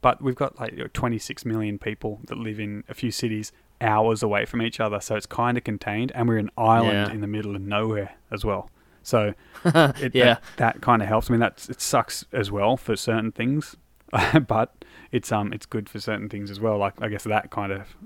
but 0.00 0.22
we've 0.22 0.34
got 0.44 0.58
like 0.58 0.72
you 0.72 0.78
know, 0.84 0.88
26 0.94 1.44
million 1.44 1.78
people 1.78 2.20
that 2.28 2.38
live 2.38 2.58
in 2.58 2.84
a 2.88 2.94
few 2.94 3.10
cities 3.10 3.52
hours 3.82 4.22
away 4.22 4.44
from 4.46 4.60
each 4.62 4.80
other, 4.80 4.98
so 5.00 5.14
it's 5.14 5.26
kind 5.26 5.56
of 5.58 5.62
contained, 5.64 6.10
and 6.14 6.26
we're 6.28 6.38
an 6.38 6.50
island 6.56 7.08
Yeah. 7.08 7.12
in 7.14 7.20
the 7.20 7.26
middle 7.26 7.54
of 7.54 7.60
nowhere 7.62 8.10
as 8.30 8.44
well. 8.46 8.70
So 9.02 9.34
it, 9.64 10.14
Yeah. 10.14 10.24
that, 10.24 10.42
that 10.56 10.80
kind 10.80 11.02
of 11.02 11.08
helps. 11.08 11.28
I 11.28 11.32
mean, 11.32 11.40
that's 11.40 11.68
it 11.68 11.80
sucks 11.82 12.24
as 12.32 12.50
well 12.50 12.76
for 12.78 12.96
certain 12.96 13.30
things, 13.32 13.76
but 14.48 14.77
it's 15.12 15.30
um 15.32 15.52
it's 15.52 15.66
good 15.66 15.88
for 15.88 16.00
certain 16.00 16.28
things 16.28 16.50
as 16.50 16.60
well. 16.60 16.78
Like 16.78 16.94
I 17.00 17.08
guess 17.08 17.24
that 17.24 17.50
kind 17.50 17.72
of 17.72 17.96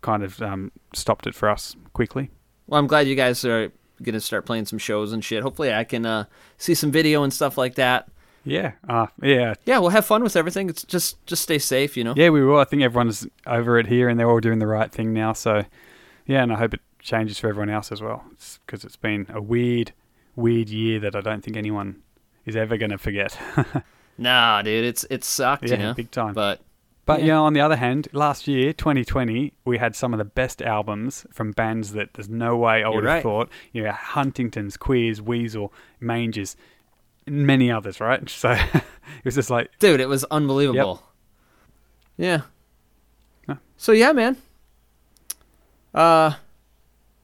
kind 0.00 0.22
of 0.24 0.42
um, 0.42 0.72
stopped 0.94 1.26
it 1.28 1.34
for 1.34 1.48
us 1.48 1.76
quickly. 1.92 2.28
well 2.66 2.80
i'm 2.80 2.88
glad 2.88 3.06
you 3.06 3.14
guys 3.14 3.44
are 3.44 3.70
gonna 4.02 4.20
start 4.20 4.44
playing 4.44 4.64
some 4.64 4.76
shows 4.78 5.12
and 5.12 5.24
shit 5.24 5.44
hopefully 5.44 5.72
i 5.72 5.84
can 5.84 6.04
uh 6.04 6.24
see 6.58 6.74
some 6.74 6.90
video 6.90 7.22
and 7.22 7.32
stuff 7.32 7.56
like 7.56 7.76
that 7.76 8.08
Yeah, 8.42 8.72
uh, 8.88 9.06
yeah, 9.22 9.54
yeah 9.64 9.78
we'll 9.78 9.90
have 9.90 10.04
fun 10.04 10.24
with 10.24 10.34
everything 10.34 10.68
it's 10.68 10.82
just 10.82 11.24
just 11.26 11.44
stay 11.44 11.58
safe 11.60 11.96
you 11.96 12.02
know 12.02 12.14
Yeah, 12.16 12.30
we 12.30 12.44
will. 12.44 12.58
I 12.58 12.64
think 12.64 12.82
everyone's 12.82 13.28
over 13.46 13.78
it 13.78 13.86
here, 13.86 14.08
and 14.08 14.18
they're 14.18 14.28
all 14.28 14.40
doing 14.40 14.58
the 14.58 14.66
right 14.66 14.90
thing 14.90 15.12
now. 15.12 15.32
So, 15.34 15.62
yeah, 16.26 16.42
and 16.42 16.52
I 16.52 16.56
hope 16.56 16.74
it 16.74 16.80
changes 16.98 17.38
for 17.38 17.46
everyone 17.48 17.70
else 17.70 17.92
as 17.92 18.02
well, 18.02 18.24
because 18.66 18.84
it's 18.84 18.96
been 18.96 19.26
a 19.32 19.40
weird, 19.40 19.92
weird 20.34 20.68
year 20.68 20.98
that 20.98 21.14
I 21.14 21.20
don't 21.20 21.44
think 21.44 21.56
anyone 21.56 22.02
is 22.44 22.56
ever 22.56 22.76
going 22.76 22.90
to 22.90 22.98
forget. 22.98 23.38
nah 24.18 24.62
dude 24.62 24.84
it's 24.84 25.04
it 25.10 25.24
sucked 25.24 25.64
Yeah, 25.64 25.70
you 25.72 25.78
know 25.78 25.94
big 25.94 26.10
time. 26.10 26.34
but 26.34 26.60
but 27.04 27.18
Yeah. 27.18 27.24
you 27.26 27.32
know, 27.32 27.44
on 27.46 27.52
the 27.52 27.60
other 27.60 27.74
hand, 27.74 28.06
last 28.12 28.46
year, 28.46 28.72
2020, 28.72 29.52
we 29.64 29.78
had 29.78 29.96
some 29.96 30.14
of 30.14 30.18
the 30.18 30.24
best 30.24 30.62
albums 30.62 31.26
from 31.32 31.50
bands 31.50 31.94
that 31.94 32.14
there's 32.14 32.28
no 32.28 32.56
way 32.56 32.84
I 32.84 32.88
would 32.88 33.02
have 33.02 33.12
right. 33.14 33.22
thought. 33.24 33.48
You 33.72 33.82
know, 33.82 33.90
Huntington's, 33.90 34.76
Queers, 34.76 35.20
Weasel, 35.20 35.72
Manges, 35.98 36.56
and 37.26 37.44
many 37.44 37.72
others, 37.72 37.98
right? 38.00 38.22
So 38.30 38.52
it 38.52 39.24
was 39.24 39.34
just 39.34 39.50
like, 39.50 39.70
dude 39.80 39.98
it 40.00 40.08
was 40.08 40.22
unbelievable 40.30 41.02
yeah 42.16 42.42
so 43.76 43.90
yeah 43.90 44.12
man 44.12 44.36
uh 45.94 46.32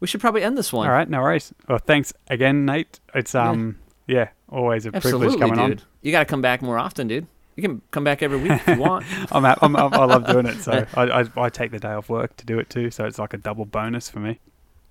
we 0.00 0.07
should 0.08 0.20
probably 0.20 0.42
end 0.42 0.57
this 0.58 0.73
one 0.73 0.86
all 0.89 0.92
right, 0.92 1.08
no 1.08 1.20
worries. 1.20 1.52
Well, 1.68 1.78
thanks 1.78 2.12
again, 2.28 2.65
Nate. 2.65 2.99
It's 3.15 3.34
um, 3.34 3.76
yeah, 3.78 3.88
always 4.50 4.86
a 4.86 4.90
absolutely 4.94 5.28
privilege 5.28 5.40
coming 5.40 5.68
dude 5.70 5.80
on. 5.80 5.86
you 6.02 6.12
gotta 6.12 6.24
come 6.24 6.40
back 6.40 6.62
more 6.62 6.78
often 6.78 7.08
dude 7.08 7.26
You 7.56 7.62
can 7.62 7.82
come 7.90 8.04
back 8.04 8.22
every 8.22 8.38
week 8.38 8.52
if 8.52 8.66
you 8.68 8.76
want. 8.78 9.04
I'm, 9.32 9.44
I'm, 9.44 9.76
I'm 9.76 9.94
I 9.94 10.04
love 10.04 10.26
doing 10.26 10.46
it, 10.46 10.60
so 10.60 10.86
I, 10.94 11.20
I 11.20 11.24
I 11.36 11.48
take 11.48 11.70
the 11.72 11.78
day 11.80 11.92
off 11.92 12.08
work 12.08 12.36
to 12.36 12.46
do 12.46 12.58
it 12.58 12.70
too. 12.70 12.90
So 12.90 13.04
it's 13.04 13.18
like 13.18 13.34
a 13.34 13.36
double 13.36 13.64
bonus 13.64 14.08
for 14.08 14.20
me. 14.20 14.38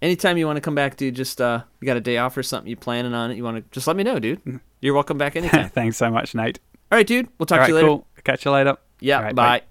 Anytime 0.02 0.38
you 0.38 0.46
want 0.46 0.58
to 0.58 0.62
come 0.62 0.76
back, 0.76 0.96
dude, 0.98 1.16
just 1.16 1.40
uh, 1.42 1.64
you 1.80 1.86
got 1.86 1.98
a 1.98 2.02
day 2.02 2.18
off 2.18 2.38
or 2.38 2.44
something, 2.44 2.70
you 2.70 2.76
planning 2.76 3.14
on 3.14 3.32
it, 3.32 3.38
you 3.38 3.44
want 3.44 3.58
to 3.58 3.64
just 3.72 3.88
let 3.88 3.96
me 3.96 4.04
know, 4.04 4.20
dude. 4.20 4.40
Mm-hmm. 4.42 4.58
You're 4.82 4.94
welcome 4.94 5.18
back 5.18 5.36
anytime. 5.38 5.70
Thanks 5.70 5.98
so 5.98 6.12
much, 6.12 6.36
Nate. 6.36 6.60
All 6.92 6.98
right, 6.98 7.08
dude. 7.08 7.30
We'll 7.40 7.48
talk 7.48 7.62
All 7.62 7.66
to 7.66 7.72
you 7.72 7.76
later. 7.76 7.88
cool. 7.88 8.08
Catch 8.24 8.46
you 8.46 8.52
later. 8.52 8.78
Yeah, 9.00 9.22
right, 9.22 9.36
bye. 9.36 9.62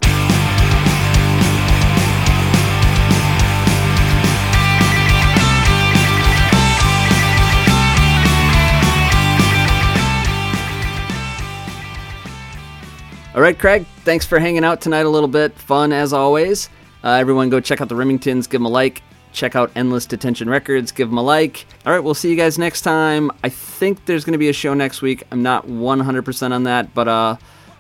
All 13.37 13.43
right, 13.43 13.59
Craig, 13.59 13.85
thanks 13.99 14.25
for 14.25 14.39
hanging 14.39 14.65
out 14.65 14.81
tonight 14.81 15.05
a 15.05 15.11
little 15.11 15.29
bit. 15.29 15.53
Fun 15.59 15.93
as 15.93 16.15
always. 16.15 16.71
Uh, 17.05 17.11
everyone 17.11 17.51
go 17.51 17.61
check 17.61 17.83
out 17.83 17.91
the 17.91 17.95
Rimmingtons, 17.95 18.49
give 18.49 18.61
them 18.61 18.65
a 18.65 18.71
like. 18.71 19.03
Check 19.35 19.55
out 19.55 19.71
Endless 19.77 20.07
Detention 20.07 20.49
Records, 20.49 20.91
give 20.91 21.11
them 21.11 21.19
a 21.19 21.23
like. 21.23 21.67
All 21.85 21.93
right, 21.93 22.01
we'll 22.01 22.15
see 22.15 22.31
you 22.31 22.37
guys 22.37 22.57
next 22.57 22.81
time. 22.81 23.31
I 23.45 23.51
think 23.51 24.07
there's 24.07 24.25
going 24.25 24.33
to 24.33 24.39
be 24.39 24.49
a 24.49 24.55
show 24.55 24.73
next 24.73 25.03
week. 25.03 25.23
I'm 25.31 25.43
not 25.43 25.67
100% 25.67 26.53
on 26.53 26.63
that, 26.63 26.95
but 26.95 27.09
uh, 27.09 27.37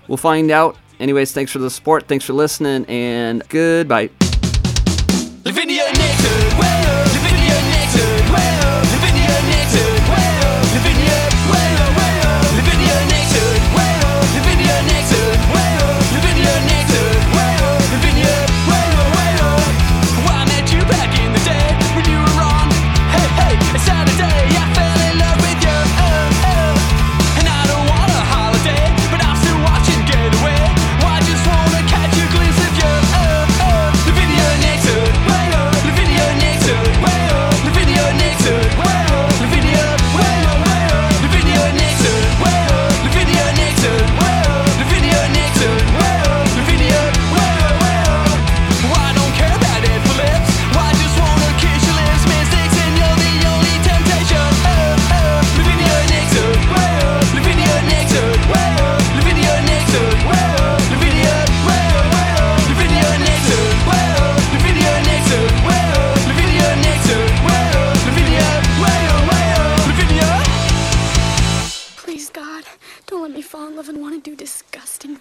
we'll 0.08 0.18
find 0.18 0.50
out. 0.50 0.76
Anyways, 1.00 1.32
thanks 1.32 1.52
for 1.52 1.58
the 1.58 1.70
support. 1.70 2.06
Thanks 2.06 2.26
for 2.26 2.34
listening, 2.34 2.84
and 2.84 3.42
goodbye. 3.48 4.10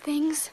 things. 0.06 0.45